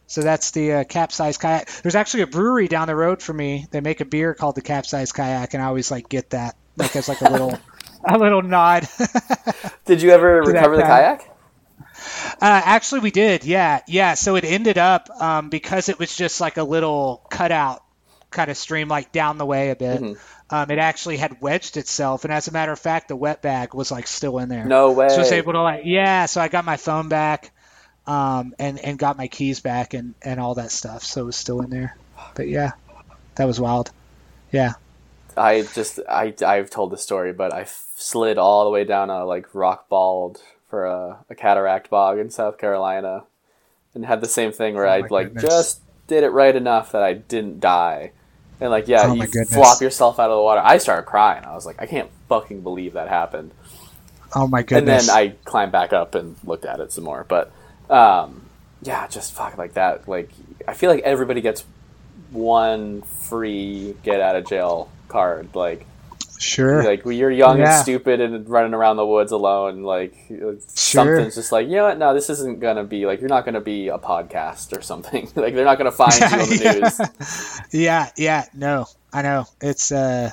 so 0.06 0.22
that's 0.22 0.50
the 0.52 0.72
uh, 0.72 0.84
capsized 0.84 1.40
kayak. 1.40 1.68
There's 1.82 1.94
actually 1.94 2.22
a 2.22 2.26
brewery 2.26 2.68
down 2.68 2.88
the 2.88 2.96
road 2.96 3.22
for 3.22 3.32
me. 3.32 3.66
They 3.70 3.80
make 3.80 4.00
a 4.00 4.04
beer 4.04 4.34
called 4.34 4.54
the 4.54 4.62
capsized 4.62 5.14
kayak, 5.14 5.54
and 5.54 5.62
I 5.62 5.66
always 5.66 5.90
like 5.90 6.08
get 6.08 6.30
that 6.30 6.56
like 6.76 6.94
as 6.94 7.08
like 7.08 7.20
a 7.22 7.30
little 7.30 7.58
a 8.04 8.18
little 8.18 8.42
nod. 8.42 8.88
Did 9.84 10.02
you 10.02 10.10
ever 10.10 10.42
recover 10.42 10.76
the 10.76 10.82
guy. 10.82 10.88
kayak? 10.88 11.33
Actually, 12.40 13.00
we 13.00 13.10
did. 13.10 13.44
Yeah, 13.44 13.80
yeah. 13.86 14.14
So 14.14 14.36
it 14.36 14.44
ended 14.44 14.78
up 14.78 15.08
um, 15.10 15.50
because 15.50 15.88
it 15.88 15.98
was 15.98 16.14
just 16.14 16.40
like 16.40 16.56
a 16.56 16.64
little 16.64 17.24
cutout 17.30 17.82
kind 18.30 18.50
of 18.50 18.56
stream, 18.56 18.88
like 18.88 19.12
down 19.12 19.38
the 19.38 19.46
way 19.46 19.70
a 19.70 19.76
bit. 19.76 20.00
Mhm. 20.00 20.18
Um, 20.50 20.70
it 20.70 20.78
actually 20.78 21.16
had 21.16 21.40
wedged 21.40 21.76
itself, 21.76 22.24
and 22.24 22.32
as 22.32 22.48
a 22.48 22.52
matter 22.52 22.72
of 22.72 22.78
fact, 22.78 23.08
the 23.08 23.16
wet 23.16 23.40
bag 23.40 23.74
was 23.74 23.90
like 23.90 24.06
still 24.06 24.38
in 24.38 24.48
there. 24.48 24.64
No 24.64 24.92
way. 24.92 25.08
So 25.08 25.16
I 25.16 25.18
was 25.18 25.32
able 25.32 25.52
to 25.54 25.62
like, 25.62 25.82
yeah. 25.84 26.26
So 26.26 26.40
I 26.40 26.48
got 26.48 26.64
my 26.64 26.76
phone 26.76 27.08
back, 27.08 27.52
um, 28.06 28.54
and 28.58 28.78
and 28.78 28.98
got 28.98 29.16
my 29.16 29.28
keys 29.28 29.60
back 29.60 29.94
and 29.94 30.14
and 30.22 30.38
all 30.38 30.56
that 30.56 30.70
stuff. 30.70 31.02
So 31.02 31.22
it 31.22 31.24
was 31.24 31.36
still 31.36 31.62
in 31.62 31.70
there. 31.70 31.96
But 32.34 32.48
yeah, 32.48 32.72
that 33.36 33.46
was 33.46 33.58
wild. 33.58 33.90
Yeah. 34.52 34.74
I 35.36 35.62
just 35.62 35.98
I 36.08 36.34
I've 36.46 36.70
told 36.70 36.90
the 36.90 36.98
story, 36.98 37.32
but 37.32 37.52
I 37.52 37.64
slid 37.96 38.38
all 38.38 38.64
the 38.64 38.70
way 38.70 38.84
down 38.84 39.10
a 39.10 39.24
like 39.24 39.54
rock 39.54 39.88
bald 39.88 40.40
for 40.74 40.86
a, 40.86 41.24
a 41.30 41.34
cataract 41.36 41.88
bog 41.88 42.18
in 42.18 42.30
South 42.30 42.58
Carolina, 42.58 43.24
and 43.94 44.04
had 44.04 44.20
the 44.20 44.28
same 44.28 44.50
thing 44.52 44.74
where 44.74 44.86
Oh 44.86 44.88
I 44.88 45.06
like 45.08 45.36
goodness. 45.36 45.40
just 45.40 45.80
did 46.08 46.24
it 46.24 46.30
right 46.30 46.54
enough 46.56 46.90
that 46.92 47.02
I 47.02 47.12
didn't 47.14 47.60
die, 47.60 48.10
and 48.60 48.70
like 48.70 48.88
yeah, 48.88 49.06
Oh 49.06 49.14
you 49.14 49.26
goodness. 49.26 49.54
flop 49.54 49.80
yourself 49.80 50.18
out 50.18 50.30
of 50.30 50.36
the 50.36 50.42
water. 50.42 50.60
I 50.64 50.78
started 50.78 51.04
crying. 51.04 51.44
I 51.44 51.54
was 51.54 51.64
like, 51.64 51.80
I 51.80 51.86
can't 51.86 52.10
fucking 52.28 52.62
believe 52.62 52.94
that 52.94 53.08
happened. 53.08 53.52
Oh 54.34 54.46
my 54.48 54.62
goodness! 54.62 54.78
And 54.78 54.88
then 54.88 55.10
I 55.10 55.36
climbed 55.44 55.72
back 55.72 55.92
up 55.92 56.14
and 56.14 56.36
looked 56.44 56.64
at 56.64 56.80
it 56.80 56.92
some 56.92 57.04
more. 57.04 57.24
But 57.28 57.52
um, 57.88 58.50
yeah, 58.82 59.06
just 59.06 59.32
fuck 59.32 59.56
like 59.56 59.74
that. 59.74 60.08
Like 60.08 60.30
I 60.66 60.74
feel 60.74 60.90
like 60.90 61.04
everybody 61.04 61.40
gets 61.40 61.64
one 62.30 63.02
free 63.02 63.96
get 64.02 64.20
out 64.20 64.36
of 64.36 64.46
jail 64.46 64.90
card. 65.08 65.54
Like 65.54 65.86
sure. 66.44 66.84
like 66.84 67.04
when 67.04 67.16
you're 67.16 67.30
young 67.30 67.58
Yeah. 67.58 67.74
and 67.74 67.82
stupid 67.82 68.20
and 68.20 68.48
running 68.48 68.74
around 68.74 68.96
the 68.96 69.06
woods 69.06 69.32
alone, 69.32 69.82
like 69.82 70.14
something's 70.68 71.34
just 71.34 71.52
like 71.52 71.66
you 71.68 71.76
know 71.76 71.84
what? 71.84 71.98
No, 71.98 72.14
this 72.14 72.30
isn't 72.30 72.60
gonna 72.60 72.84
be 72.84 73.06
like 73.06 73.20
you're 73.20 73.28
not 73.28 73.44
gonna 73.44 73.60
be 73.60 73.88
a 73.88 73.98
podcast 73.98 74.76
or 74.76 74.82
something. 74.82 75.30
like 75.36 75.54
they're 75.54 75.64
not 75.64 75.78
gonna 75.78 75.92
find 75.92 76.14
you 76.18 76.26
on 76.26 76.38
the 76.38 76.98
news. 77.20 77.60
yeah, 77.72 78.10
yeah, 78.16 78.44
no, 78.54 78.86
I 79.12 79.22
know. 79.22 79.46
It's 79.60 79.90
uh 79.92 80.30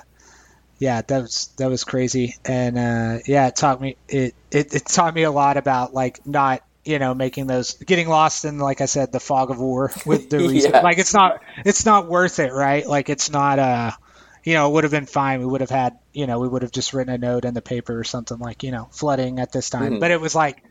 yeah, 0.80 1.01
that 1.01 1.22
was 1.22 1.49
that 1.57 1.70
was 1.70 1.84
crazy. 1.84 2.36
And 2.45 2.78
uh 2.78 3.20
yeah, 3.26 3.47
it 3.47 3.55
taught 3.55 3.80
me 3.82 3.97
it, 4.07 4.36
it 4.51 4.74
it 4.74 4.86
taught 4.86 5.14
me 5.14 5.24
a 5.24 5.32
lot 5.32 5.57
about 5.57 5.93
like 5.93 6.26
not 6.26 6.64
you 6.84 6.97
know 6.97 7.14
making 7.14 7.45
those 7.45 7.76
getting 7.76 8.07
lost 8.09 8.43
in 8.45 8.57
like 8.57 8.82
I 8.82 8.86
said 8.86 9.12
the 9.12 9.20
fog 9.20 9.51
of 9.51 9.59
war 9.59 9.91
with 10.05 10.30
the 10.32 10.38
reason 10.49 10.72
Yeah. 10.72 10.82
like 10.82 10.97
it's 10.97 11.14
not 11.14 11.39
it's 11.64 11.86
not 11.86 12.07
worth 12.09 12.39
it 12.39 12.51
right 12.51 12.88
like 12.88 13.09
it's 13.09 13.30
not 13.30 13.59
uh 13.59 13.91
you 14.44 14.54
know, 14.54 14.70
it 14.70 14.74
would 14.74 14.84
have 14.84 14.92
been 14.92 15.06
fine. 15.06 15.39
We 15.39 15.46
would 15.46 15.62
have 15.62 15.70
had, 15.70 15.98
you 16.14 16.28
know, 16.28 16.39
we 16.39 16.48
would 16.48 16.62
have 16.64 16.72
just 16.72 16.94
written 16.94 17.14
a 17.14 17.18
note 17.18 17.46
in 17.46 17.54
the 17.54 17.62
paper 17.62 17.98
or 17.98 18.04
something 18.04 18.39
like, 18.39 18.64
you 18.64 18.72
know, 18.72 18.88
flooding 18.92 19.39
at 19.39 19.52
this 19.52 19.70
time. 19.70 19.94
Mhm. 19.94 20.00
But 20.00 20.12
it 20.12 20.20
was 20.20 20.34
like, 20.36 20.64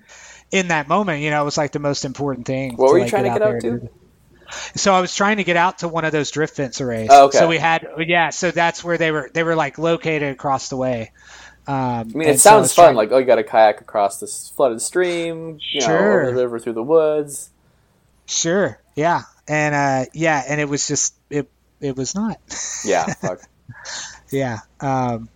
in 0.50 0.68
that 0.68 0.88
moment, 0.88 1.22
you 1.22 1.30
know, 1.30 1.42
it 1.42 1.44
was 1.44 1.56
like 1.56 1.72
the 1.72 1.78
most 1.78 2.04
important 2.04 2.46
thing. 2.46 2.76
What 2.76 2.90
were 2.90 2.98
you 2.98 3.04
like, 3.04 3.10
trying 3.10 3.24
to 3.24 3.30
get 3.30 3.42
out 3.42 3.60
there. 3.60 3.78
to? 3.78 3.88
So 4.74 4.92
I 4.92 5.00
was 5.00 5.14
trying 5.14 5.36
to 5.36 5.44
get 5.44 5.56
out 5.56 5.78
to 5.78 5.88
one 5.88 6.04
of 6.04 6.10
those 6.10 6.30
drift 6.32 6.56
fence 6.56 6.80
arrays. 6.80 7.08
Oh, 7.12 7.26
okay. 7.26 7.38
So 7.38 7.46
we 7.46 7.58
had, 7.58 7.86
yeah. 7.98 8.30
So 8.30 8.50
that's 8.50 8.82
where 8.82 8.98
they 8.98 9.12
were. 9.12 9.30
They 9.32 9.44
were 9.44 9.54
like 9.54 9.78
located 9.78 10.32
across 10.32 10.68
the 10.70 10.76
way. 10.76 11.12
Um, 11.68 11.76
I 11.76 12.04
mean, 12.04 12.28
it 12.28 12.40
sounds 12.40 12.62
was 12.62 12.74
fun. 12.74 12.96
Like, 12.96 13.12
oh, 13.12 13.18
you 13.18 13.26
got 13.26 13.36
to 13.36 13.44
kayak 13.44 13.80
across 13.80 14.18
this 14.18 14.52
flooded 14.56 14.82
stream, 14.82 15.60
you 15.70 15.80
know, 15.82 15.86
Sure. 15.86 16.22
over 16.22 16.34
the 16.36 16.42
river 16.42 16.58
through 16.58 16.72
the 16.72 16.82
woods. 16.82 17.50
Sure. 18.26 18.80
Yeah. 18.96 19.22
And 19.46 19.74
uh, 19.74 20.10
yeah, 20.14 20.42
and 20.48 20.60
it 20.60 20.68
was 20.68 20.88
just 20.88 21.14
it. 21.28 21.48
It 21.80 21.96
was 21.96 22.14
not. 22.16 22.38
Yeah, 22.84 23.04
fuck. 23.20 23.40
yeah. 24.30 24.58
Um, 24.80 25.28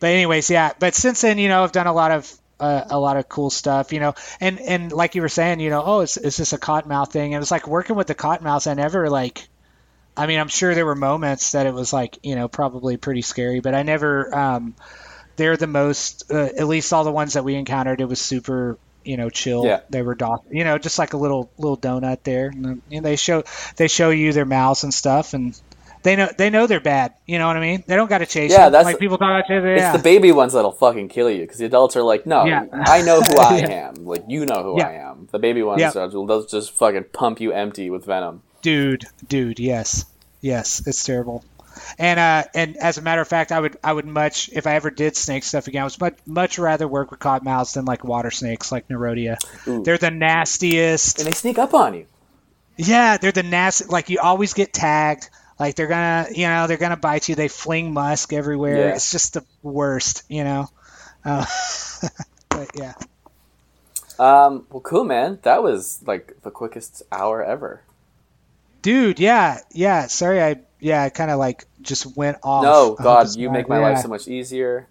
but 0.00 0.08
anyways, 0.08 0.50
yeah. 0.50 0.72
But 0.78 0.94
since 0.94 1.20
then, 1.20 1.38
you 1.38 1.48
know, 1.48 1.62
I've 1.62 1.72
done 1.72 1.86
a 1.86 1.92
lot 1.92 2.10
of 2.10 2.32
uh, 2.58 2.84
a 2.90 2.98
lot 2.98 3.16
of 3.16 3.28
cool 3.28 3.50
stuff, 3.50 3.92
you 3.92 4.00
know, 4.00 4.14
and 4.40 4.60
and 4.60 4.92
like 4.92 5.14
you 5.14 5.22
were 5.22 5.28
saying, 5.28 5.60
you 5.60 5.70
know, 5.70 5.82
oh, 5.84 6.00
it's 6.00 6.16
is 6.16 6.36
this 6.36 6.52
a 6.52 6.58
cottonmouth 6.58 7.10
thing? 7.10 7.32
And 7.32 7.36
it 7.36 7.38
was 7.38 7.50
like 7.50 7.66
working 7.66 7.96
with 7.96 8.06
the 8.06 8.14
cottonmouths. 8.14 8.70
I 8.70 8.74
never 8.74 9.08
like. 9.08 9.48
I 10.16 10.26
mean, 10.26 10.38
I'm 10.40 10.48
sure 10.48 10.74
there 10.74 10.84
were 10.84 10.96
moments 10.96 11.52
that 11.52 11.66
it 11.66 11.72
was 11.72 11.92
like, 11.92 12.18
you 12.22 12.34
know, 12.34 12.48
probably 12.48 12.96
pretty 12.96 13.22
scary, 13.22 13.60
but 13.60 13.74
I 13.74 13.82
never. 13.82 14.34
Um, 14.36 14.74
they're 15.36 15.56
the 15.56 15.66
most, 15.66 16.30
uh, 16.30 16.50
at 16.58 16.66
least 16.66 16.92
all 16.92 17.04
the 17.04 17.12
ones 17.12 17.32
that 17.32 17.44
we 17.44 17.54
encountered, 17.54 18.02
it 18.02 18.04
was 18.04 18.20
super, 18.20 18.76
you 19.04 19.16
know, 19.16 19.30
chill. 19.30 19.64
Yeah. 19.64 19.80
They 19.88 20.02
were, 20.02 20.14
doc- 20.14 20.44
you 20.50 20.64
know, 20.64 20.76
just 20.76 20.98
like 20.98 21.14
a 21.14 21.16
little 21.16 21.50
little 21.56 21.78
donut 21.78 22.24
there, 22.24 22.48
and, 22.48 22.64
then, 22.64 22.82
you 22.90 23.00
know, 23.00 23.08
they 23.08 23.16
show 23.16 23.44
they 23.76 23.88
show 23.88 24.10
you 24.10 24.32
their 24.32 24.44
mouths 24.44 24.84
and 24.84 24.92
stuff, 24.92 25.32
and 25.32 25.58
they 26.02 26.16
know 26.16 26.28
they 26.36 26.50
know 26.50 26.66
they're 26.66 26.80
bad. 26.80 27.14
You 27.26 27.38
know 27.38 27.46
what 27.46 27.56
I 27.56 27.60
mean? 27.60 27.84
They 27.86 27.96
don't 27.96 28.08
got 28.08 28.18
to 28.18 28.26
chase. 28.26 28.50
Yeah, 28.50 28.66
you. 28.66 28.70
that's- 28.70 28.84
like 28.84 28.98
people 28.98 29.18
talk 29.18 29.30
about 29.30 29.46
chasing. 29.48 29.66
It's 29.68 29.80
Yeah. 29.80 29.96
the 29.96 30.02
baby 30.02 30.32
ones 30.32 30.52
that'll 30.54 30.72
fucking 30.72 31.08
kill 31.08 31.30
you 31.30 31.40
because 31.42 31.58
the 31.58 31.66
adults 31.66 31.96
are 31.96 32.02
like, 32.02 32.26
no, 32.26 32.44
Yeah. 32.44 32.64
I 32.72 33.02
know 33.02 33.20
who 33.20 33.36
I 33.40 33.58
am. 33.58 33.94
Like, 34.06 34.24
you 34.28 34.46
know 34.46 34.62
who. 34.62 34.80
I 34.80 34.92
am. 34.94 35.28
The 35.30 35.38
baby 35.38 35.62
ones, 35.62 35.80
Yeah. 35.80 35.92
are, 35.96 36.08
they'll 36.08 36.46
just 36.46 36.72
fucking 36.72 37.04
pump 37.12 37.40
you 37.40 37.52
empty 37.52 37.90
with 37.90 38.04
venom. 38.06 38.42
dude, 38.62 39.04
dude, 39.28 39.58
yes, 39.58 40.04
yes, 40.40 40.82
it's 40.86 41.04
terrible. 41.04 41.44
And 41.98 42.18
uh, 42.20 42.44
and 42.54 42.76
as 42.76 42.98
a 42.98 43.02
matter 43.02 43.20
of 43.22 43.28
fact, 43.28 43.52
I 43.52 43.60
would 43.60 43.76
I 43.82 43.92
would 43.92 44.04
much 44.06 44.50
if 44.52 44.66
I 44.66 44.74
ever 44.74 44.90
did 44.90 45.16
snake 45.16 45.44
stuff 45.44 45.66
again, 45.68 45.82
I 45.82 45.84
would 45.84 46.00
much 46.00 46.14
much 46.26 46.58
rather 46.58 46.86
work 46.88 47.10
with 47.10 47.20
cottonmouths 47.20 47.74
than 47.74 47.84
like 47.84 48.04
water 48.04 48.30
snakes 48.30 48.70
like 48.72 48.88
Nerodia. 48.88 49.36
Ooh. 49.68 49.82
They're 49.82 49.96
the 49.96 50.10
nastiest. 50.10 51.18
And 51.18 51.26
they 51.28 51.32
sneak 51.32 51.58
up 51.58 51.72
on 51.72 51.94
you. 51.94 52.06
Yeah, 52.76 53.16
they're 53.18 53.32
the 53.32 53.42
nasty. 53.44 53.84
Like 53.86 54.10
you 54.10 54.18
always 54.20 54.52
get 54.52 54.72
tagged. 54.72 55.30
Like 55.60 55.76
they're 55.76 55.86
gonna, 55.86 56.26
you 56.34 56.48
know, 56.48 56.66
they're 56.66 56.78
gonna 56.78 56.96
bite 56.96 57.28
you. 57.28 57.34
They 57.36 57.48
fling 57.48 57.92
musk 57.92 58.32
everywhere. 58.32 58.78
Yeah. 58.88 58.94
It's 58.94 59.12
just 59.12 59.34
the 59.34 59.44
worst, 59.62 60.24
you 60.28 60.42
know. 60.42 60.68
Uh, 61.24 61.44
but 62.48 62.70
yeah, 62.74 62.94
Um, 64.18 64.66
well, 64.70 64.80
cool, 64.80 65.04
man. 65.04 65.38
That 65.42 65.62
was 65.62 66.00
like 66.06 66.36
the 66.42 66.50
quickest 66.50 67.02
hour 67.12 67.44
ever. 67.44 67.82
dude. 68.82 69.20
Yeah, 69.20 69.58
yeah. 69.72 70.06
Sorry, 70.06 70.42
I 70.42 70.56
yeah, 70.80 71.02
I 71.02 71.10
kind 71.10 71.30
of 71.30 71.38
like 71.38 71.66
just 71.82 72.16
went 72.16 72.38
off. 72.42 72.62
No, 72.64 72.94
God, 72.94 73.34
you 73.36 73.50
make 73.50 73.68
my 73.68 73.78
life 73.78 73.98
so 73.98 74.08
much 74.08 74.28
easier. 74.28 74.88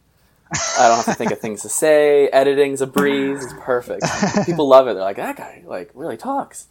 I 0.51 0.87
don't 0.87 0.97
have 0.97 1.05
to 1.05 1.13
think 1.15 1.31
of 1.31 1.39
things 1.39 1.61
to 1.63 1.69
say. 1.69 2.27
Editing's 2.33 2.81
a 2.81 2.87
breeze. 2.87 3.43
It's 3.43 3.53
perfect. 3.59 4.03
People 4.45 4.67
love 4.67 4.87
it. 4.87 4.93
They're 4.93 5.03
like, 5.03 5.17
that 5.17 5.35
guy 5.35 5.63
like 5.65 5.89
really 5.95 6.17
talks. 6.17 6.67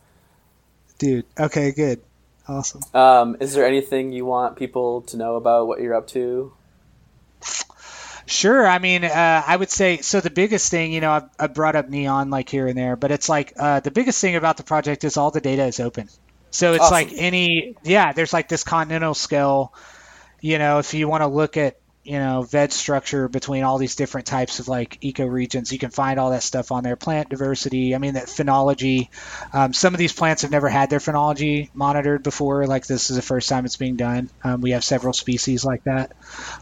dude. 0.98 1.24
Okay, 1.38 1.70
good, 1.72 2.00
awesome. 2.48 2.82
Um, 2.94 3.36
is 3.40 3.54
there 3.54 3.66
anything 3.66 4.12
you 4.12 4.24
want 4.24 4.56
people 4.56 5.02
to 5.02 5.16
know 5.16 5.36
about 5.36 5.66
what 5.66 5.80
you're 5.80 5.94
up 5.94 6.06
to? 6.08 6.52
Sure. 8.26 8.66
I 8.66 8.78
mean, 8.78 9.04
uh, 9.04 9.42
I 9.46 9.56
would 9.56 9.70
say 9.70 9.98
so. 9.98 10.20
The 10.20 10.30
biggest 10.30 10.70
thing, 10.70 10.92
you 10.92 11.00
know, 11.00 11.12
I've, 11.12 11.28
I've 11.38 11.54
brought 11.54 11.76
up 11.76 11.88
NEON 11.88 12.28
like 12.28 12.50
here 12.50 12.66
and 12.66 12.76
there, 12.76 12.94
but 12.94 13.10
it's 13.10 13.28
like 13.28 13.54
uh, 13.58 13.80
the 13.80 13.90
biggest 13.90 14.20
thing 14.20 14.36
about 14.36 14.58
the 14.58 14.64
project 14.64 15.04
is 15.04 15.16
all 15.16 15.30
the 15.30 15.40
data 15.40 15.64
is 15.64 15.80
open. 15.80 16.08
So 16.50 16.72
it's 16.74 16.82
Awesome. 16.84 16.92
like 16.94 17.12
any, 17.14 17.74
yeah, 17.84 18.12
there's 18.12 18.32
like 18.32 18.48
this 18.48 18.64
continental 18.64 19.14
scale. 19.14 19.72
You 20.40 20.58
know, 20.58 20.78
if 20.78 20.92
you 20.92 21.08
want 21.08 21.22
to 21.22 21.26
look 21.26 21.56
at, 21.56 21.78
you 22.08 22.18
know, 22.18 22.42
veg 22.42 22.72
structure 22.72 23.28
between 23.28 23.64
all 23.64 23.76
these 23.78 23.94
different 23.96 24.26
types 24.26 24.60
of 24.60 24.68
like 24.68 24.98
ecoregions, 25.02 25.70
you 25.70 25.78
can 25.78 25.90
find 25.90 26.18
all 26.18 26.30
that 26.30 26.42
stuff 26.42 26.72
on 26.72 26.82
there. 26.82 26.96
Plant 26.96 27.28
diversity, 27.28 27.94
I 27.94 27.98
mean, 27.98 28.14
that 28.14 28.28
phenology. 28.28 29.08
Um, 29.52 29.74
some 29.74 29.92
of 29.94 29.98
these 29.98 30.14
plants 30.14 30.42
have 30.42 30.50
never 30.50 30.70
had 30.70 30.88
their 30.88 31.00
phenology 31.00 31.68
monitored 31.74 32.22
before. 32.22 32.66
Like 32.66 32.86
this 32.86 33.10
is 33.10 33.16
the 33.16 33.22
first 33.22 33.48
time 33.50 33.66
it's 33.66 33.76
being 33.76 33.96
done. 33.96 34.30
Um, 34.42 34.62
we 34.62 34.70
have 34.70 34.84
several 34.84 35.12
species 35.12 35.66
like 35.66 35.82
that. 35.84 36.12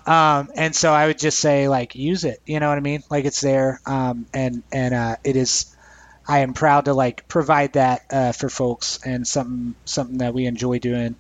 Um, 0.07 0.49
and 0.57 0.74
so 0.74 0.92
I 0.92 1.07
would 1.07 1.18
just 1.18 1.38
say 1.38 1.68
like 1.68 1.94
use 1.94 2.24
it. 2.24 2.40
You 2.44 2.61
know 2.61 2.68
what 2.68 2.78
I 2.78 2.80
mean? 2.82 3.03
Like 3.11 3.24
it's 3.24 3.40
there, 3.40 3.80
um, 3.86 4.26
and 4.34 4.64
and 4.72 4.94
uh, 4.94 5.16
it 5.24 5.36
is. 5.36 5.66
I 6.28 6.40
am 6.40 6.55
proud 6.55 6.86
to 6.86 6.94
like 6.94 7.28
provide 7.28 7.74
that 7.74 8.03
uh, 8.11 8.32
for 8.32 8.49
folks 8.49 8.99
and 9.05 9.26
something 9.26 9.76
something 9.84 10.18
that 10.18 10.34
we 10.34 10.47
enjoy 10.47 10.78
doing. 10.80 11.16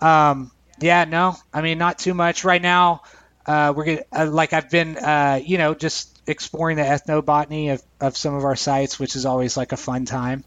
Um, 0.00 0.52
yeah, 0.80 1.04
no, 1.04 1.36
I 1.52 1.62
mean 1.62 1.78
not 1.78 1.98
too 1.98 2.14
much 2.14 2.44
right 2.44 2.60
now. 2.60 3.02
Uh, 3.46 3.72
we're 3.76 3.84
gonna, 3.84 4.02
uh, 4.12 4.26
like 4.30 4.52
I've 4.52 4.70
been, 4.70 4.96
uh, 4.96 5.40
you 5.44 5.58
know, 5.58 5.74
just 5.74 6.20
exploring 6.26 6.76
the 6.76 6.82
ethnobotany 6.82 7.72
of, 7.72 7.82
of 8.00 8.16
some 8.16 8.34
of 8.34 8.44
our 8.44 8.56
sites, 8.56 8.98
which 8.98 9.14
is 9.16 9.24
always 9.26 9.56
like 9.56 9.72
a 9.72 9.76
fun 9.76 10.04
time. 10.04 10.44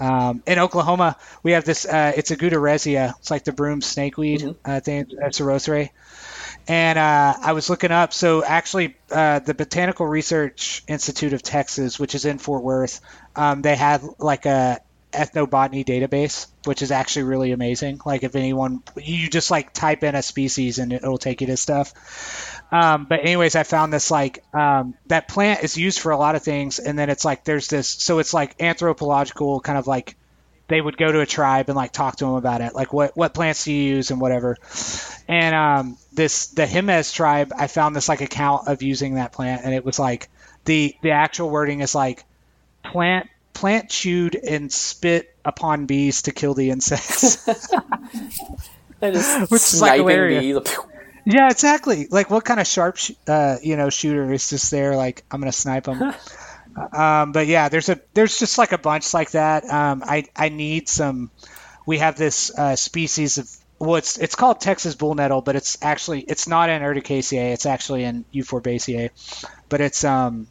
Um, 0.00 0.42
in 0.46 0.58
Oklahoma, 0.58 1.16
we 1.42 1.52
have 1.52 1.64
this. 1.64 1.84
Uh, 1.84 2.12
it's 2.16 2.30
a 2.30 2.36
Gutierrezia. 2.36 3.14
It's 3.18 3.30
like 3.30 3.44
the 3.44 3.52
broom 3.52 3.80
snakeweed. 3.80 4.42
Mhm. 4.42 4.56
I 4.64 4.80
think 4.80 5.08
it's 5.12 5.40
sarothrae. 5.40 5.90
And 6.68 6.98
uh, 6.98 7.34
I 7.42 7.52
was 7.52 7.70
looking 7.70 7.90
up. 7.90 8.12
So 8.12 8.44
actually, 8.44 8.96
uh, 9.10 9.40
the 9.40 9.54
Botanical 9.54 10.06
Research 10.06 10.84
Institute 10.88 11.32
of 11.32 11.42
Texas, 11.42 11.98
which 11.98 12.14
is 12.14 12.24
in 12.24 12.38
Fort 12.38 12.62
Worth, 12.62 13.00
um, 13.36 13.62
they 13.62 13.76
had 13.76 14.02
like 14.18 14.46
a 14.46 14.80
ethnobotany 15.12 15.84
database, 15.84 16.46
which 16.64 16.82
is 16.82 16.90
actually 16.90 17.24
really 17.24 17.52
amazing. 17.52 18.00
Like 18.04 18.22
if 18.22 18.36
anyone, 18.36 18.82
you 18.96 19.28
just 19.28 19.50
like 19.50 19.72
type 19.72 20.02
in 20.02 20.14
a 20.14 20.22
species 20.22 20.78
and 20.78 20.92
it'll 20.92 21.18
take 21.18 21.40
you 21.40 21.46
to 21.48 21.56
stuff. 21.56 21.92
Um, 22.70 23.06
but 23.08 23.20
anyways, 23.20 23.56
I 23.56 23.62
found 23.62 23.92
this 23.92 24.10
like 24.10 24.44
um, 24.54 24.94
that 25.06 25.28
plant 25.28 25.64
is 25.64 25.76
used 25.76 26.00
for 26.00 26.12
a 26.12 26.18
lot 26.18 26.34
of 26.34 26.42
things, 26.42 26.78
and 26.78 26.98
then 26.98 27.08
it's 27.08 27.24
like 27.24 27.44
there's 27.44 27.68
this. 27.68 27.88
So 27.88 28.18
it's 28.18 28.34
like 28.34 28.60
anthropological 28.60 29.60
kind 29.60 29.78
of 29.78 29.86
like 29.86 30.16
they 30.68 30.80
would 30.80 30.98
go 30.98 31.10
to 31.10 31.20
a 31.20 31.26
tribe 31.26 31.70
and 31.70 31.76
like 31.76 31.92
talk 31.92 32.16
to 32.16 32.26
them 32.26 32.34
about 32.34 32.60
it, 32.60 32.74
like 32.74 32.92
what 32.92 33.16
what 33.16 33.32
plants 33.32 33.64
do 33.64 33.72
you 33.72 33.96
use 33.96 34.10
and 34.10 34.20
whatever. 34.20 34.58
And 35.26 35.54
um, 35.54 35.98
this 36.12 36.48
the 36.48 36.66
Jemez 36.66 37.14
tribe, 37.14 37.52
I 37.56 37.68
found 37.68 37.96
this 37.96 38.08
like 38.08 38.20
account 38.20 38.68
of 38.68 38.82
using 38.82 39.14
that 39.14 39.32
plant, 39.32 39.62
and 39.64 39.74
it 39.74 39.84
was 39.84 39.98
like 39.98 40.28
the 40.66 40.94
the 41.02 41.12
actual 41.12 41.48
wording 41.48 41.80
is 41.80 41.94
like 41.94 42.24
plant 42.84 43.28
plant 43.58 43.90
chewed 43.90 44.36
and 44.36 44.72
spit 44.72 45.34
upon 45.44 45.86
bees 45.86 46.22
to 46.22 46.32
kill 46.32 46.54
the 46.54 46.70
insects. 46.70 47.44
And 49.00 49.14
just 49.14 49.40
Which 49.50 49.62
is, 49.62 49.80
like, 49.80 49.98
sniping 49.98 50.08
hilarious. 50.08 50.42
bees. 50.64 50.78
yeah, 51.24 51.50
exactly. 51.50 52.08
Like 52.10 52.30
what 52.30 52.44
kind 52.44 52.58
of 52.58 52.66
sharp, 52.66 52.96
sh- 52.96 53.12
uh, 53.28 53.56
you 53.62 53.76
know, 53.76 53.90
shooter 53.90 54.32
is 54.32 54.50
just 54.50 54.72
there? 54.72 54.96
Like 54.96 55.24
I'm 55.30 55.40
gonna 55.40 55.52
snipe 55.52 55.84
them. 55.84 56.02
um, 56.92 57.30
but 57.32 57.46
yeah, 57.46 57.68
there's 57.68 57.88
a 57.88 58.00
there's 58.14 58.36
just 58.38 58.58
like 58.58 58.72
a 58.72 58.78
bunch 58.78 59.14
like 59.14 59.30
that. 59.32 59.64
Um, 59.72 60.02
I 60.04 60.24
I 60.34 60.48
need 60.48 60.88
some. 60.88 61.30
We 61.86 61.98
have 61.98 62.16
this 62.18 62.50
uh, 62.58 62.74
species 62.74 63.38
of 63.38 63.48
well, 63.78 63.94
it's 63.96 64.18
it's 64.18 64.34
called 64.34 64.60
Texas 64.60 64.96
bull 64.96 65.14
nettle, 65.14 65.42
but 65.42 65.54
it's 65.54 65.78
actually 65.80 66.22
it's 66.22 66.48
not 66.48 66.68
in 66.68 66.82
Urticaceae. 66.82 67.52
It's 67.52 67.66
actually 67.66 68.02
in 68.02 68.24
Euphorbiaceae, 68.34 69.10
but 69.68 69.80
it's 69.80 70.02
um 70.02 70.48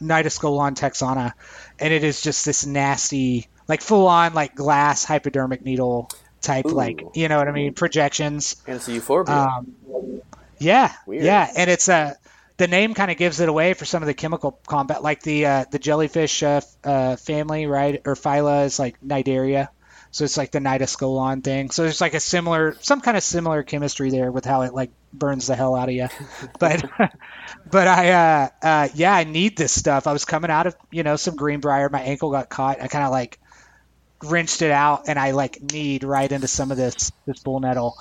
Cnidoscolus 0.00 0.74
texana, 0.76 1.34
and 1.80 1.92
it 1.92 2.04
is 2.04 2.20
just 2.20 2.44
this 2.44 2.66
nasty, 2.66 3.48
like 3.68 3.80
full 3.80 4.06
on 4.06 4.34
like 4.34 4.54
glass 4.54 5.04
hypodermic 5.04 5.64
needle 5.64 6.10
type, 6.40 6.66
Ooh. 6.66 6.70
like 6.70 7.02
you 7.14 7.28
know 7.28 7.38
what 7.38 7.48
I 7.48 7.52
mean, 7.52 7.74
projections. 7.74 8.56
And 8.66 8.76
it's 8.76 8.88
a 8.88 8.92
euphorbia. 8.92 9.34
Um, 9.34 10.22
yeah, 10.58 10.92
Weird. 11.06 11.24
yeah, 11.24 11.50
and 11.56 11.70
it's 11.70 11.88
a 11.88 12.16
the 12.58 12.68
name 12.68 12.92
kind 12.92 13.10
of 13.10 13.16
gives 13.16 13.40
it 13.40 13.48
away 13.48 13.72
for 13.72 13.86
some 13.86 14.02
of 14.02 14.06
the 14.06 14.12
chemical 14.14 14.52
combat, 14.66 15.02
like 15.02 15.22
the 15.22 15.46
uh, 15.46 15.64
the 15.70 15.78
jellyfish 15.78 16.42
uh, 16.42 16.60
uh, 16.84 17.16
family, 17.16 17.66
right, 17.66 18.02
or 18.04 18.14
phyla 18.14 18.66
is 18.66 18.78
like 18.78 19.00
Cnidaria, 19.00 19.68
so 20.12 20.24
it's 20.24 20.36
like 20.36 20.50
the 20.50 20.58
Cnidoscolus 20.58 21.44
thing. 21.44 21.70
So 21.70 21.82
there's 21.82 22.00
like 22.00 22.14
a 22.14 22.20
similar, 22.20 22.76
some 22.80 23.00
kind 23.00 23.16
of 23.16 23.22
similar 23.22 23.62
chemistry 23.62 24.10
there 24.10 24.32
with 24.32 24.44
how 24.44 24.62
it 24.62 24.74
like 24.74 24.90
burns 25.12 25.46
the 25.46 25.54
hell 25.54 25.76
out 25.76 25.88
of 25.88 25.94
you. 25.94 26.08
but 26.58 26.84
but 27.70 27.86
I 27.86 28.10
uh, 28.10 28.48
uh, 28.62 28.88
yeah, 28.94 29.14
I 29.14 29.24
need 29.24 29.56
this 29.56 29.72
stuff. 29.72 30.06
I 30.06 30.12
was 30.12 30.24
coming 30.24 30.50
out 30.50 30.66
of 30.66 30.76
you 30.90 31.02
know 31.02 31.16
some 31.16 31.36
greenbrier, 31.36 31.88
my 31.88 32.00
ankle 32.00 32.32
got 32.32 32.48
caught. 32.48 32.82
I 32.82 32.88
kind 32.88 33.04
of 33.04 33.12
like 33.12 33.38
wrenched 34.24 34.62
it 34.62 34.72
out, 34.72 35.04
and 35.06 35.18
I 35.18 35.30
like 35.30 35.62
kneed 35.62 36.02
right 36.02 36.30
into 36.30 36.48
some 36.48 36.70
of 36.72 36.76
this 36.76 37.12
this 37.26 37.40
bull 37.42 37.60
nettle. 37.60 37.96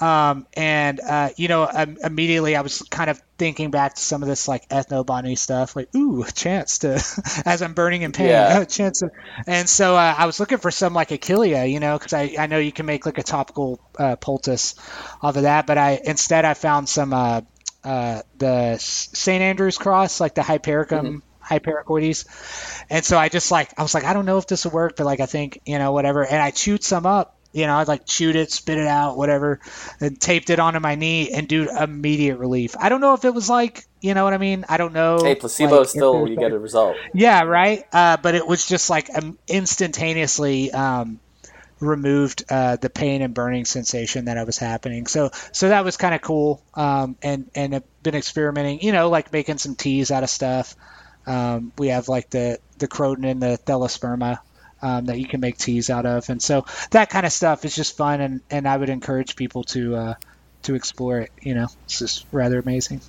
Um, 0.00 0.46
and 0.54 1.00
uh, 1.00 1.30
you 1.36 1.48
know, 1.48 1.68
um, 1.72 1.96
immediately 2.02 2.54
I 2.56 2.60
was 2.60 2.82
kind 2.82 3.08
of 3.10 3.20
thinking 3.38 3.70
back 3.70 3.94
to 3.94 4.00
some 4.00 4.22
of 4.22 4.28
this 4.28 4.48
like 4.48 4.68
ethnobotany 4.68 5.38
stuff, 5.38 5.76
like 5.76 5.94
ooh, 5.94 6.24
chance 6.34 6.78
to 6.78 6.94
as 7.46 7.62
I'm 7.62 7.74
burning 7.74 8.02
in 8.02 8.12
pain, 8.12 8.28
Yeah. 8.28 8.60
a 8.60 8.66
chance. 8.66 9.00
To, 9.00 9.10
and 9.46 9.68
so 9.68 9.96
uh, 9.96 10.14
I 10.16 10.26
was 10.26 10.38
looking 10.40 10.58
for 10.58 10.70
some 10.70 10.92
like 10.94 11.08
Achillea, 11.10 11.70
you 11.70 11.80
know, 11.80 11.98
because 11.98 12.12
I, 12.12 12.34
I 12.38 12.46
know 12.46 12.58
you 12.58 12.72
can 12.72 12.86
make 12.86 13.06
like 13.06 13.18
a 13.18 13.22
topical 13.22 13.80
uh, 13.98 14.16
poultice 14.16 14.74
off 15.22 15.36
of 15.36 15.42
that, 15.42 15.66
but 15.66 15.78
I 15.78 16.00
instead 16.04 16.44
I 16.44 16.54
found 16.54 16.88
some 16.88 17.12
uh, 17.12 17.40
uh, 17.84 18.22
the 18.36 18.76
St 18.78 19.42
Andrew's 19.42 19.78
cross, 19.78 20.20
like 20.20 20.34
the 20.34 20.42
Hypericum. 20.42 21.22
Hypericoides, 21.46 22.26
and 22.90 23.04
so 23.04 23.16
I 23.16 23.28
just 23.28 23.52
like 23.52 23.70
I 23.78 23.82
was 23.82 23.94
like 23.94 24.02
I 24.02 24.14
don't 24.14 24.26
know 24.26 24.38
if 24.38 24.48
this 24.48 24.64
will 24.64 24.72
work, 24.72 24.96
but 24.96 25.06
like 25.06 25.20
I 25.20 25.26
think 25.26 25.60
you 25.64 25.78
know 25.78 25.92
whatever, 25.92 26.26
and 26.26 26.42
I 26.42 26.50
chewed 26.50 26.82
some 26.82 27.06
up, 27.06 27.35
you 27.52 27.66
know, 27.66 27.76
I'd 27.76 27.88
like 27.88 28.06
chewed 28.06 28.36
it, 28.36 28.50
spit 28.50 28.78
it 28.78 28.86
out, 28.86 29.16
whatever, 29.16 29.60
and 30.00 30.20
taped 30.20 30.50
it 30.50 30.58
onto 30.58 30.80
my 30.80 30.94
knee, 30.94 31.30
and 31.30 31.48
dude, 31.48 31.68
immediate 31.68 32.36
relief. 32.36 32.74
I 32.78 32.88
don't 32.88 33.00
know 33.00 33.14
if 33.14 33.24
it 33.24 33.34
was 33.34 33.48
like, 33.48 33.86
you 34.00 34.14
know 34.14 34.24
what 34.24 34.34
I 34.34 34.38
mean? 34.38 34.64
I 34.68 34.76
don't 34.76 34.92
know. 34.92 35.18
Hey, 35.22 35.34
placebo 35.34 35.80
like, 35.80 35.88
still 35.88 36.28
you 36.28 36.36
get 36.36 36.52
a 36.52 36.58
result. 36.58 36.96
yeah, 37.14 37.42
right. 37.42 37.84
Uh, 37.92 38.16
but 38.18 38.34
it 38.34 38.46
was 38.46 38.66
just 38.66 38.90
like 38.90 39.08
um, 39.14 39.38
instantaneously 39.48 40.70
um, 40.72 41.18
removed 41.80 42.44
uh, 42.48 42.76
the 42.76 42.90
pain 42.90 43.22
and 43.22 43.34
burning 43.34 43.64
sensation 43.64 44.26
that 44.26 44.38
I 44.38 44.44
was 44.44 44.58
happening. 44.58 45.06
So 45.06 45.30
so 45.52 45.68
that 45.68 45.84
was 45.84 45.96
kind 45.96 46.14
of 46.14 46.22
cool. 46.22 46.62
Um, 46.74 47.16
and 47.22 47.50
and 47.54 47.74
I've 47.74 48.02
been 48.02 48.14
experimenting, 48.14 48.80
you 48.82 48.92
know, 48.92 49.08
like 49.08 49.32
making 49.32 49.58
some 49.58 49.74
teas 49.74 50.10
out 50.10 50.22
of 50.22 50.30
stuff. 50.30 50.76
Um, 51.26 51.72
we 51.78 51.88
have 51.88 52.08
like 52.08 52.30
the 52.30 52.58
the 52.78 52.88
croton 52.88 53.24
and 53.24 53.42
the 53.42 53.58
Thelesperma. 53.64 54.38
Um, 54.82 55.06
that 55.06 55.18
you 55.18 55.26
can 55.26 55.40
make 55.40 55.56
teas 55.56 55.88
out 55.88 56.04
of, 56.04 56.28
and 56.28 56.40
so 56.40 56.66
that 56.90 57.08
kind 57.08 57.24
of 57.24 57.32
stuff 57.32 57.64
is 57.64 57.74
just 57.74 57.96
fun, 57.96 58.20
and, 58.20 58.40
and 58.50 58.68
I 58.68 58.76
would 58.76 58.90
encourage 58.90 59.34
people 59.34 59.64
to 59.64 59.96
uh, 59.96 60.14
to 60.64 60.74
explore 60.74 61.20
it. 61.20 61.32
You 61.40 61.54
know, 61.54 61.68
it's 61.86 61.98
just 61.98 62.26
rather 62.30 62.58
amazing. 62.58 63.00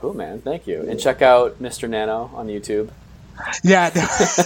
Cool, 0.00 0.14
man. 0.14 0.40
Thank 0.40 0.66
you. 0.66 0.88
And 0.88 1.00
check 1.00 1.20
out 1.20 1.60
Mr. 1.60 1.88
Nano 1.88 2.30
on 2.34 2.46
YouTube. 2.46 2.90
Yeah, 3.62 3.90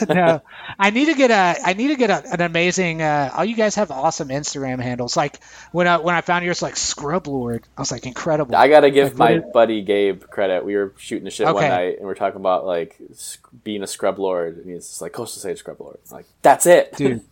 no, 0.09 0.15
no. 0.15 0.43
I 0.79 0.91
need 0.91 1.07
to 1.07 1.15
get 1.15 1.31
a. 1.31 1.61
I 1.65 1.73
need 1.75 1.89
to 1.89 1.97
get 1.97 2.11
a, 2.11 2.33
an 2.33 2.41
amazing. 2.41 3.03
Uh, 3.03 3.31
all 3.35 3.45
you 3.45 3.57
guys 3.57 3.75
have 3.77 3.91
awesome 3.91 4.29
Instagram 4.29 4.81
handles. 4.81 5.17
Like 5.17 5.41
when 5.73 5.87
I 5.87 5.99
when 5.99 6.15
I 6.15 6.21
found 6.21 6.45
yours, 6.45 6.63
like 6.63 6.77
Scrub 6.77 7.27
Lord, 7.27 7.65
I 7.77 7.81
was 7.81 7.93
like 7.93 8.07
incredible. 8.07 8.55
I 8.55 8.69
gotta 8.69 8.91
give 8.91 9.19
Like, 9.19 9.45
my 9.45 9.51
buddy 9.53 9.83
Gabe 9.83 10.23
credit. 10.25 10.65
We 10.65 10.77
were 10.77 10.93
shooting 10.99 11.25
the 11.25 11.31
shit 11.31 11.47
one 11.47 11.63
night, 11.69 11.99
and 11.99 12.07
we're 12.07 12.15
talking 12.15 12.41
about 12.41 12.67
like 12.67 12.97
being 13.65 13.83
a 13.83 13.87
scrub 13.87 14.19
lord, 14.19 14.59
and 14.59 14.71
he's 14.71 14.87
just 14.89 15.03
like 15.03 15.13
coastal 15.13 15.41
sage 15.41 15.59
scrub 15.59 15.81
lord. 15.81 15.99
I'm 16.11 16.17
like 16.17 16.27
that's 16.43 16.67
it, 16.67 16.97
dude. 16.97 17.23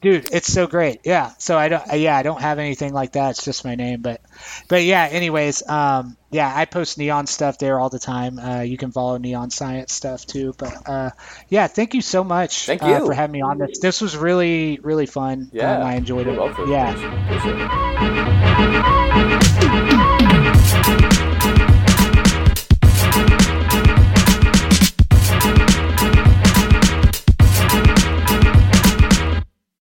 Dude, 0.00 0.28
it's 0.32 0.50
so 0.50 0.66
great. 0.66 1.00
Yeah. 1.04 1.32
So 1.38 1.58
I 1.58 1.68
don't. 1.68 1.82
Yeah, 1.94 2.16
I 2.16 2.22
don't 2.22 2.40
have 2.40 2.58
anything 2.58 2.94
like 2.94 3.12
that. 3.12 3.30
It's 3.30 3.44
just 3.44 3.66
my 3.66 3.74
name. 3.74 4.00
But, 4.00 4.22
but 4.68 4.82
yeah. 4.82 5.06
Anyways, 5.10 5.68
um, 5.68 6.16
yeah, 6.30 6.50
I 6.54 6.64
post 6.64 6.96
NEON 6.96 7.26
stuff 7.26 7.58
there 7.58 7.78
all 7.78 7.90
the 7.90 7.98
time. 7.98 8.38
Uh, 8.38 8.60
you 8.62 8.78
can 8.78 8.92
follow 8.92 9.18
NEON 9.18 9.50
science 9.50 9.92
stuff 9.92 10.24
too. 10.26 10.54
But 10.56 10.88
uh, 10.88 11.10
yeah, 11.50 11.66
thank 11.66 11.92
you 11.92 12.00
so 12.00 12.24
much 12.24 12.64
Thank 12.66 12.82
uh, 12.82 12.86
you. 12.86 13.04
for 13.06 13.12
having 13.12 13.32
me 13.32 13.42
on 13.42 13.58
this. 13.58 13.78
This 13.78 14.00
was 14.00 14.16
really 14.16 14.78
really 14.82 15.06
fun. 15.06 15.50
Yeah, 15.52 15.76
Um, 15.76 15.82
I 15.82 15.94
enjoyed 15.96 16.26
it. 16.28 16.38
Yeah. 16.68 16.96